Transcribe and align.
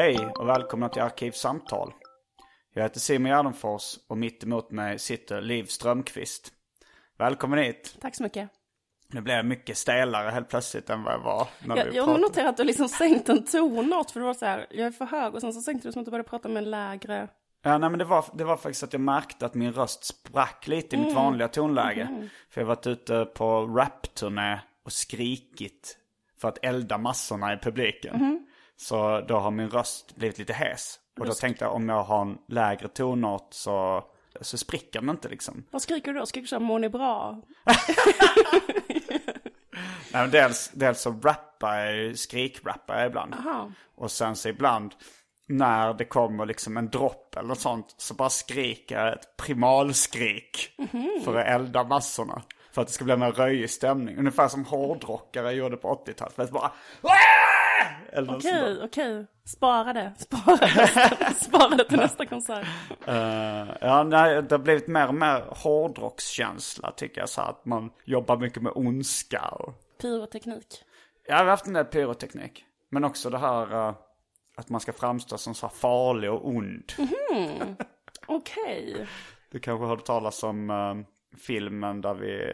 Hej 0.00 0.32
och 0.34 0.48
välkomna 0.48 0.88
till 0.88 1.02
Arkivsamtal. 1.02 1.92
Jag 2.74 2.82
heter 2.82 3.00
Simon 3.00 3.30
Gärdenfors 3.30 3.98
och 4.08 4.18
mitt 4.18 4.44
emot 4.44 4.70
mig 4.70 4.98
sitter 4.98 5.40
Liv 5.40 5.64
Strömqvist. 5.64 6.52
Välkommen 7.18 7.58
hit. 7.58 7.96
Tack 8.00 8.16
så 8.16 8.22
mycket. 8.22 8.48
Nu 9.08 9.20
blev 9.20 9.36
jag 9.36 9.44
mycket 9.44 9.76
stelare 9.76 10.30
helt 10.30 10.48
plötsligt 10.48 10.90
än 10.90 11.02
vad 11.02 11.14
jag 11.14 11.18
var 11.18 11.48
när 11.64 11.76
Jag, 11.76 11.84
vi 11.84 11.96
jag 11.96 12.06
pratade. 12.06 12.22
noterar 12.22 12.48
att 12.48 12.56
du 12.56 12.64
liksom 12.64 12.88
sänkt 12.88 13.28
en 13.28 13.44
tonart 13.44 14.10
för 14.10 14.20
det 14.20 14.26
var 14.26 14.34
så 14.34 14.46
här, 14.46 14.66
jag 14.70 14.86
är 14.86 14.90
för 14.90 15.04
hög 15.04 15.34
och 15.34 15.40
sen 15.40 15.52
så 15.52 15.60
sänkte 15.60 15.88
du 15.88 15.92
som 15.92 16.00
att 16.00 16.06
du 16.06 16.10
började 16.10 16.28
prata 16.28 16.48
med 16.48 16.62
en 16.62 16.70
lägre. 16.70 17.28
Ja, 17.62 17.78
nej, 17.78 17.90
men 17.90 17.98
det 17.98 18.04
var, 18.04 18.24
det 18.32 18.44
var 18.44 18.56
faktiskt 18.56 18.82
att 18.82 18.92
jag 18.92 19.02
märkte 19.02 19.46
att 19.46 19.54
min 19.54 19.72
röst 19.72 20.04
sprack 20.04 20.68
lite 20.68 20.96
i 20.96 20.98
mitt 20.98 21.14
vanliga 21.14 21.48
tonläge. 21.48 22.28
För 22.50 22.60
jag 22.60 22.66
har 22.66 22.74
varit 22.74 22.86
ute 22.86 23.24
på 23.24 23.66
rapturné 23.66 24.60
och 24.84 24.92
skrikit 24.92 25.98
för 26.40 26.48
att 26.48 26.58
elda 26.62 26.98
massorna 26.98 27.54
i 27.54 27.56
publiken. 27.56 28.46
Så 28.80 29.20
då 29.20 29.36
har 29.38 29.50
min 29.50 29.70
röst 29.70 30.16
blivit 30.16 30.38
lite 30.38 30.52
hes. 30.52 30.98
Och 31.18 31.26
då 31.26 31.32
tänkte 31.32 31.64
jag 31.64 31.74
om 31.74 31.88
jag 31.88 32.02
har 32.02 32.22
en 32.22 32.38
lägre 32.48 32.88
tonart 32.88 33.48
så, 33.50 34.04
så 34.40 34.58
spricker 34.58 35.00
den 35.00 35.10
inte 35.10 35.28
liksom. 35.28 35.64
Vad 35.70 35.82
skriker 35.82 36.12
du 36.12 36.18
då? 36.18 36.26
Skriker 36.26 36.42
du 36.42 36.48
så 36.48 36.54
här, 36.54 36.60
mår 36.60 36.78
ni 36.78 36.88
bra? 36.88 37.42
Nej, 40.12 40.22
men 40.22 40.30
dels, 40.30 40.70
dels 40.74 41.00
så 41.00 41.10
rappar 41.10 41.76
jag 41.76 42.18
skrikrappar 42.18 42.98
jag 42.98 43.06
ibland. 43.06 43.34
Aha. 43.34 43.72
Och 43.96 44.10
sen 44.10 44.36
så 44.36 44.48
ibland 44.48 44.94
när 45.48 45.94
det 45.94 46.04
kommer 46.04 46.46
liksom 46.46 46.76
en 46.76 46.90
dropp 46.90 47.36
eller 47.36 47.48
något 47.48 47.60
sånt 47.60 47.94
så 47.96 48.14
bara 48.14 48.30
skriker 48.30 49.04
jag 49.04 49.12
ett 49.12 49.36
primalskrik 49.36 50.70
för 51.24 51.36
att 51.36 51.46
elda 51.46 51.84
massorna. 51.84 52.42
För 52.72 52.82
att 52.82 52.88
det 52.88 52.94
ska 52.94 53.04
bli 53.04 53.14
en 53.14 53.32
röjig 53.32 53.70
stämning. 53.70 54.18
Ungefär 54.18 54.48
som 54.48 54.64
hårdrockare 54.64 55.52
gjorde 55.52 55.76
på 55.76 56.04
80-talet. 56.06 56.34
För 56.34 56.42
att 56.42 56.50
bara... 56.50 56.72
Eller. 58.12 58.36
Okej, 58.36 58.78
okej. 58.82 59.26
Spara 59.44 59.92
det. 59.92 60.12
Spara 60.18 60.56
det. 60.56 61.34
Spara 61.40 61.76
det 61.76 61.84
till 61.84 61.96
nästa 61.98 62.26
konsert. 62.26 62.66
Eh, 63.06 63.68
ja, 63.80 64.02
nej, 64.02 64.42
det 64.42 64.54
har 64.54 64.58
blivit 64.58 64.86
mer 64.86 65.08
och 65.08 65.14
mer 65.14 65.44
hårdrockskänsla 65.48 66.90
tycker 66.90 67.20
jag. 67.20 67.28
Så 67.28 67.40
att 67.40 67.64
man 67.64 67.90
jobbar 68.04 68.36
mycket 68.36 68.62
med 68.62 68.72
ondska. 68.74 69.48
Och... 69.48 69.74
Pyroteknik. 70.00 70.82
Jag 71.26 71.36
har 71.36 71.44
haft 71.44 71.66
en 71.66 71.72
del 71.72 71.84
pyroteknik. 71.84 72.64
Men 72.88 73.04
också 73.04 73.30
det 73.30 73.38
här 73.38 73.88
eh, 73.88 73.94
att 74.56 74.68
man 74.68 74.80
ska 74.80 74.92
framstå 74.92 75.38
som 75.38 75.54
så 75.54 75.66
här 75.66 75.74
farlig 75.74 76.30
och 76.30 76.48
ond. 76.48 76.92
Okej. 78.26 79.06
Du 79.50 79.58
kanske 79.58 79.86
hörde 79.86 80.02
talas 80.02 80.42
om 80.42 80.70
eh, 80.70 81.38
filmen 81.38 82.00
där 82.00 82.14
vi 82.14 82.52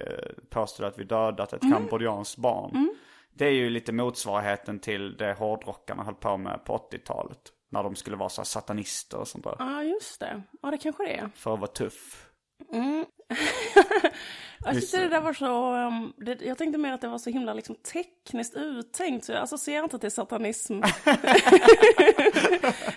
påstod 0.50 0.86
att 0.86 0.98
vi 0.98 1.04
dödat 1.04 1.52
ett 1.52 1.62
kambodjanskt 1.62 2.36
barn. 2.36 2.96
Det 3.38 3.46
är 3.46 3.50
ju 3.52 3.70
lite 3.70 3.92
motsvarigheten 3.92 4.78
till 4.78 5.16
det 5.16 5.32
hårdrockarna 5.32 6.04
höll 6.04 6.14
på 6.14 6.36
med 6.36 6.64
på 6.64 6.88
80-talet. 6.92 7.38
När 7.70 7.82
de 7.82 7.94
skulle 7.94 8.16
vara 8.16 8.28
så 8.28 8.40
här 8.40 8.46
satanister 8.46 9.18
och 9.18 9.28
sånt 9.28 9.44
där. 9.44 9.56
Ja, 9.58 9.82
just 9.82 10.20
det. 10.20 10.42
Ja, 10.62 10.70
det 10.70 10.78
kanske 10.78 11.04
det 11.04 11.16
är. 11.16 11.30
För 11.34 11.54
att 11.54 11.60
vara 11.60 11.70
tuff. 11.70 12.28
Jag 14.64 14.74
tyckte 14.74 15.00
det 15.00 15.08
där 15.08 15.20
var 15.20 15.32
så, 15.32 15.74
um, 15.74 16.12
det, 16.16 16.42
jag 16.42 16.58
tänkte 16.58 16.78
mer 16.78 16.92
att 16.92 17.00
det 17.00 17.08
var 17.08 17.18
så 17.18 17.30
himla 17.30 17.54
liksom 17.54 17.74
tekniskt 17.92 18.54
uttänkt, 18.56 19.24
så 19.24 19.32
jag 19.32 19.42
associerar 19.42 19.84
inte 19.84 19.98
till 19.98 20.10
satanism. 20.10 20.80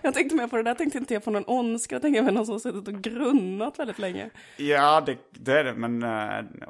jag 0.01 0.13
tänkte 0.13 0.35
mer 0.35 0.47
på 0.47 0.57
det 0.57 0.63
där, 0.63 0.73
tänkte 0.75 0.97
inte 0.97 1.13
jag 1.13 1.23
på 1.23 1.31
någon 1.31 1.43
ondska, 1.47 1.95
jag 1.95 2.01
tänkte 2.01 2.23
på 2.23 2.31
någon 2.31 2.45
som 2.45 2.53
har 2.53 2.59
suttit 2.59 2.87
och 2.87 3.01
grunnat 3.01 3.79
väldigt 3.79 3.99
länge. 3.99 4.29
Ja, 4.57 5.01
det, 5.01 5.17
det 5.31 5.59
är 5.59 5.63
det. 5.63 5.73
Men 5.73 6.03
äh, 6.03 6.09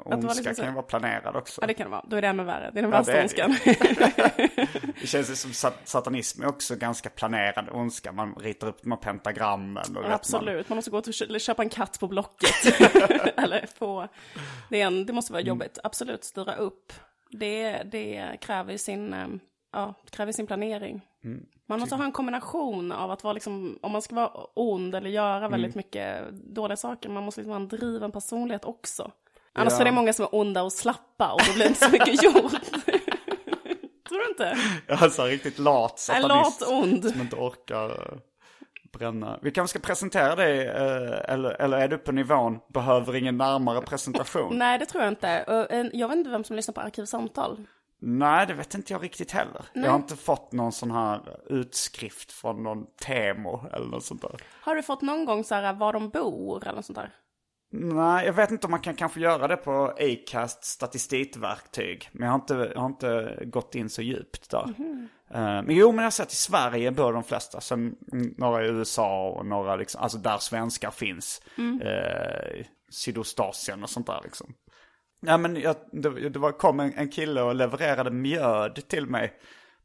ondska 0.04 0.28
liksom 0.34 0.54
så- 0.54 0.60
kan 0.62 0.70
ju 0.70 0.74
vara 0.74 0.82
planerad 0.86 1.36
också. 1.36 1.60
Ja, 1.60 1.66
det 1.66 1.74
kan 1.74 1.84
det 1.86 1.90
vara. 1.90 2.04
Då 2.08 2.16
är 2.16 2.22
det 2.22 2.28
ännu 2.28 2.44
värre. 2.44 2.70
Det 2.74 2.78
är 2.78 2.82
den 2.82 2.90
Ja, 2.92 2.98
värsta 2.98 3.12
det 3.12 3.22
ondskan. 3.22 3.56
Det 5.00 5.06
känns 5.06 5.30
ju 5.30 5.34
som 5.36 5.52
sat- 5.52 5.80
satanism 5.88 6.42
är 6.42 6.46
också 6.48 6.76
ganska 6.76 7.10
planerad 7.10 7.68
ondska. 7.72 8.12
Man 8.12 8.34
ritar 8.34 8.66
upp 8.68 8.82
de 8.82 8.92
här 8.92 8.98
pentagrammen. 8.98 9.76
Och 9.96 9.96
vet 9.96 10.02
man, 10.02 10.12
Absolut, 10.12 10.68
man 10.68 10.76
måste 10.76 10.90
gå 10.90 10.98
och 10.98 11.04
kö- 11.04 11.38
köpa 11.38 11.62
en 11.62 11.68
katt 11.68 12.00
på 12.00 12.08
Blocket. 12.08 12.80
Eller 13.36 13.66
på... 13.78 14.08
Det, 14.68 14.79
är 14.80 14.86
en, 14.86 15.06
det 15.06 15.12
måste 15.12 15.32
vara 15.32 15.42
jobbigt. 15.42 15.78
Absolut, 15.84 16.24
styra 16.24 16.54
upp. 16.54 16.92
Det, 17.30 17.82
det 17.82 18.36
kräver 18.40 18.72
ju 18.72 18.78
sin, 18.78 19.12
eh, 19.14 19.26
ja, 19.72 19.94
kräver 20.10 20.32
sin 20.32 20.46
planering. 20.46 21.00
Man 21.66 21.80
måste 21.80 21.94
ha 21.94 22.04
en 22.04 22.12
kombination 22.12 22.92
av 22.92 23.10
att 23.10 23.24
vara 23.24 23.32
liksom, 23.34 23.78
om 23.82 23.92
man 23.92 24.02
ska 24.02 24.14
vara 24.14 24.30
ond 24.54 24.94
eller 24.94 25.10
göra 25.10 25.48
väldigt 25.48 25.74
mycket 25.74 26.30
dåliga 26.32 26.76
saker, 26.76 27.08
man 27.08 27.22
måste 27.24 27.40
liksom 27.40 27.50
ha 27.52 27.60
en 27.60 27.68
driven 27.68 28.12
personlighet 28.12 28.64
också. 28.64 29.10
Annars 29.52 29.72
Ja. 29.72 29.80
är 29.80 29.84
det 29.84 29.92
många 29.92 30.12
som 30.12 30.24
är 30.24 30.34
onda 30.34 30.62
och 30.62 30.72
slappa 30.72 31.32
och 31.32 31.40
då 31.46 31.52
blir 31.54 31.64
det 31.64 31.68
inte 31.68 31.84
så 31.84 31.90
mycket 31.90 32.22
gjort. 32.22 32.52
Tror 34.08 34.18
du 34.24 34.28
inte? 34.30 34.56
Alltså 34.88 35.24
riktigt 35.24 35.58
lat 35.58 35.92
En 35.92 36.22
satanist. 36.22 36.60
lat 36.60 36.70
ond. 36.72 37.04
Som 37.10 37.20
inte 37.20 37.36
orkar 37.36 38.18
bränna. 38.92 39.38
Vi 39.42 39.50
kanske 39.50 39.78
ska 39.78 39.86
presentera 39.86 40.36
dig, 40.36 40.66
eh, 40.66 41.32
eller, 41.32 41.50
eller 41.62 41.78
är 41.78 41.88
du 41.88 41.98
på 41.98 42.12
nivån, 42.12 42.58
behöver 42.68 43.16
ingen 43.16 43.36
närmare 43.36 43.80
presentation? 43.80 44.58
Nej, 44.58 44.78
det 44.78 44.86
tror 44.86 45.04
jag 45.04 45.12
inte. 45.12 45.28
Eh, 45.28 45.86
Jag 45.92 46.08
vet 46.08 46.16
inte 46.16 46.30
vem 46.30 46.44
som 46.44 46.56
lyssnar 46.56 46.72
på 46.72 46.80
Arkivsamtal. 46.80 47.66
Nej, 48.02 48.46
det 48.46 48.54
vet 48.54 48.74
inte 48.74 48.92
jag 48.92 49.02
riktigt 49.02 49.30
heller. 49.30 49.64
Jag 49.72 49.90
har 49.90 49.96
inte 49.96 50.16
fått 50.16 50.52
någon 50.52 50.72
sån 50.72 50.90
här 50.90 51.20
utskrift 51.46 52.32
från 52.32 52.62
någon 52.62 52.86
Temo 53.06 53.66
eller 53.72 53.86
något 53.86 54.04
sånt 54.04 54.22
där. 54.22 54.36
Har 54.60 54.76
du 54.76 54.82
fått 54.82 55.02
någon 55.02 55.24
gång 55.24 55.44
så 55.44 55.54
här 55.54 55.72
var 55.72 55.92
de 55.92 56.08
bor 56.10 56.62
eller 56.64 56.76
något 56.76 56.84
sånt 56.86 56.98
där? 56.98 57.10
Nej, 57.72 58.26
jag 58.26 58.32
vet 58.32 58.50
inte 58.50 58.66
om 58.66 58.70
man 58.70 58.80
kan 58.80 58.94
kanske 58.94 59.20
göra 59.20 59.48
det 59.48 59.56
på 59.56 59.94
Acast 59.98 60.64
statistikverktyg. 60.64 62.08
Men 62.12 62.22
jag 62.22 62.32
har 62.32 62.38
inte, 62.38 62.70
jag 62.74 62.80
har 62.80 62.86
inte 62.86 63.38
gått 63.46 63.74
in 63.74 63.90
så 63.90 64.02
djupt 64.02 64.50
där. 64.50 64.74
Eh, 65.34 65.62
men 65.62 65.70
jo, 65.70 65.88
men 65.92 65.98
jag 65.98 66.04
har 66.04 66.10
sett 66.10 66.32
i 66.32 66.36
Sverige 66.36 66.90
bor 66.90 67.12
de 67.12 67.24
flesta. 67.24 67.60
Sen 67.60 67.96
mm, 68.12 68.34
några 68.38 68.64
i 68.64 68.68
USA 68.68 69.30
och 69.30 69.46
några 69.46 69.76
liksom, 69.76 70.02
alltså 70.02 70.18
där 70.18 70.38
svenskar 70.38 70.90
finns. 70.90 71.42
Eh, 71.82 72.66
Sydostasien 72.92 73.82
och 73.82 73.90
sånt 73.90 74.06
där 74.06 74.20
liksom. 74.24 74.54
Ja 75.20 75.36
men 75.36 75.56
jag, 75.56 75.76
det, 75.92 76.28
det 76.28 76.38
var, 76.38 76.52
kom 76.52 76.80
en, 76.80 76.92
en 76.94 77.08
kille 77.08 77.42
och 77.42 77.54
levererade 77.54 78.10
mjöd 78.10 78.88
till 78.88 79.06
mig 79.06 79.32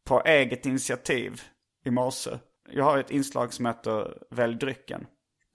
på 0.03 0.21
eget 0.25 0.65
initiativ 0.65 1.41
i 1.85 1.91
morse. 1.91 2.31
Jag 2.69 2.83
har 2.83 2.97
ett 2.97 3.11
inslag 3.11 3.53
som 3.53 3.65
heter 3.65 4.17
Välj 4.31 4.55
drycken. 4.55 5.07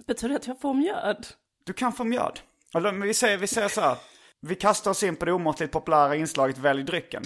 Betyder 0.07 0.29
det 0.29 0.37
att 0.37 0.47
jag 0.47 0.61
får 0.61 0.75
mjöd? 0.75 1.27
Du 1.65 1.73
kan 1.73 1.93
få 1.93 2.05
mjöd. 2.05 2.41
Eller 2.75 2.93
men 2.93 3.09
vi 3.09 3.15
säger, 3.15 3.39
vi 3.39 3.47
säger 3.47 3.69
så 3.69 3.81
här. 3.81 3.97
Vi 4.41 4.55
kastar 4.55 4.91
oss 4.91 5.03
in 5.03 5.17
på 5.17 5.25
det 5.25 5.33
omåttligt 5.33 5.73
populära 5.73 6.17
inslaget 6.17 6.59
Välj 6.59 6.83
drycken. 6.83 7.23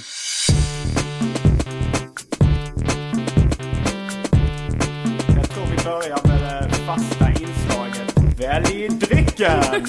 Jag 5.37 5.51
tror 5.51 5.67
vi 5.67 5.85
börjar 5.85 6.27
med 6.27 6.69
det 6.71 6.75
fasta 6.75 7.31
inslaget 7.31 8.41
Välj 8.41 8.89
drycken. 8.89 9.63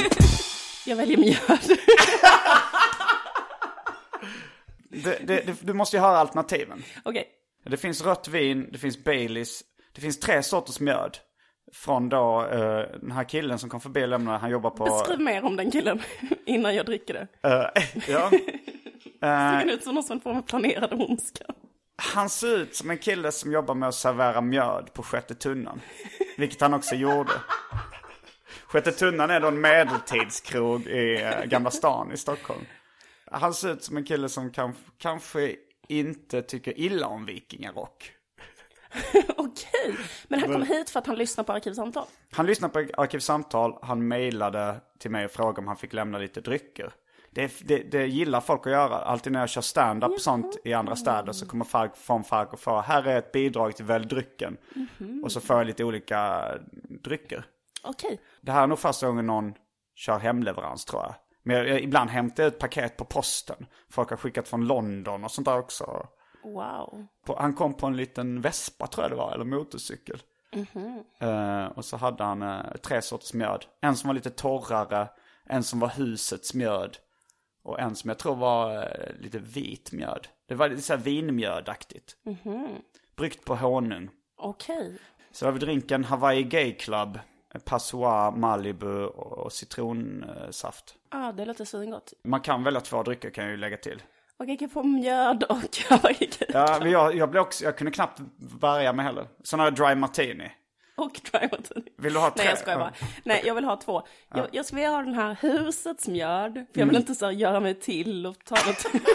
Jag 0.86 0.96
väljer 0.96 1.18
mjöd. 1.18 1.40
Det, 5.04 5.20
det, 5.28 5.42
det, 5.46 5.56
du 5.62 5.74
måste 5.74 5.98
ju 5.98 6.02
höra 6.02 6.18
alternativen. 6.18 6.84
Okej. 7.04 7.28
Det 7.66 7.78
finns 7.78 8.02
rött 8.02 8.28
vin, 8.28 8.70
det 8.72 8.78
finns 8.78 9.04
Baileys, 9.04 9.64
det 9.96 10.02
finns 10.02 10.20
tre 10.20 10.44
sorters 10.44 10.80
mjöd. 10.80 11.18
Från 11.76 12.10
då 12.10 12.48
eh, 12.52 13.00
den 13.02 13.12
här 13.12 13.24
killen 13.24 13.60
som 13.60 13.70
kom 13.70 13.82
förbi 13.82 14.04
och 14.04 14.08
lämnade, 14.08 14.38
han 14.38 14.50
jobbar 14.50 14.70
på... 14.70 14.86
Beskriv 14.86 15.20
mer 15.20 15.46
om 15.46 15.56
den 15.56 15.72
killen 15.72 16.02
innan 16.46 16.76
jag 16.76 16.86
dricker 16.86 17.14
det. 17.14 17.50
Eh, 17.50 17.84
ja. 18.10 18.32
Det 19.20 19.62
ser 19.62 19.74
ut 19.74 19.84
som 19.84 19.96
någon 19.96 20.04
som 20.04 20.20
får 20.20 20.34
med 20.34 20.48
planerad 20.48 20.94
ondska. 20.94 21.46
Han 21.96 22.30
ser 22.30 22.58
ut 22.58 22.76
som 22.76 22.90
en 22.90 22.98
kille 22.98 23.32
som 23.32 23.52
jobbar 23.52 23.76
med 23.76 23.90
att 23.90 23.96
servera 23.96 24.42
mjöd 24.42 24.94
på 24.94 25.04
Sjätte 25.04 25.36
Tunnan. 25.36 25.82
Vilket 26.38 26.62
han 26.62 26.74
också 26.74 26.96
gjorde. 26.96 27.32
Sjätte 28.68 28.92
Tunnan 28.92 29.30
är 29.30 29.40
då 29.40 29.48
en 29.48 29.62
medeltidskrog 29.62 30.88
i 30.88 31.22
eh, 31.22 31.46
Gamla 31.46 31.72
stan 31.72 32.12
i 32.12 32.18
Stockholm. 32.18 32.66
Han 33.32 33.54
ser 33.54 33.74
ut 33.74 33.84
som 33.84 33.98
en 33.98 34.06
kille 34.06 34.30
som 34.30 34.52
kan, 34.52 34.74
kanske 34.98 35.56
inte 35.88 36.42
tycker 36.42 36.80
illa 36.80 37.08
om 37.08 37.26
vikingarock. 37.26 38.15
Okej, 39.38 39.98
men 40.28 40.40
han 40.40 40.52
kom 40.52 40.62
hit 40.62 40.90
för 40.90 41.00
att 41.00 41.08
han 41.08 41.16
lyssnar 41.16 41.44
på 41.44 41.54
Arkivsamtal. 41.54 42.06
Han 42.32 42.46
lyssnade 42.46 42.74
på 42.74 43.02
Arkivsamtal, 43.02 43.80
han 43.82 44.08
mejlade 44.08 44.76
till 45.00 45.12
mig 45.12 45.26
och 45.26 45.32
frågade 45.32 45.60
om 45.60 45.68
han 45.68 45.78
fick 45.78 45.94
lämna 45.94 46.18
lite 46.18 46.42
drycker. 46.42 46.94
Det, 47.32 47.52
det, 47.68 47.78
det 47.92 48.06
gillar 48.06 48.42
folk 48.42 48.68
att 48.68 48.72
göra. 48.72 48.96
Alltid 48.96 49.34
när 49.34 49.40
jag 49.40 49.50
kör 49.50 49.62
stand-up 49.62 50.12
och 50.12 50.22
sånt 50.22 50.58
i 50.64 50.74
andra 50.74 50.96
städer 50.96 51.34
så 51.34 51.46
kommer 51.48 51.66
folk 51.66 51.98
från 51.98 52.24
folk 52.24 52.54
och 52.54 52.60
frågar 52.60 52.82
här 52.82 53.08
är 53.08 53.18
ett 53.18 53.32
bidrag 53.32 53.76
till 53.76 53.86
Välj 53.86 54.06
drycken. 54.06 54.58
Och 55.24 55.32
så 55.32 55.42
får 55.42 55.56
jag 55.58 55.68
lite 55.68 55.84
olika 55.84 56.52
drycker. 57.04 57.46
Okej, 57.84 58.20
Det 58.42 58.52
här 58.52 58.64
är 58.64 58.68
nog 58.68 58.80
första 58.80 59.08
gången 59.08 59.26
någon 59.26 59.54
kör 59.96 60.20
hemleverans 60.20 60.86
tror 60.86 61.02
jag. 61.02 61.16
Men 61.44 61.56
jag, 61.56 61.68
jag, 61.68 61.82
ibland 61.82 62.10
hämtar 62.10 62.44
jag 62.44 62.54
ut 62.54 62.60
paket 62.60 62.98
på 62.98 63.06
posten. 63.06 63.66
Folk 63.92 64.10
har 64.10 64.18
skickat 64.18 64.48
från 64.48 64.68
London 64.68 65.24
och 65.24 65.32
sånt 65.32 65.46
där 65.46 65.58
också. 65.58 66.08
Wow. 66.54 67.08
På, 67.26 67.36
han 67.40 67.54
kom 67.54 67.74
på 67.74 67.88
en 67.88 67.98
liten 67.98 68.42
vespa 68.42 68.88
tror 68.88 69.04
jag 69.04 69.12
det 69.12 69.16
var, 69.16 69.34
eller 69.34 69.46
motorcykel. 69.46 70.22
Eh, 71.20 71.66
och 71.66 71.86
så 71.86 71.98
hade 71.98 72.24
han 72.24 72.42
eh, 72.42 72.76
tre 72.84 73.02
sorters 73.02 73.34
mjöd. 73.34 73.66
En 73.82 73.96
som 73.96 74.08
var 74.08 74.14
lite 74.14 74.30
torrare, 74.30 75.08
en 75.46 75.64
som 75.64 75.80
var 75.80 75.88
husets 75.88 76.54
mjöd. 76.54 76.98
Och 77.64 77.80
en 77.80 77.96
som 77.96 78.08
jag 78.08 78.18
tror 78.18 78.36
var 78.36 78.84
eh, 78.84 79.16
lite 79.20 79.40
vit 79.40 79.92
mjöd. 79.92 80.28
Det 80.48 80.56
var 80.56 80.70
lite 80.70 80.82
så 80.82 80.94
här 80.94 81.00
vinmjödaktigt. 81.00 82.16
Bryggt 83.16 83.46
på 83.46 83.56
honung. 83.56 84.10
Okej. 84.38 84.98
Så 85.32 85.46
har 85.46 85.52
vi 85.52 85.60
drinken 85.60 86.04
Hawaii 86.04 86.44
Gay 86.44 86.74
Club. 86.74 87.20
Passoir, 87.66 88.32
Malibu 88.32 89.06
och 89.06 89.54
citronsaft. 89.54 90.96
Ah, 91.10 91.32
det 91.32 91.46
låter 91.46 91.66
svingott. 91.66 92.14
Man 92.24 92.42
kan 92.42 92.64
välja 92.64 92.82
två 92.82 93.04
drycker 93.04 93.30
kan 93.30 93.44
jag 93.44 93.52
ju 93.52 93.58
lägga 93.58 93.78
till. 93.78 94.04
Kan 94.38 94.58
jag 94.60 94.72
få 94.72 94.84
mjöd 94.84 95.44
och 95.44 95.58
Ja, 96.48 96.78
men 96.82 96.92
jag, 96.92 97.16
jag, 97.16 97.30
blev 97.32 97.42
också, 97.42 97.64
jag 97.64 97.78
kunde 97.78 97.92
knappt 97.92 98.22
värja 98.60 98.94
mig 98.94 99.06
heller. 99.06 99.28
Sån 99.44 99.60
här 99.60 99.72
dry 99.72 99.96
martini. 99.96 100.52
Och 100.98 101.22
dry 101.32 101.48
martini. 101.52 101.86
Vill 101.98 102.14
du 102.14 102.20
ha 102.20 102.30
tre? 102.30 102.44
Nej, 102.44 102.50
jag 102.50 102.58
skojar 102.58 102.78
bara. 102.78 102.94
Nej, 103.24 103.42
jag 103.46 103.56
vill 103.56 103.66
ha 103.66 103.78
två. 103.78 104.08
Jag, 104.30 104.48
jag 104.52 104.66
skulle 104.66 104.82
vilja 104.82 104.92
ha 104.96 105.02
den 105.02 105.14
här 105.14 105.38
husets 105.42 106.08
mjöd. 106.08 106.54
För 106.54 106.80
jag 106.80 106.88
vill 106.88 106.96
inte 106.96 107.16
så 107.16 107.26
här 107.26 107.32
göra 107.32 107.60
mig 107.60 107.76
till 107.80 108.26
och 108.26 108.46
ta 108.46 108.56
något... 108.56 108.86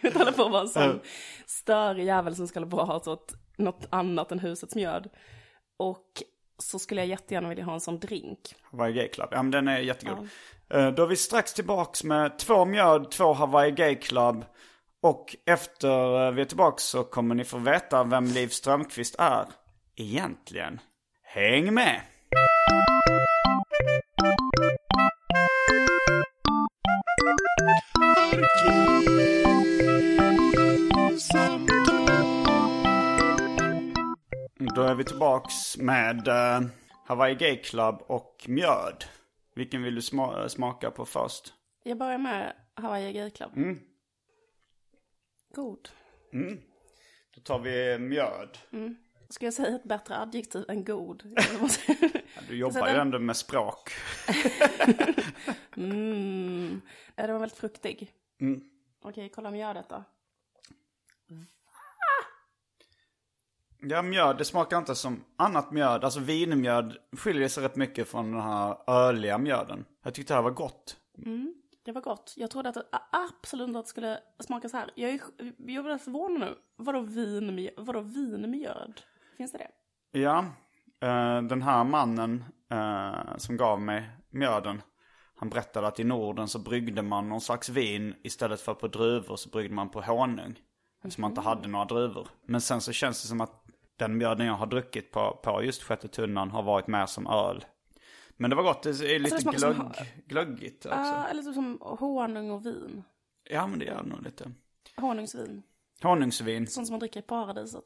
jag 0.00 0.12
håller 0.12 0.32
på 0.32 0.44
att 0.44 0.52
vara 0.52 0.62
en 0.62 0.68
sån 0.68 1.00
störig 1.46 2.06
jävel 2.06 2.36
som 2.36 2.48
skulle 2.48 2.66
bara 2.66 2.84
ha 2.84 3.00
så 3.00 3.12
ett, 3.12 3.34
något 3.56 3.86
annat 3.90 4.32
än 4.32 4.38
husets 4.38 4.74
mjöd. 4.74 5.10
Och 5.76 6.22
så 6.58 6.78
skulle 6.78 7.00
jag 7.00 7.08
jättegärna 7.08 7.48
vilja 7.48 7.64
ha 7.64 7.74
en 7.74 7.80
sån 7.80 7.98
drink. 7.98 8.54
Hawaii 8.62 8.92
Gay 8.92 9.08
Club. 9.08 9.28
Ja 9.30 9.42
men 9.42 9.50
den 9.50 9.68
är 9.68 9.78
jättegod. 9.78 10.18
Eh, 10.18 10.24
Eh, 10.70 10.88
då 10.90 11.02
är 11.02 11.06
vi 11.06 11.16
strax 11.16 11.54
tillbaks 11.54 12.04
med 12.04 12.38
två 12.38 12.64
mjöd, 12.64 13.10
två 13.10 13.32
Hawaii 13.32 13.70
Gay 13.70 13.94
Club. 13.94 14.44
Och 15.02 15.36
efter 15.46 16.26
eh, 16.26 16.32
vi 16.32 16.40
är 16.40 16.44
tillbaks 16.44 16.82
så 16.84 17.04
kommer 17.04 17.34
ni 17.34 17.44
få 17.44 17.58
veta 17.58 18.04
vem 18.04 18.24
Liv 18.24 18.48
Strömquist 18.48 19.14
är. 19.18 19.46
Egentligen. 19.96 20.80
Häng 21.22 21.74
med! 21.74 22.00
Då 34.74 34.82
är 34.82 34.94
vi 34.94 35.04
tillbaks 35.04 35.76
med 35.76 36.28
eh, 36.28 36.60
Hawaii 37.06 37.34
Gay 37.34 37.56
Club 37.56 38.02
och 38.06 38.44
mjöd. 38.48 39.04
Vilken 39.54 39.82
vill 39.82 39.94
du 39.94 40.00
sma- 40.00 40.48
smaka 40.48 40.90
på 40.90 41.04
först? 41.06 41.54
Jag 41.82 41.98
börjar 41.98 42.18
med 42.18 42.56
Hawaii 42.74 43.12
Gay 43.12 43.30
Club. 43.30 43.50
God. 45.54 45.88
Då 47.34 47.40
tar 47.40 47.58
vi 47.58 47.98
mjöd. 47.98 48.58
Ska 49.28 49.44
jag 49.44 49.54
säga 49.54 49.76
ett 49.76 49.84
bättre 49.84 50.16
adjektiv 50.18 50.64
än 50.68 50.84
god? 50.84 51.22
Måste- 51.60 51.96
Du 52.48 52.56
jobbar 52.56 52.88
ju 52.88 52.94
ändå 52.94 53.18
med 53.18 53.36
språk. 53.36 53.90
mm. 55.76 56.80
Ja, 57.16 57.22
Den 57.26 57.32
var 57.32 57.40
väldigt 57.40 57.58
fruktig. 57.58 58.12
Okej, 59.02 59.28
kolla 59.34 59.50
mjödet 59.50 59.88
då. 59.88 60.04
Ja, 63.88 64.02
mjöd, 64.02 64.38
det 64.38 64.44
smakar 64.44 64.78
inte 64.78 64.94
som 64.94 65.24
annat 65.36 65.70
mjöd. 65.72 66.04
Alltså 66.04 66.20
vinmjöd 66.20 66.96
skiljer 67.16 67.48
sig 67.48 67.64
rätt 67.64 67.76
mycket 67.76 68.08
från 68.08 68.32
den 68.32 68.40
här 68.40 68.76
öliga 68.86 69.38
mjöden. 69.38 69.84
Jag 70.04 70.14
tyckte 70.14 70.32
det 70.32 70.36
här 70.36 70.42
var 70.42 70.50
gott. 70.50 70.96
Det 71.84 71.92
var 71.92 72.00
gott. 72.00 72.34
Jag 72.36 72.50
trodde 72.50 72.68
att 72.68 72.74
det 72.74 72.84
absolut 73.10 73.68
inte 73.68 73.78
att 73.78 73.84
det 73.84 73.88
skulle 73.88 74.18
smaka 74.40 74.68
så 74.68 74.76
här. 74.76 74.90
Jag 74.94 75.10
är, 75.10 75.20
jag 75.56 75.84
blir 75.84 75.98
förvånad 75.98 76.40
nu. 76.40 76.54
Vadå, 76.76 77.00
vin, 77.00 77.70
vadå 77.76 78.00
vinmjöd? 78.00 79.00
Finns 79.36 79.52
det 79.52 79.58
det? 79.58 79.70
Ja, 80.20 80.38
eh, 81.00 81.42
den 81.42 81.62
här 81.62 81.84
mannen 81.84 82.44
eh, 82.70 83.36
som 83.36 83.56
gav 83.56 83.80
mig 83.80 84.10
mjöden. 84.30 84.82
Han 85.36 85.48
berättade 85.48 85.86
att 85.86 86.00
i 86.00 86.04
Norden 86.04 86.48
så 86.48 86.58
bryggde 86.58 87.02
man 87.02 87.28
någon 87.28 87.40
slags 87.40 87.68
vin 87.68 88.14
istället 88.22 88.60
för 88.60 88.74
på 88.74 88.88
druvor 88.88 89.36
så 89.36 89.48
bryggde 89.48 89.74
man 89.74 89.90
på 89.90 90.00
honung. 90.00 90.58
Eftersom 91.04 91.22
man 91.22 91.30
inte 91.30 91.40
hade 91.40 91.68
några 91.68 91.84
druvor. 91.84 92.28
Men 92.46 92.60
sen 92.60 92.80
så 92.80 92.92
känns 92.92 93.22
det 93.22 93.28
som 93.28 93.40
att 93.40 93.64
den 93.96 94.16
mjöden 94.18 94.46
jag 94.46 94.54
har 94.54 94.66
druckit 94.66 95.10
på, 95.10 95.40
på 95.42 95.62
just 95.62 95.82
sjätte 95.82 96.08
tunnan 96.08 96.50
har 96.50 96.62
varit 96.62 96.86
mer 96.86 97.06
som 97.06 97.26
öl. 97.26 97.64
Men 98.36 98.50
det 98.50 98.56
var 98.56 98.62
gott, 98.62 98.82
det 98.82 98.90
är 99.14 99.18
lite 99.18 99.40
smakar 99.40 99.58
som 99.58 99.72
glögg, 99.72 100.24
glöggigt 100.26 100.86
också. 100.86 100.98
Ah, 100.98 101.26
eller 101.26 101.42
typ 101.42 101.54
som 101.54 101.78
honung 101.80 102.50
och 102.50 102.66
vin. 102.66 103.04
Ja 103.50 103.66
men 103.66 103.78
det 103.78 103.84
gör 103.84 104.02
nog 104.02 104.22
lite. 104.22 104.52
Honungsvin. 104.96 105.62
Honungsvin. 106.02 106.66
Sånt 106.66 106.86
som 106.86 106.92
man 106.92 107.00
dricker 107.00 107.20
i 107.20 107.22
paradiset. 107.22 107.84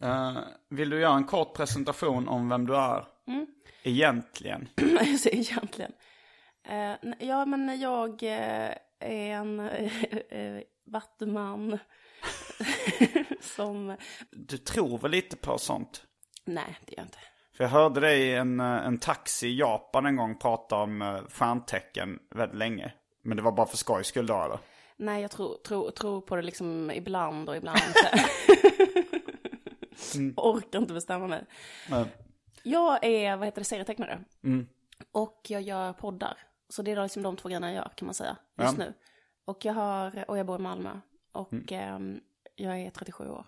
Eh, 0.00 0.38
vill 0.68 0.90
du 0.90 1.00
göra 1.00 1.16
en 1.16 1.24
kort 1.24 1.56
presentation 1.56 2.28
om 2.28 2.48
vem 2.48 2.66
du 2.66 2.76
är? 2.76 3.04
Egentligen. 3.82 4.68
så 5.18 5.28
egentligen. 5.28 5.92
N- 6.64 7.14
ja, 7.18 7.46
men 7.46 7.80
jag 7.80 8.22
eh, 8.22 8.74
är 8.98 9.30
en 9.30 9.60
uh, 10.32 10.60
vattuman 10.84 11.78
som... 13.40 13.96
Du 14.30 14.58
tror 14.58 14.98
väl 14.98 15.10
lite 15.10 15.36
på 15.36 15.58
sånt? 15.58 16.04
Nej, 16.44 16.78
det 16.86 16.92
gör 16.92 16.98
jag 16.98 17.06
inte. 17.06 17.18
För 17.56 17.64
jag 17.64 17.68
hörde 17.70 18.00
dig 18.00 18.22
i 18.22 18.34
en, 18.34 18.60
eh, 18.60 18.66
en 18.86 18.98
taxi 18.98 19.46
i 19.48 19.58
Japan 19.58 20.06
en 20.06 20.16
gång 20.16 20.38
prata 20.38 20.76
om 20.76 21.02
eh, 21.02 21.20
stjärntecken 21.28 22.18
väldigt 22.34 22.58
länge. 22.58 22.92
Men 23.24 23.36
det 23.36 23.42
var 23.42 23.52
bara 23.52 23.66
för 23.66 23.76
skojs 23.76 24.06
skull 24.06 24.26
då 24.26 24.42
eller? 24.42 24.58
Nej, 24.96 25.22
jag 25.22 25.30
tror, 25.30 25.56
tror, 25.66 25.90
tror 25.90 26.20
på 26.20 26.36
det 26.36 26.42
liksom 26.42 26.90
ibland 26.90 27.48
och 27.48 27.56
ibland 27.56 27.78
inte. 27.86 28.24
Orkar 30.40 30.78
inte 30.78 30.94
bestämma 30.94 31.26
mig. 31.26 31.44
Men, 31.90 32.06
Jag 32.62 33.04
är, 33.04 33.36
vad 33.36 33.46
heter 33.46 33.60
det, 33.60 33.64
serietecknare. 33.64 34.20
Och 35.12 35.40
jag 35.48 35.62
gör 35.62 35.92
poddar. 35.92 36.38
Så 36.68 36.82
det 36.82 36.90
är 36.90 37.02
liksom 37.02 37.22
de 37.22 37.36
två 37.36 37.48
grejerna 37.48 37.66
jag 37.72 37.76
gör 37.76 37.92
kan 37.96 38.06
man 38.06 38.14
säga 38.14 38.36
just 38.58 38.78
Ja. 38.78 38.84
nu. 38.84 38.94
Och 39.44 39.64
jag 39.64 39.72
har, 39.72 40.24
och 40.28 40.38
jag 40.38 40.46
bor 40.46 40.56
i 40.60 40.62
Malmö. 40.62 40.90
Och 41.32 41.72
ehm, 41.72 42.20
jag 42.54 42.80
är 42.80 42.90
37 42.90 43.28
år. 43.28 43.46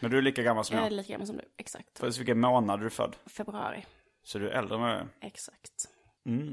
men 0.00 0.10
du 0.10 0.18
är 0.18 0.22
lika 0.22 0.42
gammal 0.42 0.64
som 0.64 0.76
Jag 0.76 0.86
är 0.86 0.90
jag. 0.90 0.96
lika 0.96 1.12
gammal 1.12 1.26
som 1.26 1.36
du, 1.36 1.44
exakt. 1.56 1.98
För 1.98 2.10
vilken 2.18 2.40
månad 2.40 2.80
är 2.80 2.84
du 2.84 2.90
född? 2.90 3.16
Februari, 3.26 3.84
Så 4.22 4.38
du 4.38 4.48
är 4.48 4.52
äldre 4.58 4.76
än 4.76 4.82
är. 4.82 5.08
exakt. 5.20 5.88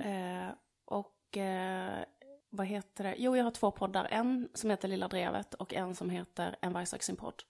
Eh, 0.04 0.54
och 0.86 1.38
eh, 1.38 2.04
vad 2.50 2.68
heter 2.68 3.04
det? 3.04 3.16
Jo, 3.18 3.38
jag 3.38 3.44
har 3.44 3.52
två 3.52 3.72
poddar. 3.72 4.08
En 4.12 4.50
som 4.54 4.70
heter 4.70 4.88
Lilla 4.88 5.08
Drevet 5.08 5.54
och 5.54 5.74
en 5.74 5.96
som 5.96 6.10
heter 6.10 6.56
En 6.62 6.74
vargsak 6.74 7.04
sin 7.04 7.16
podd. 7.16 7.44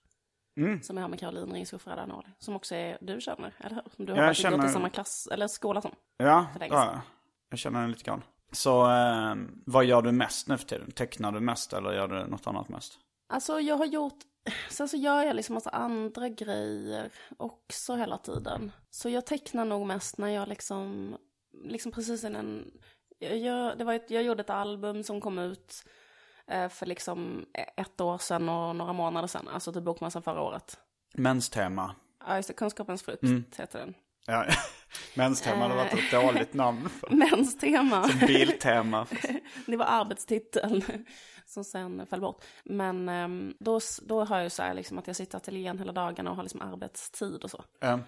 Som 0.82 0.96
jag 0.96 1.04
har 1.04 1.08
med 1.08 1.18
Caroline 1.20 1.52
Ringskog 1.52 1.80
Ferrada 1.82 2.06
Norli. 2.06 2.28
Som 2.38 2.56
också 2.56 2.74
är, 2.74 2.98
du 3.00 3.20
känner, 3.20 3.52
eller 3.58 3.74
hur? 3.96 4.06
Du 4.06 4.12
har 4.12 4.22
Jag 4.22 4.36
känner- 4.36 4.56
gått 4.56 4.66
i 4.66 4.72
samma 4.72 4.90
klass, 4.90 5.28
eller 5.32 5.48
skola 5.48 5.80
som. 5.80 5.90
Ja, 6.16 6.46
ja, 6.60 7.00
jag 7.50 7.58
känner 7.58 7.80
den 7.80 7.90
lite 7.90 8.04
grann. 8.04 8.22
Så 8.52 8.90
eh, 8.90 9.34
vad 9.66 9.84
gör 9.84 10.02
du 10.02 10.12
mest 10.12 10.48
nu 10.48 10.58
för 10.58 10.66
tiden? 10.66 10.90
Tecknar 10.90 11.32
du 11.32 11.40
mest 11.40 11.72
eller 11.72 11.92
gör 11.92 12.08
du 12.08 12.26
något 12.26 12.46
annat 12.46 12.68
mest? 12.68 12.98
Alltså 13.26 13.60
jag 13.60 13.76
har 13.76 13.86
gjort, 13.86 14.18
sen 14.68 14.88
så 14.88 14.96
gör 14.96 15.22
jag 15.22 15.36
liksom 15.36 15.54
massa 15.54 15.70
andra 15.70 16.28
grejer 16.28 17.10
också 17.36 17.94
hela 17.94 18.18
tiden. 18.18 18.72
Så 18.90 19.08
jag 19.08 19.26
tecknar 19.26 19.64
nog 19.64 19.86
mest 19.86 20.18
när 20.18 20.28
jag 20.28 20.48
liksom, 20.48 21.16
liksom 21.64 21.92
precis 21.92 22.24
innan, 22.24 22.70
jag, 23.18 23.78
det 23.78 23.84
var 23.84 23.94
ett, 23.94 24.10
jag 24.10 24.22
gjorde 24.22 24.40
ett 24.40 24.50
album 24.50 25.02
som 25.02 25.20
kom 25.20 25.38
ut 25.38 25.84
eh, 26.46 26.68
för 26.68 26.86
liksom 26.86 27.46
ett 27.76 28.00
år 28.00 28.18
sedan 28.18 28.48
och 28.48 28.76
några 28.76 28.92
månader 28.92 29.28
sedan, 29.28 29.48
alltså 29.48 29.72
till 29.72 29.82
Bokmässan 29.82 30.22
förra 30.22 30.40
året. 30.40 30.78
Menstema. 31.14 31.94
Ja, 32.26 32.36
just 32.36 32.48
det, 32.48 32.54
Kunskapens 32.54 33.02
frukt 33.02 33.56
heter 33.56 33.78
den. 33.78 33.94
Ja, 34.26 34.46
menstema 35.14 35.56
hade 35.62 35.74
varit 35.74 35.92
ett 35.92 36.10
dåligt 36.10 36.54
namn. 36.54 36.88
För. 36.88 37.10
Mäns 37.14 37.58
tema. 37.58 38.10
Biltema. 38.26 39.06
Det 39.66 39.76
var 39.76 39.86
arbetstiteln 39.86 40.82
som 41.46 41.64
sen 41.64 42.06
föll 42.06 42.20
bort. 42.20 42.44
Men 42.64 43.08
ehm, 43.08 43.54
då, 43.60 43.80
då 44.02 44.24
har 44.24 44.36
jag 44.36 44.44
ju 44.44 44.50
så 44.50 44.62
här 44.62 44.74
liksom 44.74 44.98
att 44.98 45.06
jag 45.06 45.16
sitter 45.16 45.36
i 45.36 45.38
ateljén 45.38 45.78
hela 45.78 45.92
dagarna 45.92 46.30
och 46.30 46.36
har 46.36 46.42
liksom 46.42 46.62
arbetstid 46.62 47.44
och 47.44 47.50
så. 47.50 47.64
Ja. 47.80 48.00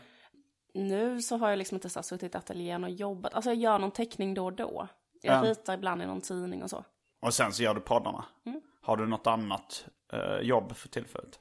Nu 0.74 1.22
så 1.22 1.36
har 1.36 1.50
jag 1.50 1.56
liksom 1.58 1.74
inte 1.74 1.88
så 1.90 1.98
här 1.98 2.02
suttit 2.04 2.34
i 2.34 2.38
ateljén 2.38 2.84
och 2.84 2.90
jobbat. 2.90 3.34
Alltså 3.34 3.50
jag 3.50 3.56
gör 3.56 3.78
någon 3.78 3.90
teckning 3.90 4.34
då 4.34 4.44
och 4.44 4.52
då. 4.52 4.88
Jag 5.22 5.44
Ja. 5.46 5.50
ritar 5.50 5.74
ibland 5.74 6.02
i 6.02 6.06
någon 6.06 6.20
tidning 6.20 6.62
och 6.62 6.70
så. 6.70 6.84
Och 7.20 7.34
sen 7.34 7.52
så 7.52 7.62
gör 7.62 7.74
du 7.74 7.80
poddarna. 7.80 8.24
Har 8.80 8.96
du 8.96 9.06
något 9.06 9.26
annat 9.26 9.86
eh, 10.12 10.38
jobb 10.42 10.76
för 10.76 10.88
tillfället? 10.88 11.40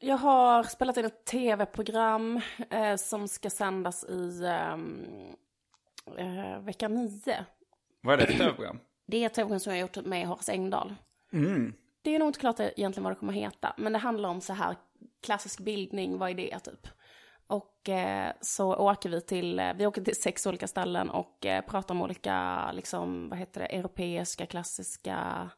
Jag 0.00 0.16
har 0.16 0.62
spelat 0.62 0.96
in 0.96 1.04
ett 1.04 1.24
tv-program 1.24 2.40
eh, 2.70 2.96
som 2.96 3.28
ska 3.28 3.50
sändas 3.50 4.04
i 4.04 4.44
ehm, 4.46 5.06
eh, 6.16 6.58
vecka 6.60 6.88
nio. 6.88 7.44
Vad 8.02 8.14
är 8.14 8.18
det 8.18 8.26
för 8.26 8.38
tv-program? 8.38 8.78
Det 9.06 9.16
är 9.16 9.26
ett 9.26 9.34
som 9.34 9.48
jag 9.48 9.70
har 9.70 9.76
gjort 9.76 10.06
med 10.06 10.26
Horace 10.26 10.52
Engdahl. 10.52 10.94
Det 12.02 12.14
är 12.14 12.18
nog 12.18 12.28
inte 12.28 12.40
klart 12.40 12.60
egentligen 12.60 13.04
vad 13.04 13.12
det 13.12 13.18
kommer 13.18 13.32
heta, 13.32 13.74
men 13.76 13.92
det 13.92 13.98
handlar 13.98 14.28
om 14.28 14.40
så 14.40 14.52
här 14.52 14.76
klassisk 15.22 15.60
bildning, 15.60 16.18
vad 16.18 16.30
är 16.30 16.34
det 16.34 16.58
typ? 16.58 16.88
Och 17.46 17.88
eh, 17.88 18.32
så 18.40 18.74
åker 18.76 19.10
vi 19.10 19.20
till, 19.20 19.58
eh, 19.58 19.74
vi 19.74 19.86
åker 19.86 20.02
till 20.02 20.16
sex 20.16 20.46
olika 20.46 20.66
ställen 20.66 21.10
och 21.10 21.46
eh, 21.46 21.64
pratar 21.64 21.94
om 21.94 22.02
olika, 22.02 22.72
liksom, 22.72 23.28
vad 23.28 23.38
heter 23.38 23.60
det, 23.60 23.66
europeiska, 23.66 24.46
klassiska, 24.46 25.50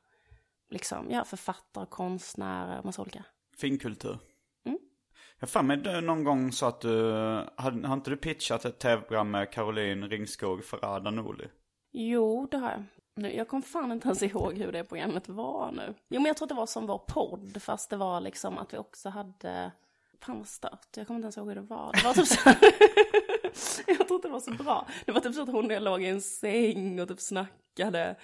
liksom, 0.71 1.11
ja, 1.11 1.25
författare, 1.25 1.87
konstnärer, 1.87 2.83
massa 2.83 3.03
olika. 3.03 3.25
Finkultur. 3.57 4.19
Jag 5.39 5.47
har 5.47 5.49
för 5.49 5.63
mig 5.63 6.03
någon 6.03 6.25
gång 6.25 6.53
så 6.53 6.67
att 6.67 6.81
du, 6.81 7.13
har, 7.57 7.87
har 7.87 7.95
inte 7.95 8.11
du 8.11 8.17
pitchat 8.17 8.65
ett 8.65 8.79
tv-program 8.79 9.31
med 9.31 9.53
Caroline 9.53 10.09
Ringskog 10.09 10.65
Ferrada 10.65 11.11
Norli? 11.11 11.45
Jo, 11.93 12.49
det 12.51 12.57
har 12.57 12.71
jag. 12.71 12.85
Nu, 13.19 13.35
jag 13.35 13.49
kommer 13.49 13.63
fan 13.63 13.93
inte 13.93 14.09
ens 14.09 14.23
ihåg 14.23 14.59
hur 14.59 14.73
det 14.73 14.85
programmet 14.85 15.29
var 15.29 15.73
nu. 15.73 15.95
Jo, 16.09 16.21
men 16.21 16.27
jag 16.27 16.37
tror 16.37 16.47
att 16.47 16.49
det 16.49 16.55
var 16.55 16.67
som 16.67 16.87
vår 16.87 16.99
podd, 16.99 17.63
fast 17.63 17.91
det 17.91 17.97
var 17.97 18.21
liksom 18.21 18.59
att 18.59 18.75
vi 18.75 18.79
också 18.79 19.09
hade... 19.09 19.73
Fan 20.21 20.39
vad 20.39 20.49
stört, 20.49 20.97
jag 20.97 21.07
kommer 21.07 21.19
inte 21.19 21.25
ens 21.25 21.37
ihåg 21.37 21.49
hur 21.49 21.55
det 21.55 21.61
var. 21.61 21.93
Det 21.93 22.05
var 22.05 22.15
typ 22.15 22.27
så 22.27 22.51
Jag 23.87 24.09
tror 24.09 24.15
inte 24.15 24.29
det 24.29 24.33
var 24.33 24.41
så 24.41 24.51
bra. 24.51 24.87
Det 25.05 25.13
var 25.13 25.21
typ 25.21 25.35
så 25.35 25.43
att 25.43 25.49
hon 25.49 25.67
och 25.67 25.73
jag 25.73 25.83
låg 25.83 26.03
i 26.03 26.07
en 26.07 26.21
säng 26.21 27.01
och 27.01 27.09
typ 27.09 27.21
snackade. 27.21 28.17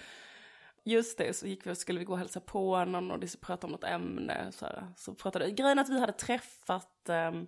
Just 0.83 1.17
det, 1.17 1.37
så 1.37 1.47
gick 1.47 1.67
vi 1.67 1.71
och 1.71 1.77
skulle 1.77 1.99
vi 1.99 2.05
gå 2.05 2.13
och 2.13 2.19
hälsa 2.19 2.39
på 2.39 2.85
någon 2.85 3.11
och 3.11 3.19
prata 3.21 3.37
pratade 3.41 3.65
om 3.65 3.71
något 3.71 3.83
ämne. 3.83 4.51
Så, 4.51 4.65
här. 4.65 4.87
så 4.97 5.13
pratade, 5.13 5.51
grejen 5.51 5.77
är 5.77 5.83
att 5.83 5.89
vi 5.89 5.99
hade 5.99 6.13
träffat, 6.13 7.09
ehm, 7.09 7.47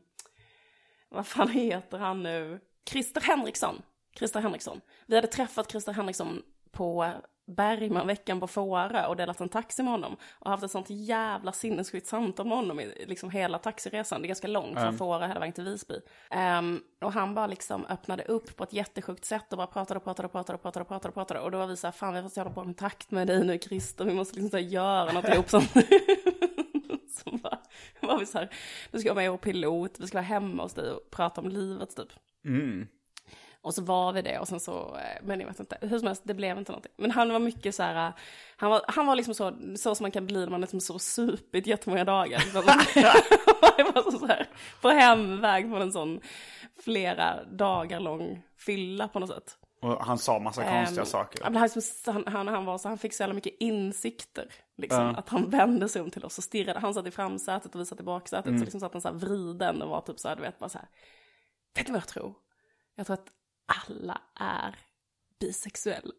vad 1.09 1.27
fan 1.27 1.49
heter 1.49 1.97
han 1.97 2.23
nu? 2.23 2.59
Christer 2.89 3.21
Henriksson. 3.21 3.81
Christer 4.17 4.39
Henriksson. 4.39 4.81
Vi 5.05 5.15
hade 5.15 5.27
träffat 5.27 5.71
Christer 5.71 5.93
Henriksson 5.93 6.41
på 6.71 7.13
Bergman 7.47 8.07
veckan 8.07 8.39
på 8.39 8.47
Fårö 8.47 9.05
och 9.05 9.15
delat 9.15 9.41
en 9.41 9.49
taxi 9.49 9.83
med 9.83 9.91
honom. 9.91 10.15
Och 10.39 10.51
haft 10.51 10.63
ett 10.63 10.71
sånt 10.71 10.89
jävla 10.89 11.51
sinnessjukt 11.51 12.07
samtal 12.07 12.47
med 12.47 12.57
honom 12.57 12.79
i 12.79 13.05
liksom 13.07 13.29
hela 13.29 13.59
taxiresan. 13.59 14.21
Det 14.21 14.25
är 14.25 14.27
ganska 14.27 14.47
långt 14.47 14.79
från 14.79 14.97
Fårö 14.97 15.27
hela 15.27 15.39
vägen 15.39 15.53
till 15.53 15.63
Visby. 15.63 15.95
Ehm, 16.29 16.81
och 17.01 17.13
han 17.13 17.35
bara 17.35 17.47
liksom 17.47 17.85
öppnade 17.85 18.23
upp 18.23 18.55
på 18.55 18.63
ett 18.63 18.73
jättesjukt 18.73 19.25
sätt 19.25 19.51
och 19.51 19.57
bara 19.57 19.67
pratade 19.67 19.97
och 19.97 20.03
pratade 20.03 20.25
och 20.25 20.31
pratade 20.31 20.55
och 20.55 20.61
pratade 20.61 20.81
och 20.81 20.87
pratade 20.87 21.09
och 21.09 21.13
pratade. 21.13 21.39
Och 21.39 21.51
då 21.51 21.57
var 21.57 21.67
vi 21.67 21.77
så 21.77 21.87
här, 21.87 21.91
fan 21.91 22.23
vi 22.23 22.29
så 22.29 22.39
jävla 22.39 22.53
bra 22.53 22.63
kontakt 22.63 23.11
med 23.11 23.27
dig 23.27 23.45
nu 23.45 23.59
Christer, 23.59 24.05
vi 24.05 24.13
måste 24.13 24.35
liksom 24.35 24.49
så 24.49 24.57
här 24.57 24.63
göra 24.63 25.11
något 25.11 25.27
ihop 25.27 25.49
som... 25.49 25.61
så 27.23 27.37
bara, 27.37 27.59
var 28.01 28.19
vi 28.19 28.25
så 28.25 28.37
här, 28.37 28.49
du 28.91 28.99
ska 28.99 29.13
vara 29.13 29.23
med 29.23 29.31
och 29.31 29.41
pilot, 29.41 29.99
vi 29.99 30.07
ska 30.07 30.17
vara 30.17 30.25
hemma 30.25 30.63
hos 30.63 30.73
dig 30.73 30.91
och 30.91 31.11
prata 31.11 31.41
om 31.41 31.49
livet 31.49 31.95
typ. 31.95 32.09
Och 33.65 33.73
så 33.73 33.81
var 33.81 34.13
vi 34.13 34.21
det 34.21 34.39
och 34.39 34.47
sen 34.47 34.59
så, 34.59 34.95
eh, 34.95 35.23
men 35.23 35.39
jag 35.39 35.47
vet 35.47 35.59
inte, 35.59 35.77
hur 35.81 35.99
som 35.99 36.07
helst, 36.07 36.21
det 36.25 36.33
blev 36.33 36.57
inte 36.57 36.71
någonting. 36.71 36.91
Men 36.97 37.11
han 37.11 37.33
var 37.33 37.39
mycket 37.39 37.75
så 37.75 37.83
här, 37.83 38.07
eh, 38.07 38.13
han 38.57 38.69
var, 38.69 38.81
han 38.87 39.05
var 39.05 39.15
liksom 39.15 39.33
så, 39.33 39.53
så 39.77 39.95
som 39.95 40.03
man 40.03 40.11
kan 40.11 40.25
bli 40.25 40.39
när 40.39 40.49
man 40.49 40.61
liksom 40.61 40.79
så 40.79 40.99
supit 40.99 41.67
jättemånga 41.67 42.03
dagar. 42.03 42.39
Så 42.53 42.61
det 43.77 43.83
var 43.95 44.11
så, 44.11 44.19
så 44.19 44.25
här, 44.25 44.47
på 44.81 44.89
hemväg 44.89 45.69
från 45.69 45.81
en 45.81 45.91
sån 45.91 46.19
flera 46.83 47.43
dagar 47.43 47.99
lång 47.99 48.41
fylla 48.57 49.07
på 49.07 49.19
något 49.19 49.29
sätt. 49.29 49.57
Och 49.81 50.05
han 50.05 50.17
sa 50.17 50.39
massa 50.39 50.63
konstiga 50.63 51.01
Ehm, 51.01 51.05
saker. 51.05 51.43
men 51.43 51.55
han, 51.55 52.23
han, 52.27 52.47
han, 52.47 52.65
var 52.65 52.77
så, 52.77 52.87
han 52.87 52.97
fick 52.97 53.13
så 53.13 53.23
jävla 53.23 53.33
mycket 53.35 53.53
insikter. 53.59 54.47
Liksom, 54.77 55.15
Att 55.15 55.29
han 55.29 55.49
vände 55.49 55.89
sig 55.89 56.01
om 56.01 56.11
till 56.11 56.25
oss 56.25 56.37
och 56.37 56.43
stirrade. 56.43 56.79
Han 56.79 56.93
satt 56.93 57.07
i 57.07 57.11
framsätet 57.11 57.75
och 57.75 57.81
vi 57.81 57.85
satt 57.85 57.99
i 57.99 58.03
baksätet. 58.03 58.45
Mm. 58.47 58.59
Så 58.59 58.63
liksom 58.63 58.79
satt 58.79 58.93
han 58.93 59.01
så 59.01 59.07
här 59.07 59.15
vriden 59.15 59.81
och 59.81 59.89
var 59.89 60.01
typ 60.01 60.19
så 60.19 60.27
här, 60.27 60.35
du 60.35 60.41
vet, 60.41 60.59
bara 60.59 60.69
så 60.69 60.77
här. 60.77 60.87
Vet 61.75 61.85
du 61.85 61.91
vad 61.91 62.01
jag 62.01 62.07
tror? 62.07 62.33
Jag 62.95 63.05
tror 63.07 63.13
att 63.13 63.27
alla 63.87 64.21
är 64.39 64.75
bisexuella. 65.39 66.11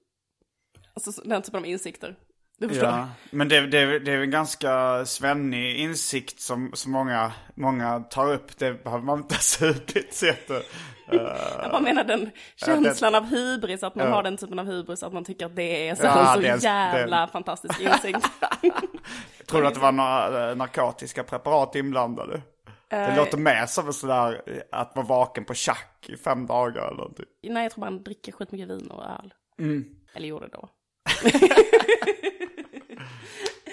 Alltså 0.94 1.12
så- 1.12 1.22
den 1.22 1.42
typen 1.42 1.60
av 1.60 1.66
insikter. 1.66 2.16
Du 2.58 2.68
förstår? 2.68 2.88
Ja, 2.88 3.08
men 3.30 3.48
det, 3.48 3.66
det, 3.66 3.98
det 3.98 4.12
är 4.12 4.18
en 4.20 4.30
ganska 4.30 5.04
svennig 5.06 5.76
insikt 5.76 6.40
som, 6.40 6.70
som 6.74 6.92
många, 6.92 7.32
många 7.54 8.00
tar 8.00 8.32
upp. 8.32 8.58
Det 8.58 8.84
behöver 8.84 9.04
man 9.04 9.18
inte 9.18 9.34
ha 9.34 9.40
supit 9.40 10.14
sett. 10.14 10.50
Jag 11.10 11.70
bara 11.70 11.80
menar 11.80 12.04
den 12.04 12.30
känslan 12.56 13.14
av 13.14 13.24
hybris, 13.24 13.82
att 13.82 13.94
man 13.94 14.12
har 14.12 14.22
den 14.22 14.36
typen 14.36 14.58
av 14.58 14.66
hybris, 14.66 15.02
att 15.02 15.12
man 15.12 15.24
tycker 15.24 15.46
att 15.46 15.56
det 15.56 15.88
är 15.88 15.94
så, 15.94 16.04
Ja, 16.04 16.32
så 16.34 16.40
det 16.40 16.62
jävla 16.62 17.26
det- 17.26 17.32
fantastisk 17.32 17.80
insikt. 17.80 18.26
Tror 19.46 19.60
du 19.62 19.66
att 19.66 19.74
det 19.74 19.80
var 19.80 19.92
några 19.92 20.50
eh, 20.50 20.56
narkotiska 20.56 21.24
preparat 21.24 21.74
inblandade? 21.74 22.42
Det 22.90 23.16
låter 23.16 23.38
mer 23.38 23.66
som 23.66 23.86
en 23.86 23.92
sådär 23.92 24.42
eh, 24.46 24.62
att 24.72 24.92
vara 24.96 25.06
vaken 25.06 25.44
på 25.44 25.54
tjack 25.54 26.06
i 26.08 26.16
fem 26.16 26.46
dagar 26.46 26.86
eller 26.86 26.96
någonting. 26.96 27.26
Nej, 27.42 27.62
jag 27.62 27.72
tror 27.72 27.84
han 27.84 28.02
dricker 28.02 28.32
skitmycket 28.32 28.68
vin 28.68 28.90
och 28.90 29.04
öl. 29.04 29.34
Eller 30.14 30.28
gjorde 30.28 30.48
då. 30.48 30.68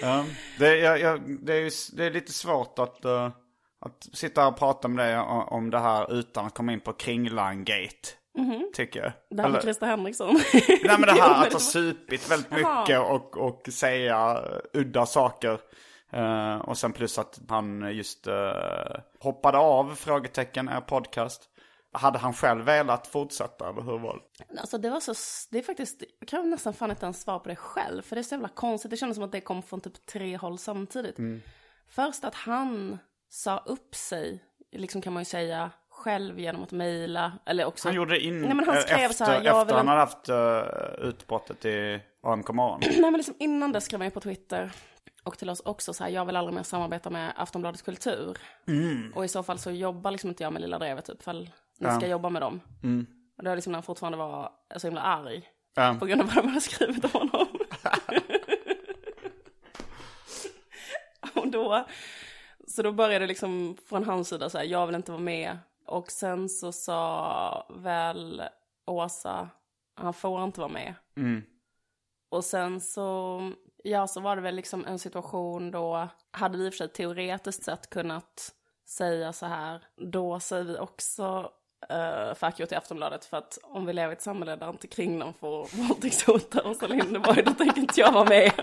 Ja. 0.00 0.24
Det, 0.58 0.76
jag, 0.76 1.00
jag, 1.00 1.20
det, 1.44 1.54
är, 1.54 1.96
det 1.96 2.04
är 2.04 2.10
lite 2.10 2.32
svårt 2.32 2.78
att, 2.78 3.04
eh, 3.04 3.30
att 3.80 4.08
sitta 4.12 4.40
här 4.40 4.48
och 4.48 4.58
prata 4.58 4.88
med 4.88 5.06
dig 5.06 5.18
om, 5.18 5.48
om 5.48 5.70
det 5.70 5.78
här 5.78 6.18
utan 6.18 6.46
att 6.46 6.54
komma 6.54 6.72
in 6.72 6.80
på 6.80 6.92
Kringlan-gate. 6.92 8.08
Tycker 8.74 9.00
jag. 9.02 9.12
Det 9.30 9.42
här 9.42 9.48
med 9.48 9.62
Christer 9.62 9.86
Henriksson. 9.86 10.40
Nej 10.68 10.80
men 10.98 11.00
det 11.00 11.12
här 11.12 11.46
att 11.46 11.52
ha 11.52 11.60
supit 11.60 12.30
väldigt 12.30 12.50
mycket 12.50 13.00
och, 13.00 13.36
och 13.36 13.68
säga 13.72 14.44
udda 14.72 15.06
saker. 15.06 15.60
Eh, 16.14 16.56
och 16.56 16.78
sen 16.78 16.92
plus 16.92 17.18
att 17.18 17.40
han 17.48 17.96
just 17.96 18.26
eh, 18.26 19.00
hoppade 19.20 19.58
av 19.58 19.94
frågetecken 19.94 20.68
är 20.68 20.80
podcast. 20.80 21.48
hade 21.92 22.18
han 22.18 22.32
själv 22.32 22.64
velat 22.64 23.06
fortsätta 23.06 23.68
eller 23.68 23.82
hur 23.82 23.98
var 23.98 24.20
det? 24.38 24.60
Alltså 24.60 24.78
det 24.78 24.90
var 24.90 25.00
så, 25.00 25.14
det 25.50 25.58
är 25.58 25.62
faktiskt, 25.62 26.02
jag 26.20 26.28
kan 26.28 26.50
nästan 26.50 26.74
fan 26.74 26.90
inte 26.90 27.06
ens 27.06 27.22
svara 27.22 27.38
på 27.38 27.48
det 27.48 27.56
själv. 27.56 28.02
För 28.02 28.16
det 28.16 28.20
är 28.20 28.22
så 28.22 28.34
jävla 28.34 28.48
konstigt, 28.48 28.90
det 28.90 28.96
kändes 28.96 29.16
som 29.16 29.24
att 29.24 29.32
det 29.32 29.40
kom 29.40 29.62
från 29.62 29.80
typ 29.80 30.06
tre 30.06 30.36
håll 30.36 30.58
samtidigt. 30.58 31.16
Först 31.88 32.24
att 32.24 32.34
han 32.34 32.98
sa 33.28 33.58
upp 33.66 33.94
sig, 33.94 34.44
liksom 34.72 35.00
kan 35.02 35.12
man 35.12 35.20
ju 35.20 35.24
säga, 35.24 35.70
själv 35.90 36.40
genom 36.40 36.62
att 36.62 36.72
mejla. 36.72 37.32
Eller 37.46 37.64
också... 37.64 37.88
Han 37.88 37.96
gjorde 37.96 38.14
det 38.14 38.20
in, 38.20 38.40
Nej 38.40 38.54
men 38.54 38.68
han 38.68 38.82
skrev 38.82 38.98
efter, 38.98 39.24
så 39.24 39.24
här, 39.24 39.42
jag 39.42 39.60
efter 39.60 39.64
vill... 39.64 39.74
han 39.74 39.88
hade 39.88 40.00
haft 40.00 40.28
uh, 40.28 41.08
utbrottet 41.08 41.64
i 41.64 42.00
AMK 42.22 42.48
morgon. 42.48 42.80
Nej 42.90 43.00
men 43.00 43.12
liksom 43.12 43.34
innan 43.38 43.72
det 43.72 43.80
skrev 43.80 44.00
han 44.00 44.06
ju 44.06 44.10
på 44.10 44.20
Twitter. 44.20 44.72
Och 45.24 45.38
till 45.38 45.50
oss 45.50 45.60
också 45.64 45.94
så 45.94 46.04
här, 46.04 46.10
jag 46.10 46.24
vill 46.24 46.36
aldrig 46.36 46.54
mer 46.54 46.62
samarbeta 46.62 47.10
med 47.10 47.32
Aftonbladets 47.36 47.82
kultur. 47.82 48.38
Och 49.14 49.24
i 49.24 49.28
så 49.28 49.42
fall 49.42 49.58
så 49.58 49.70
jobbar 49.70 50.10
liksom 50.10 50.30
inte 50.30 50.42
jag 50.42 50.52
med 50.52 50.62
Lilla 50.62 50.78
Drevet 50.78 51.04
typ, 51.04 51.22
för 51.22 51.32
ni 51.32 51.48
ska 51.78 52.06
jobba 52.06 52.28
med 52.30 52.42
dem. 52.42 52.60
Och 53.36 53.42
det 53.44 53.48
var 53.50 53.56
liksom 53.56 53.70
när 53.72 53.76
han 53.76 53.82
fortfarande 53.82 54.18
var 54.18 54.52
så 54.76 54.86
himla 54.86 55.00
arg. 55.00 55.48
Ja. 55.74 55.96
På 56.00 56.06
grund 56.06 56.20
av 56.20 56.26
vad 56.26 56.36
de 56.36 56.48
hade 56.48 56.60
skrivit 56.60 57.04
om 57.04 57.10
honom. 57.10 57.46
och 61.34 61.48
då, 61.48 61.86
så 62.68 62.82
då 62.82 62.92
började 62.92 63.18
det 63.24 63.26
liksom 63.28 63.76
från 63.88 64.04
hans 64.04 64.28
sida 64.28 64.50
så 64.50 64.58
här, 64.58 64.64
jag 64.64 64.86
vill 64.86 64.96
inte 64.96 65.12
vara 65.12 65.22
med. 65.22 65.58
Och 65.86 66.10
sen 66.10 66.48
så 66.48 66.72
sa 66.72 67.66
väl 67.76 68.42
Åsa, 68.86 69.48
han 69.94 70.14
får 70.14 70.44
inte 70.44 70.60
vara 70.60 70.72
med. 70.72 70.94
Och 72.28 72.44
sen 72.44 72.80
så, 72.80 73.40
ja 73.84 74.06
så 74.06 74.20
var 74.20 74.36
det 74.36 74.42
väl 74.42 74.54
liksom 74.54 74.86
en 74.86 74.98
situation 74.98 75.70
då, 75.70 76.08
hade 76.30 76.58
vi 76.58 76.66
i 76.66 76.68
och 76.68 76.72
för 76.72 76.78
sig 76.78 76.88
teoretiskt 76.88 77.64
sett 77.64 77.90
kunnat 77.90 78.54
säga 78.86 79.32
så 79.32 79.46
här, 79.46 79.82
då 79.96 80.40
säger 80.40 80.64
vi 80.64 80.78
också 80.78 81.52
uh, 81.92 82.34
fuck 82.34 82.60
you 82.60 82.66
till 82.66 82.76
Aftonbladet 82.76 83.24
för 83.24 83.36
att 83.36 83.58
om 83.62 83.86
vi 83.86 83.92
lever 83.92 84.12
i 84.12 84.16
ett 84.16 84.22
samhälle 84.22 84.56
där 84.56 84.70
inte 84.70 84.86
Kringlan 84.86 85.34
får 85.34 85.68
våldtäktshota 85.88 86.70
Åsa 86.70 86.86
Linderborg, 86.86 87.42
då 87.42 87.54
tänker 87.54 87.80
inte 87.80 88.00
jag 88.00 88.12
vara 88.12 88.28
med. 88.28 88.52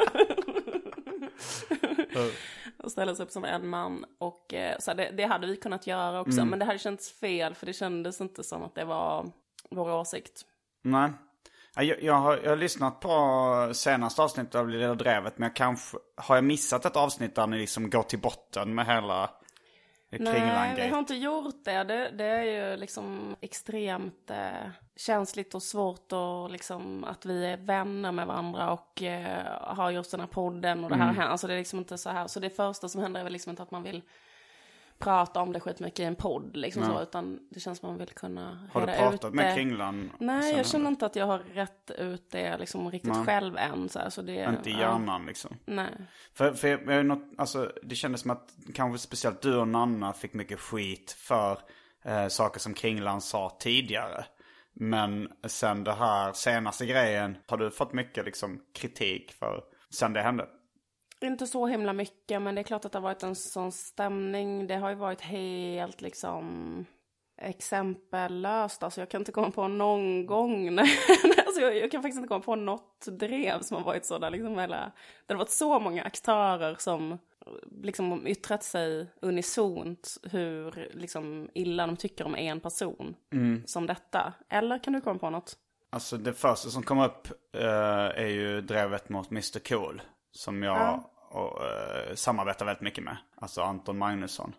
och 2.77 2.91
ställa 2.91 3.15
sig 3.15 3.25
upp 3.25 3.31
som 3.31 3.45
en 3.45 3.67
man. 3.67 4.05
Och 4.17 4.53
eh, 4.53 4.79
så 4.79 4.91
här, 4.91 4.97
det, 4.97 5.11
det 5.11 5.23
hade 5.23 5.47
vi 5.47 5.55
kunnat 5.55 5.87
göra 5.87 6.21
också, 6.21 6.45
men 6.45 6.59
det 6.59 6.65
hade 6.65 6.79
känts 6.79 7.11
fel 7.11 7.55
för 7.55 7.65
det 7.65 7.73
kändes 7.73 8.21
inte 8.21 8.43
som 8.43 8.63
att 8.63 8.75
det 8.75 8.85
var 8.85 9.31
vår 9.69 9.91
åsikt. 9.91 10.45
Nej. 10.81 11.11
Ja, 11.75 11.83
Jag, 11.83 12.03
jag, 12.03 12.13
har, 12.13 12.37
jag 12.37 12.49
har 12.49 12.57
lyssnat 12.57 12.99
på 12.99 13.69
senaste 13.73 14.21
avsnittet 14.21 14.55
av 14.55 14.69
Lilla 14.69 14.95
Drevet, 14.95 15.37
men 15.37 15.47
jag 15.47 15.55
kanske, 15.55 15.97
har 16.15 16.35
jag 16.35 16.43
missat 16.43 16.85
ett 16.85 16.95
avsnitt 16.95 17.35
där 17.35 17.47
ni 17.47 17.57
liksom 17.57 17.89
går 17.89 18.03
till 18.03 18.19
botten 18.19 18.75
med 18.75 18.85
hela 18.85 19.29
Nej, 20.19 20.73
vi 20.75 20.87
har 20.87 20.99
inte 20.99 21.15
gjort 21.15 21.65
det. 21.65 21.83
det. 21.83 22.09
Det 22.09 22.25
är 22.25 22.43
ju 22.43 22.77
liksom 22.77 23.35
extremt 23.41 24.29
eh, 24.29 24.69
känsligt 24.95 25.55
och 25.55 25.63
svårt 25.63 26.11
och 26.11 26.49
liksom 26.51 27.03
att 27.03 27.25
vi 27.25 27.45
är 27.45 27.57
vänner 27.57 28.11
med 28.11 28.27
varandra 28.27 28.71
och 28.71 29.03
eh, 29.03 29.75
har 29.75 29.91
just 29.91 30.11
den 30.11 30.19
här 30.19 30.27
podden 30.27 30.83
och 30.83 30.89
det 30.89 30.95
här. 30.95 31.27
Alltså 31.27 31.47
det 31.47 31.53
är 31.53 31.57
liksom 31.57 31.79
inte 31.79 31.97
så 31.97 32.09
här. 32.09 32.27
Så 32.27 32.39
det 32.39 32.49
första 32.49 32.89
som 32.89 33.01
händer 33.01 33.19
är 33.19 33.23
väl 33.23 33.33
liksom 33.33 33.49
inte 33.49 33.63
att 33.63 33.71
man 33.71 33.83
vill 33.83 34.01
prata 35.01 35.41
om 35.41 35.53
det 35.53 35.59
skitmycket 35.59 35.99
i 35.99 36.03
en 36.03 36.15
podd 36.15 36.57
liksom 36.57 36.85
så, 36.85 37.01
utan 37.01 37.39
det 37.49 37.59
känns 37.59 37.79
som 37.79 37.89
man 37.89 37.97
vill 37.97 38.09
kunna 38.09 38.67
Har 38.73 38.87
du 38.87 38.93
pratat 38.93 39.33
med. 39.33 39.55
Kringlan? 39.55 40.11
Nej, 40.19 40.55
jag 40.57 40.65
känner 40.65 40.89
inte 40.89 41.05
att 41.05 41.15
jag 41.15 41.25
har 41.25 41.39
rätt 41.39 41.91
ut 41.91 42.31
det 42.31 42.57
liksom 42.57 42.91
riktigt 42.91 43.13
Nej. 43.13 43.25
själv 43.25 43.57
än. 43.57 43.89
Så, 43.89 43.99
här, 43.99 44.09
så 44.09 44.21
det, 44.21 44.43
Inte 44.43 44.69
i 44.69 44.73
ja, 44.73 44.79
hjärnan 44.79 45.25
liksom. 45.25 45.57
Nej. 45.65 45.91
För, 46.33 46.53
för 46.53 46.67
jag, 46.67 46.87
jag, 46.87 47.05
något, 47.05 47.23
alltså, 47.37 47.71
det 47.83 47.95
kändes 47.95 48.21
som 48.21 48.31
att 48.31 48.53
kanske 48.73 48.99
speciellt 49.07 49.41
du 49.41 49.55
och 49.55 49.67
Nanna 49.67 50.13
fick 50.13 50.33
mycket 50.33 50.59
skit 50.59 51.11
för 51.11 51.59
eh, 52.03 52.27
saker 52.27 52.59
som 52.59 52.73
Kringlan 52.73 53.21
sa 53.21 53.57
tidigare. 53.59 54.25
Men 54.73 55.29
sen 55.47 55.83
det 55.83 55.93
här 55.93 56.33
senaste 56.33 56.85
grejen 56.85 57.37
har 57.47 57.57
du 57.57 57.71
fått 57.71 57.93
mycket 57.93 58.25
liksom, 58.25 58.61
kritik 58.73 59.31
för 59.31 59.63
sen 59.89 60.13
det 60.13 60.21
hände. 60.21 60.47
Inte 61.21 61.47
så 61.47 61.67
himla 61.67 61.93
mycket, 61.93 62.41
men 62.41 62.55
det 62.55 62.61
är 62.61 62.63
klart 62.63 62.85
att 62.85 62.91
det 62.91 62.97
har 62.97 63.03
varit 63.03 63.23
en 63.23 63.35
sån 63.35 63.71
stämning. 63.71 64.67
Det 64.67 64.75
har 64.75 64.89
ju 64.89 64.95
varit 64.95 65.21
helt 65.21 66.01
liksom 66.01 66.85
exempellöst. 67.37 68.83
Alltså 68.83 69.01
jag 69.01 69.09
kan 69.09 69.21
inte 69.21 69.31
komma 69.31 69.51
på 69.51 69.67
någon 69.67 70.25
gång. 70.25 70.79
alltså 70.79 71.61
jag, 71.61 71.77
jag 71.77 71.91
kan 71.91 72.01
faktiskt 72.01 72.17
inte 72.17 72.27
komma 72.27 72.43
på 72.43 72.55
något 72.55 73.05
drev 73.05 73.61
som 73.61 73.77
har 73.77 73.83
varit 73.83 74.05
så 74.05 74.17
där 74.17 74.29
liksom 74.29 74.59
hela... 74.59 74.91
Det 75.25 75.33
har 75.33 75.37
varit 75.37 75.49
så 75.49 75.79
många 75.79 76.03
aktörer 76.03 76.75
som 76.79 77.17
liksom 77.81 78.27
yttrat 78.27 78.63
sig 78.63 79.07
unisont 79.21 80.17
hur 80.23 80.89
liksom 80.93 81.49
illa 81.53 81.87
de 81.87 81.97
tycker 81.97 82.25
om 82.25 82.35
en 82.35 82.59
person 82.59 83.15
som 83.65 83.87
detta. 83.87 84.33
Eller 84.49 84.83
kan 84.83 84.93
du 84.93 85.01
komma 85.01 85.19
på 85.19 85.29
något? 85.29 85.57
Alltså 85.89 86.17
det 86.17 86.33
första 86.33 86.69
som 86.69 86.83
kom 86.83 86.99
upp 86.99 87.27
eh, 87.53 87.63
är 88.23 88.27
ju 88.27 88.61
drevet 88.61 89.09
mot 89.09 89.31
Mr 89.31 89.59
Cool. 89.59 90.01
Som 90.31 90.63
jag 90.63 91.03
och, 91.31 91.65
eh, 91.65 92.15
samarbetar 92.15 92.65
väldigt 92.65 92.81
mycket 92.81 93.03
med. 93.03 93.17
Alltså 93.41 93.61
Anton 93.61 93.97
Magnusson. 93.97 94.55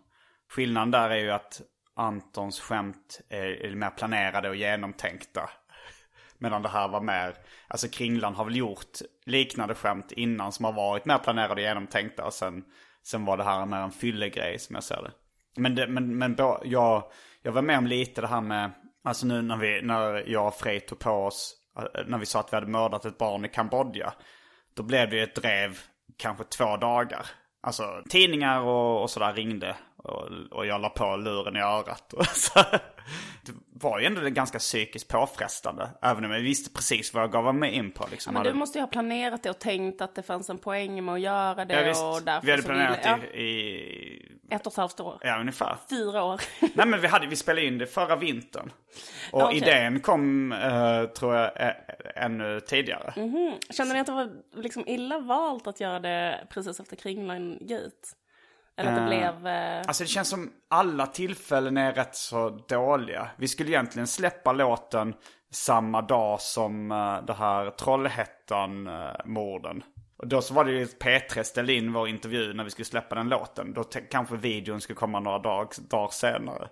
Skillnaden 0.49 0.91
där 0.91 1.09
är 1.09 1.17
ju 1.19 1.31
att 1.31 1.61
Antons 1.95 2.59
skämt 2.59 3.21
är, 3.29 3.65
är 3.65 3.75
mer 3.75 3.89
planerade 3.89 4.49
och 4.49 4.55
genomtänkta. 4.55 5.49
Medan 6.37 6.61
det 6.61 6.69
här 6.69 6.87
var 6.87 7.01
mer, 7.01 7.35
alltså 7.67 7.87
Kringlan 7.87 8.35
har 8.35 8.45
väl 8.45 8.55
gjort 8.55 8.97
liknande 9.25 9.75
skämt 9.75 10.11
innan 10.11 10.51
som 10.51 10.65
har 10.65 10.73
varit 10.73 11.05
mer 11.05 11.17
planerade 11.17 11.53
och 11.53 11.59
genomtänkta. 11.59 12.25
Och 12.25 12.33
sen, 12.33 12.63
sen 13.03 13.25
var 13.25 13.37
det 13.37 13.43
här 13.43 13.65
mer 13.65 13.77
en 13.77 13.91
fyllegrej 13.91 14.59
som 14.59 14.75
jag 14.75 14.83
ser 14.83 15.01
det. 15.01 15.11
Men, 15.55 15.75
det, 15.75 15.87
men, 15.87 16.17
men 16.17 16.35
jag, 16.63 17.03
jag 17.41 17.51
var 17.51 17.61
med 17.61 17.77
om 17.77 17.87
lite 17.87 18.21
det 18.21 18.27
här 18.27 18.41
med, 18.41 18.71
alltså 19.03 19.25
nu 19.25 19.41
när, 19.41 19.57
vi, 19.57 19.81
när 19.81 20.29
jag 20.29 20.47
och 20.47 20.55
Frej 20.55 20.79
tog 20.79 20.99
på 20.99 21.11
oss, 21.11 21.55
eh, 21.77 22.01
när 22.07 22.17
vi 22.17 22.25
sa 22.25 22.39
att 22.39 22.53
vi 22.53 22.57
hade 22.57 22.67
mördat 22.67 23.05
ett 23.05 23.17
barn 23.17 23.45
i 23.45 23.49
Kambodja. 23.49 24.13
Då 24.73 24.83
blev 24.83 25.09
det 25.09 25.15
ju 25.15 25.23
ett 25.23 25.35
drev 25.35 25.79
kanske 26.17 26.43
två 26.43 26.77
dagar. 26.77 27.25
Alltså 27.61 28.03
tidningar 28.09 28.59
och, 28.59 29.01
och 29.01 29.09
sådär 29.09 29.33
ringde. 29.33 29.75
Och, 30.03 30.27
och 30.51 30.65
jag 30.65 30.81
la 30.81 30.89
på 30.89 31.15
luren 31.15 31.55
i 31.55 31.59
örat. 31.59 32.13
Så. 32.33 32.59
Det 33.45 33.51
var 33.73 33.99
ju 33.99 34.05
ändå 34.05 34.21
ganska 34.29 34.59
psykiskt 34.59 35.07
påfrestande. 35.07 35.89
Även 36.01 36.25
om 36.25 36.31
jag 36.31 36.39
visste 36.39 36.69
precis 36.73 37.13
vad 37.13 37.23
jag 37.23 37.31
gav 37.31 37.55
mig 37.55 37.71
in 37.71 37.91
på. 37.91 38.07
Liksom. 38.11 38.33
Men 38.33 38.43
du 38.43 38.53
måste 38.53 38.77
ju 38.77 38.81
ha 38.81 38.87
planerat 38.87 39.43
det 39.43 39.49
och 39.49 39.59
tänkt 39.59 40.01
att 40.01 40.15
det 40.15 40.23
fanns 40.23 40.49
en 40.49 40.57
poäng 40.57 41.05
med 41.05 41.13
att 41.13 41.21
göra 41.21 41.65
det. 41.65 41.73
ja, 41.81 41.87
visst. 41.87 42.03
och 42.03 42.21
därför 42.23 42.45
Vi 42.45 42.51
hade 42.51 42.63
planerat 42.63 43.05
ville- 43.19 43.27
i, 43.33 43.43
i, 43.43 44.31
ja, 44.49 44.55
ett 44.55 44.67
och 44.67 44.73
ett 44.73 44.77
halvt 44.77 44.99
år. 44.99 45.17
ja 45.21 45.39
ungefär. 45.39 45.77
Fyra 45.89 46.23
år. 46.23 46.41
Nej 46.75 46.87
men 46.87 47.01
vi, 47.01 47.07
hade, 47.07 47.27
vi 47.27 47.35
spelade 47.35 47.65
in 47.67 47.77
det 47.77 47.85
förra 47.87 48.15
vintern. 48.15 48.71
Och 49.31 49.41
Ja, 49.41 49.45
okej. 49.45 49.57
idén 49.57 49.99
kom, 49.99 50.51
eh, 50.51 51.03
tror 51.05 51.35
jag, 51.35 51.51
ä- 51.55 51.75
ännu 52.15 52.59
tidigare. 52.59 53.13
Kände 53.69 53.93
ni 53.93 53.99
att 53.99 54.05
det 54.07 54.11
var 54.13 54.29
liksom 54.55 54.83
illa 54.87 55.19
valt 55.19 55.67
att 55.67 55.79
göra 55.79 55.99
det 55.99 56.47
precis 56.49 56.79
efter 56.79 56.95
Kringlan 56.95 57.57
Gate? 57.61 57.91
Eller 58.77 58.91
att 58.91 58.97
det 58.97 59.05
blev... 59.07 59.47
Eh, 59.47 59.81
Alltså 59.87 60.03
det 60.03 60.07
känns 60.07 60.29
som 60.29 60.51
alla 60.69 61.07
tillfällen 61.07 61.77
är 61.77 61.93
rätt 61.93 62.15
så 62.15 62.49
dåliga. 62.49 63.27
Vi 63.37 63.47
skulle 63.47 63.69
egentligen 63.69 64.07
släppa 64.07 64.51
låten 64.51 65.13
samma 65.51 66.01
dag 66.01 66.41
som 66.41 66.91
uh, 66.91 67.25
det 67.25 67.33
här 67.33 67.69
Trollhättan-morden. 67.71 69.83
och 70.17 70.27
då 70.27 70.41
så 70.41 70.53
var 70.53 70.65
det 70.65 70.71
ju 70.71 70.83
att 70.83 70.99
P3 70.99 71.43
ställde 71.43 71.73
in 71.73 71.93
vår 71.93 72.07
intervju 72.07 72.53
när 72.53 72.63
vi 72.63 72.69
skulle 72.69 72.85
släppa 72.85 73.15
den 73.15 73.29
låten. 73.29 73.73
Då 73.73 73.83
kanske 73.83 74.35
videon 74.35 74.81
skulle 74.81 74.95
komma 74.95 75.19
några 75.19 75.39
dag, 75.39 75.67
dagar 75.89 76.11
senare. 76.11 76.67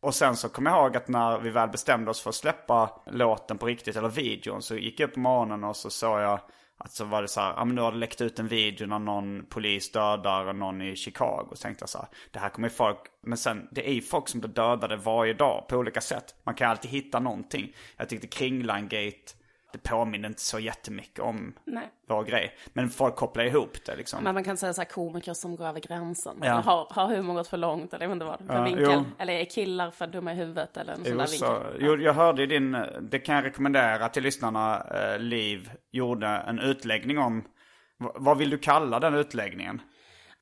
Och 0.00 0.14
sen 0.14 0.36
så 0.36 0.48
kommer 0.48 0.70
jag 0.70 0.80
ihåg 0.80 0.96
att 0.96 1.08
när 1.08 1.38
vi 1.38 1.50
väl 1.50 1.68
bestämde 1.68 2.10
oss 2.10 2.20
för 2.20 2.30
att 2.30 2.34
släppa 2.34 2.90
låten 3.06 3.58
på 3.58 3.66
riktigt, 3.66 3.96
eller 3.96 4.08
videon, 4.08 4.62
så 4.62 4.76
gick 4.76 5.00
jag 5.00 5.08
upp 5.08 5.14
på 5.14 5.20
morgonen 5.20 5.64
och 5.64 5.76
så 5.76 5.90
såg 5.90 6.20
jag 6.20 6.40
att 6.84 6.92
så 6.92 7.04
var 7.04 7.22
det 7.22 7.28
så 7.28 7.40
här, 7.40 7.54
ja 7.56 7.64
men 7.64 7.74
nu 7.74 7.80
har 7.80 7.92
det 7.92 7.98
läckt 7.98 8.20
ut 8.20 8.38
en 8.38 8.48
video 8.48 8.86
när 8.86 8.98
någon 8.98 9.46
polis 9.48 9.92
dödar 9.92 10.52
någon 10.52 10.82
i 10.82 10.96
Chicago. 10.96 11.48
Så 11.52 11.62
tänkte 11.62 11.82
jag 11.82 11.88
så 11.88 11.98
här, 11.98 12.08
det 12.30 12.38
här 12.38 12.48
kommer 12.48 12.68
ju 12.68 12.74
folk, 12.74 12.98
men 13.20 13.38
sen 13.38 13.68
det 13.70 13.88
är 13.88 13.92
ju 13.92 14.02
folk 14.02 14.28
som 14.28 14.40
blir 14.40 14.50
dödade 14.50 14.96
varje 14.96 15.34
dag 15.34 15.68
på 15.68 15.76
olika 15.76 16.00
sätt. 16.00 16.34
Man 16.44 16.54
kan 16.54 16.70
alltid 16.70 16.90
hitta 16.90 17.20
någonting. 17.20 17.74
Jag 17.96 18.08
tyckte 18.08 18.26
Kringlan-gate, 18.26 19.34
det 19.72 19.78
påminner 19.82 20.28
inte 20.28 20.40
så 20.40 20.58
jättemycket 20.58 21.18
om 21.20 21.54
nej. 21.64 21.90
vår 22.08 22.24
grej. 22.24 22.54
Men 22.72 22.90
folk 22.90 23.16
kopplar 23.16 23.44
ihop 23.44 23.76
det 23.86 23.96
liksom. 23.96 24.24
Men 24.24 24.34
man 24.34 24.44
kan 24.44 24.56
säga 24.56 24.72
så 24.74 24.80
här 24.80 24.88
komiker 24.88 25.34
som 25.34 25.56
går 25.56 25.66
över 25.66 25.80
gränsen. 25.80 26.36
Ja. 26.42 26.52
Har, 26.54 26.86
har 26.90 27.06
humor 27.16 27.34
gått 27.34 27.48
för 27.48 27.56
långt 27.56 27.94
eller 27.94 28.04
jag 28.04 28.08
vet 28.08 28.14
inte 28.14 28.24
vad. 28.26 28.38
För 28.46 28.54
Ja, 28.54 28.62
vinkel. 28.64 28.84
jo. 28.92 29.04
Eller 29.18 29.32
är 29.32 29.44
killar 29.44 29.90
för 29.90 30.06
dumma 30.06 30.32
i 30.32 30.34
huvudet 30.36 30.76
eller 30.76 30.92
en 30.92 31.04
sån 31.04 31.12
Jo, 31.12 31.18
där 31.18 31.26
så, 31.26 31.52
vinkel. 31.58 31.76
jo, 31.80 31.96
jag 31.96 32.12
hörde 32.14 32.46
din, 32.46 32.76
det 33.00 33.18
kan 33.18 33.34
jag 33.34 33.44
rekommendera 33.44 34.08
till 34.08 34.22
lyssnarna, 34.22 34.82
eh, 34.94 35.18
Liv 35.18 35.70
gjorde 35.90 36.26
en 36.26 36.58
utläggning 36.58 37.18
om, 37.18 37.44
vad 37.98 38.38
vill 38.38 38.50
du 38.50 38.58
kalla 38.58 39.00
den 39.00 39.14
utläggningen? 39.14 39.80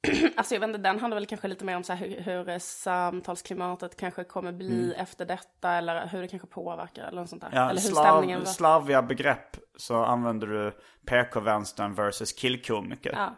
Alltså 0.37 0.55
jag 0.55 0.61
vet 0.61 0.69
inte, 0.69 0.79
den 0.79 0.99
handlar 1.01 1.17
väl 1.17 1.27
kanske 1.27 1.49
lite 1.49 1.65
mer 1.65 1.77
om 1.77 1.85
så 1.85 1.93
hur, 1.93 2.21
hur 2.21 2.49
eh, 2.49 2.59
samtalsklimatet 2.59 3.97
kanske 3.97 4.25
kommer 4.25 4.53
bli 4.53 4.95
efter 4.97 5.25
detta. 5.27 5.71
Eller 5.73 6.07
hur 6.07 6.23
det 6.23 6.29
kanske 6.29 6.49
påverkar 6.49 7.03
eller 7.09 7.21
något 7.21 7.31
sånt 7.31 7.43
där. 7.43 7.49
Mm. 7.49 7.63
Ja, 7.63 7.71
eller 7.71 7.81
hur 7.81 7.89
stämningen 7.89 8.39
slav, 8.41 8.47
var. 8.47 8.53
slarviga 8.53 9.03
begrepp 9.03 9.57
så 9.77 10.05
använder 10.05 10.47
du 10.47 10.77
PK-vänstern 11.07 11.95
versus 11.95 12.33
killkomiker. 12.33 13.13
Ja. 13.13 13.35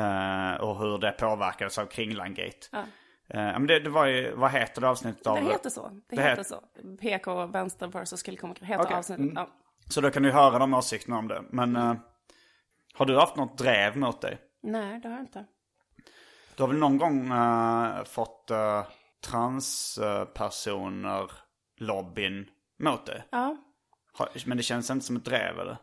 Eh, 0.00 0.54
och 0.60 0.78
hur 0.78 0.98
det 0.98 1.10
påverkades 1.12 1.78
av 1.78 1.86
Kringlangate. 1.86 2.66
Ja. 2.72 2.78
Eh, 2.78 2.84
men 3.58 3.66
det, 3.66 3.80
det 3.80 3.90
var 3.90 4.06
ju, 4.06 4.34
vad 4.34 4.50
heter 4.50 4.80
det 4.80 4.88
avsnittet 4.88 5.26
av? 5.26 5.36
Det 5.36 5.42
heter 5.42 5.70
så. 5.70 5.88
Det, 5.88 6.16
Det 6.16 6.22
heter 6.22 6.42
het- 6.42 6.46
så. 6.46 6.60
PK, 7.00 7.46
vänster 7.46 7.86
versus 7.86 8.22
killkomiker 8.22 8.64
heter 8.64 8.84
Okej. 8.84 8.96
avsnittet. 8.96 9.22
Mm. 9.24 9.34
Ja. 9.36 9.48
Så 9.88 10.00
då 10.00 10.10
kan 10.10 10.22
du 10.22 10.30
höra 10.30 10.58
de 10.58 10.74
åsikterna 10.74 11.18
om 11.18 11.28
det. 11.28 11.42
Men 11.50 11.76
eh, 11.76 11.94
har 12.94 13.06
du 13.06 13.16
haft 13.18 13.36
något 13.36 13.58
drev 13.58 13.96
mot 13.96 14.20
dig? 14.20 14.38
Nej, 14.62 15.00
det 15.00 15.08
har 15.08 15.14
jag 15.16 15.22
inte. 15.22 15.44
Du 16.56 16.62
har 16.62 16.68
väl 16.68 16.78
någon 16.78 16.98
gång 16.98 17.32
eh, 17.32 18.04
fått 18.04 18.50
uh, 18.50 18.82
transpersoner 19.24 21.30
lobbyn 21.76 22.50
mot 22.78 23.06
dig? 23.06 23.24
Ja. 23.30 23.56
Men 24.46 24.56
det 24.56 24.62
känns 24.62 24.90
inte 24.90 25.06
som 25.06 25.16
ett 25.16 25.24
drev 25.24 25.60
eller? 25.60 25.76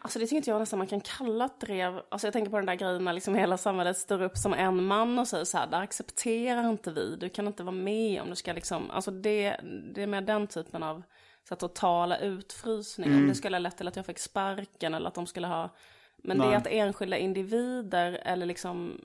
Alltså 0.00 0.18
det 0.18 0.24
tycker 0.24 0.36
inte 0.36 0.50
jag 0.50 0.60
nästan 0.60 0.78
man 0.78 0.86
kan 0.86 1.00
kalla 1.00 1.44
ett 1.44 1.60
drev. 1.60 2.00
Alltså 2.08 2.26
jag 2.26 2.32
tänker 2.32 2.50
på 2.50 2.56
den 2.56 2.66
där 2.66 2.74
grejen 2.74 3.04
när 3.04 3.12
liksom 3.12 3.34
hela 3.34 3.58
samhället 3.58 3.96
står 3.96 4.22
upp 4.22 4.36
som 4.36 4.54
en 4.54 4.84
man 4.84 5.18
och 5.18 5.28
säger 5.28 5.44
så 5.44 5.58
här, 5.58 5.66
där 5.66 5.80
accepterar 5.80 6.70
inte 6.70 6.92
vi, 6.92 7.16
du 7.16 7.28
kan 7.28 7.46
inte 7.46 7.62
vara 7.62 7.74
med 7.74 8.22
om 8.22 8.30
du 8.30 8.36
ska 8.36 8.52
liksom, 8.52 8.90
alltså 8.90 9.10
det, 9.10 9.60
det 9.94 10.02
är 10.02 10.06
med 10.06 10.24
den 10.24 10.46
typen 10.46 10.82
av 10.82 11.02
så 11.48 11.54
här, 11.54 11.56
totala 11.56 12.18
utfrysning. 12.18 13.14
Om 13.14 13.28
det 13.28 13.34
skulle 13.34 13.56
ha 13.56 13.60
lett 13.60 13.76
till 13.76 13.88
att 13.88 13.96
jag 13.96 14.06
fick 14.06 14.18
sparken 14.18 14.94
eller 14.94 15.08
att 15.08 15.14
de 15.14 15.26
skulle 15.26 15.46
ha, 15.46 15.74
men 16.16 16.38
det 16.38 16.44
Nej. 16.44 16.54
är 16.54 16.58
att 16.58 16.66
enskilda 16.66 17.16
individer 17.16 18.12
eller 18.12 18.46
liksom 18.46 19.00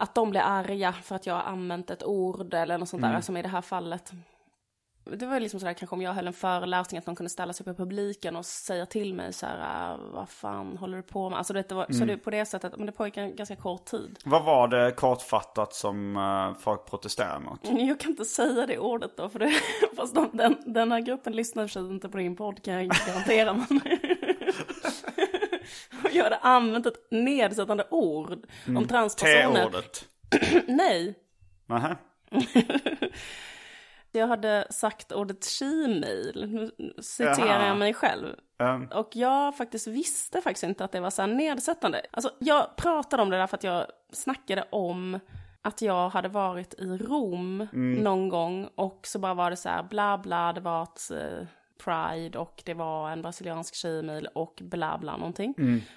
att 0.00 0.14
de 0.14 0.30
blir 0.30 0.40
arga 0.40 0.92
för 0.92 1.14
att 1.16 1.26
jag 1.26 1.34
har 1.34 1.42
använt 1.42 1.90
ett 1.90 2.04
ord 2.04 2.54
eller 2.54 2.78
något 2.78 2.88
sånt 2.88 3.02
där, 3.02 3.20
som 3.20 3.36
i 3.36 3.42
det 3.42 3.48
här 3.48 3.60
fallet. 3.60 4.12
Det 5.04 5.26
var 5.26 5.40
liksom 5.40 5.60
sådär 5.60 5.72
kanske 5.72 5.96
om 5.96 6.02
jag 6.02 6.12
höll 6.12 6.26
en 6.26 6.32
föreläsning 6.32 6.98
att 6.98 7.06
någon 7.06 7.16
kunde 7.16 7.30
ställa 7.30 7.52
sig 7.52 7.66
upp 7.66 7.74
i 7.74 7.76
publiken 7.76 8.36
och 8.36 8.46
säga 8.46 8.86
till 8.86 9.14
mig 9.14 9.32
så 9.32 9.46
här, 9.46 9.58
"Ah, 9.60 9.96
vad 10.12 10.28
fan 10.28 10.76
håller 10.76 10.96
du 10.96 11.02
på 11.02 11.30
med? 11.30 11.38
Alltså 11.38 11.52
det 11.52 11.72
var, 11.72 11.86
så 11.92 12.04
det 12.04 12.16
på 12.16 12.30
det 12.30 12.44
sättet, 12.46 12.76
men 12.76 12.86
det 12.86 12.92
pågick 12.92 13.16
en 13.16 13.36
ganska 13.36 13.56
kort 13.56 13.84
tid. 13.84 14.18
Vad 14.24 14.44
var 14.44 14.68
det 14.68 14.92
kortfattat 14.92 15.74
som 15.74 16.16
eh, 16.16 16.60
folk 16.60 16.86
protesterade 16.90 17.40
mot? 17.40 17.60
Jag 17.80 18.00
kan 18.00 18.10
inte 18.10 18.24
säga 18.24 18.66
det 18.66 18.78
ordet 18.78 19.16
då, 19.16 19.28
för 19.28 19.38
det, 19.38 19.52
fast 19.96 20.14
de, 20.14 20.30
den, 20.32 20.56
den 20.66 20.92
här 20.92 21.00
gruppen 21.00 21.32
lyssnar 21.36 21.66
sig 21.66 21.82
inte 21.82 22.08
på 22.08 22.16
din 22.16 22.36
podd 22.36 22.62
kan 22.62 22.74
jag 22.74 22.86
garantera. 23.06 23.66
Jag 26.12 26.24
hade 26.24 26.36
använt 26.38 26.86
ett 26.86 27.06
nedsättande 27.10 27.86
ord 27.90 28.46
om 28.76 28.88
transpersoner. 28.88 29.70
T-ordet? 29.70 30.08
Nej, 30.68 31.14
Nähä? 31.66 31.96
jag 34.12 34.26
hade 34.26 34.66
sagt 34.70 35.12
ordet 35.12 35.44
she-mail. 35.44 36.46
Nu 36.48 36.92
citerar 37.02 37.66
jag 37.66 37.76
mig 37.76 37.94
själv. 37.94 38.36
Ehm, 38.58 38.86
Och 38.86 39.08
jag 39.12 39.56
faktiskt 39.56 39.86
visste 39.86 40.40
faktiskt 40.40 40.64
inte 40.64 40.84
att 40.84 40.92
det 40.92 41.00
var 41.00 41.10
så 41.10 41.22
här 41.22 41.28
nedsättande. 41.28 42.06
Alltså 42.10 42.30
jag 42.38 42.76
pratade 42.76 43.22
om 43.22 43.30
det 43.30 43.36
där 43.36 43.46
för 43.46 43.56
att 43.56 43.64
jag 43.64 43.86
snackade 44.12 44.64
om 44.70 45.20
att 45.62 45.82
jag 45.82 46.08
hade 46.08 46.28
varit 46.28 46.74
i 46.74 46.84
Rom 46.98 47.66
någon 48.02 48.28
gång 48.28 48.68
och 48.74 49.00
så 49.02 49.18
bara 49.18 49.34
var 49.34 49.50
det 49.50 49.56
så 49.56 49.68
här 49.68 49.82
bla 49.82 50.18
bla, 50.18 50.52
det 50.52 50.60
var 50.60 50.82
ett 50.82 51.10
eh, 51.10 51.46
Pride 51.84 52.38
och 52.38 52.62
det 52.64 52.74
var 52.74 53.10
en 53.10 53.22
brasiliansk 53.22 53.74
tjejmil 53.74 54.28
och 54.34 54.58
bla 54.62 54.98
bla 54.98 55.16
någonting. 55.16 55.54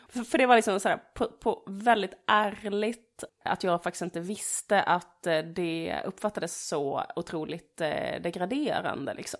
För, 0.09 0.23
för 0.23 0.37
det 0.37 0.45
var 0.45 0.55
liksom 0.55 0.79
så 0.79 0.89
här 0.89 0.97
på, 1.13 1.25
på 1.25 1.63
väldigt 1.67 2.13
ärligt 2.27 3.23
att 3.43 3.63
jag 3.63 3.83
faktiskt 3.83 4.01
inte 4.01 4.19
visste 4.19 4.81
att 4.81 5.27
eh, 5.27 5.39
det 5.39 6.01
uppfattades 6.05 6.67
så 6.67 7.03
otroligt 7.15 7.81
eh, 7.81 8.21
degraderande 8.21 9.13
liksom. 9.13 9.39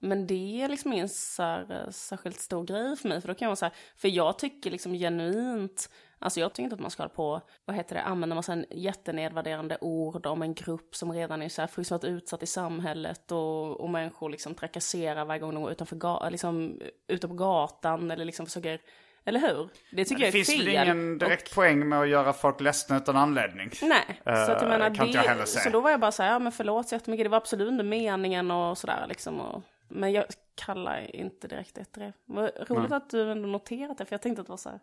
Men 0.00 0.26
det 0.26 0.62
är 0.62 0.68
liksom 0.68 0.92
ingen 0.92 1.08
särskilt 1.08 2.40
stor 2.40 2.64
grej 2.64 2.96
för 2.96 3.08
mig. 3.08 3.20
För 3.20 3.28
då 3.28 3.34
kan 3.34 3.46
jag 3.46 3.50
vara 3.50 3.56
så 3.56 3.64
här, 3.64 3.74
för 3.96 4.08
jag 4.08 4.38
tycker 4.38 4.70
liksom 4.70 4.92
genuint, 4.92 5.90
alltså 6.18 6.40
jag 6.40 6.52
tycker 6.52 6.62
inte 6.62 6.74
att 6.74 6.80
man 6.80 6.90
ska 6.90 7.02
hålla 7.02 7.14
på, 7.14 7.40
vad 7.64 7.76
heter 7.76 7.94
det, 7.94 8.02
använda 8.02 8.34
massa 8.36 8.52
en 8.52 8.66
jättenedvärderande 8.70 9.78
ord 9.80 10.26
om 10.26 10.42
en 10.42 10.54
grupp 10.54 10.96
som 10.96 11.12
redan 11.12 11.42
är 11.42 11.48
så 11.48 11.62
här 11.62 11.66
fruktansvärt 11.68 12.10
utsatt 12.10 12.42
i 12.42 12.46
samhället 12.46 13.32
och, 13.32 13.80
och 13.80 13.90
människor 13.90 14.30
liksom 14.30 14.54
trakasserar 14.54 15.24
varje 15.24 15.40
gång 15.40 15.54
de 15.54 15.62
går 15.62 15.72
utanför 15.72 15.96
ga- 15.96 16.30
liksom, 16.30 16.80
ute 17.06 17.28
på 17.28 17.34
gatan 17.34 18.10
eller 18.10 18.24
liksom 18.24 18.46
försöker, 18.46 18.80
eller 19.24 19.40
hur? 19.40 19.68
Det 19.92 20.04
tycker 20.04 20.20
det 20.20 20.26
jag 20.26 20.28
är 20.28 20.32
finns 20.32 20.48
fel. 20.48 20.66
väl 20.66 20.74
ingen 20.84 21.18
direkt 21.18 21.54
poäng 21.54 21.88
med 21.88 22.00
att 22.00 22.08
göra 22.08 22.32
folk 22.32 22.60
ledsna 22.60 22.96
utan 22.96 23.16
anledning? 23.16 23.70
Nej, 23.82 24.20
så 24.24 24.30
att 24.30 24.48
jag 24.48 24.62
Eh, 24.62 24.68
menar 24.68 24.94
kan 24.94 25.06
inte 25.06 25.18
jag 25.18 25.24
heller 25.24 25.40
det, 25.40 25.46
säga. 25.46 25.62
så 25.64 25.70
då 25.70 25.80
var 25.80 25.90
jag 25.90 26.00
bara 26.00 26.12
så 26.12 26.22
här, 26.22 26.30
ja 26.32 26.38
men 26.38 26.52
förlåt 26.52 26.88
så 26.88 26.94
jättemycket, 26.94 27.24
det 27.24 27.28
var 27.30 27.36
absolut 27.38 27.70
inte 27.72 27.84
meningen 27.84 28.50
och 28.50 28.78
sådär 28.78 29.04
liksom. 29.08 29.40
Och, 29.40 29.62
men 29.88 30.12
jag 30.12 30.24
kallar 30.54 31.16
inte 31.16 31.48
direkt 31.48 31.74
det 31.74 31.92
drev. 31.92 32.12
Vad 32.24 32.50
roligt 32.70 32.92
att 32.92 33.10
du 33.10 33.30
ändå 33.32 33.48
noterat 33.48 33.98
det, 33.98 34.04
för 34.04 34.14
jag 34.14 34.22
tänkte 34.22 34.40
att 34.40 34.46
det 34.46 34.52
var 34.52 34.56
så 34.56 34.68
här 34.68 34.80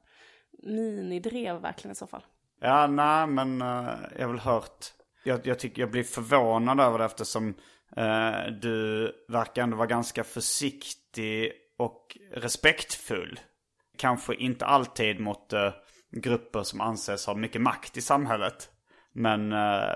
minidrev 0.64 1.62
verkligen 1.62 1.92
i 1.92 1.96
så 1.96 2.08
fall. 2.08 2.24
Ja, 2.62 2.88
nej, 2.88 3.28
men 3.28 3.62
uh, 3.62 3.96
jag 4.18 4.26
har 4.26 4.34
väl 4.34 4.40
hört. 4.40 4.86
Jag, 5.24 5.48
jag 5.48 5.60
tycker 5.60 5.82
jag 5.82 5.92
blir 5.92 6.04
förvånad 6.04 6.80
över 6.80 7.00
det 7.00 7.06
eftersom 7.06 7.48
uh, 7.98 8.52
du 8.62 9.12
verkar 9.28 9.64
ändå 9.64 9.78
vara 9.78 9.88
ganska 9.88 10.24
försiktig 10.24 11.52
och 11.78 12.18
respektfull. 12.32 13.40
Kanske 13.98 14.36
inte 14.36 14.66
alltid 14.66 15.20
mot 15.20 15.54
uh, 15.54 15.70
grupper 16.12 16.64
som 16.64 16.82
anses 16.82 17.26
ha 17.26 17.36
mycket 17.36 17.62
makt 17.62 17.98
i 17.98 18.02
samhället. 18.02 18.70
Men, 19.16 19.48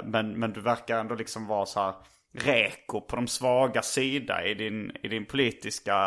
men, 0.04 0.40
men 0.40 0.54
du 0.54 0.62
verkar 0.62 1.00
ändå 1.00 1.16
liksom 1.16 1.48
vara 1.48 1.66
så 1.66 1.80
här 1.80 1.94
reko 2.34 3.02
på 3.02 3.16
de 3.16 3.28
svaga 3.28 3.82
sida 3.82 4.46
i 4.46 4.54
din, 4.54 4.92
i 5.04 5.08
din 5.08 5.26
politiska 5.26 5.98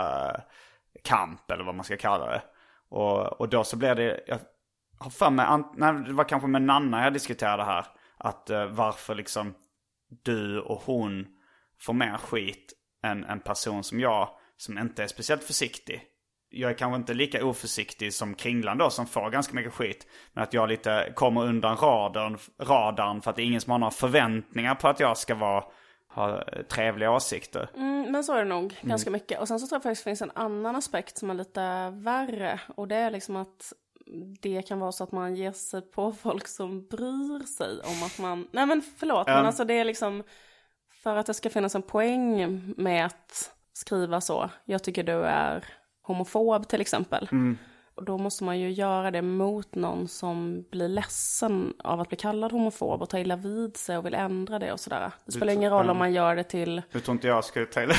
kamp 1.05 1.51
eller 1.51 1.65
vad 1.65 1.75
man 1.75 1.85
ska 1.85 1.97
kalla 1.97 2.27
det. 2.27 2.43
Och, 2.91 3.41
och 3.41 3.49
då 3.49 3.65
så 3.65 3.77
blir 3.77 3.95
det, 3.95 4.21
jag 4.27 4.39
har 4.99 5.11
för 5.11 5.31
mig, 5.31 5.47
nej, 5.77 6.05
det 6.07 6.13
var 6.13 6.25
kanske 6.25 6.49
med 6.49 6.63
Nanna 6.63 7.05
jag 7.05 7.13
diskuterade 7.13 7.63
det 7.63 7.67
här. 7.67 7.87
Att 8.19 8.51
eh, 8.51 8.67
varför 8.67 9.15
liksom 9.15 9.55
du 10.25 10.61
och 10.61 10.83
hon 10.83 11.27
får 11.81 11.93
mer 11.93 12.17
skit 12.17 12.73
än 13.03 13.25
en 13.25 13.41
person 13.41 13.85
som 13.85 14.01
jag 14.01 14.29
som 14.57 14.79
inte 14.79 15.03
är 15.03 15.07
speciellt 15.07 15.45
försiktig. 15.45 16.03
Jag 16.51 16.71
är 16.71 16.75
kanske 16.75 16.97
inte 16.97 17.15
lika 17.15 17.45
oförsiktig 17.45 18.15
som 18.15 18.35
Kringlan 18.35 18.79
då 18.79 18.91
som 18.91 19.07
får 19.07 19.31
ganska 19.31 19.55
mycket 19.55 19.73
skit. 19.73 20.07
Men 20.33 20.45
att 20.45 20.55
jag 20.55 20.69
lite 20.69 21.13
kommer 21.15 21.45
undan 21.45 21.77
radarn, 21.77 22.39
radarn 22.63 23.23
för 23.23 23.31
att 23.31 23.37
det 23.37 23.43
är 23.43 23.47
ingen 23.47 23.61
som 23.61 23.71
har 23.71 23.79
några 23.79 23.91
förväntningar 23.91 24.75
på 24.75 24.89
att 24.89 25.01
jag 25.01 25.19
ska 25.19 25.35
vara, 25.35 25.65
ha 26.15 26.43
eh, 26.43 26.63
trevliga 26.63 27.11
åsikter. 27.11 27.71
Mm, 27.77 28.13
men 28.13 28.25
så 28.25 28.35
är 28.35 28.39
det 28.39 28.49
nog 28.49 28.79
ganska 28.83 29.11
mycket. 29.11 29.41
Och 29.41 29.49
sen 29.49 29.61
så 29.61 29.67
tror 29.67 29.77
jag 29.77 29.83
faktiskt 29.83 30.05
det 30.05 30.11
finns 30.11 30.23
en 30.23 30.33
annan 30.35 30.77
aspekt 30.77 31.19
som 31.19 31.31
är 31.31 31.35
lite 31.35 31.91
värre. 31.91 32.61
Och 32.77 32.89
det 32.89 32.97
är 32.97 33.11
liksom 33.11 33.37
att 33.37 33.73
det 34.41 34.63
kan 34.63 34.81
vara 34.81 34.93
så 34.93 35.05
att 35.05 35.13
man 35.13 35.35
ger 35.37 35.53
sig 35.53 35.83
på 35.83 36.13
folk 36.13 36.49
som 36.49 36.87
bryr 36.87 37.47
sig 37.47 37.81
om 37.81 38.03
att 38.07 38.19
man... 38.19 38.49
Nej 38.53 38.67
men 38.67 38.83
förlåt, 38.97 39.27
men 39.27 39.47
alltså 39.47 39.65
det 39.65 39.75
är 39.75 39.85
liksom... 39.85 40.23
För 41.03 41.17
att 41.17 41.27
det 41.27 41.35
ska 41.35 41.51
finnas 41.51 41.75
en 41.75 41.83
poäng 41.83 42.65
med 42.77 43.07
att 43.07 43.53
skriva 43.73 44.21
så. 44.21 44.51
Jag 44.65 44.83
tycker 44.83 45.03
du 45.03 45.23
är 45.23 45.65
homofob 46.03 46.69
till 46.69 46.81
exempel. 46.81 47.29
Och 48.01 48.07
då 48.07 48.19
måste 48.19 48.45
man 48.45 48.59
ju 48.59 48.71
göra 48.71 49.11
det 49.11 49.23
mot 49.23 49.75
någon 49.75 50.09
som 50.09 50.65
blir 50.71 50.89
ledsen 50.89 51.75
av 51.85 52.01
att 52.01 52.09
bli 52.09 52.17
kallad 52.17 52.53
homofob 52.53 53.03
och 53.03 53.09
ta 53.09 53.19
illa 53.19 53.37
vid 53.37 53.77
sig 53.77 53.99
och 53.99 54.07
vill 54.07 54.15
ändra 54.15 54.59
det 54.59 54.73
och 54.73 54.81
sådär. 54.81 55.13
Det 55.25 55.33
spelar 55.33 55.53
ingen 55.53 55.71
roll 55.71 55.91
om 55.91 55.97
man 55.97 56.13
gör 56.13 56.37
det 56.37 56.45
till... 56.45 56.83
Nu 56.93 57.01
tror 57.01 57.13
inte 57.15 57.27
jag 57.27 57.45
skulle 57.45 57.67
ta 57.67 57.83
illa. 57.83 57.95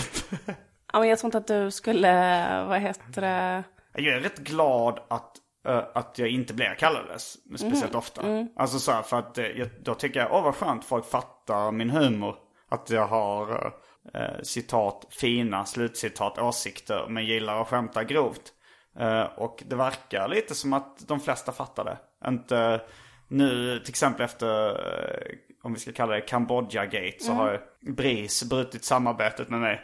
Ja, 0.93 0.99
men 0.99 1.09
jag 1.09 1.19
tror 1.19 1.27
inte 1.27 1.37
att 1.37 1.47
du 1.47 1.71
skulle, 1.71 2.65
vad 2.65 2.79
heter 2.79 3.21
det? 3.21 3.63
Jag 3.93 4.15
är 4.15 4.19
rätt 4.19 4.39
glad 4.39 4.99
att, 5.07 5.37
eh, 5.67 5.83
att 5.93 6.19
jag 6.19 6.29
inte 6.29 6.53
blir 6.53 6.75
kallad 6.79 7.05
det 7.13 7.19
speciellt 7.57 7.95
ofta. 7.95 8.21
Alltså 8.55 8.79
så 8.79 8.91
här, 8.91 9.01
för 9.01 9.19
att 9.19 9.37
eh, 9.37 9.45
jag, 9.45 9.69
då 9.83 9.95
tycker 9.95 10.19
jag, 10.19 10.33
åh 10.33 10.43
vad 10.43 10.55
skönt 10.55 10.85
folk 10.85 11.05
fattar 11.05 11.71
min 11.71 11.89
humor. 11.89 12.35
Att 12.69 12.89
jag 12.89 13.07
har 13.07 13.73
eh, 14.13 14.41
citat, 14.43 15.07
fina 15.09 15.65
slutcitat, 15.65 16.39
åsikter, 16.39 17.05
men 17.09 17.25
gillar 17.25 17.61
att 17.61 17.67
skämta 17.67 18.03
grovt. 18.03 18.53
Eh, 18.99 19.23
och 19.23 19.63
det 19.65 19.75
verkar 19.75 20.27
lite 20.27 20.56
som 20.56 20.73
att 20.73 21.08
de 21.08 21.19
flesta 21.19 21.51
fattar 21.51 21.84
det. 21.86 21.97
Inte 22.27 22.82
nu, 23.27 23.80
till 23.80 23.89
exempel 23.89 24.25
efter, 24.25 24.69
eh, 24.69 25.36
om 25.63 25.73
vi 25.73 25.80
ska 25.80 25.91
kalla 25.91 26.13
det 26.15 26.21
Kambodja-gate, 26.21 27.17
så 27.19 27.32
har 27.32 27.51
ju 27.51 27.91
BRIS 27.93 28.43
brutit 28.43 28.84
samarbetet 28.84 29.49
med 29.49 29.60
mig. 29.60 29.82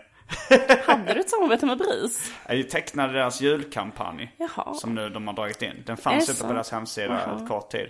Hade 0.85 1.13
du 1.13 1.19
ett 1.19 1.29
samarbete 1.29 1.65
med 1.65 1.77
BRIS? 1.77 2.33
Jag 2.47 2.69
tecknade 2.69 3.13
deras 3.13 3.41
julkampanj. 3.41 4.35
Jaha. 4.37 4.73
Som 4.73 4.95
nu 4.95 5.09
de 5.09 5.27
har 5.27 5.33
dragit 5.33 5.61
in. 5.61 5.83
Den 5.85 5.97
fanns 5.97 6.29
inte 6.29 6.43
på 6.43 6.53
deras 6.53 6.71
hemsida 6.71 7.21
Jaha. 7.25 7.41
ett 7.41 7.47
kort 7.47 7.71
tid. 7.71 7.89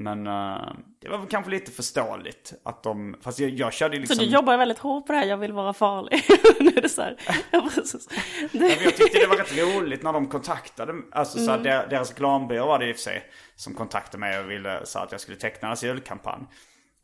Men 0.00 0.26
eh, 0.26 0.72
det 1.00 1.08
var 1.08 1.18
väl 1.18 1.26
kanske 1.28 1.50
lite 1.50 1.70
förståeligt 1.70 2.52
att 2.64 2.82
de... 2.82 3.16
Fast 3.20 3.38
jag, 3.38 3.50
jag 3.50 3.72
körde 3.72 3.96
liksom... 3.98 4.16
Så 4.16 4.22
du 4.22 4.28
jobbar 4.28 4.56
väldigt 4.56 4.78
hårt 4.78 5.06
på 5.06 5.12
det 5.12 5.18
här, 5.18 5.26
jag 5.26 5.36
vill 5.36 5.52
vara 5.52 5.72
farlig. 5.72 6.22
nu 6.60 6.68
är 6.76 6.82
det 6.82 6.88
så 6.88 7.02
här. 7.02 7.16
Ja, 7.50 7.68
precis. 7.74 8.08
Ja, 8.40 8.48
Det, 8.52 8.68
jag 8.84 8.96
tyckte 8.96 9.18
det 9.18 9.26
var 9.26 9.36
rätt 9.36 9.58
roligt 9.58 10.02
när 10.02 10.12
de 10.12 10.26
kontaktade, 10.28 10.94
alltså 11.12 11.38
så 11.38 11.50
här, 11.50 11.58
Mm. 11.58 11.62
der- 11.66 11.86
deras 11.90 12.10
reklambyrå 12.10 12.66
var 12.66 12.78
det 12.78 12.88
i 12.88 12.92
och 12.92 12.96
för 12.96 13.02
sig 13.02 13.22
som 13.56 13.74
kontaktade 13.74 14.18
mig 14.18 14.38
och 14.40 14.50
ville 14.50 14.80
så 14.86 14.98
att 14.98 15.12
jag 15.12 15.20
skulle 15.20 15.36
teckna 15.36 15.68
deras 15.68 15.84
julkampanj. 15.84 16.42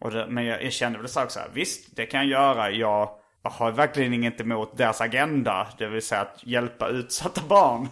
Och 0.00 0.10
det, 0.10 0.26
men 0.28 0.44
jag, 0.44 0.64
jag 0.64 0.72
kände 0.72 0.98
väl 0.98 1.08
så 1.08 1.20
här, 1.20 1.28
så 1.28 1.40
här, 1.40 1.48
visst 1.54 1.96
det 1.96 2.06
kan 2.06 2.20
jag 2.20 2.28
göra, 2.28 2.70
jag 2.70 3.10
har 3.42 3.70
verkligen 3.72 4.14
inget 4.14 4.40
emot 4.40 4.76
deras 4.76 5.00
agenda, 5.00 5.66
det 5.78 5.86
vill 5.86 6.02
säga 6.02 6.20
att 6.20 6.40
hjälpa 6.46 6.88
utsatta 6.88 7.40
barn. 7.48 7.88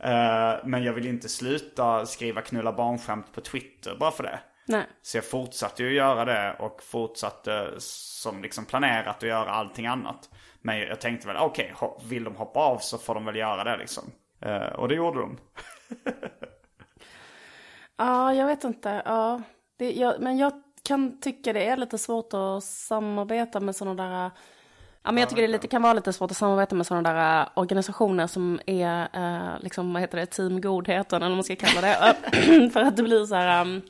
Eh, 0.00 0.54
men 0.64 0.84
jag 0.84 0.92
vill 0.92 1.06
inte 1.06 1.28
sluta 1.28 2.06
skriva 2.06 2.40
knulla 2.40 2.72
barnskämt 2.72 3.32
på 3.32 3.40
Twitter 3.40 3.96
bara 4.00 4.10
för 4.10 4.22
det. 4.22 4.40
Nej. 4.66 4.86
Så 5.02 5.16
jag 5.16 5.24
fortsatte 5.24 5.82
ju 5.82 5.94
göra 5.94 6.24
det 6.24 6.56
och 6.58 6.82
fortsatte 6.82 7.74
som 7.78 8.42
liksom 8.42 8.64
planerat 8.64 9.16
att 9.16 9.22
göra 9.22 9.50
allting 9.50 9.86
annat. 9.86 10.30
Men 10.60 10.78
jag 10.78 11.00
tänkte 11.00 11.26
väl, 11.26 11.36
okej, 11.36 11.74
okay, 11.80 12.08
vill 12.08 12.24
de 12.24 12.36
hoppa 12.36 12.60
av 12.60 12.78
så 12.78 12.98
får 12.98 13.14
de 13.14 13.24
väl 13.24 13.36
göra 13.36 13.64
det 13.64 13.76
liksom. 13.76 14.04
Uh, 14.46 14.72
och 14.72 14.88
det 14.88 14.94
gjorde 14.94 15.20
de. 15.20 15.38
Ja, 18.00 18.34
jag 18.34 18.46
vet 18.46 18.64
inte. 18.64 19.02
Ja, 19.04 19.42
det, 19.76 19.92
jag, 19.92 20.20
men 20.20 20.38
jag 20.38 20.52
kan 20.82 21.20
tycka 21.20 21.52
det 21.52 21.64
är 21.64 21.76
lite 21.76 21.98
svårt 21.98 22.34
att 22.34 22.64
samarbeta 22.64 23.60
med 23.60 23.76
sådana 23.76 24.08
där... 24.08 24.30
Ja, 25.02 25.12
men 25.12 25.20
jag 25.20 25.28
tycker 25.28 25.42
det 25.42 25.48
lite, 25.48 25.68
kan 25.68 25.82
vara 25.82 25.92
lite 25.92 26.12
svårt 26.12 26.30
att 26.30 26.36
samarbeta 26.36 26.74
med 26.74 26.86
sådana 26.86 27.12
där 27.12 27.48
organisationer 27.54 28.26
som 28.26 28.60
är, 28.66 29.08
eh, 29.12 29.60
liksom, 29.60 29.92
vad 29.92 30.02
heter 30.02 30.18
det, 30.18 30.26
team 30.26 30.60
godheten 30.60 31.16
eller 31.16 31.28
vad 31.28 31.36
man 31.36 31.44
ska 31.44 31.56
kalla 31.56 31.80
det. 31.80 32.16
för 32.72 32.80
att 32.80 32.96
det 32.96 33.02
blir 33.02 33.26
så 33.26 33.34
här... 33.34 33.60
Um, 33.60 33.82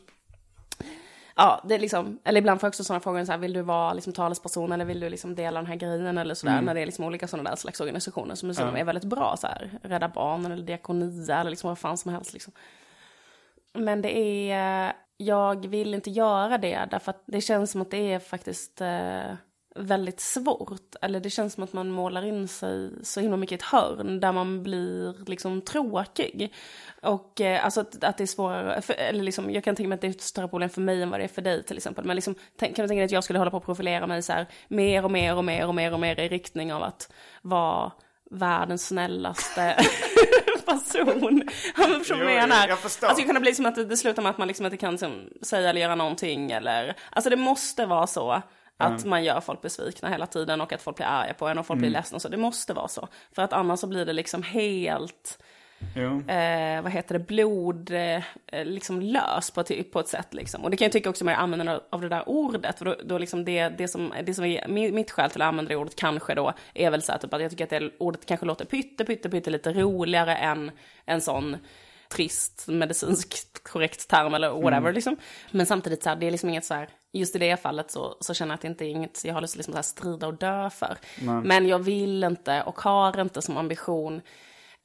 ja, 1.37 1.65
det 1.69 1.75
är 1.75 1.79
liksom, 1.79 2.19
eller 2.25 2.41
ibland 2.41 2.61
får 2.61 2.67
jag 2.67 2.71
också 2.71 2.85
sådana 2.85 3.01
frågor, 3.01 3.25
så 3.25 3.33
här, 3.33 3.39
vill 3.39 3.53
du 3.53 3.63
vara 3.63 3.93
liksom 3.93 4.13
talesperson 4.13 4.73
eller 4.73 4.85
vill 4.85 5.01
du 5.01 5.09
liksom 5.09 5.35
dela 5.35 5.61
den 5.61 5.67
här 5.67 5.77
grejen 5.77 6.19
eller 6.19 6.35
sådär, 6.35 6.53
mm. 6.53 6.65
när 6.65 6.75
det 6.75 6.81
är 6.81 6.87
liksom 6.87 7.05
olika 7.05 7.29
sådana 7.29 7.51
där 7.51 7.57
slags 7.57 7.81
organisationer 7.81 8.35
som 8.35 8.51
är, 8.51 8.63
mm. 8.63 8.77
är 8.77 8.85
väldigt 8.85 9.05
bra, 9.05 9.37
så 9.39 9.47
här, 9.47 9.71
Rädda 9.83 10.09
Barnen 10.09 10.53
eller 10.53 10.65
Diakonia 10.65 11.41
eller 11.41 11.51
liksom 11.51 11.69
vad 11.69 11.79
fan 11.79 11.99
som 11.99 12.13
helst 12.13 12.33
liksom. 12.33 12.53
Men 13.73 14.03
det 14.03 14.19
är, 14.51 14.93
jag 15.17 15.67
vill 15.67 15.95
inte 15.95 16.11
göra 16.11 16.59
det 16.59 16.89
därför 16.91 17.11
att 17.11 17.23
det 17.27 17.41
känns 17.41 17.71
som 17.71 17.83
att 17.83 17.91
det 17.91 18.13
är 18.13 18.19
faktiskt 18.19 18.81
eh, 18.81 19.35
väldigt 19.75 20.21
svårt. 20.21 20.95
Eller 21.03 21.21
det 21.21 21.31
känns 21.31 21.55
som 21.55 21.65
att 21.65 21.73
man 21.73 21.91
målar 21.91 22.25
in 22.25 22.49
sig 22.49 22.91
så 23.03 23.21
himla 23.21 23.37
mycket 23.37 23.53
i 23.53 23.55
ett 23.55 23.63
hörn 23.63 24.21
där 24.21 24.33
man 24.33 24.63
blir 24.63 25.29
liksom 25.29 25.61
tråkig. 25.61 26.55
Och 27.03 27.41
eh, 27.41 27.65
alltså 27.65 27.81
att, 27.81 28.05
att, 28.05 28.19
det 28.19 28.25
är 28.25 28.27
svårare, 28.27 28.83
för, 28.83 28.95
eller 28.95 29.23
liksom, 29.23 29.51
jag 29.51 29.65
kan 29.65 29.77
tänka 29.77 29.89
mig 29.89 29.95
att 29.95 30.01
det 30.01 30.07
är 30.07 30.11
ett 30.11 30.21
större 30.21 30.49
problem 30.49 30.71
för 30.71 30.81
mig 30.81 31.03
än 31.03 31.11
vad 31.11 31.21
det 31.21 31.25
är 31.25 31.29
för 31.29 31.43
dig 31.43 31.63
till 31.63 31.77
exempel. 31.77 32.05
Men 32.05 32.17
liksom, 32.17 32.35
tänk, 32.59 32.77
kan 32.77 32.83
du 32.83 32.89
tänka 32.89 32.99
dig 32.99 33.05
att 33.05 33.11
jag 33.11 33.25
skulle 33.25 33.39
hålla 33.39 33.51
på 33.51 33.57
att 33.57 33.65
profilera 33.65 34.07
mig 34.07 34.23
så 34.23 34.33
här 34.33 34.47
mer 34.69 35.05
och 35.05 35.11
mer 35.11 35.37
och 35.37 35.45
mer 35.45 35.67
och 35.67 35.75
mer 35.75 35.93
och 35.93 36.01
mer 36.01 36.21
i 36.21 36.29
riktning 36.29 36.73
av 36.73 36.83
att 36.83 37.13
vara 37.43 37.93
världens 38.31 38.87
snällaste 38.87 39.77
person. 40.67 41.49
Men 41.77 41.99
förstår 41.99 42.17
vad 42.17 42.33
jag 42.33 42.49
menar? 42.49 42.69
Jag 42.69 42.79
förstår. 42.79 43.07
Alltså 43.07 43.27
det 43.27 43.33
kan 43.33 43.43
bli 43.43 43.55
som 43.55 43.67
att 43.67 43.75
det, 43.75 43.85
det 43.85 43.97
slutar 43.97 44.23
med 44.23 44.31
att 44.31 44.39
man 44.39 44.49
liksom 44.49 44.67
inte 44.67 44.77
kan 44.77 44.99
som, 44.99 45.29
säga 45.43 45.71
eller 45.71 45.81
göra 45.81 45.95
någonting 45.95 46.51
eller, 46.51 46.97
alltså 47.11 47.31
det 47.31 47.37
måste 47.37 47.87
vara 47.87 48.07
så. 48.07 48.43
Att 48.81 49.05
man 49.05 49.25
gör 49.25 49.41
folk 49.41 49.63
besvikna 49.63 50.09
hela 50.09 50.27
tiden 50.27 50.61
och 50.61 50.73
att 50.73 50.83
folk 50.83 50.97
blir 50.97 51.07
arga 51.07 51.35
på 51.35 51.49
en 51.49 51.59
och 51.59 51.67
folk 51.67 51.77
mm. 51.77 51.81
blir 51.81 51.91
ledsna. 51.91 52.19
Så 52.19 52.29
det 52.29 52.37
måste 52.37 52.73
vara 52.73 52.89
så. 52.89 53.09
För 53.33 53.43
att 53.43 53.53
annars 53.53 53.81
så 53.81 53.87
blir 53.87 54.07
det 54.07 54.13
liksom 54.13 54.43
helt 54.43 55.39
eh, 55.95 56.83
vad 56.83 56.93
heter 56.93 57.19
det, 57.19 57.19
blod, 57.19 57.91
eh, 57.91 58.23
liksom 58.65 59.01
lös 59.01 59.51
på 59.51 59.61
ett, 59.61 59.93
på 59.93 60.01
ett 60.01 60.09
sätt 60.09 60.35
liksom. 60.35 60.65
Och 60.65 60.71
det 60.71 60.77
kan 60.77 60.85
jag 60.85 60.93
tycka 60.93 61.11
också 61.11 61.25
med 61.25 61.41
användandet 61.41 61.83
av 61.91 62.01
det 62.01 62.09
där 62.09 62.29
ordet, 62.29 62.79
för 62.79 62.85
då, 62.85 62.97
då 63.05 63.19
liksom 63.19 63.45
det, 63.45 63.69
det, 63.69 63.89
som, 63.89 64.13
det 64.25 64.35
som 64.35 64.45
är 64.45 64.69
mitt 64.69 65.11
skäl 65.11 65.31
till 65.31 65.43
att 65.43 65.49
använda 65.49 65.69
det 65.69 65.77
ordet 65.77 65.97
kanske 65.97 66.35
då, 66.35 66.53
är 66.75 66.91
väl 66.91 67.03
så 67.03 67.13
här 67.13 67.19
typ 67.19 67.35
att 67.35 67.43
jag 67.43 67.51
tycker 67.51 67.65
att 67.65 67.71
det 67.71 67.91
ordet 67.99 68.27
kanske 68.27 68.47
låter 68.47 68.65
pytte, 68.65 69.05
pytte, 69.05 69.31
pytte 69.31 69.51
lite 69.51 69.73
roligare 69.73 70.37
än 70.37 70.71
en 71.05 71.21
sån 71.21 71.57
trist 72.11 72.65
medicinskt 72.69 73.63
korrekt 73.63 74.09
term 74.09 74.35
eller 74.35 74.51
whatever 74.51 74.77
mm. 74.77 74.95
liksom. 74.95 75.17
Men 75.51 75.67
samtidigt 75.67 76.03
så 76.03 76.09
här, 76.09 76.17
det 76.17 76.27
är 76.27 76.31
liksom 76.31 76.49
inget 76.49 76.65
så 76.65 76.75
här, 76.75 76.89
just 77.13 77.37
i 77.37 77.39
det 77.39 77.63
fallet 77.63 77.91
så, 77.91 78.17
så 78.21 78.35
känner 78.35 78.53
jag 78.53 78.55
att 78.55 78.61
det 78.61 78.69
inte 78.69 78.85
är 78.85 78.89
inget 78.89 79.25
jag 79.25 79.35
har 79.35 79.41
lust 79.41 79.55
att 79.55 79.59
liksom 79.59 79.73
så 79.73 79.79
här 79.79 79.83
strida 79.83 80.27
och 80.27 80.35
dö 80.35 80.71
för. 80.71 80.99
Nej. 81.21 81.43
Men 81.45 81.69
jag 81.69 81.79
vill 81.79 82.25
inte 82.25 82.63
och 82.63 82.81
har 82.81 83.21
inte 83.21 83.43
som 83.43 83.57
ambition 83.57 84.21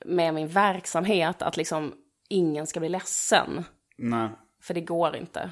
med 0.05 0.33
min 0.33 0.47
verksamhet 0.47 1.41
att 1.41 1.57
liksom 1.57 1.93
ingen 2.29 2.67
ska 2.67 2.79
bli 2.79 2.89
ledsen. 2.89 3.63
Nej. 3.97 4.29
För 4.61 4.73
det 4.73 4.81
går 4.81 5.15
inte. 5.15 5.51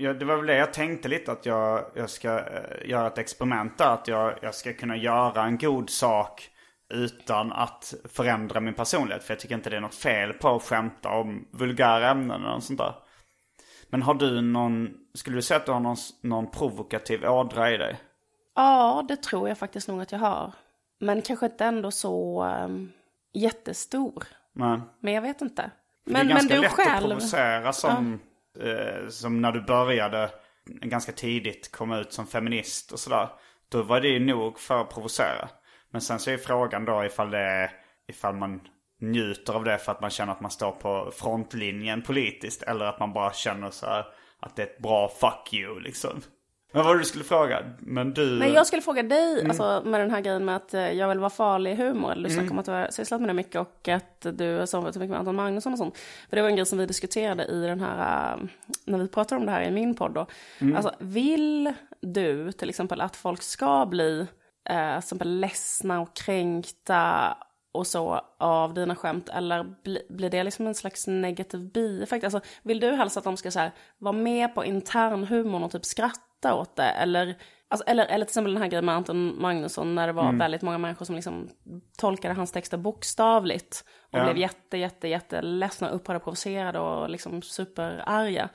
Ja, 0.00 0.12
det 0.12 0.24
var 0.24 0.36
väl 0.36 0.46
det 0.46 0.56
jag 0.56 0.72
tänkte 0.72 1.08
lite 1.08 1.32
att 1.32 1.46
jag, 1.46 1.84
jag 1.94 2.10
ska 2.10 2.38
uh, 2.38 2.44
göra 2.84 3.06
ett 3.06 3.18
experiment 3.18 3.78
där. 3.78 3.94
Att 3.94 4.08
jag, 4.08 4.34
jag 4.42 4.54
ska 4.54 4.72
kunna 4.72 4.96
göra 4.96 5.44
en 5.44 5.58
god 5.58 5.90
sak 5.90 6.50
utan 6.94 7.52
att 7.52 7.94
förändra 8.04 8.60
min 8.60 8.74
personlighet. 8.74 9.24
För 9.24 9.34
jag 9.34 9.40
tycker 9.40 9.54
inte 9.54 9.70
det 9.70 9.76
är 9.76 9.80
något 9.80 9.94
fel 9.94 10.32
på 10.32 10.48
att 10.48 10.62
skämta 10.62 11.08
om 11.08 11.48
vulgära 11.52 12.10
ämnen 12.10 12.40
eller 12.40 12.50
något 12.54 12.64
sånt 12.64 12.78
där. 12.78 12.94
Men 13.88 14.02
har 14.02 14.14
du 14.14 14.40
någon, 14.40 14.90
skulle 15.14 15.36
du 15.36 15.42
säga 15.42 15.60
att 15.60 15.66
du 15.66 15.72
har 15.72 15.80
någon, 15.80 15.96
någon 16.22 16.50
provokativ 16.50 17.24
ådra 17.24 17.70
i 17.70 17.76
dig? 17.76 18.00
Ja, 18.54 19.04
det 19.08 19.16
tror 19.16 19.48
jag 19.48 19.58
faktiskt 19.58 19.88
nog 19.88 20.00
att 20.02 20.12
jag 20.12 20.18
har. 20.18 20.52
Men 21.00 21.22
kanske 21.22 21.46
inte 21.46 21.64
ändå 21.64 21.90
så 21.90 22.44
um, 22.44 22.92
jättestor. 23.32 24.24
Nej. 24.52 24.80
Men 25.00 25.14
jag 25.14 25.22
vet 25.22 25.40
inte. 25.40 25.70
Men, 26.04 26.26
det 26.26 26.32
är 26.32 26.36
ganska 26.36 26.54
du 26.54 26.60
lätt 26.60 26.72
själv... 26.72 27.04
att 27.04 27.10
provocera 27.10 27.72
som 27.72 28.20
eh, 28.62 29.08
som 29.08 29.40
när 29.40 29.52
du 29.52 29.60
började 29.60 30.30
ganska 30.66 31.12
tidigt 31.12 31.72
komma 31.72 31.98
ut 31.98 32.12
som 32.12 32.26
feminist 32.26 32.92
och 32.92 33.00
sådär. 33.00 33.28
Då 33.68 33.82
var 33.82 34.00
det 34.00 34.08
ju 34.08 34.20
nog 34.20 34.58
för 34.58 34.80
att 34.80 34.94
provocera. 34.94 35.48
Men 35.90 36.00
sen 36.00 36.18
så 36.18 36.30
är 36.30 36.36
frågan 36.36 36.84
då 36.84 37.04
ifall 37.04 37.30
det 37.30 37.38
är, 37.38 37.70
ifall 38.08 38.34
man 38.34 38.60
njuter 39.00 39.52
av 39.52 39.64
det 39.64 39.78
för 39.78 39.92
att 39.92 40.00
man 40.00 40.10
känner 40.10 40.32
att 40.32 40.40
man 40.40 40.50
står 40.50 40.72
på 40.72 41.12
frontlinjen 41.14 42.02
politiskt. 42.02 42.62
Eller 42.62 42.84
att 42.84 43.00
man 43.00 43.12
bara 43.12 43.32
känner 43.32 43.70
så 43.70 43.86
här, 43.86 44.06
att 44.40 44.56
det 44.56 44.62
är 44.62 44.66
ett 44.66 44.78
bra 44.78 45.08
fuck 45.08 45.54
you 45.54 45.80
liksom. 45.80 46.22
Men 46.72 46.84
vad 46.84 46.98
du 46.98 47.04
skulle 47.04 47.24
fråga? 47.24 47.64
Men 47.78 48.14
du... 48.14 48.26
Men 48.26 48.52
jag 48.52 48.66
skulle 48.66 48.82
fråga 48.82 49.02
dig, 49.02 49.32
mm. 49.40 49.50
alltså 49.50 49.82
med 49.84 50.00
den 50.00 50.10
här 50.10 50.20
grejen 50.20 50.44
med 50.44 50.56
att 50.56 50.74
eh, 50.74 50.92
jag 50.92 51.08
vill 51.08 51.18
vara 51.18 51.30
farlig 51.30 51.72
i 51.72 51.74
humor. 51.74 52.14
Du 52.14 52.20
snackade 52.20 52.40
mm. 52.40 52.52
om 52.52 52.58
att 52.58 52.66
du 52.66 52.72
har 52.72 52.88
sysslat 52.90 53.20
med 53.20 53.30
det 53.30 53.34
mycket 53.34 53.60
och 53.60 53.88
att 53.88 54.26
du 54.32 54.58
har 54.58 54.66
somnat 54.66 54.96
mycket 54.96 55.10
med 55.10 55.18
Anton 55.18 55.36
Magnusson 55.36 55.72
och 55.72 55.78
sånt. 55.78 55.98
För 56.28 56.36
det 56.36 56.42
var 56.42 56.48
en 56.48 56.56
grej 56.56 56.66
som 56.66 56.78
vi 56.78 56.86
diskuterade 56.86 57.44
i 57.44 57.60
den 57.60 57.80
här, 57.80 58.32
eh, 58.32 58.44
när 58.84 58.98
vi 58.98 59.08
pratade 59.08 59.40
om 59.40 59.46
det 59.46 59.52
här 59.52 59.62
i 59.62 59.70
min 59.70 59.94
podd 59.94 60.14
då. 60.14 60.26
Mm. 60.58 60.76
Alltså 60.76 60.94
vill 60.98 61.72
du 62.00 62.52
till 62.52 62.68
exempel 62.68 63.00
att 63.00 63.16
folk 63.16 63.42
ska 63.42 63.86
bli 63.86 64.26
eh, 64.70 65.00
som 65.00 65.20
är 65.20 65.24
ledsna 65.24 66.00
och 66.00 66.16
kränkta 66.16 67.36
och 67.72 67.86
så 67.86 68.20
av 68.38 68.74
dina 68.74 68.96
skämt 68.96 69.28
eller 69.28 69.64
bli, 69.84 70.02
blir 70.08 70.30
det 70.30 70.44
liksom 70.44 70.66
en 70.66 70.74
slags 70.74 71.06
negativ 71.06 71.72
bieffekt? 71.72 72.24
Alltså 72.24 72.40
vill 72.62 72.80
du 72.80 72.92
helst 72.92 73.16
att 73.16 73.24
de 73.24 73.36
ska 73.36 73.50
så 73.50 73.58
här, 73.58 73.72
vara 73.98 74.12
med 74.12 74.54
på 74.54 74.64
internhumorn 74.64 75.64
och 75.64 75.70
typ 75.70 75.84
skratta 75.84 76.54
åt 76.54 76.76
det 76.76 76.82
eller 76.90 77.36
Alltså, 77.70 77.84
eller, 77.86 78.06
eller 78.06 78.24
till 78.24 78.30
exempel 78.30 78.52
den 78.54 78.62
här 78.62 78.68
grejen 78.68 78.84
med 78.84 78.94
Anton 78.94 79.40
Magnusson 79.42 79.94
när 79.94 80.06
det 80.06 80.12
var 80.12 80.32
väldigt 80.32 80.62
många 80.62 80.78
människor 80.78 81.04
som 81.04 81.14
liksom 81.14 81.48
tolkade 81.98 82.34
hans 82.34 82.52
texter 82.52 82.76
bokstavligt. 82.76 83.84
Och 84.12 84.18
Ja. 84.18 84.24
blev 84.24 84.36
jätte, 84.38 84.76
jätte, 84.78 85.08
jätte 85.08 85.42
ledsna, 85.42 85.88
upprörda, 85.88 86.20
provocerade 86.20 86.78
och 86.78 87.10
liksom 87.10 87.42
superarga. 87.42 88.48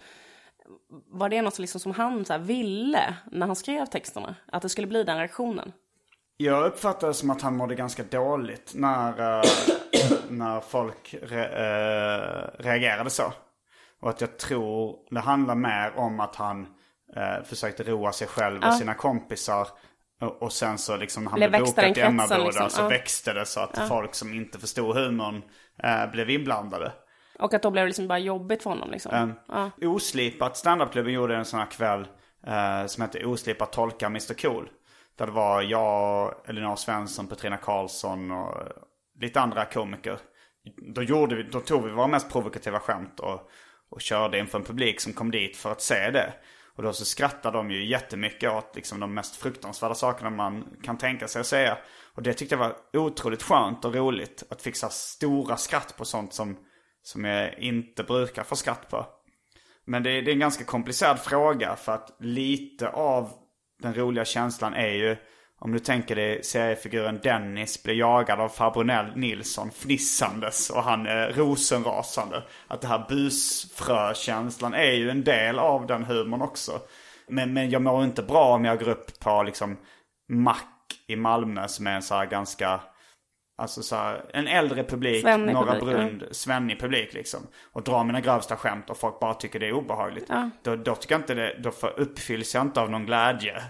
Var 1.08 1.30
det 1.30 1.42
något 1.42 1.60
liksom 1.60 1.82
som 1.82 1.92
han 1.92 2.26
så 2.26 2.38
ville 2.38 3.16
när 3.32 3.48
han 3.48 3.56
skrev 3.56 3.86
texterna? 3.86 4.36
Att 4.46 4.62
det 4.62 4.70
skulle 4.70 4.88
bli 4.88 5.04
den 5.04 5.18
reaktionen? 5.18 5.72
Jag 6.38 6.66
uppfattar 6.66 7.08
det 7.08 7.14
som 7.14 7.30
att 7.30 7.42
han 7.42 7.58
mådde 7.58 7.76
ganska 7.76 8.04
dåligt 8.04 8.72
när, 8.76 9.38
eh, 9.40 9.44
när 10.30 10.62
folk 10.62 11.16
re, 11.22 11.46
eh, 11.46 12.64
reagerade 12.64 13.10
så. 13.10 13.34
Och 14.02 14.10
att 14.10 14.22
jag 14.22 14.38
tror 14.38 14.96
det 15.10 15.20
handlar 15.20 15.56
mer 15.56 15.94
om 15.96 16.20
att 16.20 16.36
han 16.36 16.68
eh, 17.16 17.44
försökte 17.44 17.84
roa 17.84 18.12
sig 18.12 18.28
själv 18.28 18.64
och 18.64 18.74
sina 18.74 18.94
kompisar. 18.94 19.68
Och, 20.22 20.42
och 20.42 20.54
sen 20.54 20.78
så 20.78 20.98
liksom 20.98 21.24
när 21.24 21.32
han 21.32 21.40
Blev 21.40 21.52
bokad 21.52 21.98
i 21.98 22.02
Emmaboda 22.02 22.38
liksom, 22.38 22.70
så 22.70 22.82
ja. 22.82 22.88
växte 22.88 23.34
det 23.34 23.46
så 23.46 23.60
att 23.60 23.88
folk 23.88 24.16
som 24.16 24.34
inte 24.34 24.60
förstod 24.60 24.96
humorn 24.96 25.42
blev 26.12 26.30
inblandade. 26.30 26.92
Och 27.40 27.54
att 27.54 27.62
då 27.62 27.72
blev 27.72 27.84
det 27.84 27.88
liksom 27.88 28.08
bara 28.08 28.20
jobbigt 28.20 28.64
för 28.64 28.70
honom 28.70 28.92
liksom. 28.92 29.34
ja. 29.48 29.72
Oslipat 29.82 30.58
standupklubben 30.58 31.14
gjorde 31.14 31.36
en 31.36 31.46
sån 31.46 31.60
här 31.60 31.72
kväll 31.72 32.08
som 32.88 33.02
hette 33.02 33.26
Oslipat 33.26 33.72
tolkar 33.72 34.08
Mr 34.08 34.34
Cool. 34.34 34.70
Där 35.16 35.26
det 35.26 35.32
var 35.32 35.62
jag, 35.62 36.36
Elinor 36.48 36.76
Svensson, 36.76 37.28
Petrina 37.28 37.58
Karlsson 37.58 38.32
och 38.32 38.68
lite 39.20 39.42
andra 39.42 39.66
komiker. 39.66 40.20
Då, 40.96 41.04
gjorde 41.04 41.36
vi, 41.36 41.44
då 41.44 41.60
tog 41.60 41.84
vi 41.84 41.92
våra 41.92 42.08
mest 42.08 42.32
provokativa 42.32 42.80
skämt 42.80 43.20
och, 43.20 43.50
och 43.90 44.02
körde 44.02 44.40
inför 44.40 44.60
en 44.60 44.66
publik 44.66 45.02
som 45.02 45.14
kom 45.14 45.32
dit 45.32 45.58
för 45.58 45.72
att 45.72 45.82
se 45.82 46.12
det. 46.12 46.34
Och 46.76 46.84
då 46.84 46.94
så 46.94 47.06
skrattade 47.06 47.58
de 47.58 47.72
ju 47.72 47.86
jättemycket 47.86 48.52
åt 48.52 48.76
liksom 48.76 49.00
de 49.00 49.14
mest 49.14 49.36
fruktansvärda 49.36 49.96
sakerna 49.96 50.30
man 50.30 50.78
kan 50.84 50.98
tänka 50.98 51.28
sig 51.28 51.40
att 51.40 51.48
säga. 51.48 51.78
Och 52.16 52.24
det 52.24 52.34
tyckte 52.34 52.56
jag 52.56 52.60
var 52.60 52.76
otroligt 52.94 53.44
skönt 53.44 53.86
och 53.86 53.96
roligt. 53.96 54.44
Att 54.50 54.62
fixa 54.62 54.90
stora 54.90 55.58
skratt 55.58 55.98
på 55.98 56.06
sånt 56.06 56.34
som, 56.34 56.58
som 57.04 57.26
jag 57.26 57.60
inte 57.60 58.04
brukar 58.04 58.44
få 58.44 58.56
skratt 58.56 58.90
på. 58.90 59.06
Men 59.86 60.04
det 60.04 60.22
det 60.22 60.32
är 60.32 60.34
en 60.34 60.40
ganska 60.40 60.64
komplicerad 60.64 61.20
fråga 61.20 61.76
för 61.76 61.92
att 61.92 62.16
lite 62.20 62.90
av 62.90 63.43
den 63.84 63.94
roliga 63.94 64.26
känslan 64.26 64.74
är 64.74 64.94
ju 64.94 65.18
om 65.60 65.72
du 65.72 65.80
tänker 65.80 66.16
dig 66.16 66.44
seriefiguren 66.44 67.20
Dennis 67.24 67.84
blir 67.84 67.96
jagad 67.96 68.40
av 68.40 68.50
farbror 68.50 69.16
Nilsson 69.16 69.72
fnissandes 69.72 70.70
och 70.70 70.84
han 70.84 71.08
är 71.08 71.34
rosenrasande. 71.34 72.44
Att 72.68 72.82
det 72.82 72.88
här 72.88 73.06
busfrökänslan 73.10 74.74
är 74.74 74.92
ju 74.92 75.10
en 75.10 75.24
del 75.24 75.60
av 75.60 75.88
den 75.88 76.04
humorn 76.04 76.42
också. 76.42 76.80
Men, 77.28 77.54
men 77.54 77.70
jag 77.70 77.82
mår 77.82 78.04
inte 78.04 78.24
bra 78.24 78.56
om 78.56 78.66
jag 78.66 78.80
går 78.80 78.90
upp 78.90 79.20
på 79.20 79.44
liksom 79.44 79.78
mack 80.30 80.96
i 81.08 81.16
Malmö 81.16 81.68
som 81.68 81.88
är 81.88 81.96
en 81.96 82.02
så 82.02 82.16
här 82.16 82.26
ganska 82.26 82.80
Alltså 83.56 83.84
så 83.84 83.96
här, 83.96 84.26
en 84.34 84.48
äldre 84.48 84.84
publik, 84.84 85.22
Svennig 85.22 85.54
Norra 85.54 85.80
publik, 85.80 85.96
Brunn, 85.96 86.24
svennig 86.32 86.80
publik 86.80 87.14
liksom. 87.14 87.48
Och 87.72 87.84
drar 87.84 88.04
mina 88.04 88.22
grövsta 88.22 88.56
skämt 88.56 88.90
och 88.90 88.98
folk 88.98 89.20
bara 89.20 89.34
tycker 89.34 89.60
det 89.60 89.68
är 89.68 89.74
obehagligt. 89.74 90.32
Då, 90.64 90.76
då 90.76 90.96
tycker 90.96 91.16
jag 91.16 91.22
inte 91.22 91.34
det, 91.34 91.56
då 91.60 91.72
uppfylls 91.98 92.56
jag 92.56 92.62
inte 92.62 92.82
av 92.82 92.92
någon 92.92 93.06
glädje. 93.06 93.62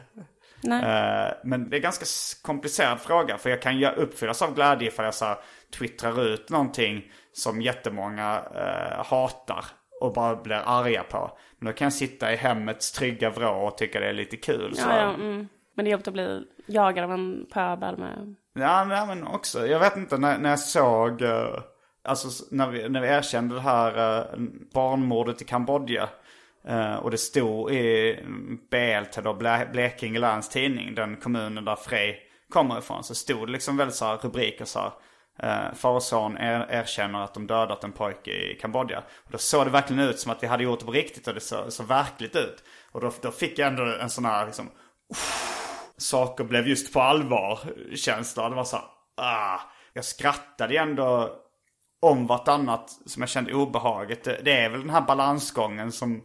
Eh, 0.67 1.33
men 1.43 1.69
det 1.69 1.75
är 1.75 1.77
en 1.77 1.81
ganska 1.81 2.05
komplicerad 2.47 2.99
fråga. 2.99 3.37
För 3.37 3.49
jag 3.49 3.61
kan 3.61 3.77
ju 3.77 3.87
uppfyllas 3.87 4.41
av 4.41 4.55
glädje 4.55 4.87
ifall 4.87 5.05
jag 5.05 5.13
så 5.13 5.25
här, 5.25 5.37
twittrar 5.77 6.25
ut 6.25 6.49
någonting 6.49 7.11
som 7.33 7.61
jättemånga 7.61 8.39
uh, 8.39 9.05
hatar. 9.05 9.65
Och 10.01 10.13
bara 10.13 10.35
blir 10.35 10.61
arga 10.65 11.03
på. 11.03 11.37
Men 11.59 11.65
då 11.65 11.73
kan 11.73 11.85
jag 11.85 11.93
sitta 11.93 12.33
i 12.33 12.35
hemmets 12.35 12.91
trygga 12.91 13.29
vrå 13.29 13.67
och 13.67 13.77
tycka 13.77 13.99
det 13.99 14.09
är 14.09 14.13
lite 14.13 14.37
kul. 14.37 14.75
Så. 14.75 14.89
Ja, 14.89 14.97
ja, 14.97 15.13
mm. 15.13 15.47
Men 15.75 15.85
det 15.85 15.89
är 15.89 15.91
jobbigt 15.91 16.07
att 16.07 16.13
bli 16.13 16.43
jagad 16.65 17.03
av 17.03 17.11
en 17.11 17.45
pöbel 17.53 17.97
med... 17.97 18.35
Ja, 18.55 18.85
nej, 18.85 19.07
men 19.07 19.27
också. 19.27 19.67
Jag 19.67 19.79
vet 19.79 19.97
inte, 19.97 20.17
när, 20.17 20.37
när 20.37 20.49
jag 20.49 20.59
såg, 20.59 21.21
eh, 21.21 21.59
alltså 22.03 22.45
när 22.51 22.69
vi, 22.69 22.89
när 22.89 23.01
vi 23.01 23.07
erkände 23.07 23.55
det 23.55 23.61
här 23.61 24.19
eh, 24.19 24.39
barnmordet 24.73 25.41
i 25.41 25.45
Kambodja. 25.45 26.09
Eh, 26.67 26.95
och 26.95 27.11
det 27.11 27.17
stod 27.17 27.71
i 27.71 28.19
BLT 28.71 29.23
då, 29.23 29.33
Blekinge 29.71 30.19
läns 30.19 30.49
tidning, 30.49 30.95
den 30.95 31.15
kommunen 31.15 31.65
där 31.65 31.75
Frej 31.75 32.19
kommer 32.49 32.79
ifrån. 32.79 33.03
Så 33.03 33.15
stod 33.15 33.47
det 33.47 33.51
liksom 33.51 33.77
väldigt 33.77 33.95
så 33.95 34.05
här 34.05 34.17
rubriker 34.17 34.65
så 34.65 34.79
här. 34.79 34.91
Far 35.73 35.91
och 35.91 36.03
son 36.03 36.37
er, 36.37 36.67
erkänner 36.69 37.23
att 37.23 37.33
de 37.33 37.47
dödat 37.47 37.83
en 37.83 37.91
pojke 37.91 38.31
i 38.31 38.57
Kambodja. 38.61 38.99
Och 38.99 39.31
då 39.31 39.37
såg 39.37 39.65
det 39.65 39.71
verkligen 39.71 40.09
ut 40.09 40.19
som 40.19 40.31
att 40.31 40.43
vi 40.43 40.47
hade 40.47 40.63
gjort 40.63 40.79
det 40.79 40.85
på 40.85 40.91
riktigt 40.91 41.27
och 41.27 41.33
det 41.33 41.39
såg 41.39 41.73
så 41.73 41.83
verkligt 41.83 42.35
ut. 42.35 42.63
Och 42.91 43.01
då, 43.01 43.11
då 43.21 43.31
fick 43.31 43.59
jag 43.59 43.67
ändå 43.67 43.83
en 43.83 44.09
sån 44.09 44.25
här 44.25 44.45
liksom, 44.45 44.69
saker 45.97 46.43
blev 46.43 46.67
just 46.67 46.93
på 46.93 47.01
allvar 47.01 47.59
känsla. 47.95 48.49
Det 48.49 48.55
var 48.55 48.63
så 48.63 48.75
här, 48.75 48.85
ah. 49.17 49.59
Jag 49.93 50.05
skrattade 50.05 50.77
ändå 50.77 51.35
om 52.01 52.27
vartannat 52.27 52.89
som 53.05 53.21
jag 53.21 53.29
kände 53.29 53.53
obehaget. 53.53 54.23
Det, 54.23 54.41
det 54.43 54.51
är 54.51 54.69
väl 54.69 54.79
den 54.79 54.89
här 54.89 55.01
balansgången 55.01 55.91
som, 55.91 56.23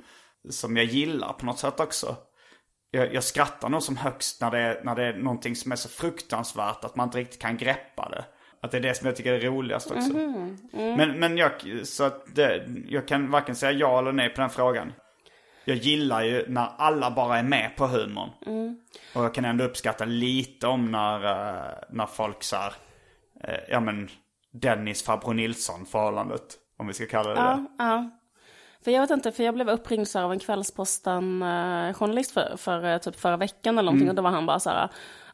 som 0.50 0.76
jag 0.76 0.87
gillar 0.87 1.33
på 1.33 1.46
något 1.46 1.59
sätt 1.59 1.81
också. 1.81 2.16
Jag, 2.90 3.14
jag 3.14 3.24
skrattar 3.24 3.68
nog 3.68 3.83
som 3.83 3.96
högst 3.96 4.40
när 4.40 4.50
det, 4.50 4.59
är, 4.59 4.85
när 4.85 4.94
det 4.94 5.04
är 5.04 5.16
någonting 5.16 5.57
som 5.57 5.72
är 5.72 5.76
så 5.76 5.88
fruktansvärt 5.88 6.85
att 6.85 6.96
man 6.96 7.07
inte 7.07 7.18
riktigt 7.18 7.40
kan 7.40 7.57
greppa 7.57 8.09
det. 8.09 8.24
Att 8.62 8.70
det 8.70 8.76
är 8.76 8.83
det 8.83 8.94
som 8.94 9.07
jag 9.07 9.16
tycker 9.16 9.33
är 9.33 9.40
roligast 9.40 9.90
också. 9.90 10.12
Men, 10.72 11.18
men 11.18 11.37
jag, 11.37 11.52
så 11.85 12.04
att 12.04 12.35
det, 12.35 12.68
jag 12.88 13.09
kan 13.09 13.31
varken 13.31 13.57
säga 13.57 13.72
ja 13.72 13.98
eller 13.98 14.12
nej 14.12 14.28
på 14.28 14.40
den 14.40 14.50
frågan. 14.50 14.92
Jag 15.68 15.76
gillar 15.76 16.22
ju 16.22 16.44
när 16.48 16.68
alla 16.76 17.11
bara 17.11 17.38
är 17.38 17.42
med 17.42 17.76
på 17.76 17.87
humorn. 17.87 18.31
Och 19.14 19.24
jag 19.24 19.35
kan 19.35 19.44
ändå 19.44 19.64
uppskatta 19.64 20.04
lite 20.04 20.66
om 20.66 20.90
när, 20.92 21.24
eh, 21.24 21.72
när 21.90 22.07
folk 22.07 22.42
så 22.42 22.57
här, 22.57 22.72
eh, 23.44 23.61
ja 23.68 23.81
men 23.81 24.09
Dennis 24.50 25.02
farbror 25.02 25.35
Nilsson 25.35 25.87
förhållandet. 25.87 26.42
Om 26.78 26.87
vi 26.87 26.92
ska 26.94 27.07
kalla 27.07 27.28
det 27.28 27.35
det. 27.35 27.40
Ja, 27.40 27.66
ja. 27.78 28.11
För 28.85 28.90
jag 28.90 29.00
vet 29.00 29.11
inte, 29.11 29.33
för 29.33 29.44
jag 29.44 29.54
blev 29.54 29.68
uppringd 29.68 30.09
så 30.09 30.20
av 30.20 30.33
en 30.33 30.38
Kvällsposten-journalist 30.38 32.33
för, 32.33 32.57
för 32.57 32.85
eh, 32.85 32.98
typ 32.98 33.20
förra 33.20 33.37
veckan 33.37 33.78
eller 33.78 33.87
någonting. 33.87 34.07
Mm. 34.07 34.11
Och 34.11 34.16
då 34.16 34.22
var 34.22 34.31
han 34.31 34.46
bara 34.46 34.61
så 34.61 34.70
här, 34.70 34.88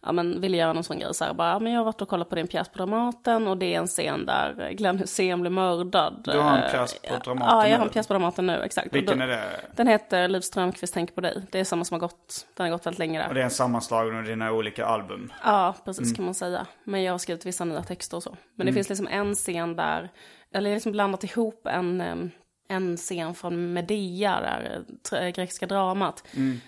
ja 0.05 0.13
men 0.13 0.41
ville 0.41 0.57
göra 0.57 0.73
någon 0.73 0.85
sån 0.85 0.99
grej 0.99 1.15
så 1.15 1.25
här, 1.25 1.35
bara, 1.35 1.49
ja, 1.49 1.59
men 1.59 1.73
jag 1.73 1.81
har 1.81 1.85
varit 1.85 2.03
och 2.03 2.09
kollat 2.09 2.29
på 2.29 2.35
din 2.35 2.47
pjäs 2.47 2.69
på 2.69 2.79
Dramaten 2.79 3.49
och 3.49 3.59
det 3.59 3.75
är 3.75 3.79
en 3.79 3.87
scen 3.87 4.27
där 4.27 4.71
Glenn 4.73 4.99
Hysén 4.99 5.41
blir 5.41 5.51
mördad. 5.51 6.21
Du 6.25 6.39
har 6.39 6.57
en 6.57 6.63
Eh, 6.65 6.71
pjäs 6.71 6.95
på 6.95 6.99
ja, 7.03 7.19
Dramaten 7.25 7.59
Ja, 7.59 7.69
jag 7.69 7.79
har 7.79 7.85
en 7.85 7.91
pjäs 7.91 8.07
på 8.07 8.13
Dramaten 8.15 8.47
nu, 8.47 8.63
exakt. 8.63 8.95
Vilken 8.95 9.19
då, 9.19 9.25
är 9.25 9.29
det? 9.29 9.43
Den 9.77 9.87
heter 9.87 10.29
Liv 10.29 10.41
Strömquist 10.41 10.95
tänker 10.95 11.15
på 11.15 11.21
dig. 11.21 11.43
Det 11.51 11.61
är 11.61 11.65
samma 11.65 11.85
som 11.85 11.95
har 11.95 12.01
gått, 12.01 12.47
den 12.55 12.65
har 12.67 12.71
gått 12.71 12.87
väldigt 12.87 12.99
länge 12.99 13.19
där. 13.19 13.29
Och 13.29 13.35
det 13.35 13.41
är 13.41 13.45
en 13.45 13.51
sammanslagning 13.51 14.19
av 14.19 14.25
dina 14.25 14.53
olika 14.53 14.87
album. 14.87 15.33
Ja, 15.45 15.75
precis 15.85 16.17
kan 16.17 16.25
man 16.25 16.35
säga. 16.35 16.67
Men 16.85 17.03
jag 17.03 17.13
har 17.13 17.19
skrivit 17.19 17.47
vissa 17.47 17.65
nya 17.65 17.83
texter 17.83 18.17
och 18.17 18.23
så. 18.23 18.37
Men 18.55 18.67
det 18.67 18.73
finns 18.73 18.89
liksom 18.89 19.09
en 19.09 19.35
scen 19.35 19.77
där, 19.77 20.11
eller 20.55 20.71
jag 20.71 20.75
har 20.75 20.77
liksom 20.77 20.93
blandat 20.93 21.25
ihop 21.25 21.67
en, 21.67 22.01
em, 22.01 22.31
en 22.69 22.97
scen 22.97 23.35
från 23.35 23.73
Medea, 23.73 24.41
där 24.41 24.85
eh, 25.13 25.29
grekiska 25.29 25.67
dramat. 25.67 26.25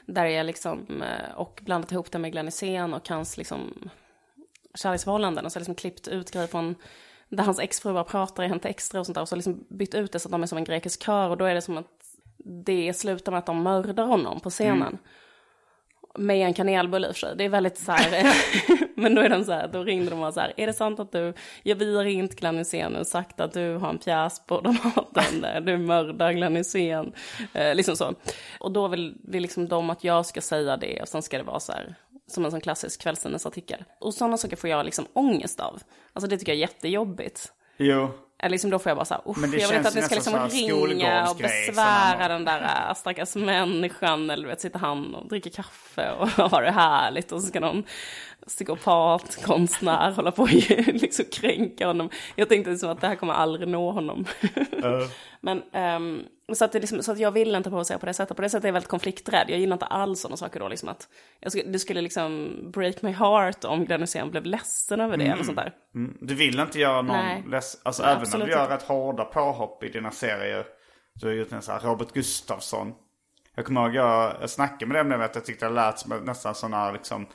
Där 0.06 0.24
jag 0.24 0.46
liksom, 0.46 1.02
eh, 1.02 1.34
och 1.36 1.60
blandat 1.62 1.92
ihop 1.92 2.12
det 2.12 2.18
med 2.18 2.32
Glenn 2.32 2.46
Hysén 2.46 2.94
och 2.94 3.08
hans 3.08 3.36
liksom 3.36 3.90
kärleksförhållanden. 4.74 5.46
Och 5.46 5.52
så 5.52 5.58
liksom 5.58 5.74
klippt 5.74 6.08
ut 6.08 6.30
grejer 6.30 6.46
från 6.46 6.74
där 7.28 7.44
hans 7.44 7.58
exfru 7.58 7.92
bara 7.92 8.04
pratar 8.04 8.44
i 8.44 8.48
Hänt 8.48 8.64
Extra 8.64 9.00
och 9.00 9.06
sånt 9.06 9.14
där. 9.14 9.22
Och 9.22 9.28
så 9.28 9.36
liksom 9.36 9.66
bytt 9.68 9.94
ut 9.94 10.12
det 10.12 10.18
så 10.18 10.28
att 10.28 10.32
de 10.32 10.42
är 10.42 10.46
som 10.46 10.58
en 10.58 10.64
grekisk 10.64 11.02
kör. 11.02 11.28
Och 11.28 11.36
då 11.36 11.44
är 11.44 11.54
det 11.54 11.62
som 11.62 11.76
att 11.76 11.86
det 12.44 12.94
slutar 12.96 13.32
med 13.32 13.38
att 13.38 13.46
de 13.46 13.62
mördar 13.62 14.06
honom 14.06 14.40
på 14.40 14.50
scenen. 14.50 14.98
Med 16.18 16.46
en 16.46 16.54
kanelbulle 16.54 17.06
i 17.06 17.10
och 17.10 17.14
för 17.14 17.20
sig. 17.20 17.36
Det 17.36 17.44
är 17.44 17.48
väldigt 17.48 17.78
så 17.78 17.92
här. 17.92 18.26
men 18.94 19.14
då 19.14 19.22
är 19.22 19.28
de 19.28 19.44
så 19.44 19.52
här, 19.52 19.68
då 19.68 19.84
ringde 19.84 20.10
de 20.10 20.22
och 20.22 20.34
så 20.34 20.40
här. 20.40 20.52
Är 20.56 20.66
det 20.66 20.72
sant 20.72 21.00
att 21.00 21.12
du, 21.12 21.32
ja 21.62 21.74
vi 21.74 21.96
har 21.96 22.04
ringt 22.04 22.36
Glenn 22.36 22.58
Hysén 22.58 22.96
och 22.96 23.06
sagt 23.06 23.40
att 23.40 23.52
du 23.52 23.76
har 23.76 23.90
en 23.90 23.98
pjäs 23.98 24.46
på 24.46 24.60
Dramaten 24.60 25.40
där 25.40 25.60
du 25.60 25.78
mördar 25.78 26.32
Glenn 26.32 26.56
Hysén. 26.56 27.12
Eh, 27.52 27.74
liksom 27.74 27.96
så. 27.96 28.14
Och 28.60 28.72
då 28.72 28.88
vill, 28.88 29.16
vill 29.24 29.42
liksom 29.42 29.68
de 29.68 29.90
att 29.90 30.04
jag 30.04 30.26
ska 30.26 30.40
säga 30.40 30.76
det 30.76 31.02
och 31.02 31.08
sen 31.08 31.22
ska 31.22 31.38
det 31.38 31.44
vara 31.44 31.60
så 31.60 31.72
här. 31.72 31.94
Som 32.28 32.44
en 32.44 32.50
sån 32.50 32.60
klassisk 32.60 33.02
kvällstidningsartikel. 33.02 33.84
Och 33.98 34.14
sådana 34.14 34.36
saker 34.36 34.56
får 34.56 34.70
jag 34.70 34.84
liksom 34.84 35.06
ångest 35.12 35.60
av. 35.60 35.82
Alltså 36.12 36.28
det 36.28 36.38
tycker 36.38 36.52
jag 36.52 36.56
är 36.56 36.60
jättejobbigt. 36.60 37.52
Jo. 37.76 38.10
Liksom 38.42 38.70
då 38.70 38.78
får 38.78 38.90
jag 38.90 38.96
bara 38.96 39.04
så 39.04 39.14
här, 39.14 39.22
usch, 39.30 39.38
jag 39.42 39.68
vill 39.68 39.76
inte 39.76 39.88
att 39.88 39.94
ni 39.94 40.02
ska 40.02 40.14
liksom 40.14 40.48
ringa 40.48 41.30
och 41.30 41.36
besvära 41.36 42.18
man- 42.18 42.30
den 42.30 42.44
där 42.44 42.88
äh, 42.88 42.94
stackars 42.94 43.34
människan. 43.34 44.30
Eller 44.30 44.48
vet, 44.48 44.60
sitter 44.60 44.78
han 44.78 45.14
och 45.14 45.28
dricker 45.28 45.50
kaffe 45.50 46.10
och 46.10 46.28
har 46.50 46.62
det 46.62 46.70
härligt. 46.70 47.32
Och 47.32 47.42
så 47.42 47.48
ska 47.48 47.60
någon 47.60 47.84
psykopat, 48.46 49.38
konstnär 49.44 50.10
hålla 50.10 50.30
på 50.30 50.42
och 50.42 50.52
liksom 50.86 51.24
kränka 51.32 51.86
honom. 51.86 52.10
Jag 52.34 52.48
tänkte 52.48 52.70
liksom 52.70 52.90
att 52.90 53.00
det 53.00 53.06
här 53.06 53.14
kommer 53.16 53.32
aldrig 53.34 53.68
nå 53.68 53.90
honom. 53.90 54.24
Men 55.40 55.62
ehm, 55.72 56.22
så, 56.54 56.64
att 56.64 56.72
det 56.72 56.80
liksom, 56.80 57.02
så 57.02 57.12
att 57.12 57.18
jag 57.18 57.30
vill 57.30 57.54
inte 57.54 57.70
provocera 57.70 57.98
på 57.98 58.06
det 58.06 58.14
sättet. 58.14 58.36
På 58.36 58.42
det 58.42 58.50
sättet 58.50 58.64
är 58.64 58.68
jag 58.68 58.72
väldigt 58.72 58.90
konflikträdd. 58.90 59.46
Jag 59.48 59.58
gillar 59.58 59.74
inte 59.74 59.86
alls 59.86 60.20
sådana 60.20 60.36
saker 60.36 60.60
då. 60.60 60.68
Liksom 60.68 60.88
att 60.88 61.08
jag 61.40 61.52
skulle, 61.52 61.70
det 61.70 61.78
skulle 61.78 62.00
liksom 62.00 62.54
break 62.72 63.02
my 63.02 63.12
heart 63.12 63.64
om 63.64 63.84
Glenn 63.84 64.00
Hysén 64.00 64.30
blev 64.30 64.44
ledsen 64.44 65.00
över 65.00 65.16
det. 65.16 65.26
Eller 65.26 65.44
sånt 65.44 65.56
där. 65.56 65.72
Mm. 65.94 66.16
Du 66.20 66.34
vill 66.34 66.60
inte 66.60 66.78
göra 66.78 67.02
någon 67.02 67.50
less... 67.50 67.80
Alltså 67.82 68.02
Nej, 68.02 68.12
även 68.12 68.38
när 68.38 68.46
du 68.46 68.52
gör 68.52 68.62
inte. 68.62 68.74
rätt 68.74 68.82
hårda 68.82 69.24
påhopp 69.24 69.84
i 69.84 69.88
dina 69.88 70.10
serier. 70.10 70.66
Du 71.14 71.26
har 71.26 71.34
gjort 71.34 71.52
en 71.52 71.62
sån 71.62 71.74
här 71.74 71.80
Robert 71.80 72.12
Gustafsson. 72.12 72.94
Jag 73.54 73.64
kommer 73.64 73.82
ihåg 73.82 73.94
jag, 73.94 74.36
jag 74.40 74.50
snackade 74.50 74.86
med 74.86 75.00
dem 75.00 75.08
när 75.08 75.18
jag, 75.18 75.44
tyckte 75.44 75.66
det 75.66 75.74
lät 75.74 75.98
som 75.98 76.24
nästan 76.24 76.54
sån 76.54 76.72
här 76.72 76.92
liksom 76.92 77.26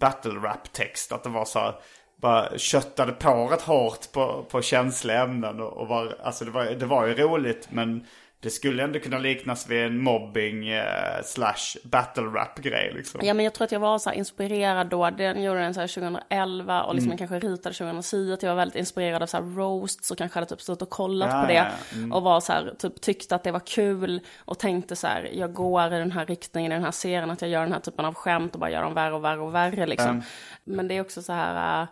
battle 0.00 0.40
rap 0.40 0.72
text. 0.72 1.12
Att 1.12 1.22
det 1.22 1.28
var 1.28 1.44
så 1.44 1.58
här, 1.58 1.74
bara 2.16 2.58
köttade 2.58 3.12
på 3.12 3.46
rätt 3.46 3.62
hårt 3.62 4.12
på, 4.12 4.46
på 4.50 4.62
känsliga 4.62 5.22
ämnen. 5.22 5.60
Och, 5.60 5.72
och 5.72 5.88
var, 5.88 6.16
alltså 6.22 6.44
det 6.44 6.50
var, 6.50 6.64
det 6.64 6.86
var 6.86 7.06
ju 7.06 7.14
roligt 7.14 7.68
men 7.70 8.06
det 8.44 8.50
skulle 8.50 8.82
ändå 8.84 8.98
kunna 8.98 9.18
liknas 9.18 9.68
vid 9.70 9.84
en 9.86 9.98
mobbing 10.02 10.68
eh, 10.68 10.84
slash 11.24 11.78
battle 11.84 12.22
rap 12.22 12.58
grej 12.58 12.92
liksom. 12.94 13.20
Ja 13.24 13.34
men 13.34 13.44
jag 13.44 13.54
tror 13.54 13.64
att 13.64 13.72
jag 13.72 13.80
var 13.80 13.98
så 13.98 14.10
här 14.10 14.16
inspirerad 14.16 14.86
då, 14.86 15.10
den 15.10 15.42
gjorde 15.42 15.60
den 15.60 15.74
så 15.74 15.80
här 15.80 15.86
2011 15.86 16.82
och 16.82 16.94
liksom 16.94 17.10
Mm. 17.12 17.18
jag 17.20 17.28
kanske 17.28 17.48
ritade 17.48 17.74
2010, 17.74 18.32
att 18.32 18.42
jag 18.42 18.50
var 18.50 18.56
väldigt 18.56 18.76
inspirerad 18.76 19.22
av 19.22 19.26
så 19.26 19.36
här 19.36 19.44
roasts 19.56 20.10
och 20.10 20.18
kanske 20.18 20.36
hade 20.36 20.46
typ 20.50 20.60
stått 20.60 20.82
och 20.82 20.90
kollat 20.90 21.30
Ja, 21.32 21.40
på 21.42 21.46
det. 21.48 21.54
ja. 21.54 21.66
Mm. 21.94 22.12
Och 22.12 22.22
var 22.22 22.40
så 22.40 22.52
här, 22.52 22.74
typ 22.78 23.00
tyckte 23.00 23.34
att 23.34 23.44
det 23.44 23.50
var 23.52 23.60
kul 23.66 24.20
och 24.38 24.58
tänkte 24.58 24.96
så 24.96 25.06
här, 25.06 25.30
jag 25.34 25.52
går 25.52 25.86
i 25.86 25.98
den 25.98 26.12
här 26.12 26.26
riktningen 26.26 26.72
i 26.72 26.74
den 26.74 26.84
här 26.84 26.90
serien, 26.90 27.30
att 27.30 27.42
jag 27.42 27.50
gör 27.50 27.62
den 27.62 27.72
här 27.72 27.80
typen 27.80 28.04
av 28.04 28.14
skämt 28.14 28.54
och 28.54 28.60
bara 28.60 28.70
gör 28.70 28.82
dem 28.82 28.94
värre 28.94 29.14
och 29.14 29.24
värre 29.24 29.40
och 29.40 29.54
värre 29.54 29.86
liksom. 29.86 30.10
Mm. 30.10 30.22
Men 30.64 30.88
det 30.88 30.94
är 30.96 31.00
också 31.00 31.22
så 31.22 31.32
här, 31.32 31.82
äh, 31.82 31.88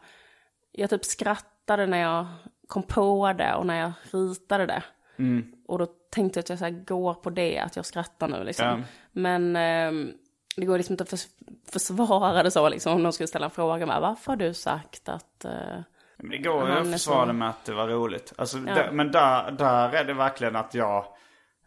jag 0.73 0.91
typ 0.91 1.05
skrattade 1.05 1.87
när 1.87 1.99
jag 1.99 2.27
kom 2.69 2.83
på 2.83 3.33
det 3.39 3.55
och 3.55 3.67
när 3.67 3.81
jag 3.81 3.93
ritade 4.13 4.67
det. 4.67 4.83
Mm. 5.19 5.53
Och 5.73 5.79
då 5.79 5.87
tänkte 6.11 6.39
jag 6.39 6.43
att 6.43 6.49
jag 6.51 6.59
så 6.59 6.95
går 6.95 7.15
på 7.15 7.31
det, 7.31 7.59
att 7.59 7.77
jag 7.77 7.87
skrattar 7.87 8.29
nu 8.29 8.45
liksom. 8.45 8.67
Ja. 8.67 8.79
Men 9.13 9.57
ehm, 9.57 10.13
det 10.57 10.67
går 10.67 10.77
liksom 10.77 10.93
inte 10.93 11.03
att 11.03 11.11
förs 11.11 11.27
försvara 11.73 12.43
det 12.43 12.51
så 12.51 12.69
liksom. 12.69 12.93
Om 12.95 13.03
någon 13.03 13.13
skulle 13.13 13.27
ställa 13.27 13.45
en 13.45 13.51
fråga 13.51 13.87
med 13.87 14.01
varför 14.01 14.33
har 14.33 14.37
du 14.37 14.55
sagt 14.55 15.09
att... 15.09 15.45
eh, 15.45 15.51
Men 16.17 16.31
det 16.31 16.39
går 16.39 16.69
ju 16.69 16.75
att 16.75 16.93
försvara 16.93 17.27
det 17.27 17.33
med 17.33 17.49
att 17.49 17.65
det 17.65 17.73
var 17.73 17.89
roligt. 17.89 18.33
Alltså, 18.39 18.59
Ja. 18.59 18.75
där, 18.75 18.91
men 18.93 19.11
där, 19.13 19.51
där 19.51 19.93
är 19.93 20.05
det 20.05 20.15
verkligen 20.15 20.57
att 20.57 20.75
jag... 20.75 21.05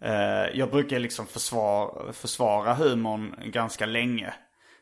Eh, 0.01 0.47
jag 0.53 0.69
brukar 0.71 0.99
liksom 0.99 1.27
försvara, 1.27 2.13
försvara 2.13 2.73
humorn 2.73 3.35
ganska 3.45 3.85
länge. 3.85 4.33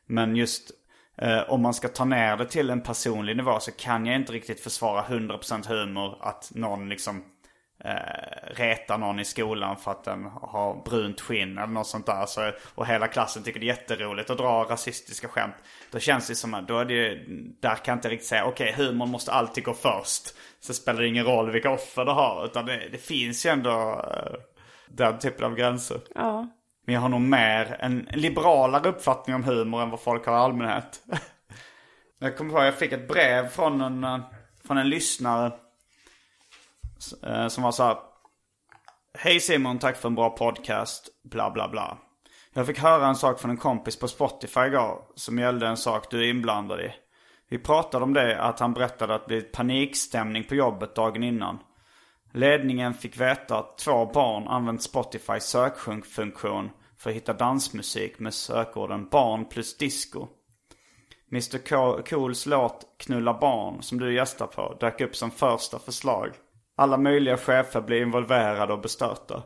Men 0.06 0.36
just 0.36 0.72
eh, 1.18 1.50
om 1.50 1.62
man 1.62 1.74
ska 1.74 1.88
ta 1.88 2.06
ner 2.06 2.38
det 2.38 2.46
till 2.46 2.70
en 2.70 2.82
personlig 2.82 3.38
nivå 3.38 3.60
så 3.60 3.72
kan 3.72 4.06
jag 4.06 4.16
inte 4.16 4.34
riktigt 4.34 4.60
försvara 4.60 5.04
100% 5.04 5.68
humor. 5.68 6.18
Att 6.22 6.52
någon 6.56 6.90
liksom 6.90 7.24
eh, 7.84 8.56
retar 8.56 8.98
någon 8.98 9.20
i 9.20 9.26
skolan 9.26 9.78
för 9.78 9.92
att 9.92 10.04
den 10.04 10.24
har 10.26 10.84
brunt 10.84 11.22
skinn 11.22 11.58
eller 11.58 11.74
något 11.74 11.88
sånt 11.88 12.06
där. 12.06 12.26
Så, 12.26 12.52
och 12.76 12.88
hela 12.88 13.08
klassen 13.08 13.44
tycker 13.44 13.60
det 13.60 13.66
är 13.66 13.68
jätteroligt 13.68 14.30
att 14.30 14.38
dra 14.38 14.64
rasistiska 14.64 15.28
skämt. 15.28 15.56
Då 15.92 16.00
känns 16.00 16.28
det 16.28 16.36
som 16.36 16.54
att 16.54 16.68
då 16.68 16.80
är 16.80 16.86
det, 16.86 17.20
där 17.62 17.76
kan 17.76 17.92
jag 17.92 17.98
inte 17.98 18.10
riktigt 18.10 18.28
säga 18.28 18.46
okej 18.46 18.74
humorn 18.78 19.10
måste 19.10 19.32
alltid 19.32 19.64
gå 19.64 19.74
först. 19.74 20.36
Så 20.60 20.74
spelar 20.74 21.02
det 21.02 21.08
ingen 21.08 21.26
roll 21.26 21.52
vilka 21.52 21.70
offer 21.72 22.06
det 22.06 22.12
har. 22.12 22.46
Utan 22.46 22.66
det, 22.66 22.90
det 22.92 22.98
finns 22.98 23.46
ju 23.46 23.50
ändå 23.50 24.06
eh, 24.12 24.34
den 24.88 25.20
typen 25.20 25.46
av 25.46 25.56
gränser. 25.56 26.00
Ja. 26.16 26.48
Men 26.86 26.96
jag 26.96 27.02
har 27.02 27.10
nog 27.10 27.22
mer 27.22 27.78
en 27.80 28.08
liberalare 28.12 28.90
uppfattning 28.90 29.36
om 29.36 29.44
humor 29.44 29.82
än 29.82 29.90
vad 29.90 30.02
folk 30.02 30.26
har 30.26 30.34
i 30.34 30.40
allmänhet. 30.40 31.04
jag 32.20 32.38
kommer 32.38 32.54
ihåg 32.54 32.64
jag 32.64 32.80
fick 32.80 32.92
ett 32.92 33.08
brev 33.08 33.48
från 33.48 33.82
en, 33.82 34.04
eh, 34.04 34.20
från 34.68 34.78
en 34.78 34.90
lyssnare. 34.90 35.52
Eh, 37.24 37.48
som 37.48 37.64
var 37.64 37.72
så 37.72 37.84
här. 37.84 37.98
Hej 39.18 39.40
Simon, 39.40 39.80
tack 39.80 39.98
för 39.98 40.10
en 40.10 40.16
bra 40.16 40.30
podcast. 40.30 41.10
Bla 41.24 41.52
bla 41.52 41.70
bla. 41.70 41.98
Jag 42.54 42.68
fick 42.68 42.80
höra 42.80 43.08
en 43.08 43.16
sak 43.16 43.40
från 43.40 43.52
en 43.52 43.58
kompis 43.58 44.00
på 44.00 44.08
Spotify 44.08 44.60
igår. 44.60 45.02
Som 45.16 45.40
gällde 45.40 45.68
en 45.68 45.78
sak 45.78 46.12
du 46.12 46.20
är 46.20 46.30
inblandad 46.30 46.82
i. 46.82 46.94
Vi 47.50 47.60
pratade 47.60 48.04
om 48.04 48.14
det 48.14 48.42
att 48.42 48.60
han 48.60 48.74
berättade 48.74 49.16
att 49.16 49.22
det 49.22 49.28
blivit 49.28 49.52
panikstämning 49.52 50.44
på 50.44 50.56
jobbet 50.56 50.96
dagen 50.96 51.24
innan. 51.24 51.60
Ledningen 52.34 52.94
fick 52.94 53.22
veta 53.22 53.58
att 53.58 53.78
två 53.78 54.06
barn 54.06 54.48
använt 54.48 54.84
Spotifys 54.84 55.44
sökfunktion 55.44 56.70
för 56.98 57.10
att 57.10 57.16
hitta 57.16 57.34
dansmusik 57.34 58.20
med 58.20 58.34
sökorden 58.34 59.10
barn 59.10 59.46
plus 59.46 59.78
disco. 59.78 60.28
Mr 61.32 62.02
Cools 62.02 62.46
låt 62.46 62.86
Knulla 63.00 63.40
barn 63.40 63.82
som 63.82 64.00
du 64.00 64.16
gästar 64.16 64.48
på 64.48 64.78
dök 64.80 65.02
upp 65.02 65.16
som 65.16 65.32
första 65.32 65.80
förslag. 65.80 66.30
Alla 66.76 66.98
möjliga 66.98 67.38
chefer 67.38 67.82
blev 67.82 68.02
involverade 68.02 68.74
och 68.74 68.82
bestörta. 68.82 69.44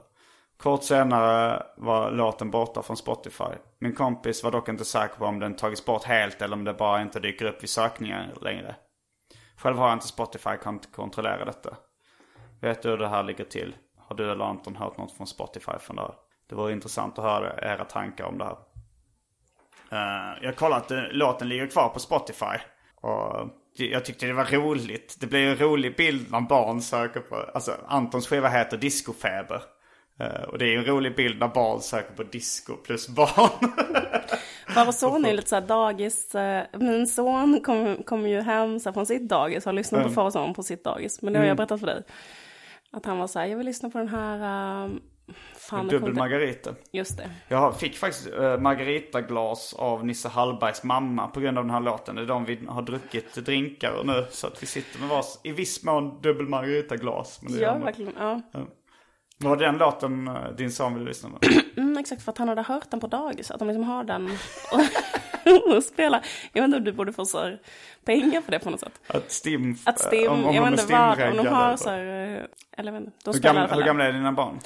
Kort 0.58 0.84
senare 0.84 1.64
var 1.78 2.12
låten 2.12 2.52
borta 2.52 2.82
från 2.82 2.98
Spotify. 2.98 3.54
Min 3.80 3.96
kompis 3.96 4.44
var 4.44 4.52
dock 4.52 4.70
inte 4.70 4.86
säker 4.86 5.16
på 5.16 5.26
om 5.26 5.40
den 5.40 5.56
tagits 5.56 5.86
bort 5.86 6.04
helt 6.04 6.42
eller 6.42 6.56
om 6.56 6.64
det 6.64 6.74
bara 6.74 7.02
inte 7.02 7.20
dyker 7.20 7.46
upp 7.46 7.64
vid 7.64 7.70
sökningar 7.70 8.34
längre. 8.42 8.76
Själv 9.58 9.78
har 9.78 9.88
jag 9.88 9.96
inte 9.96 10.08
Spotify, 10.08 10.58
kan 10.64 10.74
inte 10.74 10.88
kontrollera 10.88 11.46
detta. 11.46 11.78
Vet 12.62 12.82
du 12.82 12.90
hur 12.90 12.98
det 12.98 13.08
här 13.08 13.24
ligger 13.24 13.44
till? 13.44 13.76
Har 13.98 14.16
du 14.16 14.32
eller 14.32 14.46
Anton 14.46 14.76
hört 14.76 14.98
något 14.98 15.12
från 15.18 15.28
Spotify 15.28 15.80
från 15.80 15.96
det 15.96 16.02
här? 16.02 16.14
Det 16.50 16.56
vore 16.56 16.74
intressant 16.74 17.20
att 17.20 17.26
höra 17.26 17.74
era 17.74 17.86
tankar 17.86 18.26
om 18.26 18.38
det 18.38 18.46
här. 18.46 18.58
Eh, 19.92 20.44
jag 20.44 20.56
kollar 20.56 20.78
att 20.78 20.92
eh, 20.92 21.04
låten 21.12 21.50
ligger 21.50 21.68
kvar 21.68 21.90
på 21.90 22.00
Spotify. 22.00 22.58
Och 22.96 23.50
jag 23.80 24.06
tyckte 24.06 24.26
det 24.26 24.34
var 24.34 24.46
roligt. 24.46 25.16
Det 25.20 25.28
blir 25.28 25.48
en 25.48 25.56
rolig 25.58 25.96
bild 25.96 26.32
när 26.32 26.42
barn 26.42 26.82
söker 26.82 27.20
på... 27.20 27.36
Alltså 27.36 27.72
Antons 27.88 28.28
skiva 28.28 28.50
heter 28.50 28.78
Discofeber. 28.78 29.62
Eh, 30.20 30.42
och 30.44 30.58
det 30.58 30.66
är 30.74 30.78
en 30.78 30.86
rolig 30.86 31.16
bild 31.16 31.40
när 31.40 31.48
barn 31.48 31.82
söker 31.82 32.14
på 32.16 32.24
disco 32.24 32.74
plus 32.76 33.08
barn. 33.10 33.72
Far 34.74 34.88
och 34.88 34.94
son 34.96 35.26
är 35.26 35.34
lite 35.34 35.50
så 35.50 35.56
här 35.56 35.62
dagis. 35.68 36.36
eh, 36.36 36.64
Min 36.80 37.08
son 37.08 37.62
kom, 37.64 38.04
kom 38.06 38.28
ju 38.28 38.42
hem 38.42 38.80
så 38.80 38.94
från 38.94 39.06
sitt 39.06 39.30
dagis 39.30 39.66
och 39.66 39.70
har 39.70 39.74
lyssnat 39.74 40.02
på 40.02 40.06
Mm. 40.06 40.16
far 40.16 40.26
och 40.26 40.34
son 40.34 40.54
på 40.54 40.64
sitt 40.64 40.84
dagis. 40.84 41.22
Men 41.22 41.34
det 41.34 41.40
har 41.40 41.44
jag 41.46 41.48
Mm. 41.52 41.58
berättat 41.58 41.80
för 41.80 41.88
dig. 41.88 42.04
Att 42.92 43.06
han 43.06 43.18
var 43.18 43.28
så 43.28 43.40
här, 43.40 43.46
jag 43.46 43.58
vill 43.58 43.66
lyssna 43.66 43.90
på 43.90 43.98
den 43.98 44.08
här... 44.08 44.84
Um, 44.86 45.02
fan, 45.56 45.88
Dubbel 45.88 46.14
margarita. 46.14 46.76
Just 46.92 47.18
det. 47.18 47.30
Jag 47.48 47.80
fick 47.80 47.98
faktiskt 47.98 48.28
uh, 48.34 48.58
margaritaglas 48.58 49.74
av 49.74 50.06
Nisse 50.06 50.30
Hallbergs 50.30 50.84
mamma 50.84 51.28
på 51.28 51.40
grund 51.40 51.58
av 51.58 51.64
den 51.64 51.74
här 51.74 51.80
låten. 51.80 52.16
Det 52.16 52.22
är 52.22 52.26
de 52.26 52.46
vi 52.46 52.60
har 52.68 52.82
druckit 52.82 53.36
drinkar 53.36 53.92
och 53.92 54.06
nu. 54.06 54.26
Så 54.32 54.48
att 54.48 54.64
vi 54.64 54.68
sitter 54.68 55.00
med 55.00 55.10
vars, 55.10 55.26
i 55.44 55.52
viss 55.52 55.84
mån 55.84 56.22
dubbel 56.22 56.48
margaritaglas. 56.48 57.40
Men 57.42 57.60
Ja, 57.60 57.78
verkligen. 57.78 58.14
Ja. 58.18 58.42
Var 59.40 59.58
det 59.58 59.66
den 59.66 59.78
låten 59.78 60.28
eh, 60.28 60.50
din 60.58 60.72
son 60.72 60.94
ville 60.94 61.06
lyssna 61.06 61.30
på? 61.30 61.40
Mm, 61.78 61.98
exakt, 61.98 62.22
för 62.24 62.32
att 62.32 62.38
han 62.38 62.50
hade 62.50 62.62
hört 62.62 62.92
den 62.92 63.00
på 63.00 63.08
dagis. 63.08 63.52
Att 63.52 63.60
de 63.60 63.68
liksom 63.68 63.84
har 63.84 64.04
den 64.04 64.30
och, 64.72 65.76
och 65.76 65.84
spelar. 65.84 66.26
Jag 66.54 66.62
vet 66.62 66.68
inte 66.68 66.78
om 66.78 66.84
du 66.84 66.92
borde 66.92 67.14
få 67.14 67.26
så 67.26 67.40
här 67.40 67.62
pengar 68.06 68.42
för 68.42 68.52
det 68.52 68.60
på 68.60 68.70
något 68.70 68.80
sätt. 68.80 69.02
Att 69.08 69.32
Stim... 69.32 69.78
Att 69.86 70.00
Stim, 70.00 70.32
om, 70.32 70.46
om 70.46 70.56
jag 70.56 70.64
vet 70.64 70.72
inte 70.72 70.94
vad, 70.94 71.22
om 71.22 71.38
de 71.38 71.48
har 71.48 71.78
så 71.78 71.90
här, 71.90 72.00
eh, 72.00 72.44
eller 72.78 72.92
jag 72.92 73.00
vet 73.00 73.08
inte, 73.08 73.18
de 73.24 73.34
Hur, 73.34 73.42
gamla, 73.42 73.68
hur 73.68 73.84
gamla 73.84 74.06
är 74.06 74.14
dina 74.14 74.32
barn? 74.32 74.60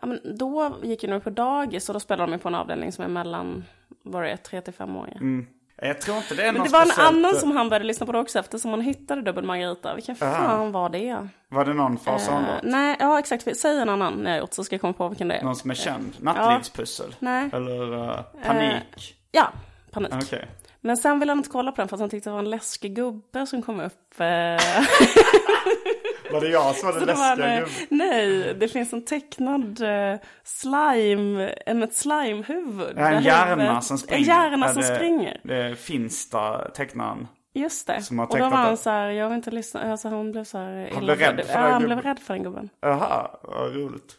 Ja, 0.00 0.06
men 0.06 0.36
då 0.38 0.76
gick 0.82 1.02
jag 1.04 1.10
nog 1.10 1.24
på 1.24 1.30
dagis 1.30 1.88
och 1.88 1.92
då 1.92 2.00
spelade 2.00 2.32
de 2.32 2.38
på 2.38 2.48
en 2.48 2.54
avdelning 2.54 2.92
som 2.92 3.04
är 3.04 3.08
mellan, 3.08 3.64
vad 4.02 4.22
det 4.22 4.36
3 4.36 4.60
till 4.60 4.72
5 4.74 4.96
år. 4.96 5.08
Ja. 5.12 5.20
Mm. 5.20 5.46
Jag 5.84 6.00
tror 6.00 6.16
inte 6.16 6.34
det 6.34 6.42
är 6.42 6.52
Men 6.52 6.62
det 6.62 6.68
var 6.68 6.80
en 6.80 6.86
speciellt- 6.86 7.08
annan 7.16 7.34
som 7.34 7.50
han 7.56 7.68
började 7.68 7.84
lyssna 7.84 8.06
på 8.06 8.12
då 8.12 8.18
också 8.18 8.38
eftersom 8.38 8.70
han 8.70 8.80
hittade 8.80 9.22
Dubbel 9.22 9.44
Margarita. 9.44 9.94
Vilken 9.94 10.16
Aha. 10.20 10.32
fan 10.34 10.72
var 10.72 10.88
det? 10.88 11.28
Var 11.48 11.64
det 11.64 11.74
någon 11.74 11.98
far 11.98 12.18
son 12.18 12.44
Eh, 12.44 12.48
nej, 12.62 12.96
ja 13.00 13.18
exakt. 13.18 13.56
Säg 13.56 13.78
en 13.80 13.88
annan 13.88 14.12
när 14.14 14.30
jag 14.30 14.40
gjort 14.40 14.52
så 14.52 14.64
ska 14.64 14.74
jag 14.74 14.80
komma 14.80 14.92
på 14.92 15.08
vilken 15.08 15.28
det 15.28 15.34
är. 15.34 15.44
Någon 15.44 15.56
som 15.56 15.70
är 15.70 15.74
känd? 15.74 16.12
Ja. 16.24 16.32
Nattlivspussel? 16.32 17.14
Nej. 17.18 17.50
Eller 17.52 18.08
eh, 18.08 18.20
Panik? 18.46 19.16
Ja, 19.32 19.48
panik. 19.90 20.12
Okej. 20.14 20.48
Men 20.80 20.96
sen 20.96 21.20
ville 21.20 21.30
han 21.32 21.38
inte 21.38 21.50
kolla 21.50 21.72
på 21.72 21.80
den 21.80 21.88
för 21.88 21.96
att 21.96 22.00
han 22.00 22.10
tyckte 22.10 22.28
det 22.30 22.32
var 22.32 22.38
en 22.40 22.50
läskig 22.50 22.96
gubbe 22.96 23.46
som 23.46 23.62
kom 23.62 23.80
upp. 23.80 24.20
eh. 24.20 24.26
Var 26.32 26.40
det 26.40 26.48
jag 26.48 26.74
som 26.74 26.86
var 26.86 26.92
den 26.98 27.06
det 27.06 27.14
läskiga 27.14 27.60
gubben? 27.60 27.70
Nej, 27.88 28.54
det 28.54 28.68
finns 28.68 28.92
en 28.92 29.04
tecknad 29.04 29.80
eh, 29.82 30.20
slime, 30.44 31.48
en 31.66 31.82
ett 31.82 31.94
slimehuvud. 31.94 32.98
En 32.98 33.22
hjärna 33.22 33.80
som 33.80 33.98
springer. 33.98 34.20
En 34.22 34.28
hjärna 34.28 34.68
som 34.68 34.82
det, 34.82 34.94
springer. 34.96 35.40
Det 35.44 35.56
är 35.56 35.74
Finsta 35.74 36.68
tecknaren. 36.70 37.28
Just 37.54 37.86
det. 37.86 37.96
Och 38.10 38.38
då 38.38 38.44
var 38.48 38.50
han 38.56 38.70
det. 38.70 38.76
så 38.76 38.90
här, 38.90 39.10
jag 39.10 39.28
vill 39.28 39.36
inte 39.36 39.50
lyssna, 39.50 39.90
alltså 39.90 40.08
han 40.08 40.32
blev 40.32 40.44
så 40.44 40.58
här 40.58 40.90
Han 40.94 41.04
blev 41.04 41.18
rädd 41.18 41.40
för 41.46 41.62
den 41.62 41.72
han 41.72 41.82
blev 41.82 41.96
gubben. 41.98 42.14
rädd 42.14 42.18
för 42.22 42.34
den 42.34 42.42
gubben. 42.42 42.68
Jaha, 42.80 43.30
vad 43.42 43.74
roligt. 43.76 44.14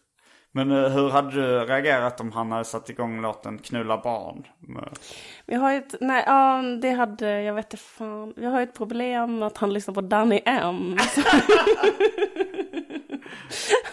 Men 0.55 0.71
eh, 0.71 0.89
hur 0.89 1.09
hade 1.09 1.31
du 1.31 1.65
reagerat 1.65 2.19
om 2.19 2.31
han 2.31 2.51
hade 2.51 2.65
satt 2.65 2.89
igång 2.89 3.21
låten 3.21 3.59
Knulla 3.59 3.97
barn? 3.97 4.47
Vi 5.45 5.55
har 5.55 5.71
ju 5.71 5.77
ett, 5.77 5.95
nej, 5.99 6.23
ja, 6.27 6.61
det 6.81 6.91
hade, 6.91 7.41
jag 7.41 7.53
vet 7.53 7.65
inte 7.65 7.83
fan. 7.83 8.33
Vi 8.35 8.45
har 8.45 8.59
ju 8.59 8.63
ett 8.63 8.77
problem 8.77 9.39
med 9.39 9.47
att 9.47 9.57
han 9.57 9.73
lyssnar 9.73 9.93
på 9.93 10.01
Danny 10.01 10.41
M. 10.45 10.97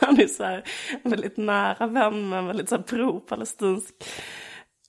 han 0.01 0.21
är 0.21 0.27
så 0.27 0.45
här 0.45 0.65
väldigt 1.03 1.37
nära 1.37 1.87
vän 1.87 2.29
med 2.29 2.39
en 2.39 2.47
väldigt 2.47 2.69
så 2.69 2.77
här 2.77 2.83
pro-palestinsk 2.83 3.95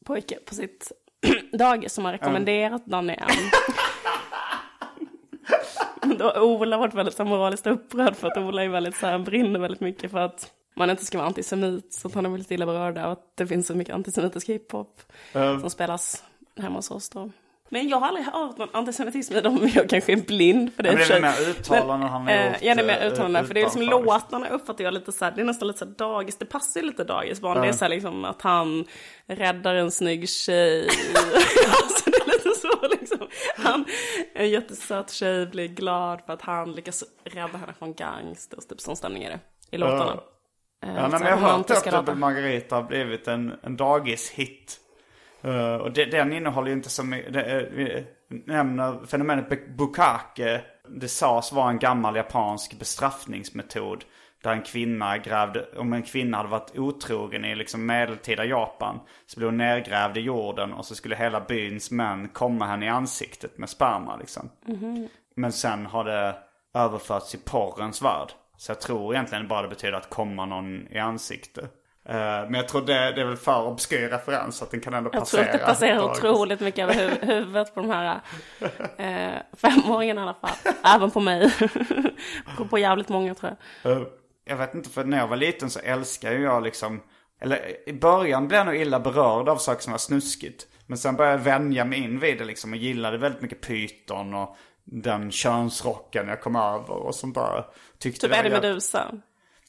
pojke 0.05 0.37
på 0.45 0.55
sitt 0.55 0.91
dagis 1.53 1.93
som 1.93 2.05
har 2.05 2.11
rekommenderat 2.11 2.85
Danny 2.85 3.13
M. 3.13 3.27
Då 6.17 6.25
har 6.25 6.41
Ola 6.41 6.77
varit 6.77 6.93
väldigt 6.93 7.15
så 7.15 7.25
moraliskt 7.25 7.67
upprörd 7.67 8.15
för 8.15 8.27
att 8.27 8.37
Ola 8.37 8.63
är 8.63 8.69
väldigt 8.69 8.95
så 8.95 9.07
här, 9.07 9.19
brinner 9.19 9.59
väldigt 9.59 9.81
mycket 9.81 10.11
för 10.11 10.19
att 10.19 10.51
man 10.73 10.89
inte 10.89 11.05
ska 11.05 11.17
vara 11.17 11.27
antisemit. 11.27 11.93
Så 11.93 12.07
att 12.07 12.13
han 12.13 12.25
är 12.25 12.29
väldigt 12.29 12.51
illa 12.51 12.65
berörd 12.65 12.97
av 12.97 13.11
att 13.11 13.37
det 13.37 13.47
finns 13.47 13.67
så 13.67 13.75
mycket 13.75 13.95
antisemitisk 13.95 14.49
hiphop 14.49 15.01
Eh, 15.33 15.59
som 15.59 15.69
spelas 15.69 16.23
hemma 16.57 16.75
hos 16.75 16.91
oss 16.91 17.09
då. 17.09 17.29
Men 17.69 17.89
jag 17.89 17.97
har 17.97 18.07
aldrig 18.07 18.25
hört 18.25 18.57
någon 18.57 18.69
antisemitism 18.73 19.33
i 19.33 19.41
dem, 19.41 19.69
jag 19.75 19.89
kanske 19.89 20.13
är 20.13 20.17
blind 20.17 20.73
för 20.73 20.83
det. 20.83 20.89
Ja, 20.89 20.97
men 20.97 21.07
det 21.07 21.15
är 21.15 21.21
mer 21.21 21.49
uttalanden 21.49 22.09
han 22.09 22.21
har 22.21 22.31
eh, 22.33 22.47
gjort, 22.47 22.57
Ja, 22.61 22.75
det 22.75 22.81
är 22.81 22.85
mer 22.85 23.01
eh, 23.01 23.07
uttalanden. 23.07 23.47
För 23.47 23.53
det 23.53 23.59
är 23.59 23.63
liksom 23.63 23.81
låtarna 23.81 24.49
uppfattar 24.49 24.83
jag 24.83 24.93
lite 24.93 25.11
så 25.11 25.25
här, 25.25 25.31
det 25.31 25.41
är 25.41 25.45
nästan 25.45 25.67
lite 25.67 25.79
så 25.79 25.85
här 25.85 25.91
dagis, 25.91 26.37
det 26.37 26.45
passar 26.45 26.81
ju 26.81 26.87
lite 26.87 27.03
dagisbarn. 27.03 27.61
Det 27.61 27.67
är 27.67 27.73
så 27.73 27.85
här 27.85 27.89
liksom 27.89 28.25
att 28.25 28.41
han 28.41 28.85
räddar 29.25 29.75
en 29.75 29.91
snygg 29.91 30.29
tjej. 30.29 30.81
alltså 31.67 32.09
det 32.09 32.17
är 32.17 32.25
lite 32.25 32.59
så 32.59 32.87
liksom. 32.99 33.27
Han, 33.57 33.85
en 34.33 34.49
jättesöt 34.49 35.11
tjej 35.11 35.45
blir 35.45 35.67
glad 35.67 36.21
för 36.25 36.33
att 36.33 36.41
han 36.41 36.71
lyckas 36.71 37.03
rädda 37.23 37.57
henne 37.57 37.73
från 37.79 37.93
gangsters. 37.93 38.65
Typ 38.65 38.81
sån 38.81 38.95
stämning 38.95 39.23
är 39.23 39.29
det 39.29 39.39
i 39.71 39.77
låtarna. 39.77 40.11
Eh, 40.11 40.19
Ja, 40.81 40.87
nej, 40.93 41.09
men 41.11 41.21
jag 41.21 41.37
har 41.37 41.47
hört 41.57 41.57
att. 41.77 41.83
Dubbel 41.99 42.15
Margarita 42.19 42.75
har 42.75 42.83
blivit 42.83 43.27
en, 43.27 43.53
en 43.63 43.77
dagishit. 43.77 44.77
Uh, 45.45 45.75
och 45.75 45.91
det, 45.91 46.05
den 46.05 46.33
innehåller 46.33 46.67
ju 46.67 46.73
inte 46.73 46.89
så 46.89 47.03
mycket, 47.03 47.33
det, 47.33 47.43
är- 47.43 47.69
vi 47.73 48.05
nämner 48.45 49.05
fenomenet 49.05 49.49
bu- 49.49 49.75
bukake. 49.77 50.61
Det 50.87 51.07
sades 51.07 51.51
vara 51.51 51.69
en 51.69 51.79
gammal 51.79 52.15
japansk 52.15 52.79
bestraffningsmetod. 52.79 54.03
Där 54.43 54.51
en 54.51 54.61
kvinna 54.61 55.17
grävde, 55.17 55.65
om 55.77 55.93
en 55.93 56.03
kvinna 56.03 56.37
hade 56.37 56.49
varit 56.49 56.77
otrogen 56.77 57.45
i 57.45 57.55
liksom 57.55 57.85
medeltida 57.85 58.45
Japan. 58.45 58.99
Så 59.25 59.39
blev 59.39 59.47
hon 59.49 59.57
nergrävd 59.57 60.17
i 60.17 60.21
jorden 60.21 60.73
och 60.73 60.85
så 60.85 60.95
skulle 60.95 61.15
hela 61.15 61.39
byns 61.41 61.91
män 61.91 62.27
komma 62.29 62.65
henne 62.67 62.85
i 62.85 62.89
ansiktet 62.89 63.57
med 63.57 63.69
sperma 63.69 64.17
liksom. 64.17 64.49
Men 65.35 65.51
sen 65.51 65.85
har 65.85 66.03
det 66.03 66.35
överförts 66.73 67.35
i 67.35 67.37
porrens 67.37 68.01
värld. 68.01 68.27
Så 68.61 68.71
jag 68.71 68.81
tror 68.81 69.13
egentligen 69.13 69.47
bara 69.47 69.61
det 69.61 69.67
betyder 69.67 69.93
att 69.97 70.09
komma 70.09 70.45
någon 70.45 70.87
i 70.87 70.97
ansikte. 70.99 71.61
Eh, 72.05 72.15
men 72.15 72.53
jag 72.53 72.67
tror 72.67 72.81
det, 72.81 72.93
det 72.93 73.21
är 73.21 73.25
väl 73.25 73.37
för 73.37 73.63
obskyr 73.67 74.09
referens 74.09 74.61
att 74.61 74.71
den 74.71 74.79
kan 74.79 74.93
ändå 74.93 75.09
Jag 75.13 75.25
tror 75.25 75.39
passera. 75.39 75.53
att 75.53 75.59
det 75.59 75.65
passerar 75.65 75.95
dagis. 75.95 76.17
otroligt 76.17 76.59
mycket 76.59 76.79
över 76.83 76.93
hu- 77.09 77.25
huvudet 77.25 77.75
på 77.75 77.81
de 77.81 77.89
här 77.89 78.21
eh, 78.97 79.39
femåringarna 79.57 80.21
i 80.21 80.23
alla 80.23 80.33
fall. 80.33 80.73
Även 80.95 81.11
på 81.11 81.19
mig. 81.19 81.51
på, 82.57 82.65
på 82.65 82.77
jävligt 82.77 83.09
många 83.09 83.35
tror 83.35 83.55
jag. 83.83 83.91
Eh, 83.97 84.03
Jag 84.45 84.57
vet 84.57 84.75
inte, 84.75 84.89
för 84.89 85.03
när 85.03 85.17
jag 85.17 85.27
var 85.27 85.37
liten 85.37 85.69
så 85.69 85.79
älskade 85.79 86.35
jag 86.35 86.63
liksom... 86.63 87.01
Eller 87.41 87.89
i 87.89 87.93
början 87.93 88.47
blev 88.47 88.57
jag 88.57 88.65
nog 88.65 88.75
illa 88.75 88.99
berörd 88.99 89.49
av 89.49 89.57
saker 89.57 89.81
som 89.81 89.91
var 89.91 89.97
snuskigt. 89.97 90.67
Men 90.87 90.97
sen 90.97 91.15
började 91.15 91.37
jag 91.37 91.43
vänja 91.43 91.85
mig 91.85 91.99
in 92.03 92.19
vid 92.19 92.37
det 92.37 92.45
liksom 92.45 92.71
och 92.71 92.77
gillade 92.77 93.17
väldigt 93.17 93.41
mycket 93.41 93.61
pyton 93.61 94.33
och 94.33 94.55
den 94.91 95.31
könsrocken 95.31 96.27
jag 96.27 96.41
kom 96.41 96.55
över 96.55 96.93
och 96.93 97.15
sånt 97.15 97.35
där. 97.35 97.65
Tyckte 97.97 98.27
Typ 98.27 98.37
Eddie 98.37 98.49
Meduza. 98.49 99.11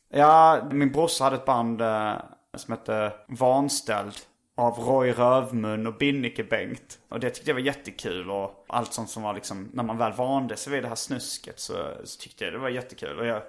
Ja, 0.08 0.68
min 0.70 0.92
brorsa 0.92 1.24
hade 1.24 1.36
ett 1.36 1.44
band 1.44 1.80
eh, 1.80 2.14
som 2.56 2.72
hette 2.72 3.12
Vanställd. 3.28 4.14
Av 4.54 4.78
Roy 4.78 5.12
Rövmun 5.12 5.86
och 5.86 5.96
Binnike 5.96 6.44
Bengt. 6.44 6.98
Och 7.08 7.20
det 7.20 7.30
tyckte 7.30 7.50
jag 7.50 7.54
var 7.54 7.60
jättekul 7.60 8.30
och 8.30 8.64
allt 8.68 8.92
sånt 8.92 9.10
som 9.10 9.22
var 9.22 9.34
liksom, 9.34 9.70
när 9.72 9.82
man 9.82 9.98
väl 9.98 10.12
vande 10.12 10.56
sig 10.56 10.72
vid 10.72 10.82
det 10.82 10.88
här 10.88 10.94
snusket 10.94 11.60
så, 11.60 11.74
så 12.04 12.20
tyckte 12.20 12.44
jag 12.44 12.52
det 12.52 12.58
var 12.58 12.68
jättekul. 12.68 13.18
Och 13.18 13.26
jag, 13.26 13.42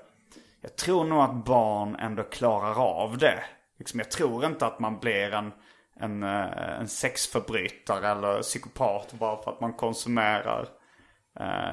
jag 0.61 0.76
tror 0.76 1.03
nog 1.03 1.19
att 1.19 1.45
barn 1.45 1.95
ändå 1.95 2.24
klarar 2.24 2.84
av 2.84 3.17
det. 3.17 3.43
Liksom, 3.80 3.99
jag 3.99 4.11
tror 4.11 4.45
inte 4.45 4.65
att 4.65 4.80
man 4.80 4.99
blir 4.99 5.34
en, 5.34 5.51
en, 5.99 6.24
eh, 6.24 6.80
en 6.80 6.88
sexförbrytare 6.88 8.07
eller 8.07 8.41
psykopat 8.41 9.13
bara 9.13 9.43
för 9.43 9.51
att 9.51 9.61
man 9.61 9.74
konsumerar 9.74 10.67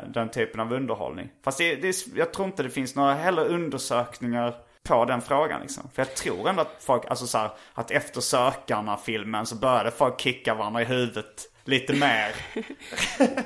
den 0.07 0.29
typen 0.31 0.61
av 0.61 0.73
underhållning. 0.73 1.29
Fast 1.45 1.59
det, 1.59 1.75
det, 1.77 2.07
jag 2.17 2.33
tror 2.33 2.47
inte 2.47 2.63
det 2.63 2.71
finns 2.71 2.95
några 2.95 3.15
heller 3.15 3.45
undersökningar 3.45 4.55
på 4.83 5.05
den 5.05 5.21
frågan 5.21 5.61
liksom. 5.61 5.91
För 5.95 6.03
jag 6.03 6.15
tror 6.15 6.49
ändå 6.49 6.63
att 6.63 6.77
folk, 6.81 7.07
alltså 7.07 7.27
så 7.27 7.39
här, 7.39 7.51
att 7.75 7.91
efter 7.91 8.21
Sökarna-filmen 8.21 9.47
så 9.47 9.57
började 9.57 9.91
folk 9.91 10.21
kicka 10.21 10.55
varandra 10.55 10.83
i 10.83 10.85
huvudet 10.85 11.47
lite 11.65 11.93
mer. 11.93 12.35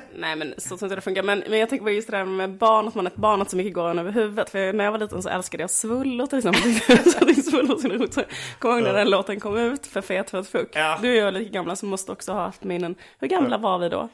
Nej 0.15 0.35
men 0.35 0.53
så 0.57 0.77
tror 0.77 0.83
inte 0.83 0.95
det 0.95 1.01
funkar. 1.01 1.23
Men, 1.23 1.43
men 1.49 1.59
jag 1.59 1.69
tänker 1.69 1.83
på 1.83 1.91
just 1.91 2.11
det 2.11 2.17
där 2.17 2.25
med 2.25 2.57
barn, 2.57 2.87
att 2.87 2.95
man 2.95 3.07
är 3.07 3.11
ett 3.11 3.17
barn 3.17 3.41
att 3.41 3.49
så 3.49 3.57
mycket 3.57 3.73
går 3.73 3.89
en 3.89 3.99
över 3.99 4.11
huvudet. 4.11 4.49
För 4.49 4.73
när 4.73 4.83
jag 4.83 4.91
var 4.91 4.99
liten 4.99 5.23
så 5.23 5.29
älskade 5.29 5.63
jag 5.63 5.69
Svullo 5.69 6.27
till 6.27 6.37
exempel. 6.37 6.61
så 7.11 7.17
jag 7.19 7.27
tyckte 7.27 7.41
Svullo 7.41 7.67
var 7.67 7.81
så 7.81 7.87
roligt. 7.87 8.13
Så 8.13 8.21
Kommer 8.59 8.75
ihåg 8.75 8.83
när 8.83 8.93
den 8.93 9.09
låten 9.09 9.39
kom 9.39 9.57
ut 9.57 9.87
för 9.87 10.01
Fet 10.01 10.29
för 10.29 10.39
ett 10.39 10.49
fuck. 10.49 10.69
Ja. 10.73 10.99
Du 11.01 11.09
och 11.09 11.15
jag 11.15 11.27
är 11.27 11.31
lika 11.31 11.51
gamla 11.51 11.75
så 11.75 11.85
måste 11.85 12.11
också 12.11 12.33
ha 12.33 12.41
haft 12.41 12.63
minnen. 12.63 12.95
Hur 13.19 13.27
gamla 13.27 13.57
var 13.57 13.77
vi 13.79 13.89
då? 13.89 14.09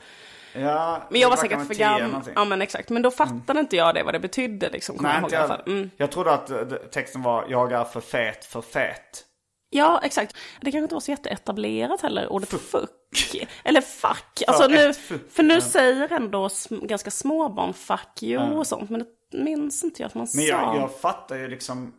Ja, 0.53 1.01
Men 1.09 1.21
jag 1.21 1.29
var 1.29 1.37
säkert 1.37 1.67
för 1.67 1.73
gammal. 1.73 2.21
Ja 2.35 2.45
men 2.45 2.61
exakt. 2.61 2.89
Men 2.89 3.01
då 3.01 3.11
fattade 3.11 3.59
inte 3.59 3.75
jag 3.75 3.95
det 3.95 4.03
vad 4.03 4.13
det 4.13 4.19
betydde 4.19 4.69
liksom. 4.69 4.95
Nej, 4.99 5.13
jag 5.31 5.31
ihåg 5.41 5.49
jag. 5.49 5.67
Mm. 5.67 5.89
Jag 5.97 6.11
trodde 6.11 6.31
att 6.31 6.49
eh, 6.49 6.61
texten 6.91 7.21
var 7.21 7.45
Jag 7.49 7.71
är 7.71 7.83
för 7.83 8.01
fet 8.01 8.45
för 8.45 8.61
fet. 8.61 9.25
Ja, 9.73 10.01
exakt. 10.03 10.35
Det 10.61 10.71
kanske 10.71 10.83
inte 10.83 10.95
var 10.95 10.99
så 10.99 11.11
jätteetablerat 11.11 12.01
heller, 12.01 12.27
ordet 12.27 12.49
fuck. 12.49 13.47
Eller 13.63 13.81
fuck. 13.81 14.43
Alltså 14.47 14.67
nu, 14.67 14.93
fuck, 14.93 15.31
för 15.31 15.43
nu 15.43 15.61
säger 15.61 16.13
ändå 16.13 16.49
ganska 16.69 17.11
små 17.11 17.49
barn 17.49 17.73
fuck 17.73 18.23
you 18.23 18.53
och 18.53 18.67
sånt. 18.67 18.89
Men 18.89 19.05
det 19.31 19.37
minns 19.37 19.83
inte 19.83 20.01
jag 20.01 20.07
att 20.07 20.15
man 20.15 20.27
Men 20.33 20.45
sa. 20.45 20.47
jag, 20.47 20.75
jag 20.75 20.99
fattar 20.99 21.35
ju 21.35 21.47
liksom 21.47 21.93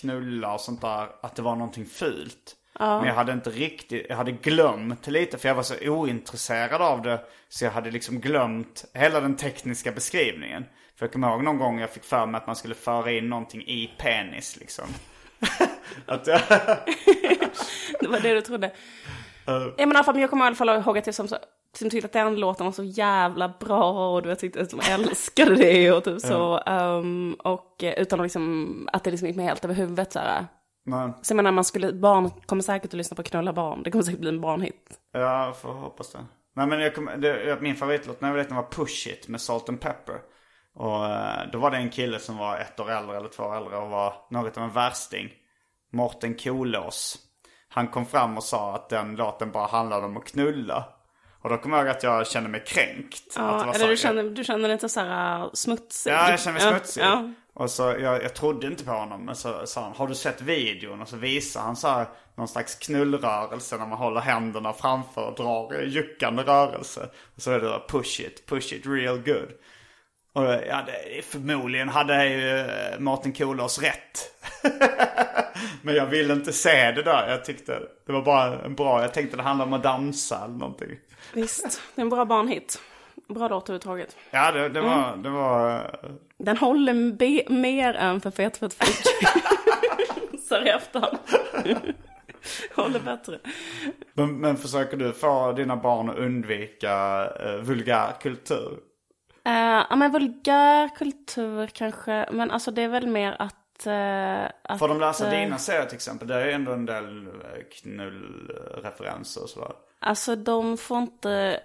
knulla 0.00 0.54
och 0.54 0.60
sånt 0.60 0.80
där, 0.80 1.08
att 1.22 1.34
det 1.34 1.42
var 1.42 1.56
någonting 1.56 1.86
fult. 1.86 2.56
Men 2.78 3.06
jag 3.06 3.14
hade 3.14 3.32
inte 3.32 3.50
riktigt, 3.50 4.06
jag 4.08 4.16
hade 4.16 4.32
glömt 4.32 5.06
lite 5.06 5.38
för 5.38 5.48
jag 5.48 5.54
var 5.54 5.62
så 5.62 5.74
ointresserad 5.88 6.82
av 6.82 7.02
det. 7.02 7.20
Så 7.48 7.64
jag 7.64 7.70
hade 7.70 7.90
liksom 7.90 8.20
glömt 8.20 8.84
hela 8.92 9.20
den 9.20 9.36
tekniska 9.36 9.92
beskrivningen. 9.92 10.64
För 10.96 11.06
jag 11.06 11.12
kommer 11.12 11.28
ihåg 11.30 11.42
någon 11.44 11.58
gång 11.58 11.80
jag 11.80 11.90
fick 11.90 12.04
för 12.04 12.26
mig 12.26 12.38
att 12.38 12.46
man 12.46 12.56
skulle 12.56 12.74
föra 12.74 13.12
in 13.12 13.28
någonting 13.28 13.60
i 13.60 13.90
penis 13.98 14.56
liksom. 14.56 14.84
att 16.06 16.26
jag, 16.26 16.40
Det 18.00 18.08
var 18.08 18.20
det 18.20 18.34
du 18.34 18.40
trodde. 18.40 18.70
Ja, 19.78 19.86
men 19.86 20.20
jag 20.20 20.30
kommer 20.30 20.44
i 20.44 20.46
alla 20.46 20.56
fall 20.56 20.68
ihåg 20.68 20.98
att 20.98 21.06
jag 21.06 21.14
som, 21.14 21.28
som 21.72 21.90
tyckte 21.90 22.06
att 22.06 22.12
den 22.12 22.36
låten 22.36 22.66
var 22.66 22.72
så 22.72 22.84
jävla 22.84 23.48
bra 23.60 24.14
och 24.14 24.22
du 24.22 24.28
vet, 24.28 24.38
tyckte 24.38 24.60
att 24.60 24.72
jag 24.72 24.90
älskade 24.90 25.54
det 25.54 25.92
och 25.92 26.04
typ 26.04 26.20
så. 26.20 26.62
ehm, 26.66 27.36
och 27.38 27.84
eh, 27.84 27.94
utan 28.02 28.20
att, 28.20 28.24
liksom, 28.24 28.88
att 28.92 29.04
det 29.04 29.10
liksom 29.10 29.28
gick 29.28 29.36
mig 29.36 29.46
helt 29.46 29.64
över 29.64 29.74
huvudet 29.74 30.12
så 30.12 30.18
här. 30.18 30.46
Men, 30.86 31.12
Så 31.22 31.32
jag 31.32 31.36
menar, 31.36 31.52
man 31.52 31.64
skulle, 31.64 31.92
barn 31.92 32.30
kommer 32.46 32.62
säkert 32.62 32.88
att 32.90 32.92
lyssna 32.94 33.14
på 33.16 33.22
Knulla 33.22 33.52
barn. 33.52 33.82
Det 33.82 33.90
kommer 33.90 34.04
säkert 34.04 34.20
bli 34.20 34.28
en 34.28 34.40
barnhit. 34.40 35.00
ja, 35.12 35.54
får 35.62 35.72
hoppas 35.72 36.12
det. 36.12 36.18
Nej 36.56 36.66
men 36.66 36.80
jag 36.80 36.94
kom, 36.94 37.10
det, 37.18 37.58
min 37.60 37.76
favoritlåt 37.76 38.20
när 38.20 38.28
jag 38.28 38.34
var 38.34 38.42
liten 38.42 38.56
var 38.56 38.66
Push 38.70 39.08
It 39.08 39.28
med 39.28 39.40
Salt 39.40 39.68
and 39.68 39.80
Pepper. 39.80 40.20
Och 40.74 41.06
eh, 41.06 41.50
då 41.52 41.58
var 41.58 41.70
det 41.70 41.76
en 41.76 41.90
kille 41.90 42.18
som 42.18 42.36
var 42.36 42.58
ett 42.58 42.80
år 42.80 42.90
äldre 42.90 43.16
eller 43.16 43.28
två 43.28 43.42
år 43.42 43.56
äldre 43.56 43.76
och 43.76 43.90
var 43.90 44.14
något 44.30 44.56
av 44.56 44.62
en 44.62 44.70
värsting. 44.70 45.28
Morten 45.92 46.34
Kolås. 46.34 47.18
Han 47.68 47.88
kom 47.88 48.06
fram 48.06 48.36
och 48.36 48.42
sa 48.44 48.74
att 48.74 48.88
den 48.88 49.16
låten 49.16 49.50
bara 49.52 49.66
handlade 49.66 50.06
om 50.06 50.16
att 50.16 50.24
knulla. 50.24 50.84
Och 51.42 51.50
då 51.50 51.58
kom 51.58 51.72
jag 51.72 51.80
ihåg 51.80 51.88
att 51.88 52.02
jag 52.02 52.26
kände 52.26 52.48
mig 52.50 52.64
kränkt. 52.66 53.14
att 53.28 53.34
det 53.34 53.40
Ja, 53.42 53.52
var 53.52 53.62
eller 53.74 53.78
så- 53.78 53.86
du 53.86 53.96
känner, 53.96 54.22
du 54.22 54.44
känner 54.44 54.68
dig 54.68 54.72
inte 54.72 54.88
så 54.88 55.00
här 55.00 55.40
uh, 55.44 55.50
smutsig? 55.52 56.10
Ja, 56.12 56.30
jag 56.30 56.40
kände 56.40 56.60
mig 56.60 56.72
smutsig. 56.72 57.02
Ja, 57.02 57.32
och 57.58 57.70
så, 57.70 57.82
jag, 57.82 58.22
jag 58.22 58.34
trodde 58.34 58.66
inte 58.66 58.84
på 58.84 58.90
honom. 58.90 59.24
Men 59.24 59.36
så 59.36 59.66
sa 59.66 59.82
han, 59.82 59.92
har 59.92 60.08
du 60.08 60.14
sett 60.14 60.40
videon? 60.40 61.02
Och 61.02 61.08
så 61.08 61.16
visar 61.16 61.60
han 61.60 61.76
så 61.76 61.88
här, 61.88 62.06
någon 62.34 62.48
slags 62.48 62.74
knullrörelse 62.74 63.76
när 63.76 63.86
man 63.86 63.98
håller 63.98 64.20
händerna 64.20 64.72
framför 64.72 65.24
och 65.26 65.34
drar 65.34 65.82
juckande 65.82 66.42
rörelse. 66.42 67.08
Och 67.36 67.42
så 67.42 67.50
är 67.50 67.60
det 67.60 67.68
då, 67.68 67.84
push 67.88 68.20
it, 68.20 68.46
push 68.46 68.72
it 68.72 68.86
real 68.86 69.18
good. 69.18 69.48
Och 70.32 70.44
ja, 70.44 70.82
det, 70.86 71.24
förmodligen 71.24 71.88
hade 71.88 72.28
ju 72.28 72.58
eh, 72.58 72.98
Martin 72.98 73.32
Kolås 73.32 73.82
rätt. 73.82 74.30
men 75.82 75.94
jag 75.94 76.06
ville 76.06 76.34
inte 76.34 76.52
se 76.52 76.92
det 76.92 77.02
där. 77.02 77.30
Jag 77.30 77.44
tyckte 77.44 77.80
det 78.06 78.12
var 78.12 78.22
bara 78.22 78.62
en 78.64 78.74
bra, 78.74 79.02
jag 79.02 79.14
tänkte 79.14 79.36
det 79.36 79.42
handlade 79.42 79.68
om 79.68 79.72
att 79.72 79.82
dansa 79.82 80.44
eller 80.44 80.58
någonting. 80.58 80.98
visst. 81.32 81.80
Det 81.94 82.00
är 82.00 82.02
en 82.02 82.08
bra 82.08 82.24
barnhit. 82.24 82.80
Bra 83.28 83.48
låt 83.48 83.68
överhuvudtaget. 83.68 84.16
Ja, 84.30 84.52
det, 84.52 84.68
det 84.68 84.80
var, 84.80 85.08
Mm. 85.08 85.22
det 85.22 85.30
var 85.30 85.76
eh, 85.78 86.10
Den 86.38 86.56
håller 86.56 87.12
be- 87.12 87.52
mer 87.54 87.94
än 87.94 88.20
för 88.20 88.30
fet 88.30 88.56
för 88.56 88.68
fick. 88.68 89.06
Så 90.48 90.62
i 90.64 90.68
efterhand. 90.68 91.18
håller 92.76 93.00
bättre. 93.00 93.38
Men, 94.14 94.36
men 94.40 94.56
försöker 94.56 94.96
du 94.96 95.12
få 95.12 95.52
dina 95.52 95.76
barn 95.76 96.10
att 96.10 96.16
undvika 96.16 97.24
uh, 97.46 97.56
vulgär 97.62 98.12
kultur? 98.20 98.70
Uh, 99.48 99.84
ja 99.90 99.96
men 99.96 100.12
vulgär 100.12 100.88
kultur 100.96 101.66
kanske. 101.66 102.28
Men 102.32 102.50
alltså 102.50 102.70
det 102.70 102.82
är 102.82 102.88
väl 102.88 103.06
mer 103.06 103.36
att... 103.38 103.86
eh, 103.86 104.44
att 104.72 104.78
Får 104.78 104.88
de 104.88 105.00
läsa 105.00 105.24
eh, 105.34 105.40
dina 105.40 105.58
serier 105.58 105.86
till 105.86 105.94
exempel? 105.96 106.28
Det 106.28 106.34
är 106.34 106.46
ju 106.46 106.52
ändå 106.52 106.72
en 106.72 106.86
del 106.86 107.26
eh, 107.26 107.32
knullreferenser 107.82 109.42
och 109.42 109.48
sådär. 109.50 109.72
Alltså 110.00 110.36
de 110.36 110.76
får 110.76 110.98
inte, 110.98 111.60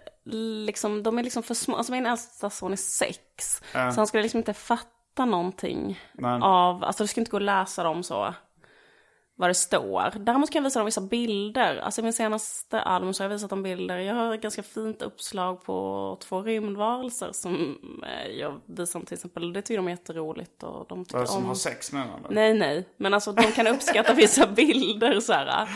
liksom, 0.66 1.04
de 1.04 1.20
är 1.20 1.24
liksom 1.24 1.44
för 1.44 1.54
små. 1.54 1.76
Alltså 1.76 1.92
min 1.92 2.06
äldsta 2.06 2.50
son 2.50 2.72
är 2.72 2.76
sex. 2.76 3.22
Så 3.72 3.78
han 3.78 4.08
skulle 4.08 4.24
liksom 4.24 4.38
inte 4.38 4.54
fatta 4.54 5.26
någonting 5.26 6.00
Men- 6.14 6.44
av, 6.44 6.84
alltså 6.84 7.04
det 7.04 7.08
skulle 7.08 7.22
inte 7.22 7.32
gå 7.32 7.38
att 7.38 7.44
läsa 7.44 7.84
dem 7.84 8.04
så. 8.04 8.34
Vad 9.36 9.50
det 9.50 9.54
står. 9.54 10.12
Däremot 10.20 10.50
kan 10.52 10.60
jag 10.60 10.64
visa 10.64 10.80
dem 10.80 10.86
vissa 10.86 11.02
bilder. 11.02 11.78
Alltså 11.78 12.02
i 12.02 12.04
min 12.04 12.14
senaste 12.14 12.82
album 12.82 13.14
så 13.14 13.24
har 13.24 13.26
jag 13.30 13.36
visat 13.36 13.50
dem 13.50 13.64
bilder. 13.64 13.98
Jag 13.98 14.16
har 14.16 14.34
ett 14.36 14.42
ganska 14.42 14.64
fint 14.64 15.02
uppslag 15.02 15.64
på 15.64 16.18
två 16.22 16.42
rymdvarelser 16.42 17.30
som 17.32 17.78
eh, 18.04 18.32
jag 18.32 18.62
visar 18.66 19.00
dem 19.00 19.06
till 19.06 19.14
exempel. 19.16 19.54
Det 19.54 19.62
tycker 19.62 19.78
de 19.78 19.88
är 19.88 19.92
jätteroligt 19.92 20.64
och 20.64 20.86
de 20.90 21.06
tycker 21.06 21.26
som 21.26 21.38
om. 21.38 21.46
har 21.46 21.56
sex 21.56 21.92
med 21.92 22.08
varandra. 22.08 22.30
Nej, 22.32 22.54
nej. 22.54 22.88
Men 22.98 23.14
alltså 23.14 23.32
de 23.32 23.44
kan 23.44 23.68
uppskatta 23.68 24.14
vissa 24.14 24.48
bilder 24.56 25.20
så 25.20 25.34
här. 25.34 25.68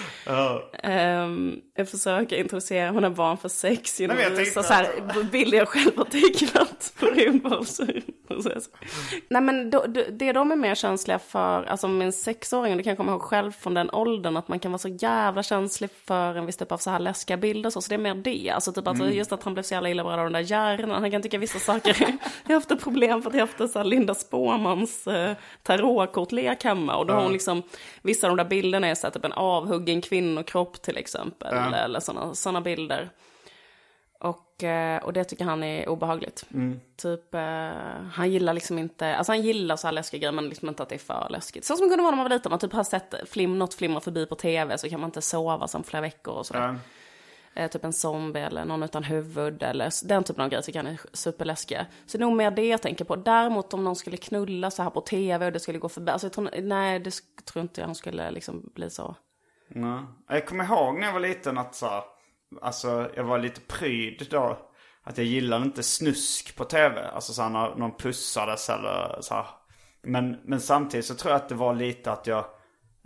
Ehm, 0.84 1.62
jag 1.75 1.75
försöker 1.86 2.36
introducera 2.36 2.92
mina 2.92 3.10
barn 3.10 3.38
för 3.38 3.50
sex 3.50 4.00
genom 4.00 4.18
jag 4.20 4.28
att 4.28 4.36
tänkte 4.36 4.64
så 4.64 4.74
här, 4.74 5.24
bilder 5.32 5.58
jag 5.58 5.68
själv 5.68 5.98
har 5.98 6.06
tecknat 6.06 6.94
på 7.00 7.06
rymdbollsprocess. 7.06 8.70
Nej 9.30 9.42
men 9.42 9.70
då, 9.70 9.86
då, 9.88 10.02
det 10.12 10.32
de 10.32 10.52
är 10.52 10.56
mer 10.56 10.76
känsliga 10.76 11.20
för, 11.20 11.64
alltså 11.64 11.88
min 11.88 12.12
sexåring, 12.12 12.78
det 12.78 12.84
kan 12.84 12.92
jag 12.92 12.98
komma 12.98 13.12
ihåg 13.12 13.22
själv 13.22 13.52
från 13.52 13.74
den 13.74 13.90
åldern, 13.92 14.38
att 14.38 14.48
man 14.48 14.60
kan 14.60 14.72
vara 14.72 14.80
så 14.80 14.88
jävla 14.88 15.44
känslig 15.44 15.90
för 16.06 16.36
en 16.36 16.46
viss 16.46 16.58
typ 16.58 16.72
av 16.72 16.78
så 16.78 16.90
här 16.90 17.00
läskiga 17.00 17.38
bilder 17.38 17.70
så, 17.70 17.82
så 17.82 17.90
det 17.90 17.96
är 17.96 18.00
mer 18.00 18.16
det. 18.16 18.50
Alltså 18.50 18.72
typ 18.72 18.88
att 18.88 19.14
just 19.14 19.32
att 19.32 19.44
han 19.44 19.54
blev 19.54 19.64
så 19.64 19.74
jävla 19.74 19.90
illa 19.90 20.04
berörd 20.04 20.20
av 20.20 20.26
den 20.26 20.34
där 20.34 20.52
hjärnan, 20.52 21.02
han 21.02 21.12
kan 21.12 21.22
tycka 21.22 21.38
vissa 21.38 21.60
saker, 21.60 21.98
jag 22.44 22.50
har 22.50 22.54
haft 22.54 22.72
ett 22.72 22.84
problem 22.84 23.22
för 23.22 23.30
att 23.30 23.36
jag 23.36 23.42
har 23.42 23.48
haft 23.48 23.74
så 23.74 23.80
här 23.80 23.86
Linda 23.86 24.16
Spåmans 24.16 25.08
eh, 25.08 25.36
tarotkortlek 25.64 26.64
hemma. 26.64 26.96
Och 26.96 27.06
då 27.06 27.14
har 27.14 27.22
hon 27.22 27.34
liksom, 27.34 27.64
vissa 28.02 28.28
av 28.28 28.38
de 28.38 28.44
där 28.44 28.50
bilderna 28.50 28.88
är 28.88 28.96
så 28.96 29.08
här, 29.08 29.12
typ 29.12 29.26
en 29.26 29.34
avhuggen 29.34 30.02
kvinnokropp 30.02 30.82
till 30.82 30.98
exempel, 30.98 31.54
eller, 31.68 31.86
eller 31.86 32.00
sådana 32.00 32.36
såna 32.36 32.62
bilder. 32.62 33.10
Och, 34.20 34.64
eh, 34.64 35.04
och 35.04 35.14
det 35.14 35.24
tycker 35.24 35.46
han 35.46 35.64
är 35.64 35.90
obehagligt. 35.90 36.46
Typ, 36.98 37.34
eh, 37.36 37.42
han 38.14 38.32
gillar 38.32 38.54
liksom 38.54 38.80
inte, 38.80 39.16
alltså 39.16 39.32
han 39.32 39.42
gillar 39.42 39.76
så 39.76 39.88
här 39.88 39.92
läskiga 39.92 40.20
grejer 40.20 40.32
men 40.32 40.50
liksom 40.50 40.70
inte 40.70 40.84
att 40.84 40.90
det 40.90 40.96
är 40.96 41.00
för 41.00 41.28
läskigt. 41.30 41.66
Så 41.66 41.76
som 41.76 41.86
det 41.86 41.90
kunde 41.90 42.04
vara 42.04 42.12
när 42.12 42.18
man 42.18 42.30
var 42.30 42.36
liten, 42.38 42.50
man 42.50 42.60
typ 42.60 42.74
har 42.74 42.84
sett 42.84 43.30
flim, 43.30 43.60
något 43.60 43.74
flimra 43.74 44.00
förbi 44.02 44.26
på 44.26 44.36
tv 44.36 44.78
så 44.78 44.90
kan 44.90 45.00
man 45.00 45.08
inte 45.08 45.22
sova 45.22 45.68
som 45.68 45.84
flera 45.84 46.02
veckor 46.02 46.34
och 46.34 46.46
sådär. 46.46 46.62
Eh, 47.54 47.70
typ 47.72 47.84
en 47.84 47.94
zombie 47.94 48.40
eller 48.40 48.66
någon 48.66 48.84
utan 48.84 49.04
huvud 49.04 49.64
eller 49.64 50.08
den 50.08 50.24
typen 50.24 50.44
av 50.44 50.50
grejer 50.50 50.62
tycker 50.62 50.80
han 50.84 50.88
är 50.92 51.00
superläskiga. 51.14 51.86
Så 52.06 52.18
det 52.18 52.24
är 52.24 52.26
nog 52.28 52.36
mer 52.38 52.52
det 52.52 52.68
jag 52.68 52.82
tänker 52.82 53.06
på. 53.06 53.16
Däremot 53.16 53.74
om 53.74 53.84
någon 53.84 53.96
skulle 53.96 54.18
knulla 54.18 54.72
så 54.72 54.84
här 54.84 54.90
på 54.90 55.02
tv 55.02 55.46
och 55.46 55.52
det 55.52 55.60
skulle 55.60 55.80
gå 55.80 55.90
förbi, 55.90 56.12
alltså 56.12 56.28
jag 56.28 56.34
tror, 56.34 56.50
nej 56.62 57.00
det 57.00 57.12
tror 57.46 57.62
inte 57.62 57.82
jag 57.82 57.88
han 57.88 57.96
skulle 57.96 58.32
liksom 58.32 58.70
bli 58.76 58.90
så. 58.90 59.16
Nej. 59.68 60.04
Jag 60.28 60.48
kommer 60.48 60.64
ihåg 60.64 61.00
när 61.00 61.08
jag 61.08 61.14
var 61.14 61.20
liten 61.20 61.58
att 61.58 61.76
så, 61.76 61.88
här, 61.88 62.04
alltså 62.62 63.12
jag 63.16 63.24
var 63.24 63.40
lite 63.40 63.62
pryd 63.62 64.28
då. 64.32 64.58
Att 65.04 65.18
jag 65.18 65.28
gillade 65.28 65.66
inte 65.66 65.84
snusk 65.84 66.56
på 66.56 66.64
tv. 66.64 67.08
Alltså 67.08 67.34
så 67.34 67.42
här, 67.42 67.50
när 67.50 67.76
någon 67.76 67.98
pussades 67.98 68.70
eller 68.70 69.18
så 69.22 69.34
här. 69.34 69.46
Men, 70.04 70.40
men 70.44 70.62
samtidigt 70.62 71.06
så 71.06 71.16
tror 71.16 71.32
jag 71.32 71.42
att 71.42 71.50
det 71.50 71.56
var 71.56 71.74
lite 71.74 72.12
att 72.12 72.28
jag, 72.28 72.46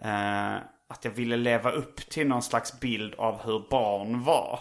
eh, 0.02 0.56
att 0.90 1.06
jag 1.06 1.12
ville 1.12 1.38
leva 1.38 1.72
upp 1.72 1.96
till 1.96 2.28
någon 2.28 2.42
slags 2.42 2.80
bild 2.80 3.16
av 3.16 3.42
hur 3.42 3.70
barn 3.70 4.24
var. 4.24 4.60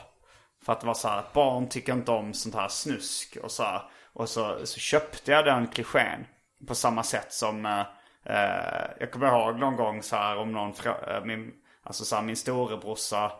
För 0.64 0.72
att 0.72 0.80
det 0.80 0.86
var 0.86 0.94
så 0.94 1.08
här 1.08 1.18
att 1.18 1.32
barn 1.32 1.68
tycker 1.68 1.92
inte 1.92 2.10
om 2.10 2.34
sånt 2.34 2.54
här 2.54 2.68
snusk 2.68 3.36
och 3.42 3.50
så 3.50 3.62
här. 3.62 3.82
Och 4.12 4.28
så, 4.28 4.66
så 4.66 4.80
köpte 4.80 5.32
jag 5.32 5.44
den 5.44 5.66
klichén. 5.66 6.26
På 6.66 6.74
samma 6.74 7.02
sätt 7.02 7.32
som, 7.32 7.66
eh, 7.66 7.80
eh 8.24 8.90
jag 9.00 9.12
kommer 9.12 9.26
ihåg 9.26 9.58
någon 9.58 9.76
gång 9.76 10.02
så 10.02 10.16
här 10.16 10.36
om 10.36 10.52
någon, 10.52 10.72
frå- 10.72 11.16
eh, 11.16 11.24
min, 11.24 11.52
alltså 11.88 12.04
så 12.04 12.16
här, 12.16 12.22
min 12.22 12.36
storebrorsa 12.36 13.32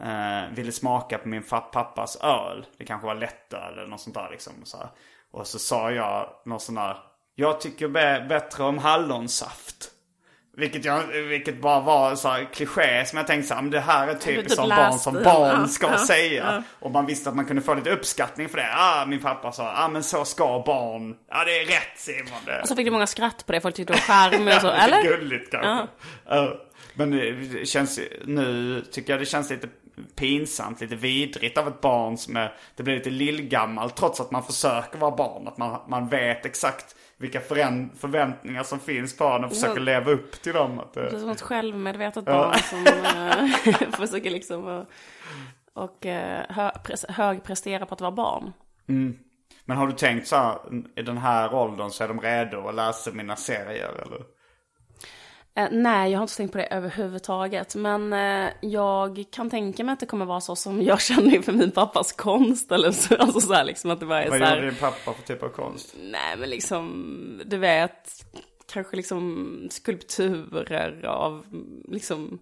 eh, 0.00 0.54
ville 0.54 0.72
smaka 0.72 1.18
på 1.18 1.28
min 1.28 1.42
pappas 1.42 2.16
öl. 2.16 2.66
Det 2.78 2.84
kanske 2.84 3.06
var 3.06 3.14
lättöl 3.14 3.72
eller 3.72 3.86
något 3.86 4.00
sånt 4.00 4.14
där 4.14 4.28
liksom. 4.30 4.52
Så 4.64 4.76
här. 4.76 4.88
Och 5.32 5.46
så 5.46 5.58
sa 5.58 5.90
jag 5.90 6.28
någon 6.44 6.60
sån 6.60 6.74
där, 6.74 6.96
jag 7.34 7.60
tycker 7.60 7.88
bä- 7.88 8.28
bättre 8.28 8.64
om 8.64 8.78
hallonsaft. 8.78 9.90
Vilket, 10.56 10.84
jag, 10.84 11.06
vilket 11.06 11.60
bara 11.60 11.80
var 11.80 12.14
så 12.14 12.28
här 12.28 12.48
kliché 12.52 13.04
som 13.06 13.16
jag 13.16 13.26
tänkte 13.26 13.48
så 13.48 13.54
här, 13.54 13.62
men 13.62 13.70
det 13.70 13.80
här 13.80 14.08
är 14.08 14.14
typiskt 14.14 14.48
typ 14.48 14.56
som 14.56 14.68
barn 14.68 14.98
som 14.98 15.14
barn 15.14 15.60
ja, 15.60 15.66
ska 15.66 15.90
ja, 15.90 15.98
säga. 15.98 16.62
Och 16.80 16.90
man 16.90 17.06
visste 17.06 17.28
att 17.30 17.36
man 17.36 17.44
kunde 17.44 17.62
få 17.62 17.74
lite 17.74 17.90
uppskattning 17.90 18.48
för 18.48 18.56
det. 18.56 18.68
Ah, 18.76 19.06
min 19.06 19.20
pappa 19.20 19.52
sa, 19.52 19.72
ah 19.76 19.88
men 19.88 20.02
så 20.02 20.24
ska 20.24 20.62
barn. 20.66 21.16
Ja 21.28 21.44
det 21.44 21.60
är 21.60 21.64
rätt 21.64 21.92
Simon. 21.96 22.38
Det. 22.46 22.60
Och 22.60 22.68
så 22.68 22.76
fick 22.76 22.86
du 22.86 22.90
många 22.90 23.06
skratt 23.06 23.46
på 23.46 23.52
det, 23.52 23.60
folk 23.60 23.74
tyckte 23.74 23.92
det 23.92 23.96
var 23.96 24.30
charmigt 24.30 24.54
och 24.54 24.60
så, 24.60 24.66
Ja, 24.66 24.72
eller? 24.72 25.02
Gulligt 25.02 25.50
kanske. 25.50 25.92
Ja. 26.28 26.56
Men 26.94 27.10
det 27.10 27.68
känns, 27.68 28.00
nu 28.24 28.80
tycker 28.90 29.12
jag 29.12 29.20
det 29.20 29.26
känns 29.26 29.50
lite 29.50 29.68
pinsamt, 30.16 30.80
lite 30.80 30.96
vidrigt 30.96 31.58
av 31.58 31.68
ett 31.68 31.80
barn 31.80 32.18
som 32.18 32.36
är, 32.36 32.54
det 32.76 32.82
blir 32.82 32.94
lite 32.94 33.10
lillgammal 33.10 33.90
trots 33.90 34.20
att 34.20 34.30
man 34.30 34.42
försöker 34.42 34.98
vara 34.98 35.16
barn. 35.16 35.48
Att 35.48 35.58
man, 35.58 35.80
man 35.88 36.08
vet 36.08 36.46
exakt 36.46 36.96
vilka 37.16 37.40
förväntningar 37.40 38.62
som 38.62 38.80
finns 38.80 39.16
på 39.16 39.24
en 39.24 39.44
och 39.44 39.50
försöker 39.50 39.80
leva 39.80 40.10
upp 40.10 40.42
till 40.42 40.52
dem. 40.52 40.78
Att, 40.78 40.94
Det 40.94 41.00
är 41.00 41.18
som 41.18 41.30
ett 41.30 41.40
självmedvetet 41.40 42.24
barn 42.24 42.58
som 42.58 42.86
eh, 42.86 43.90
försöker 43.90 44.30
liksom 44.30 44.64
och, 44.64 44.86
och 45.72 46.06
eh, 46.06 46.44
hö, 46.48 46.70
pres, 46.84 47.04
högprestera 47.08 47.86
på 47.86 47.94
att 47.94 48.00
vara 48.00 48.12
barn. 48.12 48.52
men 49.64 49.76
har 49.76 49.86
du 49.86 49.92
tänkt 49.92 50.26
så 50.26 50.36
här, 50.36 50.58
i 50.96 51.02
den 51.02 51.18
här 51.18 51.54
åldern 51.54 51.90
så 51.90 52.04
är 52.04 52.08
de 52.08 52.20
redo 52.20 52.68
att 52.68 52.74
läsa 52.74 53.12
mina 53.12 53.36
serier 53.36 53.92
eller? 54.06 54.33
Eh, 55.56 55.68
nej, 55.70 56.10
jag 56.12 56.18
har 56.18 56.22
inte 56.22 56.36
tänkt 56.36 56.52
på 56.52 56.58
det 56.58 56.66
överhuvudtaget. 56.66 57.74
Men 57.74 58.12
eh, 58.12 58.50
jag 58.60 59.24
kan 59.30 59.50
tänka 59.50 59.84
mig 59.84 59.92
att 59.92 60.00
det 60.00 60.06
kommer 60.06 60.24
vara 60.24 60.40
så 60.40 60.56
som 60.56 60.82
jag 60.82 61.00
känner 61.02 61.34
inför 61.34 61.52
min 61.52 61.70
pappas 61.70 62.12
konst. 62.12 62.72
Eller 62.72 62.90
så, 62.92 63.16
alltså 63.16 63.40
så 63.40 63.52
här 63.54 63.64
liksom 63.64 63.90
att 63.90 64.00
det 64.00 64.06
bara 64.06 64.24
är 64.24 64.30
Vad 64.30 64.38
så 64.38 64.44
här. 64.44 64.56
gör 64.56 64.62
din 64.62 64.74
pappa 64.80 65.12
för 65.12 65.22
typ 65.22 65.42
av 65.42 65.48
konst? 65.48 65.94
Nej, 66.02 66.36
men 66.38 66.50
liksom, 66.50 67.42
du 67.44 67.56
vet, 67.58 68.10
kanske 68.72 68.96
liksom 68.96 69.66
skulpturer 69.70 71.04
av, 71.06 71.46
liksom, 71.88 72.38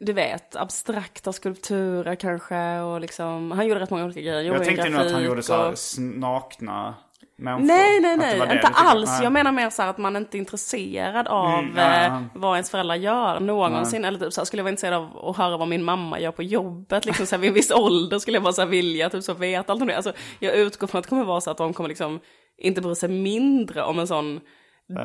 du 0.00 0.12
vet, 0.12 0.56
abstrakta 0.56 1.32
skulpturer 1.32 2.14
kanske 2.14 2.78
och 2.80 3.00
liksom, 3.00 3.50
han 3.50 3.66
gjorde 3.66 3.80
rätt 3.80 3.90
många 3.90 4.04
olika 4.04 4.20
grejer. 4.20 4.34
Jag 4.36 4.44
gjorde 4.44 4.64
tänkte 4.64 4.88
nog 4.88 5.00
att 5.00 5.12
han 5.12 5.24
gjorde 5.24 5.42
så 5.42 5.54
här 5.54 5.68
och- 5.72 6.02
nakna 6.02 6.94
människor. 7.36 7.66
Nej, 7.66 8.00
nej, 8.00 8.16
det 8.16 8.22
nej, 8.22 8.38
det 8.38 8.42
inte 8.42 8.54
du 8.54 8.60
tyckte. 8.60 8.72
alls. 8.82 9.10
Nej. 9.10 9.22
Jag 9.22 9.32
menar 9.32 9.52
mer 9.52 9.70
så 9.70 9.82
att 9.82 9.98
man 9.98 10.16
inte 10.16 10.36
är 10.36 10.38
intresserad 10.38 11.28
av 11.28 11.58
Mm, 11.58 11.76
ja, 11.76 11.82
ja. 11.94 12.06
eh, 12.06 12.22
vad 12.34 12.56
ens 12.56 12.70
föräldrar 12.70 12.94
gör 12.94 13.40
någonsin. 13.40 14.04
Eller 14.04 14.18
typ 14.18 14.32
så 14.32 14.40
här, 14.40 14.44
skulle 14.46 14.60
jag 14.60 14.64
vara 14.64 14.70
intresserad 14.70 14.94
av 14.94 15.28
att 15.28 15.36
höra 15.36 15.56
vad 15.56 15.68
min 15.68 15.84
mamma 15.84 16.20
gör 16.20 16.32
på 16.32 16.42
jobbet. 16.42 17.06
Liksom 17.06 17.26
så 17.26 17.34
här, 17.36 17.40
vid 17.40 17.48
en 17.48 17.54
viss 17.54 17.70
ålder 17.74 18.18
skulle 18.18 18.36
jag 18.36 18.42
bara 18.42 18.52
så 18.52 18.62
här, 18.62 18.68
vilja 18.68 19.10
typ 19.10 19.22
så 19.24 19.34
veta 19.34 19.72
allt 19.72 19.82
om 19.82 19.88
det. 19.88 19.96
Alltså, 19.96 20.12
jag 20.38 20.54
utgår 20.54 20.86
från 20.86 20.98
att 20.98 21.04
det 21.04 21.08
kommer 21.08 21.24
vara 21.24 21.40
så 21.40 21.50
att 21.50 21.56
de 21.56 21.72
kommer 21.74 21.88
liksom 21.88 22.20
inte 22.58 22.80
bry 22.80 22.94
sig 22.94 23.08
mindre 23.08 23.82
om 23.82 23.98
en 23.98 24.06
sån 24.06 24.40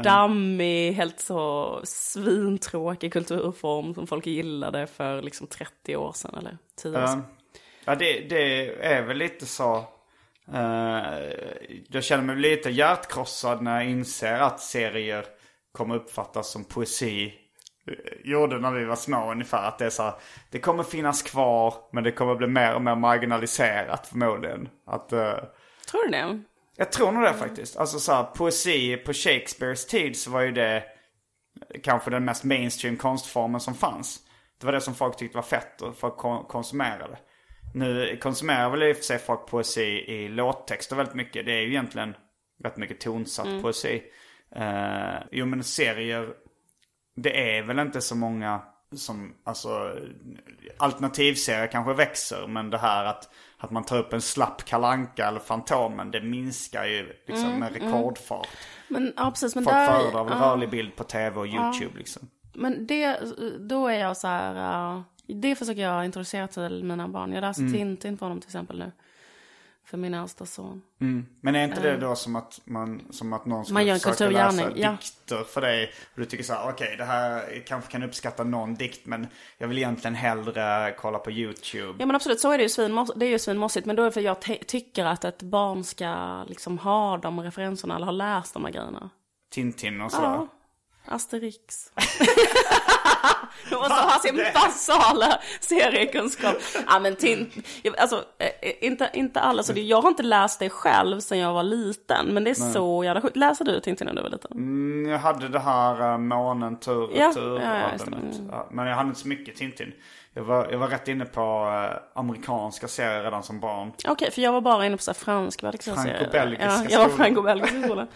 dammig, 0.03 0.93
helt 0.93 1.19
så 1.19 1.79
svintråkig 1.83 3.13
kulturform 3.13 3.93
som 3.93 4.07
folk 4.07 4.25
gillade 4.27 4.87
för 4.87 5.21
liksom 5.21 5.47
30 5.47 5.95
år 5.95 6.11
sedan 6.11 6.35
eller 6.39 6.57
10 6.81 6.91
år 7.03 7.07
sedan. 7.07 7.23
Ja 7.85 7.95
det, 7.95 8.19
det 8.29 8.69
är 8.85 9.01
väl 9.01 9.17
lite 9.17 9.45
så. 9.45 9.83
Eh, 10.53 11.29
jag 11.89 12.03
känner 12.03 12.23
mig 12.23 12.35
lite 12.35 12.69
hjärtkrossad 12.69 13.61
när 13.61 13.81
jag 13.81 13.89
inser 13.91 14.33
att 14.39 14.59
serier 14.59 15.25
kommer 15.71 15.95
uppfattas 15.95 16.51
som 16.51 16.63
poesi. 16.63 17.33
Eh, 17.87 18.29
Gjorde 18.31 18.59
när 18.59 18.71
vi 18.71 18.85
var 18.85 18.95
små 18.95 19.31
ungefär. 19.31 19.67
Att 19.67 19.77
det 19.79 19.85
är 19.85 19.89
så 19.89 20.03
här, 20.03 20.13
det 20.51 20.59
kommer 20.59 20.83
finnas 20.83 21.21
kvar 21.21 21.73
men 21.91 22.03
det 22.03 22.11
kommer 22.11 22.35
bli 22.35 22.47
mer 22.47 22.75
och 22.75 22.81
mer 22.81 22.95
marginaliserat 22.95 24.07
förmodligen. 24.07 24.69
Att, 24.85 25.13
eh, 25.13 25.33
Tror 25.91 26.03
du 26.05 26.09
det? 26.11 26.41
jag 26.75 26.91
tror 26.91 27.11
nog 27.11 27.23
det 27.23 27.33
faktiskt. 27.33 27.77
Alltså 27.77 27.99
så 27.99 28.13
här, 28.13 28.23
poesi 28.23 28.97
på 28.97 29.13
Shakespeares 29.13 29.87
tid 29.87 30.17
så 30.17 30.31
var 30.31 30.41
ju 30.41 30.51
det 30.51 30.83
kanske 31.83 32.11
den 32.11 32.25
mest 32.25 32.43
mainstream 32.43 32.97
konstformen 32.97 33.61
som 33.61 33.73
fanns. 33.73 34.19
Det 34.59 34.65
var 34.65 34.73
det 34.73 34.81
som 34.81 34.95
folk 34.95 35.17
tyckte 35.17 35.37
var 35.37 35.43
fett 35.43 35.81
och 35.81 35.97
folk 35.97 36.17
kon- 36.17 36.43
konsumerade. 36.45 37.17
Nu 37.73 38.17
konsumerar 38.21 38.69
väl 38.69 38.83
i 38.83 38.91
och 38.91 38.97
för 38.97 39.03
sig 39.03 39.19
folk 39.19 39.47
poesi 39.47 40.05
i 40.07 40.27
låttexter 40.27 40.95
väldigt 40.95 41.15
mycket. 41.15 41.45
Det 41.45 41.51
är 41.51 41.61
ju 41.61 41.69
egentligen 41.69 42.15
rätt 42.63 42.77
mycket 42.77 42.99
tonsatt 42.99 43.61
poesi. 43.61 44.03
Uh, 44.55 45.19
jo 45.31 45.45
men 45.45 45.63
serier, 45.63 46.29
det 47.15 47.57
är 47.57 47.63
väl 47.63 47.79
inte 47.79 48.01
så 48.01 48.15
många 48.15 48.61
som, 48.95 49.33
alltså 49.43 49.95
alternativserier 50.77 51.67
kanske 51.67 51.93
växer 51.93 52.47
men 52.47 52.69
det 52.69 52.77
här 52.77 53.05
att, 53.05 53.29
att 53.57 53.71
man 53.71 53.83
tar 53.83 53.97
upp 53.97 54.13
en 54.13 54.21
slapp 54.21 54.65
kalanka 54.65 55.27
eller 55.27 55.39
Fantomen 55.39 56.11
det 56.11 56.21
minskar 56.21 56.85
ju 56.85 57.13
liksom 57.27 57.59
med 57.59 57.73
rekordfart. 57.73 58.47
Men 58.87 59.13
ja, 59.17 59.31
precis. 59.31 59.55
Men 59.55 59.63
Folk 59.63 59.75
där, 59.75 59.87
föredrar 59.87 60.23
väl 60.23 60.37
ja. 60.37 60.45
rörlig 60.45 60.69
bild 60.69 60.95
på 60.95 61.03
tv 61.03 61.39
och 61.39 61.47
YouTube 61.47 61.97
liksom. 61.97 62.29
Men 62.53 62.87
det, 62.87 63.19
då 63.59 63.87
är 63.87 63.99
jag 63.99 64.17
så 64.17 64.27
här, 64.27 64.95
uh, 64.95 65.01
det 65.27 65.55
försöker 65.55 65.81
jag 65.81 66.05
introducera 66.05 66.47
till 66.47 66.83
mina 66.83 67.07
barn. 67.07 67.33
Jag 67.33 67.41
läser 67.41 67.71
Tintin 67.73 68.17
på 68.17 68.25
honom 68.25 68.41
till 68.41 68.47
exempel 68.47 68.79
nu. 68.79 68.91
För 69.85 69.97
min 69.97 70.13
äldsta 70.13 70.45
son. 70.45 70.81
Men 71.41 71.55
är 71.55 71.63
inte 71.63 71.81
det 71.81 71.97
då 71.97 72.15
som 72.15 72.35
att, 72.35 72.61
man, 72.65 73.01
som 73.09 73.33
att 73.33 73.45
någon 73.45 73.65
skulle 73.65 73.99
försöka 73.99 74.29
läsa 74.29 74.71
ja. 74.75 74.91
dikter 74.91 75.43
för 75.43 75.61
dig? 75.61 75.91
Och 76.13 76.19
du 76.19 76.25
tycker 76.25 76.43
så 76.43 76.53
här, 76.53 76.69
okej 76.69 76.95
det 76.97 77.03
här 77.03 77.63
kanske 77.67 77.91
kan 77.91 78.03
uppskatta 78.03 78.43
någon 78.43 78.75
dikt 78.75 79.05
men 79.05 79.27
jag 79.57 79.67
vill 79.67 79.77
egentligen 79.77 80.15
hellre 80.15 80.95
kolla 80.97 81.19
på 81.19 81.31
YouTube. 81.31 81.95
Ja 81.99 82.05
men 82.05 82.15
absolut, 82.15 82.39
så 82.39 82.51
är 82.51 82.57
det 82.57 82.63
ju 82.63 82.69
svinmoss, 82.69 83.11
det 83.15 83.25
är 83.25 83.29
ju 83.29 83.39
svinmossigt. 83.39 83.85
Men 83.85 83.95
då 83.95 84.03
är 84.03 84.05
det 84.05 84.11
för 84.11 84.21
jag 84.21 84.39
te- 84.41 84.63
tycker 84.63 85.05
att 85.05 85.25
ett 85.25 85.41
barn 85.41 85.83
ska 85.83 86.43
liksom 86.43 86.77
ha 86.77 87.17
de 87.17 87.39
referenserna 87.39 87.95
eller 87.95 88.05
ha 88.05 88.11
läst 88.11 88.53
de 88.53 88.65
här 88.65 88.71
grejerna. 88.71 89.09
Tintin 89.51 90.01
och 90.01 90.11
sådär. 90.11 90.27
Ja. 90.27 90.47
Asterix. 91.07 91.91
De 93.69 93.75
måste 93.75 93.93
ha 93.93 94.19
sin 94.19 94.41
basala 94.53 95.39
seriekunskap. 95.59 96.55
Ja 96.87 96.99
men 96.99 97.15
Tintin, 97.15 97.63
alltså 97.97 98.23
eh, 98.37 98.85
inte, 98.87 99.09
inte 99.13 99.39
alla. 99.41 99.63
Så 99.63 99.73
det, 99.73 99.81
jag 99.81 100.01
har 100.01 100.09
inte 100.09 100.23
läst 100.23 100.59
det 100.59 100.69
själv 100.69 101.19
sedan 101.19 101.37
jag 101.37 101.53
var 101.53 101.63
liten. 101.63 102.25
Men 102.27 102.43
det 102.43 102.49
är 102.49 102.53
så 102.73 103.03
jävla 103.03 103.21
sjukt. 103.21 103.35
Läser 103.35 103.65
du 103.65 103.79
Tintin 103.79 104.07
när 104.07 104.13
du 104.13 104.21
var 104.21 104.29
liten? 104.29 104.51
Mm, 104.51 105.11
Jag 105.11 105.19
hade 105.19 105.47
det 105.47 105.59
här 105.59 106.11
uh, 106.13 106.17
månen 106.17 106.79
tur 106.79 107.03
och 107.03 107.17
Ja, 107.17 107.33
tur 107.33 107.59
ja. 107.59 107.91
Mm. 108.07 108.49
Ja, 108.51 108.67
Men 108.71 108.87
jag 108.87 108.95
hade 108.95 109.07
inte 109.09 109.19
så 109.19 109.27
mycket 109.27 109.55
Tintin. 109.55 109.93
Jag 110.37 110.43
var, 110.43 110.67
jag 110.71 110.77
var 110.79 110.87
rätt 110.87 111.07
inne 111.07 111.25
på 111.25 111.41
eh, 111.41 112.19
amerikanska 112.19 112.87
serier 112.87 113.23
redan 113.23 113.43
som 113.43 113.59
barn. 113.59 113.91
Okej, 114.07 114.31
för 114.31 114.41
jag 114.41 114.51
var 114.51 114.61
bara 114.61 114.85
inne 114.85 114.97
på 114.97 115.03
så 115.03 115.11
här 115.11 115.15
fransk-belgiska 115.15 115.93
Franco-belgiska 115.93 116.65
Ja, 116.65 116.85
jag 116.89 116.99
var 116.99 117.09
skolan. 117.09 117.17
franco-belgisk 117.17 117.73
i 117.73 117.83
skolan. 117.83 118.07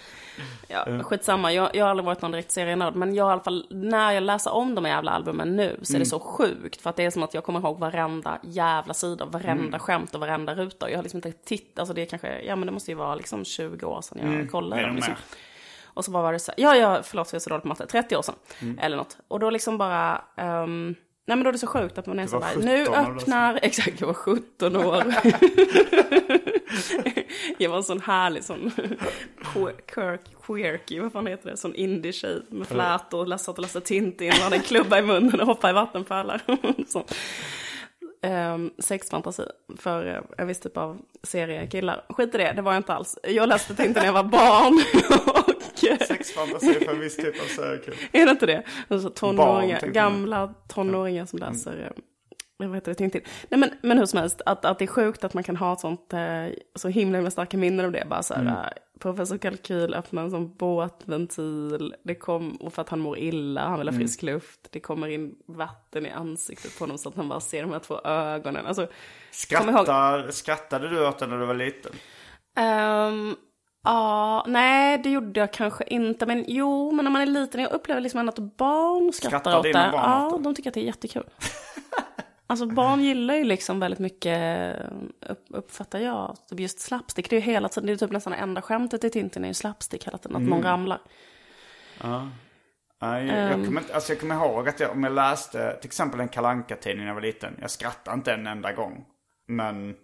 Ja, 0.68 0.86
skitsamma. 1.04 1.54
Jag, 1.54 1.76
jag 1.76 1.86
har 1.86 1.90
aldrig 1.90 2.06
varit 2.06 2.22
någon 2.22 2.32
direkt 2.32 2.52
serienörd. 2.52 2.96
Men 2.96 3.16
jag 3.16 3.30
i 3.30 3.32
alla 3.32 3.42
fall, 3.42 3.68
när 3.70 4.12
jag 4.12 4.24
läser 4.24 4.54
om 4.54 4.76
de 4.76 4.86
jävla 4.86 5.12
albumen 5.12 5.56
nu 5.56 5.80
så 5.82 5.96
är 5.96 6.00
det 6.00 6.06
så 6.06 6.20
sjukt. 6.20 6.82
För 6.82 6.90
att 6.90 6.96
det 6.96 7.06
är 7.06 7.10
som 7.10 7.24
att 7.24 7.34
jag 7.34 7.44
kommer 7.44 7.60
ihåg 7.60 7.80
varenda 7.80 8.40
jävla 8.44 8.94
sida, 8.94 9.26
varenda 9.26 9.80
skämt 9.80 10.14
och 10.16 10.20
varenda 10.20 10.56
ruta. 10.56 10.90
Jag 10.90 10.98
har 10.98 11.04
liksom 11.04 11.18
inte 11.18 11.32
tittat, 11.32 11.80
alltså 11.80 11.94
det 11.94 12.02
är 12.02 12.06
kanske, 12.06 12.42
ja 12.42 12.56
men 12.56 12.66
det 12.66 12.72
måste 12.72 12.92
ju 12.92 12.96
vara 12.98 13.16
liksom 13.16 13.46
20 13.46 13.86
år 13.86 14.02
sedan 14.02 14.38
jag 14.40 14.52
kollade 14.52 14.76
mer 14.76 14.88
dem. 14.88 14.92
och 14.92 14.96
Liksom. 14.96 15.16
Och 15.84 16.06
så 16.06 16.12
bara 16.12 16.24
var 16.24 16.34
det 16.34 16.40
så 16.40 16.52
ja, 16.58 16.76
ja, 16.76 17.00
förlåt 17.04 17.34
jag 17.34 17.40
är 17.40 17.40
så 17.40 17.50
dålig 17.50 17.62
på 17.62 17.68
matte, 17.68 17.86
30 17.86 18.16
år 18.16 18.22
sedan. 18.22 18.36
Mm. 18.62 18.80
Eller 18.80 18.98
något. 18.98 19.18
Och 19.28 19.40
då 19.40 19.50
liksom 19.50 19.78
bara, 19.78 20.22
ehm, 20.38 20.96
nej 21.28 21.38
men 21.38 21.44
då 21.44 21.48
är 21.48 21.52
det 21.52 21.60
så 21.60 21.68
sjukt 21.68 21.98
att 21.98 22.06
man 22.06 22.20
är 22.20 22.28
så 22.28 22.40
bara, 22.40 22.50
17 22.50 22.66
nu 22.66 22.86
och 22.86 22.98
öppnar, 22.98 23.60
exakt 23.62 24.00
jag 24.00 24.08
var 24.08 24.14
17 24.14 24.76
år. 24.76 25.04
jag 27.58 27.70
var 27.70 27.78
en 27.78 27.84
sån 27.84 28.02
härlig 28.02 28.44
sån 28.44 28.72
quirk, 29.54 29.86
quirk, 29.88 30.22
quirky, 30.46 31.00
vad 31.00 31.12
fan 31.12 31.28
heter 31.28 31.50
det, 31.50 31.58
sån 31.58 31.76
indie-tjej 31.76 32.42
med 32.50 32.68
flätor, 32.68 33.26
läste 33.26 33.52
och 33.52 33.60
läste 33.60 33.82
Tintin, 33.82 34.32
hade 34.32 34.56
en 34.56 34.62
klubba 34.62 35.00
i 35.00 35.02
munnen 35.02 35.42
och 35.42 35.48
hoppade 35.48 35.72
i 35.72 35.74
vattenpölar. 35.74 36.42
Um, 38.24 38.72
sexfantasi 38.78 39.44
för 39.78 40.08
uh, 40.08 40.22
en 40.38 40.48
viss 40.48 40.60
typ 40.60 40.78
av 40.78 41.02
seriekillar. 41.24 42.06
Skit 42.10 42.36
i 42.36 42.38
det, 42.38 42.54
det 42.54 42.62
var 42.62 42.74
jag 42.74 42.80
inte 42.80 42.94
alls. 42.94 43.18
Jag 43.24 43.50
läste 43.50 43.76
Tintin 43.76 43.94
när 43.94 44.06
jag 44.06 44.14
var 44.14 44.24
barn. 44.24 44.84
Och, 45.84 46.02
eh, 46.02 46.08
Sexfantasi 46.08 46.74
för 46.74 46.92
en 46.94 47.00
viss 47.00 47.16
typ 47.18 47.42
av 47.42 47.46
seriekul. 47.46 47.94
är 48.12 48.26
det 48.26 48.32
inte 48.32 48.46
det? 48.46 48.64
Alltså, 48.88 49.10
tonåringar, 49.10 49.80
tänkte 49.80 49.86
jag. 49.86 49.94
gamla 50.12 50.54
tonåringar 50.68 51.26
som 51.26 51.40
läser, 51.40 51.78
eh, 51.86 52.04
vad 52.58 52.76
heter 52.76 52.92
det, 52.92 52.96
Tintin. 52.96 53.22
Nej 53.50 53.60
men, 53.60 53.70
men 53.82 53.98
hur 53.98 54.06
som 54.06 54.20
helst, 54.20 54.42
att, 54.46 54.66
att 54.66 54.80
det 54.80 54.86
är 54.86 54.88
sjukt 54.88 55.24
att 55.24 55.34
man 55.34 55.44
kan 55.44 55.56
ha 55.58 55.74
ett 55.74 55.80
sånt, 55.80 56.14
eh, 56.14 56.46
så 56.76 56.88
himla, 56.88 57.18
himla 57.18 57.32
starka 57.32 57.58
minnen 57.58 57.86
av 57.86 57.92
det. 57.92 58.06
Bara 58.10 58.24
så 58.24 58.34
här, 58.34 58.42
Mm. 58.42 58.54
eh, 58.54 58.60
professor 59.00 59.38
Kalkyl 59.38 59.94
öppnar 59.94 60.24
en 60.24 60.32
sån 60.32 60.56
båtventil, 60.56 61.96
det 62.04 62.16
kom, 62.16 62.56
och 62.56 62.74
för 62.74 62.82
att 62.82 62.90
han 62.90 63.00
mår 63.00 63.18
illa, 63.18 63.62
han 63.68 63.80
vill 63.80 63.88
Mm. 63.88 63.96
ha 63.96 64.00
frisk 64.00 64.22
luft, 64.22 64.60
det 64.72 64.80
kommer 64.80 65.08
in 65.08 65.36
vatten 65.48 66.06
i 66.06 66.10
ansiktet 66.10 66.78
på 66.78 66.84
honom 66.84 66.98
så 66.98 67.10
att 67.10 67.16
han 67.16 67.30
bara 67.30 67.40
ser 67.40 67.62
de 67.62 67.72
här 67.72 67.80
två 67.80 68.02
ögonen. 68.04 68.66
Alltså, 68.66 68.88
Skrattar, 69.32 70.32
skrattade 70.32 70.90
du 70.90 71.08
åt 71.08 71.20
den 71.20 71.30
när 71.30 71.38
du 71.40 71.46
var 71.46 71.54
liten? 71.54 71.92
Ehm, 72.58 73.36
Ja, 73.84 74.46
nej 74.48 74.98
det 74.98 75.10
gjorde 75.10 75.40
jag 75.40 75.54
kanske 75.54 75.84
inte. 75.84 76.26
Men 76.26 76.46
jo, 76.48 76.92
men 76.92 77.06
när 77.06 77.12
man 77.12 77.22
är 77.22 77.26
liten, 77.26 77.62
jag 77.62 77.72
upplever 77.72 78.02
liksom 78.02 78.30
att 78.30 78.40
barn 78.40 79.14
skrattar, 79.14 79.40
Skrattar 79.40 79.58
åt 79.58 79.64
det. 79.64 79.74
barn 79.74 79.92
Ja, 79.94 80.28
åt 80.28 80.38
det? 80.38 80.44
de 80.44 80.56
tycker 80.56 80.70
att 80.70 80.74
det 80.74 80.80
är 80.80 80.86
jättekul. 80.86 81.24
alltså 82.48 82.66
barn 82.66 83.04
gillar 83.04 83.36
ju 83.36 83.44
liksom 83.44 83.80
väldigt 83.80 84.00
mycket, 84.00 84.76
upp, 85.30 85.46
uppfattar 85.50 86.00
jag, 86.00 86.38
typ 86.50 86.60
just 86.60 86.80
slapstick. 86.80 87.30
Det 87.30 87.36
är 87.36 87.40
ju 87.40 87.46
hela 87.46 87.70
tiden, 87.70 87.88
det 87.88 87.94
är 87.94 87.98
typ 87.98 88.12
nästan 88.12 88.34
enda 88.34 88.62
skämtet 88.62 89.04
i 89.04 89.10
Tintin 89.10 89.44
är 89.44 89.48
ju 89.48 89.54
slapstick 89.54 90.08
hela 90.08 90.18
tiden, 90.18 90.36
att 90.36 90.40
Mm. 90.42 90.50
någon 90.50 90.64
ramlar. 90.64 91.00
Nej, 93.02 93.26
jag, 93.28 93.38
jag, 93.38 93.52
Ehm. 93.52 93.66
kommer 93.66 93.84
alltså 93.94 94.12
jag 94.14 94.20
kommer 94.20 94.36
ihåg 94.36 94.70
att 94.70 94.80
jag, 94.80 94.92
om 94.92 95.04
jag 95.04 95.14
läste 95.14 95.78
till 95.82 95.88
exempel 95.88 96.20
en 96.20 96.28
kalanka 96.30 96.76
tidning 96.76 97.00
när 97.00 97.08
jag 97.08 97.14
var 97.16 97.22
liten. 97.22 97.58
Jag 97.62 97.72
skrattade 97.72 98.16
inte 98.16 98.34
en 98.34 98.48
enda 98.48 98.74
gång. 98.74 99.06
Men 99.48 99.96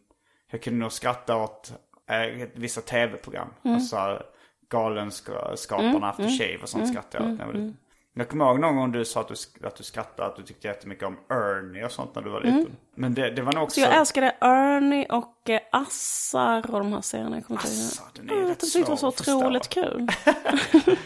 jag 0.51 0.61
kunde 0.61 0.80
nog 0.80 0.91
skratta 0.91 1.36
åt 1.36 1.73
eh, 2.07 2.47
vissa 2.53 2.81
tv-program. 2.81 3.47
Mm. 3.63 3.75
Alltså 3.75 4.23
Galenskaparna, 4.69 6.09
After 6.09 6.29
Shave 6.37 6.57
och 6.61 6.69
sånt 6.69 6.87
skrattade 6.87 7.23
jag 7.23 7.31
åt 7.31 7.37
när 7.37 7.45
jag 7.45 7.53
var 7.53 7.59
liten. 7.59 7.77
Jag 8.13 8.29
kommer 8.29 8.45
ihåg 8.45 8.59
någon 8.59 8.75
gång 8.75 8.91
du 8.91 9.05
sa 9.05 9.21
att 9.21 9.27
du, 9.27 9.67
att 9.67 9.75
du 9.75 9.83
skrattade, 9.83 10.29
att 10.29 10.35
du 10.35 10.43
tyckte 10.43 10.67
jättemycket 10.67 11.03
om 11.03 11.17
Ernie 11.29 11.85
och 11.85 11.91
sånt 11.91 12.15
när 12.15 12.21
du 12.21 12.29
var 12.29 12.41
liten. 12.41 12.75
Men 12.95 13.13
det, 13.13 13.29
det 13.29 13.41
var 13.41 13.53
nog 13.53 13.63
också... 13.63 13.79
Mm. 13.79 13.89
Så 13.89 13.93
jag 13.93 13.99
älskade 13.99 14.35
Ernie 14.41 15.05
och 15.09 15.49
eh, 15.49 15.59
Assar 15.71 16.71
och 16.71 16.79
de 16.79 16.93
här 16.93 17.01
serierna. 17.01 17.41
Jag. 17.47 17.57
Assar, 17.57 18.05
den 18.13 18.29
är 18.29 18.33
ju 18.33 18.41
Jag 18.41 18.49
rätt 18.49 18.59
tyckte 18.59 18.79
det 18.79 18.89
var 18.89 18.95
så 18.95 18.99
svår 18.99 19.09
att 19.09 19.15
förstå. 19.17 19.37
otroligt 19.37 19.69
kul. 19.69 20.07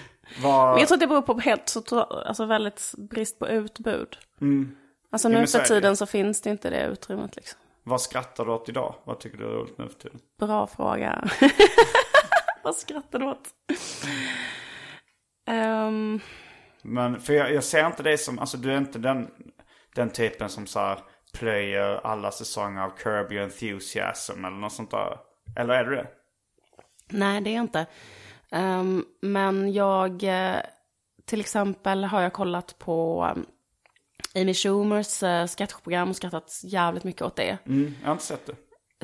var, 0.43 0.71
Men 0.71 0.79
jag 0.79 0.87
tror 0.87 0.95
att 0.95 0.99
det 0.99 1.07
beror 1.07 1.21
på 1.21 1.39
helt, 1.39 1.69
så, 1.69 2.01
alltså 2.01 2.45
väldigt 2.45 2.93
brist 2.97 3.39
på 3.39 3.47
utbud. 3.47 4.17
Alltså 5.11 5.29
Jo, 5.29 5.39
nu 5.39 5.47
för 5.47 5.59
tiden 5.59 5.97
så 5.97 6.05
finns 6.05 6.41
det 6.41 6.49
inte 6.49 6.69
det 6.69 6.85
utrymmet 6.85 7.35
liksom. 7.35 7.59
Vad 7.83 8.01
skrattar 8.01 8.45
du 8.45 8.51
åt 8.51 8.69
idag? 8.69 8.95
Vad 9.03 9.19
tycker 9.19 9.37
du 9.37 9.43
är 9.45 9.49
roligt 9.49 9.77
nu 9.77 9.87
för 9.89 9.95
tiden? 9.99 10.19
Bra 10.39 10.67
fråga. 10.67 11.29
Vad 12.63 12.75
skrattar 12.75 13.19
du 13.19 13.25
åt? 13.25 13.49
Ehm, 15.47 16.19
Men 16.81 17.19
för 17.19 17.33
jag, 17.33 17.53
jag 17.53 17.63
ser 17.63 17.85
inte 17.87 18.03
dig 18.03 18.17
som, 18.17 18.39
alltså 18.39 18.57
du 18.57 18.71
är 18.73 18.77
inte 18.77 18.99
den, 18.99 19.31
den 19.95 20.09
typen 20.09 20.49
som 20.49 20.67
så 20.67 20.79
här 20.79 20.99
plöjer 21.33 22.01
alla 22.07 22.31
säsonger 22.31 22.81
av 22.81 22.89
Curb 22.89 23.31
Your 23.31 23.43
Enthusiasm 23.43 24.45
eller 24.45 24.57
något 24.57 24.73
sånt 24.73 24.91
där. 24.91 25.17
Eller 25.55 25.73
är 25.73 25.83
du 25.83 25.95
det? 25.95 26.07
nej, 27.09 27.41
det 27.41 27.49
är 27.49 27.55
jag 27.55 27.63
inte. 27.63 27.85
Ehm, 28.51 29.05
men 29.21 29.73
jag, 29.73 30.23
eh, 30.23 30.57
till 31.25 31.39
exempel 31.39 32.03
har 32.03 32.21
jag 32.21 32.33
kollat 32.33 32.75
på 32.79 33.25
um, 33.35 33.45
Amy 34.35 34.53
Schumers 34.53 35.23
uh, 35.23 35.47
sketchprogram 35.47 36.09
och 36.09 36.15
skrattat 36.15 36.61
jävligt 36.63 37.03
mycket 37.03 37.21
åt 37.21 37.35
det. 37.35 37.57
Mm, 37.65 37.95
jag 38.01 38.07
har 38.07 38.13
inte 38.13 38.23
sett 38.23 38.45
det. 38.45 38.55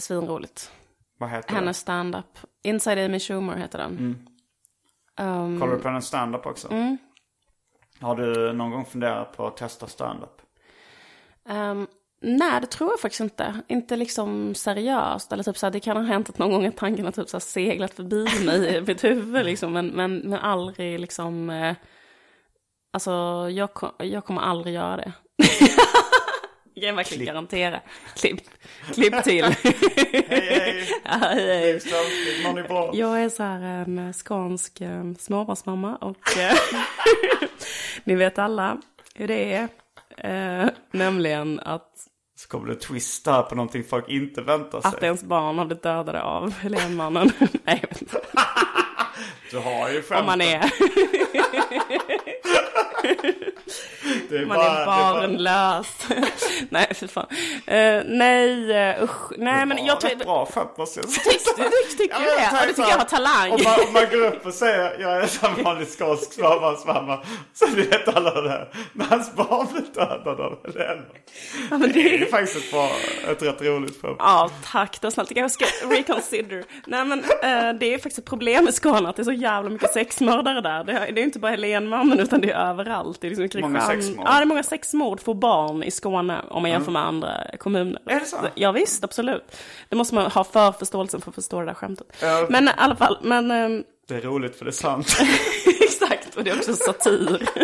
Svinroligt. 0.01 0.71
Vad 1.17 1.29
heter 1.29 1.53
Hennes 1.53 1.77
stand-up. 1.77 2.37
Inside 2.63 2.97
Amy 2.97 3.19
Schumer 3.19 3.55
heter 3.55 3.77
den. 3.77 4.15
Ehm, 5.17 5.53
det? 5.53 5.59
Kollar 5.59 5.73
du 5.73 5.79
på 5.81 5.87
en 5.87 6.01
stand-up 6.01 6.45
också? 6.45 6.71
Mm. 6.71 6.97
Har 7.99 8.15
du 8.15 8.53
någon 8.53 8.71
gång 8.71 8.85
funderat 8.85 9.37
på 9.37 9.47
att 9.47 9.57
testa 9.57 9.87
stand-up? 9.87 10.41
Ehm, 11.49 11.87
nej, 12.21 12.61
det 12.61 12.67
tror 12.67 12.89
jag 12.89 12.99
faktiskt 12.99 13.21
inte. 13.21 13.61
Inte 13.67 13.95
liksom 13.95 14.55
seriöst. 14.55 15.31
Eller 15.31 15.43
typ 15.43 15.57
så 15.57 15.65
här, 15.65 15.71
det 15.71 15.79
kan 15.79 15.97
ha 15.97 16.03
hänt 16.03 16.29
att 16.29 16.37
någon 16.37 16.51
gång 16.51 16.65
att 16.65 16.77
tanken 16.77 17.05
har 17.05 17.11
typ 17.11 17.29
så 17.29 17.39
seglat 17.39 17.93
förbi 17.93 18.25
mig 18.45 18.75
i 18.75 18.81
mitt 18.81 19.03
huvud. 19.03 19.45
Liksom, 19.45 19.73
men, 19.73 19.87
men, 19.87 20.17
men 20.17 20.39
aldrig 20.39 20.99
liksom... 20.99 21.49
Eh, 21.49 21.75
alltså, 22.97 23.49
jag, 23.51 23.73
ko- 23.73 23.91
jag 23.97 24.25
kommer 24.25 24.41
aldrig 24.41 24.75
göra 24.75 24.97
det. 24.97 25.11
jag 26.73 26.83
kan 26.89 26.95
verkligen 26.95 27.25
garantera. 27.25 27.79
Klipp, 28.15 28.39
klipp 28.93 29.23
till. 29.23 29.43
Hej 29.63 30.25
hej! 30.29 30.89
Ja, 31.03 31.11
hej, 31.21 31.69
är 32.57 32.67
bra. 32.67 32.91
Jag 32.93 33.23
är 33.23 33.29
så 33.29 33.43
här 33.43 33.61
en 33.61 34.13
skånsk 34.13 34.81
småbarnsmamma 35.19 35.95
och 35.95 36.37
eh, 36.37 36.57
ni 38.03 38.15
vet 38.15 38.39
alla 38.39 38.77
hur 39.15 39.27
det 39.27 39.53
är. 39.53 39.67
Eh, 40.17 40.69
nämligen 40.91 41.59
att, 41.59 41.91
Så 42.39 42.47
kommer 42.49 42.67
det 42.67 42.75
twista 42.75 43.41
på 43.43 43.55
någonting 43.55 43.83
folk 43.83 44.09
inte 44.09 44.41
väntar 44.41 44.81
sig. 44.81 44.87
att 44.89 45.03
ens 45.03 45.23
barn 45.23 45.57
har 45.57 45.65
blivit 45.65 45.83
dödade 45.83 46.21
av 46.23 46.51
Helénmannen. 46.59 47.31
Nej, 47.63 47.79
jag 47.81 47.89
vet 47.89 48.01
inte. 48.01 48.19
Du 49.51 49.57
har 49.57 49.89
ju 49.89 49.97
Om 49.97 50.03
skämt. 50.03 50.25
man 50.25 50.41
är, 50.41 50.71
är 53.27 54.45
man 54.45 54.57
bara- 54.57 54.65
är 54.69 54.75
det 54.75 54.81
är 54.81 54.85
bara- 54.85 55.13
barnlös. 55.13 55.87
nej, 56.69 56.93
för 56.93 57.07
fan. 57.07 57.25
Eh, 57.65 58.01
nej, 58.05 58.49
uh, 58.97 59.03
usch. 59.03 59.31
Nej, 59.37 59.65
men 59.65 59.77
jag 59.77 59.87
Ja, 59.87 59.99
tror... 60.09 60.15
bra 60.15 60.45
skämt 60.45 60.77
måste 60.77 60.99
jag 60.99 61.09
säga. 61.09 61.33
Tyckte 61.33 61.61
du 61.61 61.97
tyckte 61.97 62.05
Ja, 62.09 62.19
du 62.19 62.25
det? 62.25 62.49
Tänkte 62.49 62.67
du 62.67 62.73
tycker 62.73 62.89
jag 62.89 62.97
har 62.97 63.05
talang. 63.05 63.51
Om 63.51 63.59
man, 63.63 63.73
om 63.87 63.93
man 63.93 64.05
går 64.11 64.25
upp 64.27 64.45
och 64.45 64.53
säger 64.53 64.99
jag 64.99 65.23
är 65.23 65.27
som 65.27 65.63
vanlig 65.63 65.87
skånsk 65.87 66.33
småbarnsmamma. 66.33 67.19
Så 67.53 67.67
vet 67.75 68.15
alla 68.15 68.41
det. 68.41 68.49
här. 68.49 68.69
Men 68.93 69.07
hans 69.07 69.35
barn 69.35 69.67
blev 69.73 69.91
dödad 69.93 70.39
av 70.41 70.57
Helena. 70.65 71.01
Ja, 71.69 71.77
men 71.77 71.91
Det 71.91 72.15
är 72.15 72.19
det... 72.19 72.25
faktiskt 72.25 72.57
ett, 72.65 72.71
bra, 72.71 72.89
ett 73.31 73.41
rätt 73.43 73.61
roligt 73.61 74.01
skämt. 74.01 74.15
Ja, 74.19 74.49
tack. 74.71 75.01
Det 75.01 75.05
var 75.07 75.11
snällt. 75.11 75.31
Jag 75.35 75.51
ska 75.51 75.65
reconsider. 75.89 76.63
Nej, 76.85 77.05
men 77.05 77.19
eh, 77.19 77.73
det 77.79 77.93
är 77.93 77.97
faktiskt 77.97 78.17
ett 78.19 78.25
problem 78.25 78.67
i 78.67 78.71
Skåne 78.71 79.09
att 79.09 79.15
det 79.15 79.21
är 79.21 79.23
så 79.23 79.31
jävla 79.31 79.69
mycket 79.69 79.93
sexmördare 79.93 80.61
där. 80.61 80.83
Det 80.83 80.91
är, 80.91 81.11
det 81.11 81.21
är 81.21 81.23
inte 81.23 81.39
bara 81.39 81.51
Helénmannen 81.51 82.19
utan 82.19 82.41
det 82.41 82.51
är 82.51 82.69
överallt. 82.69 83.16
Det 83.21 83.27
är 83.27 83.35
liksom 83.35 83.61
Många 83.61 83.79
Kristian- 83.79 84.01
sexmord. 84.01 84.25
Ja, 84.27 84.35
det 84.35 84.41
är 84.41 84.45
många 84.45 84.63
sexmord 84.63 85.23
på 85.23 85.33
barn 85.33 85.83
i 85.83 85.91
Skåne 85.91 86.41
om 86.49 86.61
man 86.61 86.71
jämför 86.71 86.91
med 86.91 87.01
andra 87.05 87.33
kommuner. 87.59 88.01
Är 88.05 88.19
det 88.19 88.25
så? 88.25 88.37
Ja, 88.55 88.71
visst, 88.71 89.03
absolut. 89.03 89.43
Det 89.89 89.95
måste 89.95 90.15
man 90.15 90.31
ha 90.31 90.43
för 90.43 90.71
förståelsen 90.71 91.21
för 91.21 91.31
att 91.31 91.35
förstå 91.35 91.59
det 91.59 91.65
där 91.65 91.73
skämtet. 91.73 92.07
Ja. 92.21 92.47
Men 92.49 92.67
i 92.67 92.71
alla 92.77 92.95
fall, 92.95 93.17
men 93.21 93.51
ehm, 93.51 93.83
Det 94.07 94.15
är 94.15 94.21
roligt 94.21 94.55
för 94.55 94.65
det 94.65 94.69
är 94.69 94.73
sant. 94.73 95.07
exakt. 95.81 96.35
Och 96.35 96.43
det 96.43 96.49
är 96.49 96.55
också 96.57 96.73
satir. 96.73 97.49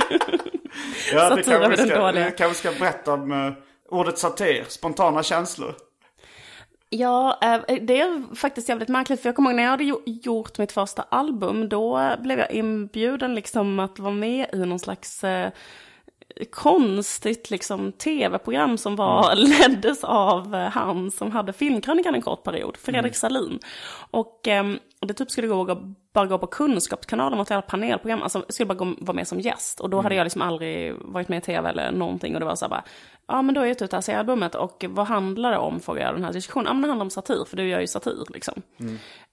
Ja, 1.14 1.24
det 1.24 1.30
Satir 1.30 1.44
kanske 1.44 1.54
över 1.54 1.70
vi 1.70 1.90
ska, 1.90 2.12
vi 2.12 2.32
kanske 2.38 2.58
ska 2.70 2.80
berätta 2.80 3.14
om 3.14 3.32
uh, 3.32 3.54
ordet 3.90 4.18
satir. 4.18 4.64
Spontana 4.68 5.24
känslor. 5.24 5.76
Ja, 6.96 7.38
eh, 7.42 7.76
det 7.82 8.00
är 8.02 8.36
faktiskt 8.36 8.70
jävligt 8.70 8.90
märkligt. 8.90 9.22
För 9.22 9.30
jag 9.30 9.36
kommer 9.36 9.50
ihåg 9.50 9.56
när 9.56 9.64
jag 9.64 9.70
hade 9.72 9.84
gjo- 9.84 10.02
gjort 10.06 10.58
mitt 10.58 10.72
första 10.72 11.02
album. 11.02 11.70
Då 11.70 12.16
blev 12.20 12.40
jag 12.40 12.52
inbjuden 12.52 13.36
liksom 13.36 13.80
att 13.80 14.00
vara 14.00 14.14
med 14.14 14.46
i 14.54 14.58
någon 14.58 14.80
slags 14.80 15.24
eh, 15.24 15.52
konstigt 16.52 17.50
liksom 17.50 17.92
tv-program 17.92 18.78
som 18.78 18.96
var, 18.96 19.36
leddes 19.70 20.04
av 20.04 20.56
eh, 20.56 20.62
han 20.70 21.12
som 21.12 21.32
hade 21.32 21.54
filmkrönikan 21.54 22.16
en 22.16 22.22
kort 22.22 22.44
period, 22.44 22.78
Fredrik 22.78 23.16
Salin. 23.16 23.60
Och, 24.12 24.48
ehm, 24.48 24.80
Och 25.04 25.08
det 25.08 25.14
typ 25.14 25.32
skulle 25.32 25.48
gå, 25.48 25.64
gå- 25.64 25.94
bara 26.14 26.26
gå 26.26 26.38
på 26.38 26.48
Kunskapskanalen, 26.48 27.40
och 27.40 27.52
ett 27.52 27.68
panelprogram. 27.68 28.24
Alltså 28.24 28.46
skulle 28.50 28.68
bara 28.68 28.74
gå, 28.74 28.94
vara 29.00 29.16
med 29.16 29.28
som 29.28 29.40
gäst. 29.40 29.80
Och 29.80 29.90
då 29.90 30.02
hade 30.02 30.16
jag 30.16 30.24
liksom 30.24 30.42
aldrig 30.42 30.94
varit 31.02 31.30
med 31.30 31.38
i 31.38 31.42
tv 31.42 31.70
eller 31.70 31.92
någonting. 31.92 32.34
Och 32.34 32.40
det 32.40 32.46
var 32.46 32.56
så 32.56 32.66
här 32.66 32.70
bara, 32.70 32.84
ja 33.28 33.42
men 33.42 33.56
då 33.56 33.62
är 33.62 33.66
jag 33.66 33.72
ute 33.82 33.98
och 33.98 34.04
ser 34.04 34.18
albumet. 34.18 34.56
Och 34.56 34.86
vad 34.90 35.08
handlar 35.08 35.52
det 35.52 35.58
om, 35.58 35.80
frågar 35.80 36.02
jag 36.06 36.16
den 36.16 36.24
här 36.24 36.34
diskussionen. 36.34 36.68
Ja 36.68 36.74
men 36.74 36.82
det 36.82 36.88
handlar 36.88 37.06
om 37.06 37.10
satir, 37.10 37.46
för 37.50 37.58
du 37.58 37.68
gör 37.70 37.80
ju 37.80 37.88
satir 37.88 38.24
liksom. 38.34 38.62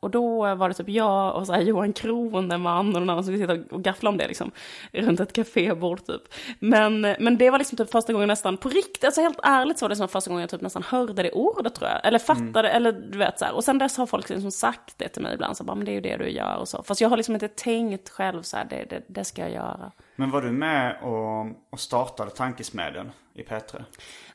Och 0.01 0.11
då 0.11 0.55
var 0.55 0.68
det 0.68 0.75
typ 0.75 0.89
jag 0.89 1.37
och 1.37 1.47
så 1.47 1.53
här 1.53 1.61
Johan 1.61 1.93
Kroneman 1.93 2.87
och 2.89 2.93
någon 2.93 3.11
annan 3.11 3.25
som 3.25 3.37
sitta 3.37 3.75
och 3.75 3.83
gaffla 3.83 4.11
om 4.11 4.16
det 4.16 4.29
liksom. 4.29 4.51
Runt 4.93 5.21
ett 5.21 5.33
kafébord 5.33 6.07
typ. 6.07 6.23
Men, 6.59 7.01
men 7.01 7.39
det 7.39 7.51
var 7.51 7.59
liksom 7.59 7.77
typ 7.77 7.91
första 7.91 8.12
gången 8.12 8.29
nästan 8.29 8.57
på 8.57 8.68
riktigt, 8.68 9.05
alltså 9.05 9.21
helt 9.21 9.41
ärligt 9.43 9.79
så 9.79 9.85
var 9.85 9.89
det 9.89 9.97
som 9.97 10.09
första 10.09 10.31
gången 10.31 10.41
jag 10.41 10.51
typ 10.51 10.61
nästan 10.61 10.83
hörde 10.83 11.23
det 11.23 11.33
ordet 11.33 11.75
tror 11.75 11.91
jag. 11.91 12.07
Eller 12.07 12.18
fattade, 12.18 12.68
eller 12.71 12.93
du 12.93 13.18
vet 13.18 13.39
så 13.39 13.45
här. 13.45 13.55
Och 13.55 13.64
sen 13.64 13.79
dess 13.79 13.97
har 13.97 14.07
folk 14.07 14.29
liksom 14.29 14.51
sagt 14.51 14.95
det 14.99 15.09
till 15.09 15.23
mig 15.23 15.35
ibland, 15.35 15.57
så 15.61 15.65
bara, 15.65 15.75
men 15.75 15.85
det 15.85 15.91
är 15.91 15.95
ju 15.95 16.01
det 16.01 16.17
du 16.17 16.29
gör 16.31 16.57
och 16.57 16.69
så. 16.69 16.83
Fast 16.83 17.01
jag 17.01 17.09
har 17.09 17.17
liksom 17.17 17.35
inte 17.35 17.49
tänkt 17.49 18.09
själv 18.09 18.43
så 18.43 18.57
här, 18.57 18.65
det, 18.65 18.85
det, 18.91 19.03
det 19.07 19.25
ska 19.25 19.43
jag 19.43 19.51
göra. 19.51 19.93
Men 20.17 20.31
var 20.31 20.43
du 20.43 20.51
med 20.51 20.97
och, 21.03 21.47
och 21.73 21.81
startade 21.81 22.31
Tankesmedjan 22.31 23.13
i 23.35 23.43
P3? 23.43 23.85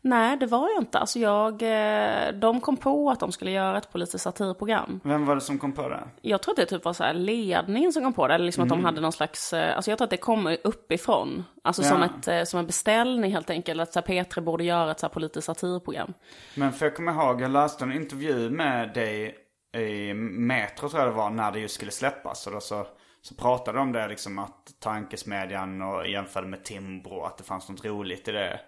Nej, 0.02 0.38
det 0.38 0.46
var 0.46 0.70
jag 0.70 0.82
inte. 0.82 1.00
Alltså 1.00 1.20
jag, 1.20 1.62
eh, 1.62 2.34
de 2.34 2.62
kom 2.62 2.78
på 2.78 3.10
att 3.12 3.20
de 3.20 3.32
skulle 3.32 3.52
göra 3.52 3.78
ett 3.78 3.92
politiskt 3.92 4.24
satirprogram. 4.24 5.00
Vem 5.04 5.26
var 5.26 5.36
det 5.36 5.42
som 5.42 5.60
kom 5.60 5.72
på 5.72 5.90
det? 5.90 6.04
Jag 6.22 6.42
tror 6.42 6.52
att 6.52 6.58
det 6.58 6.66
typ 6.66 6.86
var 6.86 6.94
så 6.94 7.04
här 7.04 7.14
ledningen 7.14 7.94
som 7.94 8.04
kom 8.04 8.14
på 8.14 8.28
det, 8.28 8.34
eller 8.34 8.46
liksom 8.46 8.64
att 8.64 8.70
de 8.70 8.86
hade 8.86 9.02
någon 9.02 9.12
slags, 9.12 9.54
eh, 9.54 9.76
alltså 9.76 9.92
jag 9.92 9.98
tror 9.98 10.06
att 10.06 10.10
det 10.10 10.18
kom 10.18 10.58
uppifrån. 10.64 11.44
Alltså 11.64 11.84
som, 11.84 12.00
Ja. 12.02 12.06
ett, 12.06 12.28
eh, 12.28 12.44
som 12.44 12.60
en 12.60 12.66
beställning 12.68 13.32
helt 13.32 13.50
enkelt, 13.50 13.82
att 13.82 13.94
så 13.94 14.00
här 14.00 14.08
P3 14.08 14.42
borde 14.42 14.64
göra 14.64 14.92
ett 14.92 15.00
så 15.00 15.06
här 15.06 15.14
politiskt 15.14 15.46
satirprogram. 15.46 16.14
Men 16.56 16.72
för 16.74 16.86
jag 16.86 16.96
kommer 16.96 17.12
ihåg, 17.12 17.42
jag 17.42 17.52
läste 17.52 17.84
en 17.84 17.92
intervju 17.92 18.50
med 18.50 18.94
dig 18.94 19.36
i 19.76 20.14
Metro 20.14 20.90
tror 20.90 21.04
jag 21.04 21.12
det 21.12 21.18
var, 21.18 21.30
när 21.30 21.52
det 21.52 21.60
just 21.60 21.76
skulle 21.76 21.92
släppas. 21.92 22.48
Och 22.48 22.54
då 22.54 22.60
så, 22.60 22.88
så 23.22 23.36
pratade 23.36 23.78
de 23.78 23.82
om 23.82 23.92
det 23.92 24.08
liksom 24.08 24.40
att 24.40 24.76
tankesmedjan 24.80 25.82
och 25.82 26.08
jämförde 26.08 26.48
med 26.48 26.64
Timbro, 26.64 27.22
att 27.22 27.38
det 27.38 27.44
fanns 27.44 27.70
något 27.70 27.86
roligt 27.86 28.28
i 28.28 28.32
det. 28.32 28.60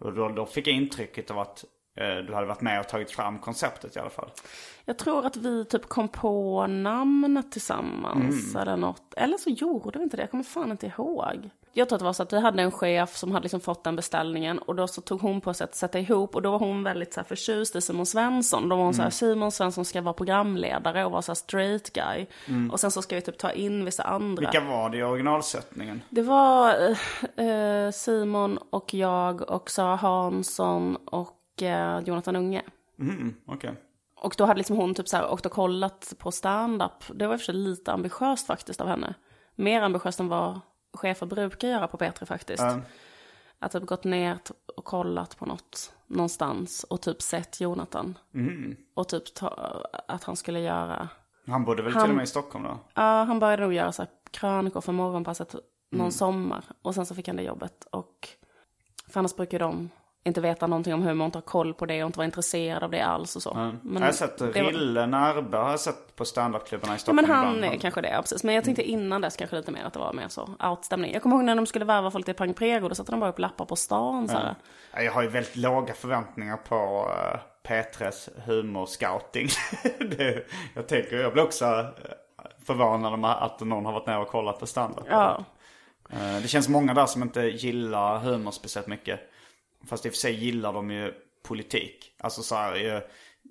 Och 0.00 0.12
då, 0.12 0.28
då 0.28 0.46
fick 0.46 0.66
jag 0.66 0.74
intrycket 0.74 1.30
av 1.30 1.38
att 1.38 1.64
du 1.96 2.34
hade 2.34 2.46
varit 2.46 2.60
med 2.60 2.80
och 2.80 2.88
tagit 2.88 3.10
fram 3.10 3.38
konceptet 3.38 3.96
i 3.96 3.98
alla 3.98 4.10
fall. 4.10 4.30
Jag 4.84 4.98
tror 4.98 5.26
att 5.26 5.36
vi 5.36 5.64
typ 5.64 5.88
kom 5.88 6.08
på 6.08 6.66
namnet 6.66 7.52
tillsammans 7.52 8.56
eller 8.56 8.76
något. 8.76 9.14
Eller 9.16 9.36
så 9.36 9.50
gjorde 9.50 9.98
vi 9.98 10.04
inte 10.04 10.16
det, 10.16 10.22
jag 10.22 10.30
kommer 10.30 10.44
fan 10.44 10.70
inte 10.70 10.86
ihåg. 10.86 11.50
Jag 11.76 11.88
tror 11.88 11.96
att 11.96 12.00
det 12.00 12.04
var 12.04 12.12
så 12.12 12.22
att 12.22 12.32
vi 12.32 12.40
hade 12.40 12.62
en 12.62 12.70
chef 12.70 13.16
som 13.16 13.32
hade 13.32 13.42
liksom 13.42 13.60
fått 13.60 13.84
den 13.84 13.96
beställningen 13.96 14.58
och 14.58 14.74
då 14.74 14.86
så 14.86 15.00
tog 15.00 15.20
hon 15.20 15.40
på 15.40 15.54
sig 15.54 15.64
att 15.64 15.74
sätta 15.74 15.98
ihop 15.98 16.34
och 16.34 16.42
då 16.42 16.50
var 16.50 16.58
hon 16.58 16.82
väldigt 16.82 17.12
så 17.12 17.20
här 17.20 17.24
förtjust 17.24 17.76
i 17.76 17.80
Simon 17.80 18.06
Svensson. 18.06 18.68
Då 18.68 18.76
var 18.76 18.84
hon 18.84 18.94
så 18.94 19.02
här, 19.02 19.10
Simon 19.10 19.52
Svensson 19.52 19.84
ska 19.84 20.00
vara 20.00 20.14
programledare 20.14 21.04
och 21.04 21.12
vara 21.12 21.22
så 21.22 21.30
här 21.30 21.34
straight 21.34 21.92
guy. 21.92 22.26
Och 22.72 22.80
sen 22.80 22.90
så 22.90 23.02
ska 23.02 23.16
vi 23.16 23.22
typ 23.22 23.38
ta 23.38 23.52
in 23.52 23.84
vissa 23.84 24.02
andra. 24.02 24.40
Vilka 24.40 24.60
var 24.60 24.90
det 24.90 24.98
i 24.98 25.02
originalsättningen? 25.02 26.02
Det 26.10 26.22
var 26.22 26.74
eh, 27.36 27.46
eh, 27.46 27.90
Simon 27.90 28.58
och 28.70 28.94
jag 28.94 29.50
och 29.50 29.70
Sara 29.70 29.96
Hansson 29.96 30.96
och 30.96 31.40
eh, 31.62 31.98
Jonathan 32.00 32.36
Unge. 32.36 32.62
Mm, 32.98 33.34
okej. 33.46 33.74
Och 34.16 34.34
då 34.38 34.44
hade 34.44 34.58
liksom 34.58 34.76
hon 34.76 34.94
typ 34.94 35.08
så 35.08 35.16
här 35.16 35.30
åkt 35.32 35.46
och 35.46 35.52
kollat 35.52 36.12
på 36.18 36.32
stand-up. 36.32 37.04
Det 37.14 37.26
var 37.26 37.34
i 37.34 37.36
och 37.36 37.40
för 37.40 37.44
sig 37.44 37.54
lite 37.54 37.92
ambitiöst 37.92 38.46
faktiskt 38.46 38.80
av 38.80 38.88
henne. 38.88 39.14
Mer 39.54 39.82
ambitiöst 39.82 40.20
än 40.20 40.28
vad 40.28 40.60
chefer 40.92 41.26
brukar 41.26 41.68
göra 41.68 41.88
på 41.88 41.96
P3 41.96 42.24
faktiskt. 42.24 42.62
Ja. 42.62 42.80
Att 43.58 43.72
typ 43.72 43.86
gått 43.86 44.04
ner 44.04 44.38
och 44.76 44.84
kollat 44.84 45.36
på 45.38 45.46
något 45.46 45.92
någonstans 46.06 46.84
och 46.84 47.02
typ 47.02 47.22
sett 47.22 47.60
Jonathan. 47.60 48.18
Mm. 48.34 48.76
Och 48.94 49.08
typ 49.08 49.34
ta, 49.34 49.48
att 50.08 50.24
han 50.24 50.36
skulle 50.36 50.60
göra, 50.60 51.08
Han 51.46 51.64
bodde 51.64 51.82
väl 51.82 51.92
Han- 51.92 52.02
till 52.02 52.10
och 52.10 52.16
med 52.16 52.24
i 52.24 52.26
Stockholm 52.26 52.64
då? 52.64 52.78
ja 52.94 53.24
han 53.24 53.38
började 53.38 53.62
nog 53.62 53.72
göra 53.72 53.92
så 53.92 54.02
här 54.02 54.10
krönikor 54.30 54.80
för 54.80 54.92
morgonpasset 54.92 55.54
någon 55.90 56.00
Mm. 56.00 56.12
sommar. 56.12 56.64
Och 56.82 56.94
sen 56.94 57.06
så 57.06 57.14
fick 57.14 57.26
han 57.28 57.36
det 57.36 57.42
jobbet. 57.42 57.84
Och 57.92 58.28
för 59.08 59.18
annars 59.20 59.36
brukar 59.36 59.58
de 59.58 59.90
inte 60.26 60.40
veta 60.40 60.66
någonting 60.66 60.94
om 60.94 61.02
humor, 61.02 61.26
inte 61.26 61.38
ha 61.38 61.42
koll 61.42 61.74
på 61.74 61.86
det 61.86 62.02
och 62.02 62.06
inte 62.06 62.18
vara 62.18 62.24
intresserad 62.24 62.82
av 62.82 62.90
det 62.90 63.00
alls 63.00 63.36
och 63.36 63.42
så. 63.42 63.54
Men 63.82 64.02
jag 64.02 64.08
har 64.08 64.12
sett 64.12 64.40
Rille 64.40 65.06
Närbe 65.06 65.56
har 65.56 65.70
jag 65.70 65.80
sett 65.80 66.16
på 66.16 66.24
standupklubbarna 66.24 66.92
i 66.92 66.94
Ja 66.94 66.98
Stockholm 66.98 67.16
men 67.16 67.36
han 67.36 67.56
ibland. 67.56 67.74
är 67.74 67.78
kanske 67.78 68.00
det, 68.00 68.10
ja, 68.10 68.20
precis. 68.20 68.44
Men 68.44 68.54
jag 68.54 68.64
tänkte 68.64 68.82
innan 68.82 69.20
dess 69.20 69.36
kanske 69.36 69.56
lite 69.56 69.70
mer 69.72 69.84
att 69.84 69.92
det 69.92 69.98
var 69.98 70.12
mer 70.12 70.28
så 70.28 70.48
outstämning. 70.62 71.12
Jag 71.12 71.22
kommer 71.22 71.36
ihåg 71.36 71.44
när 71.44 71.54
de 71.56 71.66
skulle 71.66 71.84
värva 71.84 72.10
folk 72.10 72.24
till 72.24 72.34
Pang 72.34 72.54
Prego, 72.54 72.88
då 72.88 72.94
satte 72.94 73.10
de 73.10 73.20
bara 73.20 73.30
upp 73.30 73.38
lappar 73.38 73.64
på 73.64 73.76
stan 73.76 74.28
så. 74.28 74.38
Ja, 74.92 75.02
Jag 75.02 75.12
har 75.12 75.22
ju 75.22 75.28
väldigt 75.28 75.56
låga 75.56 75.94
förväntningar 75.94 76.56
på 76.56 77.08
uh, 77.08 77.40
P3s 77.68 78.28
humorscouting. 78.46 79.48
det, 79.98 80.46
jag 80.74 80.88
tänker, 80.88 81.16
jag 81.16 81.32
blir 81.32 81.42
också 81.42 81.64
eh, 81.64 81.84
förvånad 82.66 83.14
om 83.14 83.24
att 83.24 83.60
någon 83.60 83.84
har 83.86 83.92
varit 83.92 84.06
med 84.06 84.18
och 84.18 84.28
kollat 84.28 84.60
på 84.60 84.66
standup. 84.66 85.04
Ja. 85.08 85.44
Eh, 86.10 86.36
det 86.42 86.48
känns 86.48 86.68
många 86.68 86.94
där 86.94 87.06
som 87.06 87.22
inte 87.22 87.40
gillar 87.40 88.18
humor 88.18 88.50
speciellt 88.50 88.86
mycket. 88.86 89.20
Fast 89.88 90.06
i 90.06 90.08
och 90.08 90.12
för 90.12 90.18
sig 90.18 90.44
gillar 90.44 90.72
de 90.72 90.90
ju 90.90 91.14
politik. 91.42 92.14
Alltså 92.18 92.42
så 92.42 92.54
här, 92.54 93.02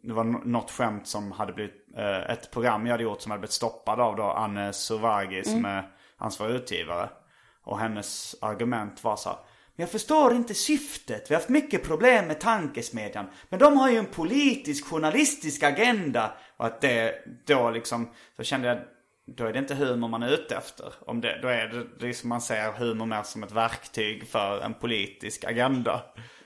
det 0.03 0.13
var 0.13 0.23
något 0.23 0.71
skämt 0.71 1.07
som 1.07 1.31
hade 1.31 1.53
blivit, 1.53 1.88
eh, 1.97 2.29
ett 2.31 2.51
program 2.51 2.86
jag 2.86 2.93
hade 2.93 3.03
gjort 3.03 3.21
som 3.21 3.31
hade 3.31 3.39
blivit 3.39 3.53
stoppad 3.53 3.99
av 3.99 4.15
då 4.15 4.23
Anne 4.23 4.73
Sovagi 4.73 5.43
som 5.43 5.65
är 5.65 5.89
ansvarig 6.17 6.55
utgivare. 6.55 7.09
Och 7.63 7.79
hennes 7.79 8.36
argument 8.41 9.03
var 9.03 9.15
så 9.15 9.29
här. 9.29 9.38
Men 9.75 9.84
jag 9.84 9.91
förstår 9.91 10.34
inte 10.34 10.53
syftet. 10.53 11.31
Vi 11.31 11.36
har 11.36 11.41
haft 11.41 11.49
mycket 11.49 11.84
problem 11.84 12.27
med 12.27 12.39
tankesmedjan. 12.39 13.25
Men 13.49 13.59
de 13.59 13.77
har 13.77 13.89
ju 13.89 13.97
en 13.97 14.05
politisk 14.05 14.86
journalistisk 14.86 15.63
agenda. 15.63 16.34
Och 16.57 16.65
att 16.65 16.81
det 16.81 17.15
då 17.45 17.69
liksom, 17.69 18.09
så 18.36 18.43
kände 18.43 18.67
jag, 18.67 18.77
då 19.26 19.45
är 19.45 19.53
det 19.53 19.59
inte 19.59 19.76
humor 19.76 20.07
man 20.07 20.24
är 20.24 20.30
ute 20.30 20.55
efter. 20.55 20.93
Om 20.99 21.21
det, 21.21 21.39
då 21.41 21.47
är 21.47 21.67
det, 21.67 21.86
det 21.99 22.09
är 22.09 22.13
som 22.13 22.30
man 22.30 22.41
ser 22.41 22.71
humor 22.71 23.05
mer 23.05 23.24
som 23.24 23.43
ett 23.43 23.51
verktyg 23.51 24.28
för 24.28 24.61
en 24.61 24.74
politisk 24.74 25.43
agenda. 25.43 26.01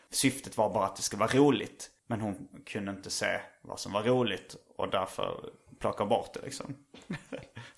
Syftet 0.10 0.58
var 0.58 0.74
bara 0.74 0.86
att 0.86 0.96
det 0.96 1.02
ska 1.02 1.18
vara 1.18 1.30
roligt. 1.30 1.90
Men 2.08 2.22
hon 2.22 2.48
kunde 2.66 2.92
inte 2.92 3.10
se 3.10 3.40
vad 3.62 3.80
som 3.80 3.92
var 3.92 4.04
roligt 4.04 4.56
och 4.76 4.90
därför 4.90 5.50
plocka 5.80 6.06
bort 6.06 6.34
det 6.34 6.42
liksom. 6.44 6.76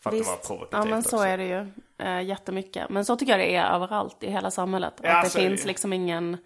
för 0.02 0.10
att 0.10 0.18
det 0.18 0.24
var 0.24 0.48
provokativt 0.48 0.70
ja 0.72 0.86
men 0.86 1.04
så 1.04 1.18
också. 1.18 1.28
är 1.28 1.38
det 1.38 1.46
ju 1.46 1.72
eh, 1.98 2.22
jättemycket. 2.22 2.90
Men 2.90 3.06
så 3.06 3.16
tycker 3.16 3.32
jag 3.38 3.40
det 3.40 3.56
är 3.56 3.76
överallt 3.76 4.24
i 4.24 4.32
hela 4.32 4.52
samhället. 4.52 4.94
Ja, 5.04 5.18
att 5.18 5.24
det 5.24 5.40
det 5.40 5.48
finns 5.48 5.64
ju. 5.64 5.68
liksom 5.68 5.94
ingen 5.94 6.38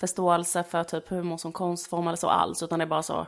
förståelse 0.00 0.62
för 0.62 0.84
typ 0.84 1.08
humor 1.08 1.36
som 1.36 1.52
konstform 1.52 2.06
eller 2.06 2.16
så 2.16 2.28
alls. 2.28 2.62
Utan 2.62 2.78
det 2.78 2.84
är 2.84 2.86
bara 2.86 3.02
så, 3.02 3.26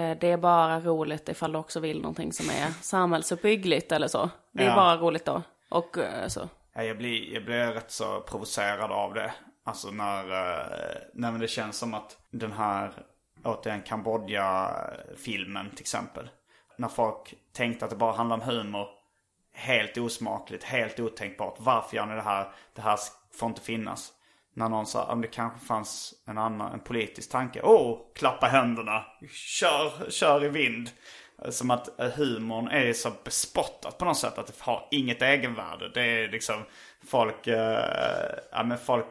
det 0.00 0.30
är 0.32 0.36
bara 0.36 0.80
roligt 0.80 1.28
ifall 1.28 1.52
du 1.52 1.58
också 1.58 1.80
vill 1.80 2.00
någonting 2.00 2.32
som 2.32 2.50
är 2.50 2.70
samhällsuppbyggligt 2.82 3.92
eller 3.92 4.08
så. 4.08 4.30
Det 4.52 4.62
är 4.62 4.68
Ja. 4.68 4.74
bara 4.74 4.96
roligt 4.96 5.24
då. 5.24 5.42
Och 5.68 5.98
eh, 5.98 6.28
så. 6.28 6.48
Ja, 6.74 6.82
jag, 6.82 6.98
blir, 6.98 7.34
jag 7.34 7.44
blir 7.44 7.72
rätt 7.72 7.90
så 7.90 8.20
provocerad 8.20 8.92
av 8.92 9.14
det. 9.14 9.32
Alltså 9.64 9.90
när, 9.90 10.24
eh, 10.32 10.96
när 11.14 11.38
det 11.38 11.48
känns 11.48 11.78
som 11.78 11.94
att 11.94 12.18
den 12.30 12.52
här, 12.52 12.92
återigen 13.44 13.82
Kambodja-filmen 13.82 15.70
till 15.70 15.80
exempel. 15.80 16.28
När 16.76 16.88
folk 16.88 17.34
tänkte 17.52 17.84
att 17.84 17.90
det 17.90 17.96
bara 17.96 18.12
handlar 18.12 18.36
om 18.36 18.42
humor. 18.42 18.88
Helt 19.52 19.98
osmakligt, 19.98 20.64
helt 20.64 21.00
otänkbart. 21.00 21.54
Varför 21.58 21.96
gör 21.96 22.06
ni 22.06 22.14
det 22.14 22.22
här? 22.22 22.52
Det 22.74 22.82
här 22.82 22.98
får 23.34 23.48
inte 23.48 23.60
finnas. 23.60 24.12
När 24.56 24.68
någon 24.68 24.86
sa 24.86 25.04
om 25.04 25.20
det 25.20 25.28
kanske 25.28 25.66
fanns 25.66 26.14
en 26.26 26.38
annan, 26.38 26.72
en 26.72 26.80
politisk 26.80 27.30
tanke. 27.30 27.60
Åh, 27.62 27.92
oh, 27.92 27.98
klappa 28.14 28.46
händerna. 28.46 29.04
Kör, 29.30 30.10
kör 30.10 30.44
i 30.44 30.48
vind. 30.48 30.90
Som 31.48 31.70
att 31.70 32.00
eh, 32.00 32.10
humorn 32.10 32.68
är 32.68 32.92
så 32.92 33.10
bespottat 33.24 33.98
på 33.98 34.04
något 34.04 34.18
sätt. 34.18 34.38
Att 34.38 34.46
det 34.46 34.60
har 34.60 34.88
inget 34.90 35.22
egenvärde. 35.22 35.90
Det 35.94 36.02
är 36.02 36.28
liksom 36.28 36.64
folk, 37.06 37.46
eh, 37.46 38.38
ja 38.52 38.62
men 38.64 38.78
folk 38.78 39.06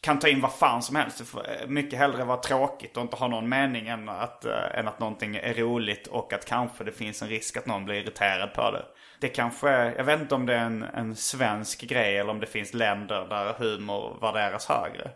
kan 0.00 0.18
ta 0.18 0.28
in 0.28 0.40
vad 0.40 0.52
fan 0.52 0.82
som 0.82 0.96
helst. 0.96 1.18
Det 1.18 1.24
får 1.24 1.50
eh, 1.50 1.66
mycket 1.68 1.98
hellre 1.98 2.24
vara 2.24 2.40
tråkigt 2.40 2.96
och 2.96 3.02
inte 3.02 3.16
ha 3.16 3.28
någon 3.28 3.48
mening 3.48 3.88
än 3.88 4.08
att, 4.08 4.44
äh, 4.44 4.78
än 4.78 4.88
att 4.88 5.00
någonting 5.00 5.36
är 5.36 5.54
roligt 5.54 6.06
och 6.06 6.32
att 6.32 6.44
kanske 6.44 6.84
det 6.84 6.92
finns 6.92 7.22
en 7.22 7.28
risk 7.28 7.56
att 7.56 7.66
någon 7.66 7.84
blir 7.84 7.94
irriterad 7.94 8.54
på 8.54 8.70
det. 8.70 8.84
Det 9.20 9.28
kanske, 9.28 9.68
är- 9.68 9.94
jag 9.96 10.04
vet 10.04 10.20
inte 10.20 10.34
om 10.34 10.46
det 10.46 10.54
är 10.54 10.64
en, 10.64 10.82
en 10.82 11.16
svensk 11.16 11.80
grej 11.82 12.16
eller 12.18 12.30
om 12.30 12.40
det 12.40 12.46
finns 12.46 12.74
länder 12.74 13.26
där 13.28 13.52
humor 13.58 14.18
värderas 14.20 14.66
högre. 14.68 15.10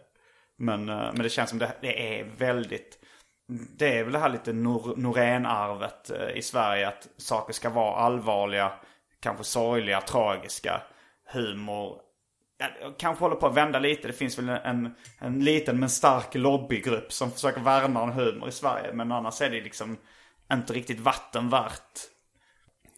Men, 0.58 0.88
eh, 0.88 0.96
men 1.12 1.22
det 1.22 1.28
känns 1.30 1.50
som 1.50 1.58
det, 1.58 1.72
det 1.80 2.18
är 2.20 2.24
väldigt, 2.38 2.98
det 3.78 3.98
är 3.98 4.04
väl 4.04 4.12
det 4.12 4.18
här 4.18 4.28
lite 4.28 4.52
Nor- 4.52 4.96
Norén-arvet 4.96 6.10
eh, 6.10 6.36
i 6.36 6.42
Sverige 6.42 6.88
att 6.88 7.08
saker 7.16 7.52
ska 7.52 7.70
vara 7.70 7.96
allvarliga, 7.96 8.72
kanske 9.20 9.44
sorgliga, 9.44 10.00
tragiska. 10.00 10.82
Humor 11.32 12.00
Jag 12.58 12.98
kanske 12.98 13.24
håller 13.24 13.36
på 13.36 13.46
att 13.46 13.54
vända 13.54 13.78
lite. 13.78 14.06
Det 14.08 14.12
finns 14.12 14.38
väl 14.38 14.48
en, 14.48 14.94
en 15.18 15.44
liten 15.44 15.80
men 15.80 15.90
stark 15.90 16.34
lobbygrupp 16.34 17.12
som 17.12 17.30
försöker 17.30 17.60
värna 17.60 18.02
om 18.02 18.10
humor 18.12 18.48
i 18.48 18.52
Sverige. 18.52 18.92
Men 18.92 19.12
annars 19.12 19.40
är 19.40 19.50
det 19.50 19.60
liksom 19.60 19.96
inte 20.52 20.72
riktigt 20.72 21.00
vatten 21.00 21.48
värt. 21.50 22.00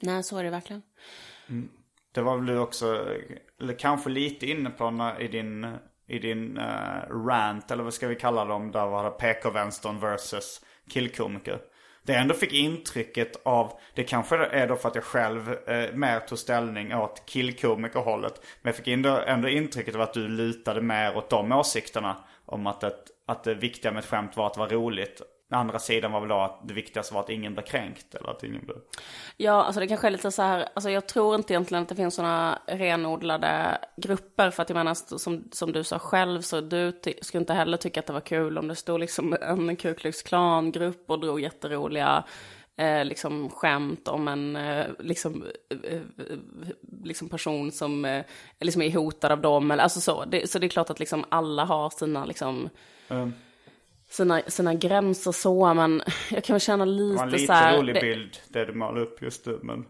Nej, 0.03 0.23
så 0.23 0.39
är 0.39 0.45
det 0.45 0.51
verkligen. 0.51 0.83
Mm. 1.49 1.69
Det 2.13 2.21
var 2.21 2.37
väl 2.37 2.47
du 2.47 2.59
också, 2.59 3.07
eller 3.61 3.79
kanske 3.79 4.11
lite 4.11 4.47
inne 4.47 4.71
på 4.71 4.91
när, 4.91 5.21
i 5.21 5.29
din, 5.29 5.77
i 6.07 6.19
din 6.19 6.59
uh, 6.59 7.27
rant, 7.27 7.71
eller 7.71 7.85
vad 7.85 7.95
ska 7.95 8.09
vi 8.09 8.17
kalla 8.17 8.45
dem, 8.45 8.73
där 8.73 8.87
var 8.87 9.05
det 9.05 9.11
PK-vänstern 9.11 10.01
versus 10.01 10.61
killkomiker. 10.91 11.59
det 12.03 12.13
jag 12.13 12.23
ändå 12.23 12.35
fick 12.35 12.53
intrycket 12.53 13.47
av, 13.47 13.73
det 13.95 14.05
kanske 14.05 14.37
är 14.37 14.69
då 14.69 14.77
för 14.77 14.89
att 14.89 14.95
jag 14.95 15.05
själv 15.05 15.53
eh, 15.53 15.95
mer 15.95 16.21
tog 16.21 16.39
ställning 16.39 16.95
åt 16.95 17.27
killkomikerhållet. 17.27 18.35
Men 18.63 18.71
jag 18.71 18.77
fick 18.77 18.89
ändå, 18.89 19.23
ändå 19.27 19.49
intrycket 19.49 19.95
av 19.95 20.01
att 20.01 20.15
du 20.15 20.29
lutade 20.29 20.83
mer 20.83 21.17
åt 21.17 21.31
de 21.31 21.53
åsikterna. 21.53 22.17
Om 22.47 22.67
att, 22.67 22.83
ett, 22.83 23.05
att 23.27 23.45
det 23.45 23.55
viktiga 23.55 23.93
med 23.93 23.99
ett 23.99 24.11
skämt 24.11 24.37
var 24.37 24.47
att 24.47 24.57
vara 24.57 24.69
roligt. 24.69 25.23
Den 25.53 25.61
andra 25.61 25.79
sidan 25.79 26.13
var 26.13 26.21
väl 26.21 26.29
då 26.29 26.41
att 26.41 26.69
det 26.69 26.75
viktigaste 26.75 27.15
var 27.15 27.21
att 27.21 27.31
ingen 27.31 27.53
blev 27.55 27.65
kränkt. 27.65 28.15
Eller 28.15 28.31
att 28.31 28.43
ingen 28.43 28.65
blev... 28.65 28.77
Ja, 29.37 29.65
alltså 29.65 29.81
det 29.81 29.87
kanske 29.87 30.07
är 30.07 30.11
lite 30.11 30.31
så 30.31 30.43
här, 30.43 30.69
alltså 30.75 30.91
jag 30.91 31.07
tror 31.09 31.35
inte 31.35 31.53
egentligen 31.53 31.83
att 31.83 31.89
det 31.89 31.95
finns 31.95 32.15
sådana 32.15 32.59
renodlade 32.67 33.79
grupper. 33.97 34.51
För 34.51 34.63
att 34.63 34.69
jag 34.69 34.77
menar, 34.77 35.19
som, 35.19 35.45
som 35.53 35.73
du 35.73 35.85
sa 35.85 35.99
själv, 35.99 36.41
så 36.41 36.61
du 36.61 37.01
skulle 37.21 37.41
inte 37.41 37.55
heller 37.55 37.77
tycka 37.77 38.01
att 38.01 38.07
det 38.07 38.13
var 38.13 38.21
kul 38.21 38.59
om 38.59 38.69
det 38.69 38.77
stod 38.77 39.01
liksom 39.01 39.37
en 39.43 39.77
Ku 39.77 39.95
Klux 39.95 40.23
Klan-grupp 40.23 41.11
och 41.11 41.21
drog 41.21 41.41
jätteroliga 41.41 42.25
eh, 42.77 43.05
liksom 43.05 43.51
skämt 43.51 44.09
om 44.09 44.29
en 44.29 44.57
eh, 44.57 44.87
liksom, 44.99 45.45
eh, 45.85 46.01
liksom 47.05 47.29
person 47.29 47.73
som 47.73 48.05
eh, 48.05 48.25
liksom 48.61 48.83
är 48.83 48.93
hotad 48.93 49.33
av 49.33 49.41
dem. 49.41 49.71
Eller, 49.71 49.83
alltså 49.83 50.01
så. 50.01 50.25
Det, 50.25 50.51
så 50.51 50.59
det 50.59 50.67
är 50.67 50.69
klart 50.69 50.91
att 50.91 51.01
liksom 51.01 51.25
alla 51.29 51.65
har 51.65 51.91
sina 51.91 52.25
liksom... 52.25 52.69
Mm 53.09 53.33
sina, 54.13 54.43
sina 54.47 54.75
gränser 54.75 55.33
så, 55.33 55.75
men 55.75 56.03
jag 56.31 56.45
kan 56.45 56.55
väl 56.55 56.61
känna 56.61 56.85
lite 56.85 57.19
så 57.19 57.23
här. 57.23 57.27
Det 57.27 57.31
var 57.31 57.35
en 57.35 57.41
lite 57.41 57.53
här, 57.53 57.79
rolig 57.79 57.95
det... 57.95 58.01
bild, 58.01 58.39
det 58.49 58.65
du 58.65 58.73
målar 58.73 59.01
upp 59.01 59.23
just 59.23 59.47
nu, 59.47 59.59
men... 59.63 59.85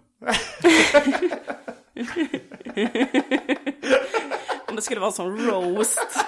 Om 4.68 4.76
det 4.76 4.82
skulle 4.82 5.00
vara 5.00 5.08
en 5.08 5.12
sån 5.12 5.38
roast. 5.38 6.24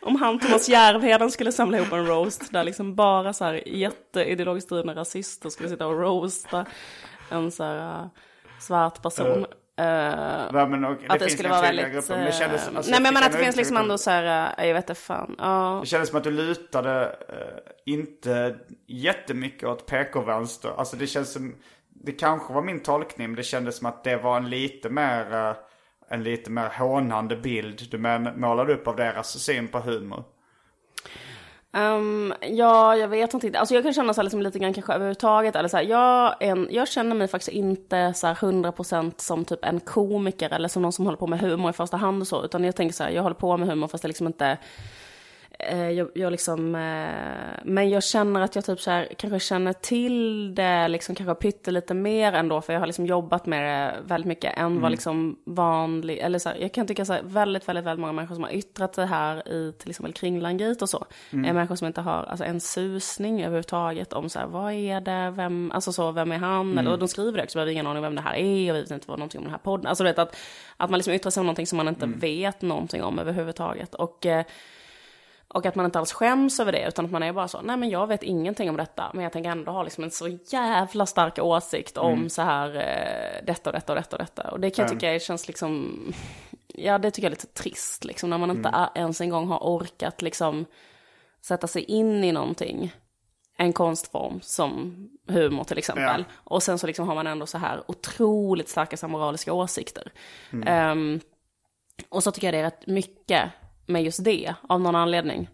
Om 0.00 0.16
han, 0.16 0.38
Thomas 0.38 0.68
Järvheden, 0.68 1.30
skulle 1.30 1.52
samla 1.52 1.76
ihop 1.78 1.92
en 1.92 2.06
roast 2.06 2.52
där 2.52 2.64
liksom 2.64 2.94
bara 2.94 3.32
så 3.32 3.44
här 3.44 3.68
jätteideologiskt 3.68 4.70
drivna 4.70 4.94
rasister 4.94 5.48
skulle 5.50 5.68
sitta 5.68 5.86
och 5.86 6.00
roasta 6.00 6.66
en 7.30 7.50
så 7.50 7.64
här 7.64 8.02
uh, 8.02 8.08
svart 8.60 9.02
person. 9.02 9.46
Uh, 9.80 9.86
ja, 10.52 10.66
men, 10.70 10.84
och, 10.84 10.96
det 11.00 11.06
att 11.08 11.18
det 11.18 11.30
skulle 11.30 11.48
vara 11.48 11.60
väldigt... 11.60 11.92
Grupper, 11.92 12.24
det 12.24 12.32
kändes, 12.32 12.68
alltså, 12.68 12.90
nej 12.90 13.00
men, 13.00 13.14
men 13.14 13.22
att 13.22 13.32
det 13.32 13.38
finns 13.38 13.56
liksom 13.56 13.76
ändå 13.76 13.98
så 13.98 14.10
här, 14.10 14.52
uh, 14.58 14.66
jag 14.66 14.74
vet 14.74 14.90
inte 14.90 15.00
fan. 15.00 15.36
Uh. 15.40 15.80
Det 15.80 15.86
kändes 15.86 16.08
som 16.08 16.18
att 16.18 16.24
du 16.24 16.30
lutade 16.30 17.04
uh, 17.06 17.92
inte 17.94 18.56
jättemycket 18.86 19.68
åt 19.68 19.86
PK-vänster. 19.86 20.70
Alltså 20.76 20.96
det 20.96 21.06
känns 21.06 21.32
som, 21.32 21.54
det 21.88 22.12
kanske 22.12 22.52
var 22.52 22.62
min 22.62 22.80
tolkning, 22.80 23.28
men 23.28 23.36
det 23.36 23.42
kändes 23.42 23.76
som 23.76 23.86
att 23.86 24.04
det 24.04 24.16
var 24.16 24.36
en 24.36 24.50
lite 24.50 24.88
mer, 24.88 25.34
uh, 25.34 25.56
en 26.08 26.22
lite 26.22 26.50
mer 26.50 26.68
hånande 26.68 27.36
bild 27.36 27.82
du 27.90 27.98
målade 28.36 28.74
upp 28.74 28.88
av 28.88 28.96
deras 28.96 29.38
syn 29.38 29.68
på 29.68 29.78
humor. 29.78 30.24
Um, 31.76 32.34
ja, 32.40 32.96
jag 32.96 33.08
vet 33.08 33.34
inte. 33.34 33.58
Alltså 33.58 33.74
jag 33.74 33.84
kan 33.84 33.92
känna 33.92 34.14
så 34.14 34.20
här 34.20 34.24
liksom 34.24 34.42
lite 34.42 34.58
grann 34.58 34.74
kanske 34.74 34.92
överhuvudtaget. 34.92 35.56
Eller 35.56 35.68
så 35.68 35.76
här, 35.76 35.84
jag, 35.84 36.34
en, 36.40 36.68
jag 36.70 36.88
känner 36.88 37.16
mig 37.16 37.28
faktiskt 37.28 37.52
inte 37.52 38.14
så 38.14 38.26
här 38.26 38.34
100% 38.34 39.12
som 39.16 39.44
typ 39.44 39.64
en 39.64 39.80
komiker 39.80 40.50
eller 40.50 40.68
som 40.68 40.82
någon 40.82 40.92
som 40.92 41.04
håller 41.04 41.18
på 41.18 41.26
med 41.26 41.40
humor 41.40 41.70
i 41.70 41.72
första 41.72 41.96
hand 41.96 42.22
och 42.22 42.28
så. 42.28 42.44
Utan 42.44 42.64
jag 42.64 42.76
tänker 42.76 42.94
så 42.94 43.04
här, 43.04 43.10
jag 43.10 43.22
håller 43.22 43.34
på 43.34 43.56
med 43.56 43.68
humor 43.68 43.88
fast 43.88 44.02
det 44.02 44.08
liksom 44.08 44.26
inte 44.26 44.58
jag, 45.58 46.08
jag 46.14 46.30
liksom, 46.30 46.74
eh, 46.74 47.60
men 47.64 47.90
jag 47.90 48.04
känner 48.04 48.40
att 48.40 48.54
jag 48.54 48.64
typ 48.64 48.80
så 48.80 48.90
här, 48.90 49.08
kanske 49.18 49.40
känner 49.40 49.72
till 49.72 50.54
det 50.54 50.88
liksom 50.88 51.14
kanske 51.14 51.34
pyttelite 51.34 51.94
mer 51.94 52.32
ändå 52.32 52.60
för 52.60 52.72
jag 52.72 52.80
har 52.80 52.86
liksom 52.86 53.06
jobbat 53.06 53.46
med 53.46 53.62
det 53.62 53.94
väldigt 54.04 54.28
mycket 54.28 54.58
än 54.58 54.66
mm. 54.66 54.82
vad 54.82 54.90
liksom 54.90 55.38
vanlig, 55.44 56.18
eller 56.18 56.38
så 56.38 56.48
här, 56.48 56.56
jag 56.56 56.72
kan 56.72 56.86
tycka 56.86 57.04
så 57.04 57.12
här, 57.12 57.22
väldigt, 57.24 57.68
väldigt, 57.68 57.84
väldigt 57.84 58.00
många 58.00 58.12
människor 58.12 58.34
som 58.34 58.44
har 58.44 58.50
yttrat 58.50 58.94
sig 58.94 59.06
här 59.06 59.48
i 59.48 59.72
till 59.78 59.90
exempel 59.90 60.12
Kringlan-gate 60.12 60.84
och 60.84 60.90
så, 60.90 61.06
mm. 61.30 61.44
är 61.44 61.52
människor 61.52 61.76
som 61.76 61.86
inte 61.86 62.00
har 62.00 62.24
alltså, 62.24 62.44
en 62.44 62.60
susning 62.60 63.40
överhuvudtaget 63.40 64.12
om 64.12 64.28
så 64.28 64.38
här, 64.38 64.46
vad 64.46 64.72
är 64.72 65.00
det, 65.00 65.30
vem, 65.36 65.72
alltså 65.74 65.92
så, 65.92 66.12
vem 66.12 66.32
är 66.32 66.38
han, 66.38 66.60
mm. 66.60 66.78
eller 66.78 66.90
och 66.90 66.98
de 66.98 67.08
skriver 67.08 67.38
det 67.38 67.44
också, 67.44 67.58
vi 67.58 67.64
har 67.64 67.72
ingen 67.72 67.86
aning 67.86 67.98
om 67.98 68.02
vem 68.02 68.14
det 68.14 68.22
här 68.22 68.34
är 68.34 68.70
och 68.70 68.76
vi 68.76 68.80
vet 68.80 68.90
inte 68.90 69.08
vad 69.08 69.18
någonting 69.18 69.38
om 69.38 69.44
den 69.44 69.52
här 69.52 69.58
podden, 69.58 69.86
alltså 69.86 70.04
du 70.04 70.10
vet 70.10 70.18
att, 70.18 70.36
att 70.76 70.90
man 70.90 70.98
liksom 70.98 71.14
yttrar 71.14 71.30
sig 71.30 71.40
om 71.40 71.46
någonting 71.46 71.66
som 71.66 71.76
man 71.76 71.88
inte 71.88 72.04
mm. 72.04 72.18
vet 72.18 72.62
någonting 72.62 73.02
om 73.02 73.18
överhuvudtaget 73.18 73.94
och 73.94 74.26
eh, 74.26 74.44
och 75.56 75.66
att 75.66 75.74
man 75.74 75.86
inte 75.86 75.98
alls 75.98 76.12
skäms 76.12 76.60
över 76.60 76.72
det, 76.72 76.88
utan 76.88 77.04
att 77.04 77.10
man 77.10 77.22
är 77.22 77.32
bara 77.32 77.48
så, 77.48 77.60
nej 77.60 77.76
men 77.76 77.90
jag 77.90 78.06
vet 78.06 78.22
ingenting 78.22 78.70
om 78.70 78.76
detta, 78.76 79.10
men 79.14 79.22
jag 79.22 79.32
tänker 79.32 79.50
ändå 79.50 79.72
ha 79.72 79.82
liksom 79.82 80.04
en 80.04 80.10
så 80.10 80.28
jävla 80.28 81.06
stark 81.06 81.38
åsikt 81.38 81.96
om 81.96 82.12
mm. 82.12 82.30
så 82.30 82.42
här, 82.42 82.76
eh, 82.76 83.46
detta 83.46 83.70
och 83.70 83.74
detta 83.74 83.92
och 83.92 83.98
detta 83.98 84.16
och 84.16 84.22
detta. 84.22 84.50
Och 84.50 84.60
det 84.60 84.70
kan 84.70 84.82
jag 84.82 84.92
tycka 84.92 85.18
känns 85.18 85.46
liksom, 85.46 85.96
ja 86.66 86.98
det 86.98 87.10
tycker 87.10 87.26
jag 87.26 87.30
är 87.32 87.36
lite 87.36 87.62
trist 87.62 88.04
liksom, 88.04 88.30
när 88.30 88.38
man 88.38 88.50
inte 88.50 88.68
mm. 88.68 88.88
ens 88.94 89.20
en 89.20 89.30
gång 89.30 89.48
har 89.48 89.58
orkat 89.58 90.22
liksom 90.22 90.66
sätta 91.42 91.66
sig 91.66 91.82
in 91.82 92.24
i 92.24 92.32
någonting. 92.32 92.94
En 93.58 93.72
konstform 93.72 94.40
som 94.42 94.94
humor 95.28 95.64
till 95.64 95.78
exempel. 95.78 96.24
Ja. 96.28 96.34
Och 96.44 96.62
sen 96.62 96.78
så 96.78 96.86
liksom 96.86 97.08
har 97.08 97.14
man 97.14 97.26
ändå 97.26 97.46
så 97.46 97.58
här 97.58 97.82
otroligt 97.88 98.68
starka 98.68 99.08
moraliska 99.08 99.52
åsikter. 99.52 100.12
Mm. 100.52 100.98
Um, 100.98 101.20
och 102.08 102.22
så 102.22 102.30
tycker 102.30 102.46
jag 102.46 102.54
det 102.54 102.58
är 102.58 102.64
rätt 102.64 102.86
mycket 102.86 103.52
med 103.86 104.02
just 104.02 104.24
det 104.24 104.54
av 104.68 104.80
någon 104.80 104.96
anledning. 104.96 105.48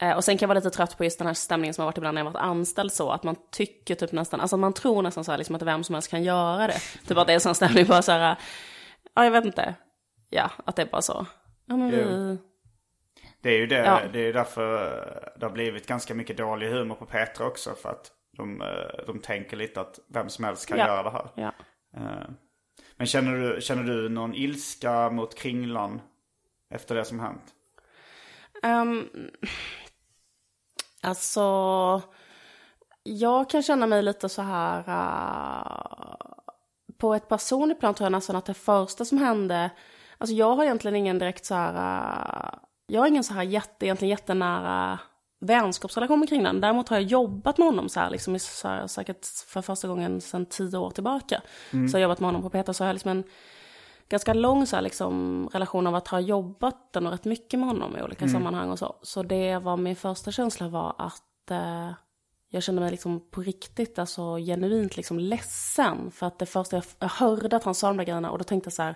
Eh, 0.00 0.16
och 0.16 0.24
sen 0.24 0.38
kan 0.38 0.46
jag 0.46 0.48
vara 0.48 0.58
lite 0.58 0.76
trött 0.76 0.98
på 0.98 1.04
just 1.04 1.18
den 1.18 1.26
här 1.26 1.34
stämningen 1.34 1.74
som 1.74 1.82
har 1.82 1.86
varit 1.86 1.98
ibland 1.98 2.14
när 2.14 2.20
jag 2.20 2.30
varit 2.30 2.42
anställd 2.42 2.92
så, 2.92 3.10
att 3.10 3.22
man 3.22 3.36
tycker 3.50 3.94
typ 3.94 4.12
nästan, 4.12 4.40
alltså 4.40 4.56
man 4.56 4.72
tror 4.72 5.02
nästan 5.02 5.24
så 5.24 5.30
här 5.30 5.38
liksom 5.38 5.54
att 5.54 5.62
vem 5.62 5.84
som 5.84 5.94
helst 5.94 6.10
kan 6.10 6.22
göra 6.22 6.66
det. 6.66 6.78
Typ 7.06 7.16
att 7.16 7.26
det 7.26 7.32
är 7.32 7.34
en 7.34 7.40
sån 7.40 7.54
stämning 7.54 7.86
bara 7.86 8.02
så 8.02 8.12
här, 8.12 8.36
ja 9.14 9.24
jag 9.24 9.30
vet 9.30 9.44
inte, 9.44 9.74
ja 10.28 10.50
att 10.64 10.76
det 10.76 10.82
är 10.82 10.86
bara 10.86 11.02
så. 11.02 11.26
Ja 11.66 11.76
men 11.76 11.90
vi... 11.90 12.38
Det 13.40 13.50
är 13.50 13.58
ju 13.58 13.66
det, 13.66 13.84
ja. 13.84 14.00
det 14.12 14.20
är 14.20 14.32
därför 14.32 15.32
det 15.36 15.46
har 15.46 15.52
blivit 15.52 15.86
ganska 15.86 16.14
mycket 16.14 16.36
dålig 16.36 16.70
humor 16.70 16.94
på 16.94 17.06
Petra 17.06 17.46
också. 17.46 17.74
För 17.74 17.88
att 17.88 18.12
de, 18.36 18.62
eh, 18.62 19.06
de 19.06 19.18
tänker 19.18 19.56
lite 19.56 19.80
att 19.80 19.98
vem 20.08 20.28
som 20.28 20.44
helst 20.44 20.68
kan 20.68 20.78
ja. 20.78 20.86
göra 20.86 21.02
det 21.02 21.10
här. 21.10 21.28
Ja. 21.34 21.52
Eh, 21.96 22.28
men 22.96 23.06
känner 23.06 23.36
du, 23.36 23.60
känner 23.60 23.82
du 23.82 24.08
någon 24.08 24.34
ilska 24.34 25.10
mot 25.10 25.34
Kringlan 25.34 26.00
efter 26.70 26.94
det 26.94 27.04
som 27.04 27.20
hänt? 27.20 27.54
Um, 28.62 29.08
alltså, 31.02 31.42
jag 33.02 33.50
kan 33.50 33.62
känna 33.62 33.86
mig 33.86 34.02
lite 34.02 34.28
så 34.28 34.42
här... 34.42 34.78
Uh, 34.88 36.16
på 36.98 37.14
ett 37.14 37.28
personligt 37.28 37.80
plan 37.80 37.94
tror 37.94 38.04
jag 38.04 38.12
nästan 38.12 38.36
att 38.36 38.44
det 38.46 38.54
första 38.54 39.04
som 39.04 39.18
hände... 39.18 39.70
Alltså 40.18 40.34
jag 40.34 40.56
har 40.56 40.64
egentligen 40.64 40.96
ingen 40.96 41.18
direkt 41.18 41.44
så 41.44 41.54
här... 41.54 41.72
Uh, 41.74 42.58
jag 42.86 43.00
har 43.00 43.06
ingen 43.06 43.24
så 43.24 43.34
här 43.34 43.42
jätte, 43.42 43.86
egentligen 43.86 44.10
jättenära 44.10 44.98
vänskapsrelation 45.40 46.26
kring 46.26 46.42
den. 46.42 46.60
Däremot 46.60 46.88
har 46.88 46.96
jag 46.96 47.04
jobbat 47.04 47.58
med 47.58 47.66
honom 47.66 47.88
så 47.88 48.00
här, 48.00 48.10
liksom, 48.10 48.38
så 48.38 48.68
här, 48.68 48.86
säkert 48.86 49.26
för 49.46 49.62
första 49.62 49.88
gången 49.88 50.20
sedan 50.20 50.46
tio 50.46 50.78
år 50.78 50.90
tillbaka. 50.90 51.42
Mm. 51.72 51.88
Så 51.88 51.96
jag 51.96 52.00
har 52.00 52.02
jobbat 52.02 52.20
med 52.20 52.28
honom 52.28 52.42
på 52.42 52.50
Peter, 52.50 52.72
så 52.72 52.84
har 52.84 52.88
jag 52.88 52.94
liksom 52.94 53.10
en 53.10 53.24
ganska 54.08 54.34
lång 54.34 54.66
så 54.66 54.76
här, 54.76 54.82
liksom, 54.82 55.48
relation 55.52 55.86
av 55.86 55.94
att 55.94 56.08
ha 56.08 56.20
jobbat 56.20 56.92
den 56.92 57.06
och 57.06 57.12
rätt 57.12 57.24
mycket 57.24 57.60
med 57.60 57.68
honom 57.68 57.96
i 57.96 58.02
olika 58.02 58.24
mm. 58.24 58.32
sammanhang 58.32 58.70
och 58.70 58.78
så. 58.78 58.96
Så 59.02 59.22
det 59.22 59.58
var 59.58 59.76
min 59.76 59.96
första 59.96 60.32
känsla 60.32 60.68
var 60.68 60.94
att 60.98 61.50
eh, 61.50 61.90
jag 62.50 62.62
kände 62.62 62.80
mig 62.80 62.90
liksom 62.90 63.20
på 63.30 63.40
riktigt, 63.40 63.98
alltså 63.98 64.36
genuint 64.36 64.96
liksom 64.96 65.18
ledsen. 65.18 66.10
För 66.10 66.26
att 66.26 66.38
det 66.38 66.46
första 66.46 66.76
jag, 66.76 66.84
jag 66.98 67.08
hörde 67.08 67.56
att 67.56 67.64
han 67.64 67.74
sa 67.74 67.88
de 67.88 67.96
där 67.96 68.04
grejerna 68.04 68.30
och 68.30 68.38
då 68.38 68.44
tänkte 68.44 68.66
jag 68.66 68.72
så 68.72 68.82
här, 68.82 68.94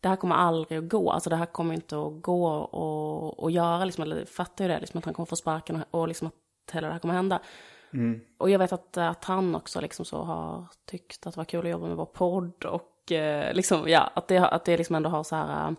det 0.00 0.08
här 0.08 0.16
kommer 0.16 0.34
aldrig 0.34 0.78
att 0.78 0.88
gå. 0.88 1.10
Alltså 1.10 1.30
det 1.30 1.36
här 1.36 1.46
kommer 1.46 1.74
inte 1.74 1.96
att 1.96 2.22
gå 2.22 2.48
och, 2.54 3.38
och 3.38 3.50
göra 3.50 3.84
liksom, 3.84 4.02
eller 4.02 4.24
fattar 4.24 4.64
ju 4.64 4.68
det, 4.68 4.80
liksom 4.80 4.98
att 4.98 5.04
han 5.04 5.14
kommer 5.14 5.26
få 5.26 5.36
sparken 5.36 5.76
och, 5.76 6.00
och 6.00 6.08
liksom 6.08 6.28
att 6.28 6.74
hela 6.74 6.86
det 6.86 6.92
här 6.92 7.00
kommer 7.00 7.14
hända. 7.14 7.40
Mm. 7.92 8.20
Och 8.38 8.50
jag 8.50 8.58
vet 8.58 8.72
att, 8.72 8.96
att 8.96 9.24
han 9.24 9.54
också 9.54 9.80
liksom 9.80 10.04
så 10.04 10.22
har 10.22 10.64
tyckt 10.84 11.26
att 11.26 11.34
det 11.34 11.38
var 11.38 11.44
kul 11.44 11.66
att 11.66 11.70
jobba 11.70 11.86
med 11.86 11.96
vår 11.96 12.06
podd 12.06 12.64
och 12.64 12.82
liksom, 13.52 13.88
ja, 13.88 14.10
att 14.14 14.28
det, 14.28 14.38
att 14.38 14.64
det 14.64 14.76
liksom 14.76 14.96
ändå 14.96 15.10
har 15.10 15.24
så 15.24 15.36
här... 15.36 15.74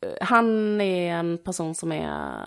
Eh, 0.00 0.12
han 0.20 0.80
är 0.80 1.12
en 1.14 1.38
person 1.38 1.74
som 1.74 1.92
är, 1.92 2.44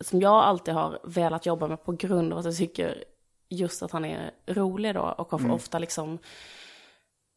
som 0.00 0.20
jag 0.20 0.34
alltid 0.34 0.74
har 0.74 0.98
velat 1.04 1.46
jobba 1.46 1.68
med 1.68 1.84
på 1.84 1.92
grund 1.92 2.32
av 2.32 2.38
att 2.38 2.44
jag 2.44 2.56
tycker 2.56 3.04
just 3.48 3.82
att 3.82 3.90
han 3.90 4.04
är 4.04 4.30
rolig 4.46 4.94
då 4.94 5.14
och 5.18 5.30
har 5.30 5.38
mm. 5.38 5.50
ofta 5.50 5.78
liksom 5.78 6.18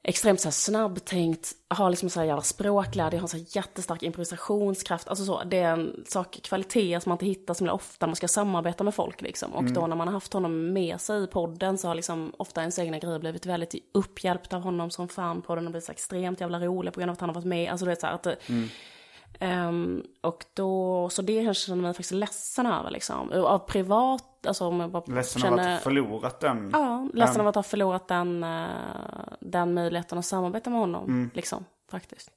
extremt 0.08 0.42
så 0.42 0.48
här 0.48 0.52
snabbtänkt, 0.52 1.52
har 1.68 1.90
liksom 1.90 2.10
så 2.10 2.20
här 2.20 2.28
jävla 2.28 2.42
språkglädje, 2.42 3.20
har 3.20 3.28
så 3.28 3.38
här 3.38 3.46
jättestark 3.50 4.04
improvisationskraft. 4.04 5.08
Alltså 5.08 5.26
så, 5.26 5.44
det 5.44 5.58
är 5.58 5.72
en 5.72 6.04
sak, 6.08 6.40
kvaliteter 6.44 7.00
som 7.00 7.10
man 7.10 7.16
inte 7.16 7.26
hittar 7.26 7.54
så 7.54 7.72
ofta 7.72 8.08
man 8.08 8.16
ska 8.16 8.28
samarbeta 8.28 8.84
med 8.84 8.96
folk 8.96 9.22
liksom. 9.22 9.54
Och 9.54 9.62
mm. 9.62 9.74
då 9.74 9.88
när 9.88 9.96
man 9.96 10.08
har 10.08 10.14
haft 10.14 10.34
honom 10.34 10.74
med 10.74 11.02
sig 11.02 11.24
i 11.24 11.28
podden 11.28 11.78
så 11.78 11.88
har 11.88 11.96
liksom 11.96 12.34
ofta 12.38 12.62
ens 12.62 12.80
egna 12.80 13.00
grejer 13.00 13.20
blivit 13.20 13.46
väldigt 13.46 13.76
upphjälpt 13.94 14.54
av 14.54 14.62
honom 14.62 14.92
som 14.92 15.08
fan. 15.08 15.42
Podden 15.42 15.66
har 15.66 15.72
blivit 15.72 15.86
så 15.86 15.92
extremt 15.92 16.42
jävla 16.42 16.60
rolig 16.60 16.94
på 16.94 17.00
grund 17.00 17.10
av 17.10 17.14
att 17.14 17.22
han 17.22 17.30
har 17.30 17.36
varit 17.36 17.46
med. 17.46 17.72
Alltså 17.72 17.86
du 17.86 17.90
vet 17.90 18.02
så 18.02 18.08
här 18.08 18.14
att 18.14 18.50
mm. 18.50 18.70
Um, 19.40 20.04
och 20.22 20.46
då, 20.54 21.10
så 21.10 21.22
det 21.22 21.56
känner 21.56 21.78
jag 21.78 21.84
mig 21.84 21.94
faktiskt 21.94 22.12
ledsen 22.12 22.66
över 22.66 22.92
liksom. 22.92 23.32
Av 23.32 23.60
privat, 23.60 24.46
alltså 24.48 24.68
om 24.68 24.80
jag 24.80 24.92
bara 24.92 25.04
Ledsen 25.08 25.42
känner, 25.42 25.54
av 25.54 25.60
att 25.60 25.74
ha 25.74 25.80
förlorat 25.80 26.40
den? 26.40 26.70
Ja, 26.74 27.10
ledsen 27.14 27.42
av 27.42 27.48
att 27.48 27.56
ha 27.56 27.64
förlorat 27.64 28.08
den, 28.08 28.46
den 29.40 29.74
möjligheten 29.74 30.18
att 30.18 30.26
samarbeta 30.26 30.70
med 30.70 30.80
honom. 30.80 31.06
Mm. 31.06 31.32
Liksom, 31.34 31.66
faktiskt. 31.92 32.32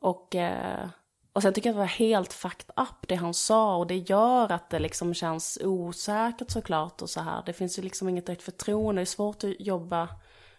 Och 0.00 0.34
uh, 0.34 0.88
och 1.32 1.42
sen 1.42 1.52
tycker 1.52 1.68
jag 1.68 1.72
att 1.72 1.76
det 1.76 1.80
var 1.80 2.08
helt 2.08 2.32
fucked 2.32 2.70
up 2.76 3.08
det 3.08 3.14
han 3.14 3.34
sa 3.34 3.76
och 3.76 3.86
det 3.86 3.96
gör 3.96 4.52
att 4.52 4.70
det 4.70 4.78
liksom 4.78 5.14
känns 5.14 5.58
osäkert 5.62 6.50
såklart 6.50 7.02
och 7.02 7.10
så 7.10 7.20
här. 7.20 7.42
Det 7.46 7.52
finns 7.52 7.78
ju 7.78 7.82
liksom 7.82 8.08
inget 8.08 8.26
direkt 8.26 8.42
förtroende, 8.42 9.00
det 9.00 9.04
är 9.04 9.06
svårt 9.06 9.44
att 9.44 9.60
jobba 9.60 10.08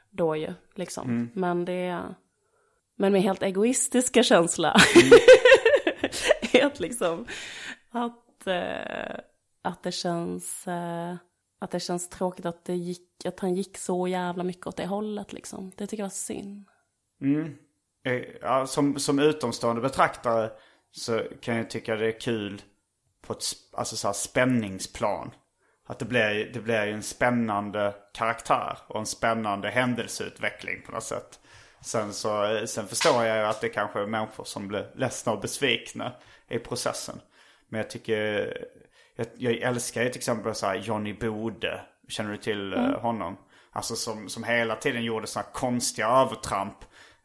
då 0.10 0.36
ju 0.36 0.54
liksom. 0.76 1.32
Men 1.34 1.66
det 1.66 1.74
är, 1.74 2.16
men 2.96 3.14
med 3.14 3.22
helt 3.22 3.44
egoistiska 3.44 4.24
känsla. 4.24 4.76
helt 6.42 6.80
liksom, 6.80 7.28
att, 7.92 8.48
eh, 8.48 9.20
att 9.62 9.84
det 9.84 9.92
känns, 9.92 10.68
eh, 10.68 11.16
att 11.60 11.72
det 11.72 11.80
känns 11.80 12.10
tråkigt 12.10 12.46
att 12.46 12.66
det 12.66 12.76
gick, 12.76 13.26
att 13.26 13.40
han 13.40 13.56
gick 13.56 13.78
så 13.78 14.08
jävla 14.08 14.44
mycket 14.44 14.68
åt 14.68 14.78
det 14.78 14.86
hållet 14.86 15.34
liksom. 15.34 15.72
Det 15.76 15.88
tycker 15.88 16.04
jag 16.04 16.06
var 16.06 16.10
synd. 16.10 16.66
Eh, 18.06 18.22
Ja, 18.42 18.68
som, 18.68 19.00
som 19.00 19.20
utomstående 19.20 19.82
betraktare 19.82 20.52
så 20.92 21.22
kan 21.42 21.56
jag 21.56 21.70
tycka 21.70 21.96
det 21.96 22.08
är 22.08 22.20
kul 22.20 22.62
på 23.22 23.34
ett 23.34 23.44
alltså 23.74 23.96
så 23.96 24.14
spänningsplan. 24.14 25.32
Att 25.86 26.00
det 26.00 26.06
blir, 26.06 26.52
det 26.54 26.60
blir 26.60 26.88
en 26.88 27.04
spännande 27.04 27.96
karaktär 28.14 28.78
och 28.88 29.00
en 29.00 29.06
spännande 29.06 29.70
händelseutveckling 29.70 30.82
på 30.86 30.92
något 30.92 31.04
sätt. 31.04 31.40
Sen, 31.84 32.14
så, 32.14 32.62
sen 32.66 32.88
förstår 32.88 33.26
jag 33.26 33.38
ju 33.38 33.44
att 33.44 33.62
det 33.62 33.70
kanske 33.70 34.00
är 34.00 34.06
människor 34.06 34.44
som 34.44 34.68
blir 34.68 34.88
ledsna 34.96 35.32
och 35.32 35.42
besvikna 35.42 36.12
i 36.50 36.60
processen. 36.60 37.22
Men 37.70 37.78
jag 37.78 37.90
tycker, 37.90 38.58
jag, 39.16 39.28
jag 39.38 39.54
älskar 39.54 40.04
ju 40.04 40.10
till 40.10 40.20
exempel 40.20 40.56
så 40.56 40.66
här 40.66 40.76
Johnny 40.76 41.14
Bode. 41.14 41.82
Känner 42.08 42.32
du 42.32 42.38
till 42.38 42.74
eh, 42.74 42.80
honom? 42.80 43.38
Alltså 43.72 43.96
som, 43.96 44.30
som 44.30 44.44
hela 44.44 44.76
tiden 44.76 45.04
gjorde 45.04 45.28
sådana 45.28 45.50
konstiga 45.54 46.08
övertramp. 46.08 46.78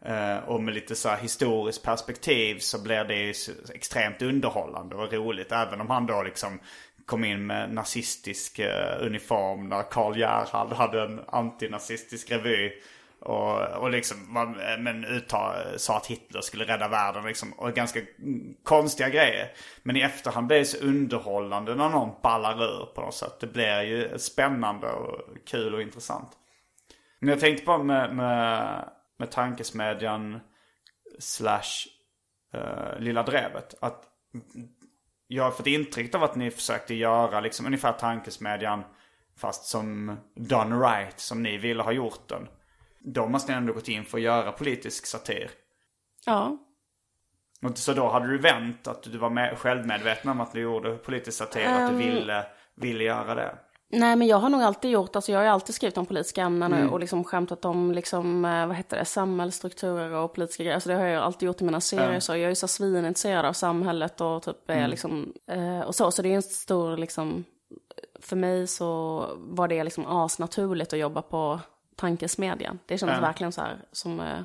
Eh, 0.05 0.37
och 0.37 0.63
med 0.63 0.75
lite 0.75 0.95
så 0.95 1.09
här 1.09 1.19
historiskt 1.19 1.83
perspektiv 1.83 2.59
så 2.59 2.83
blir 2.83 3.05
det 3.05 3.15
ju 3.15 3.35
extremt 3.75 4.23
underhållande 4.23 4.97
och 4.97 5.13
roligt. 5.13 5.53
Även 5.53 5.81
om 5.81 5.91
han 5.91 6.07
då 6.07 6.23
liksom 6.23 6.61
kom 7.07 7.25
in 7.25 7.47
med 7.47 7.75
nazistisk 7.75 8.59
eh, 8.59 9.07
uniform 9.07 9.69
när 9.69 9.83
Karl 9.83 10.19
Gerhard 10.19 10.73
hade 10.73 11.03
en 11.03 11.21
antinazistisk 11.29 12.31
revy. 12.31 12.73
Och, 13.21 13.61
och 13.61 13.91
liksom, 13.91 14.17
men 14.79 15.05
uttal, 15.05 15.55
sa 15.77 15.97
att 15.97 16.07
Hitler 16.07 16.41
skulle 16.41 16.65
rädda 16.65 16.89
världen 16.89 17.25
liksom. 17.25 17.53
Och 17.53 17.73
ganska 17.73 18.01
konstiga 18.65 19.09
grejer. 19.09 19.53
Men 19.83 19.97
i 19.97 20.01
efterhand 20.01 20.47
blir 20.47 20.59
det 20.59 20.65
så 20.65 20.87
underhållande 20.87 21.75
när 21.75 21.89
någon 21.89 22.15
ballar 22.23 22.63
ur 22.65 22.87
på 22.95 23.01
något 23.01 23.15
sätt. 23.15 23.41
Det 23.41 23.47
blir 23.47 23.83
ju 23.83 24.19
spännande 24.19 24.91
och 24.91 25.21
kul 25.47 25.75
och 25.75 25.83
intressant. 25.83 26.29
Men 27.19 27.29
jag 27.29 27.41
tänkte 27.41 27.65
bara 27.67 27.83
med, 27.83 28.17
med, 28.17 28.85
med 29.19 29.31
tankesmedjan 29.31 30.41
slash 31.19 31.87
uh, 32.55 33.01
Lilla 33.01 33.23
Drevet. 33.23 33.75
Att 33.81 34.05
jag 35.27 35.45
har 35.45 35.51
fått 35.51 35.67
intryck 35.67 36.15
av 36.15 36.25
att 36.25 36.37
ni 36.37 36.51
försökte 36.51 36.95
göra 36.95 37.41
liksom 37.41 37.67
ungefär 37.67 37.93
tankesmedjan 37.93 38.85
fast 39.37 39.65
som 39.65 40.17
done 40.35 40.77
right, 40.77 41.21
som 41.21 41.43
ni 41.43 41.59
ville 41.59 41.83
ha 41.83 41.93
gjort 41.93 42.29
den. 42.29 42.49
Då 43.01 43.27
måste 43.27 43.53
ni 43.53 43.59
ändå 43.59 43.73
gått 43.73 43.89
in 43.89 44.05
för 44.05 44.19
att 44.19 44.25
göra 44.25 44.53
politisk 44.53 45.07
satir. 45.07 45.51
Ja, 46.27 46.59
Och 47.63 47.79
så 47.79 47.93
då 47.93 48.09
hade 48.09 48.27
du 48.27 48.39
vänt 48.39 48.87
att 48.87 49.03
du 49.03 49.19
var 49.19 49.31
med, 49.31 49.59
självmedveten 49.59 50.31
om 50.31 50.41
att 50.41 50.53
du 50.53 50.61
gjorde 50.61 50.97
politisk 50.97 51.39
satir, 51.39 51.67
att 51.67 51.91
du 51.91 51.97
ville, 51.97 52.47
ville 52.75 53.05
göra 53.05 53.35
det. 53.35 53.59
Nej 53.91 54.17
men 54.17 54.27
jag 54.29 54.37
har 54.37 54.49
nog 54.49 54.63
alltid 54.63 54.91
gjort, 54.91 55.17
alltså 55.17 55.33
jag 55.33 55.39
har 55.39 55.45
ju 55.45 55.51
alltid 55.51 55.75
skrivit 55.75 55.99
om 55.99 56.07
politiska 56.07 56.43
ämnen 56.43 56.89
och 56.89 57.01
liksom 57.01 57.25
skämtat 57.25 57.65
om 57.65 57.93
liksom, 57.93 58.45
eh, 58.45 58.67
vad 58.67 58.77
heter 58.77 58.97
det, 58.97 59.05
samhällsstrukturer 59.05 60.13
och 60.13 60.35
politiska 60.35 60.63
grejer. 60.63 60.75
Alltså 60.75 60.89
det 60.89 60.97
har 60.97 61.05
jag 61.07 61.23
alltid 61.23 61.47
gjort 61.47 61.61
i 61.61 61.65
mina 61.65 61.81
serier 61.81 62.21
så 62.21 62.33
jag 62.33 62.41
är 62.41 62.49
ju 62.49 62.55
så 62.55 62.69
svinintresserad 62.69 63.45
av 63.45 63.53
samhället 63.53 64.21
och 64.21 64.43
typ 64.43 64.71
är 64.71 64.89
liksom, 64.89 65.33
eh, 65.47 65.81
och 65.81 65.95
så. 65.95 66.11
Så 66.11 66.23
det 66.23 66.29
är 66.29 66.35
en 66.35 66.43
stor 66.43 66.97
liksom, 66.97 67.45
för 68.21 68.37
mig 68.37 68.67
så 68.67 69.25
var 69.37 69.69
det 69.69 69.85
liksom 69.85 70.07
asnaturligt 70.07 70.93
att 70.93 70.99
jobba 70.99 71.23
på 71.23 71.61
tankesmedjan. 71.99 72.79
Det 72.87 72.99
kändes 72.99 73.23
verkligen 73.23 73.53
så 73.53 73.61
här 73.61 73.79
som 73.93 74.21
eh, 74.21 74.41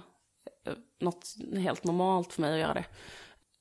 något 1.00 1.26
helt 1.58 1.84
normalt 1.84 2.34
för 2.34 2.42
mig 2.42 2.54
att 2.54 2.60
göra 2.60 2.74
det. 2.74 2.86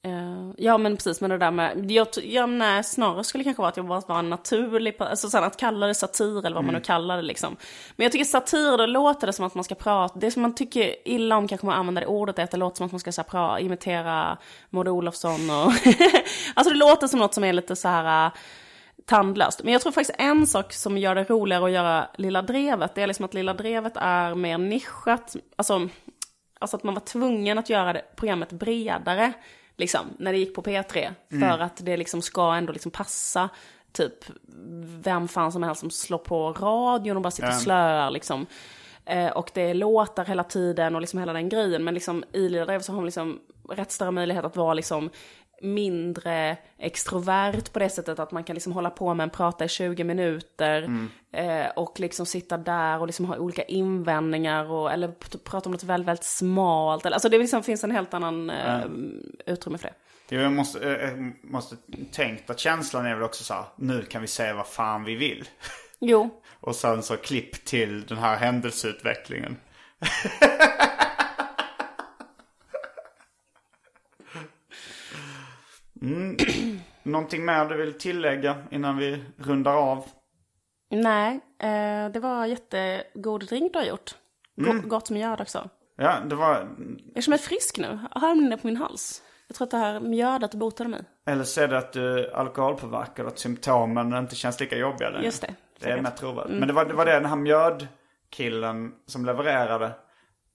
Eh, 0.04 0.50
ja 0.56 0.78
men 0.78 0.96
precis 0.96 1.20
med 1.20 1.30
det 1.30 1.38
där 1.38 1.50
med, 1.50 1.90
jag, 1.90 2.08
ja, 2.22 2.46
nej, 2.46 2.84
snarare 2.84 3.24
skulle 3.24 3.40
det 3.40 3.44
kanske 3.44 3.60
vara 3.60 3.68
att 3.68 3.76
jag 3.76 3.86
bara 3.86 4.00
var 4.00 4.18
en 4.18 4.30
naturlig, 4.30 4.96
alltså 4.98 5.30
sen 5.30 5.44
att 5.44 5.56
kalla 5.56 5.86
det 5.86 5.94
satir 5.94 6.46
eller 6.46 6.54
vad 6.54 6.64
man 6.64 6.74
nu 6.74 6.80
kallar 6.80 7.16
det 7.16 7.22
liksom. 7.22 7.56
Men 7.96 8.04
jag 8.04 8.12
tycker 8.12 8.24
satir, 8.24 8.78
då 8.78 8.86
låter 8.86 9.26
det 9.26 9.32
som 9.32 9.46
att 9.46 9.54
man 9.54 9.64
ska 9.64 9.74
prata, 9.74 10.18
det 10.18 10.30
som 10.30 10.42
man 10.42 10.54
tycker 10.54 11.08
illa 11.08 11.36
om 11.36 11.48
kanske 11.48 11.66
man 11.66 11.78
använder 11.78 12.02
det 12.02 12.08
ordet 12.08 12.38
är 12.38 12.44
att 12.44 12.50
det 12.50 12.56
låter 12.56 12.76
som 12.76 12.86
att 12.86 12.92
man 12.92 13.00
ska 13.00 13.12
så 13.12 13.24
här, 13.32 13.58
imitera 13.58 14.38
Maud 14.70 14.88
Olofsson 14.88 15.50
och, 15.50 15.72
alltså 16.54 16.72
det 16.72 16.78
låter 16.78 17.06
som 17.06 17.18
något 17.20 17.34
som 17.34 17.44
är 17.44 17.52
lite 17.52 17.76
så 17.76 17.88
här 17.88 18.30
tandlöst. 19.12 19.62
Men 19.64 19.72
jag 19.72 19.82
tror 19.82 19.92
faktiskt 19.92 20.18
en 20.18 20.46
sak 20.46 20.72
som 20.72 20.98
gör 20.98 21.14
det 21.14 21.24
roligare 21.24 21.64
att 21.64 21.70
göra 21.70 22.08
Lilla 22.14 22.42
Drevet, 22.42 22.94
det 22.94 23.02
är 23.02 23.06
liksom 23.06 23.24
att 23.24 23.34
Lilla 23.34 23.54
Drevet 23.54 23.92
är 23.96 24.34
mer 24.34 24.58
nischat, 24.58 25.36
alltså 25.56 25.88
Alltså 26.62 26.76
att 26.76 26.82
man 26.82 26.94
var 26.94 27.00
tvungen 27.00 27.58
att 27.58 27.70
göra 27.70 27.92
det, 27.92 28.02
programmet 28.16 28.52
bredare, 28.52 29.32
liksom, 29.76 30.00
när 30.18 30.32
det 30.32 30.38
gick 30.38 30.54
på 30.54 30.62
P3. 30.62 31.10
För 31.40 31.58
att 31.58 31.84
det 31.84 31.96
liksom 31.96 32.22
ska 32.22 32.54
ändå 32.54 32.72
liksom 32.72 32.90
passa, 32.90 33.48
typ, 33.92 34.14
vem 35.02 35.28
fan 35.28 35.52
som 35.52 35.62
helst 35.62 35.80
som 35.80 35.90
slår 35.90 36.18
på 36.18 36.52
radion 36.52 37.16
och 37.16 37.22
bara 37.22 37.30
sitter 37.30 37.48
och 37.48 37.54
slöar 37.54 38.10
liksom. 38.10 38.46
Eh, 39.04 39.28
och 39.28 39.50
det 39.54 39.62
är 39.62 39.74
låtar 39.74 40.24
hela 40.24 40.44
tiden 40.44 40.94
och 40.94 41.00
liksom 41.00 41.18
hela 41.18 41.32
den 41.32 41.48
grejen. 41.48 41.84
Men 41.84 41.94
liksom 41.94 42.24
i 42.32 42.48
Lilla 42.48 42.64
Drevet 42.64 42.84
så 42.84 42.92
har 42.92 42.96
man 42.96 43.04
liksom 43.04 43.40
rätt 43.68 43.92
större 43.92 44.10
möjlighet 44.10 44.44
att 44.44 44.56
vara 44.56 44.74
liksom 44.74 45.10
mindre 45.62 46.56
extrovert 46.78 47.72
på 47.72 47.78
det 47.78 47.88
sättet 47.88 48.18
att 48.18 48.32
man 48.32 48.44
kan 48.44 48.54
liksom 48.54 48.72
hålla 48.72 48.90
på 48.90 49.14
med 49.14 49.24
en 49.24 49.30
prata 49.30 49.64
i 49.64 49.68
20 49.68 50.04
minuter 50.04 50.90
eh, 51.32 51.66
och 51.76 52.00
liksom 52.00 52.26
sitta 52.26 52.56
där 52.56 53.00
och 53.00 53.06
liksom 53.06 53.24
ha 53.24 53.36
olika 53.36 53.62
invändningar 53.62 54.70
och, 54.70 54.92
eller 54.92 55.08
prata 55.38 55.68
om 55.68 55.72
något 55.72 55.84
väldigt, 55.84 56.08
väldigt 56.08 56.24
smalt. 56.24 57.06
Alltså 57.06 57.28
det 57.28 57.38
liksom 57.38 57.62
finns 57.62 57.84
en 57.84 57.90
helt 57.90 58.14
annan 58.14 58.50
eh, 58.50 58.84
utrymme 59.46 59.78
för 59.78 59.88
det. 59.88 60.36
Jag 60.36 60.52
måste, 60.52 60.78
jag 60.78 61.02
jag 61.02 61.34
måste 61.42 61.76
tänkt 62.12 62.50
att 62.50 62.58
känslan 62.58 63.06
är 63.06 63.14
väl 63.14 63.22
också 63.22 63.44
så 63.44 63.54
här, 63.54 63.64
nu 63.76 64.02
kan 64.02 64.20
vi 64.20 64.28
säga 64.28 64.54
vad 64.54 64.66
fan 64.66 65.04
vi 65.04 65.14
vill. 65.14 65.48
Jo, 66.00 66.42
Och 66.60 66.76
sen 66.76 67.02
så 67.02 67.16
klipp 67.16 67.64
till 67.64 68.06
den 68.06 68.18
här 68.18 68.36
händelseutvecklingen. 68.36 69.56
Mm. 76.02 76.36
Någonting 77.02 77.44
mer 77.44 77.64
du 77.64 77.76
vill 77.76 77.92
tillägga 77.98 78.56
innan 78.70 78.96
vi 78.96 79.24
rundar 79.36 79.74
av? 79.74 80.04
nej, 80.90 81.40
eh, 81.58 82.08
det 82.12 82.20
var 82.20 82.46
jättegod 82.46 83.46
drink 83.46 83.72
du 83.72 83.78
har 83.78 83.86
gjort. 83.86 84.14
Go- 84.56 84.88
Gott 84.88 85.10
mjöd 85.10 85.40
också. 85.40 85.68
Ja, 85.96 86.14
det 86.26 86.34
var... 86.34 86.68
Jag 87.14 87.24
känner 87.24 87.36
mig 87.38 87.44
frisk 87.46 87.78
nu. 87.78 87.98
Jag 88.14 88.20
har 88.20 88.50
det 88.50 88.56
på 88.56 88.66
min 88.66 88.76
hals. 88.76 89.22
Jag 89.48 89.56
tror 89.56 89.66
att 89.66 89.70
det 89.70 89.76
här 89.76 90.00
mjödet 90.00 90.54
botade 90.54 90.90
mig. 90.90 91.00
Eller 91.26 91.44
så 91.44 91.60
är 91.60 91.68
det 91.68 91.78
att 91.78 91.92
du 91.92 92.18
är 92.18 92.36
alkoholpåverkad 92.36 93.26
och 93.26 93.32
att 93.32 93.38
symptomen 93.38 94.14
inte 94.14 94.34
känns 94.34 94.60
lika 94.60 94.76
jobbiga 94.76 95.10
längre. 95.10 95.24
Just 95.24 95.42
det, 95.42 95.54
Det 95.80 95.90
är 95.90 96.02
mer 96.02 96.10
trovärdigt. 96.10 96.58
Men 96.58 96.68
det 96.68 96.74
var, 96.74 96.84
det 96.84 96.94
var 96.94 97.06
det 97.06 97.12
den 97.12 97.24
här 97.26 97.36
mjödkillen 97.36 98.92
som 99.06 99.24
levererade. 99.26 99.90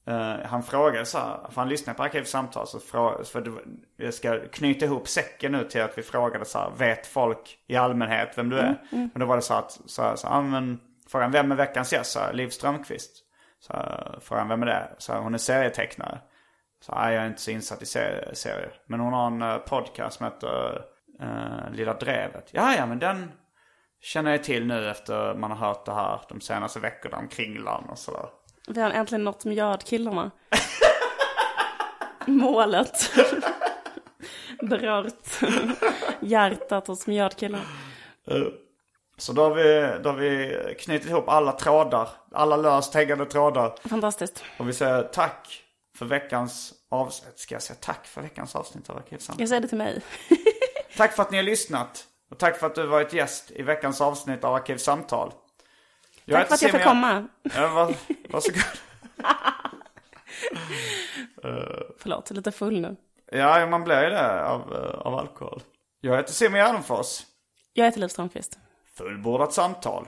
Eh, 0.07 0.35
han 0.45 0.63
frågade 0.63 1.05
så 1.05 1.17
här, 1.17 1.37
för 1.49 1.61
han 1.61 1.69
lyssnade 1.69 1.97
på 1.97 2.03
Arkivsamtal 2.03 2.67
så 2.67 2.79
frågade, 2.79 3.25
för 3.25 3.41
det, 3.41 3.51
jag 4.05 4.13
ska 4.13 4.39
knyta 4.51 4.85
ihop 4.85 5.07
säcken 5.07 5.51
nu 5.51 5.63
till 5.63 5.81
att 5.81 5.97
vi 5.97 6.01
frågade 6.03 6.45
så 6.45 6.59
här, 6.59 6.69
vet 6.77 7.07
folk 7.07 7.57
i 7.67 7.75
allmänhet 7.75 8.37
vem 8.37 8.49
du 8.49 8.57
är? 8.59 8.77
Men 8.91 9.19
då 9.19 9.25
var 9.25 9.35
det 9.35 9.41
så 9.41 9.53
att, 9.53 9.71
så 9.85 10.01
här, 10.01 10.15
så 10.15 10.27
här, 10.27 10.35
"Ah, 10.35 10.41
men 10.41 10.79
frågan 11.09 11.31
vem 11.31 11.51
är 11.51 11.55
veckans 11.55 11.93
gäst? 11.93 12.11
Så 12.11 12.19
här, 12.19 12.33
Liv 12.33 12.49
Strömquist. 12.49 13.23
Så 13.59 13.73
här, 13.73 14.19
frågan 14.21 14.47
vem 14.49 14.61
är 14.61 14.65
det? 14.65 14.95
Så 14.97 15.13
här, 15.13 15.19
hon 15.19 15.33
är 15.33 15.37
serietecknare. 15.37 16.19
Så 16.81 16.95
här, 16.95 17.11
jag 17.11 17.23
är 17.23 17.27
inte 17.27 17.41
så 17.41 17.51
insatt 17.51 17.81
i 17.81 17.85
serier, 17.85 18.33
serier. 18.33 18.73
Men 18.87 18.99
hon 18.99 19.13
har 19.13 19.27
en 19.27 19.41
eh, 19.41 19.57
podcast 19.57 20.17
som 20.17 20.25
heter 20.25 20.81
eh, 21.21 21.71
Lilla 21.71 21.93
Drevet. 21.93 22.49
Ja, 22.51 22.75
ja, 22.75 22.85
men 22.85 22.99
den 22.99 23.31
känner 24.01 24.31
jag 24.31 24.43
till 24.43 24.65
nu 24.67 24.89
efter 24.89 25.33
man 25.35 25.51
har 25.51 25.67
hört 25.67 25.85
det 25.85 25.93
här 25.93 26.21
de 26.29 26.41
senaste 26.41 26.79
veckorna 26.79 27.17
om 27.17 27.27
Kringlan 27.27 27.89
och 27.89 27.97
sådär. 27.97 28.29
Vi 28.67 28.81
har 28.81 28.91
äntligen 28.91 29.23
nått 29.23 29.45
mjödkillarna. 29.45 30.31
Målet. 32.25 33.11
Berört 34.61 35.39
hjärtat 36.19 36.87
hos 36.87 37.07
mjödkillarna. 37.07 37.63
Så 39.17 39.33
då 39.33 39.43
har, 39.43 39.55
vi, 39.55 39.97
då 40.03 40.09
har 40.09 40.17
vi 40.17 40.55
knutit 40.79 41.09
ihop 41.09 41.29
alla 41.29 41.51
trådar, 41.51 42.09
alla 42.31 42.57
löst 42.57 42.93
hängande 42.93 43.25
trådar. 43.25 43.75
Fantastiskt. 43.89 44.43
Och 44.57 44.69
vi 44.69 44.73
säger 44.73 45.03
tack 45.03 45.63
för 45.97 46.05
veckans 46.05 46.73
avsnitt. 46.91 47.39
Ska 47.39 47.55
jag 47.55 47.61
säga 47.61 47.77
tack 47.81 48.07
för 48.07 48.21
veckans 48.21 48.55
avsnitt 48.55 48.89
av 48.89 48.97
Arkivsamtal? 48.97 49.41
Jag 49.41 49.49
säger 49.49 49.61
det 49.61 49.67
till 49.67 49.77
mig. 49.77 50.01
Tack 50.97 51.15
för 51.15 51.23
att 51.23 51.31
ni 51.31 51.37
har 51.37 51.43
lyssnat. 51.43 52.05
Och 52.31 52.37
tack 52.37 52.59
för 52.59 52.67
att 52.67 52.75
du 52.75 52.85
varit 52.85 53.13
gäst 53.13 53.51
i 53.51 53.61
veckans 53.61 54.01
avsnitt 54.01 54.43
av 54.43 54.55
Arkivsamtal. 54.55 55.33
Jag 56.29 56.39
Tack 56.39 56.47
för 56.47 56.55
att 56.55 56.61
jag 56.61 56.71
Simon- 56.81 56.83
komma. 56.83 57.27
Ja, 57.55 57.67
var, 57.67 57.95
varsågod. 58.29 58.61
Förlåt, 61.99 62.31
lite 62.31 62.51
full 62.51 62.81
nu. 62.81 62.95
Ja, 63.31 63.67
man 63.67 63.83
blir 63.83 64.03
ju 64.03 64.09
det 64.09 64.45
av, 64.45 64.73
eh, 64.75 64.99
av 65.07 65.15
alkohol. 65.15 65.61
Jag 66.01 66.17
heter 66.17 66.33
Simon 66.33 66.57
Gärdenfors. 66.59 67.19
Jag 67.73 67.85
heter 67.85 67.99
Liv 67.99 68.07
Strömquist. 68.07 68.59
Fullbordat 68.97 69.53
samtal. 69.53 70.07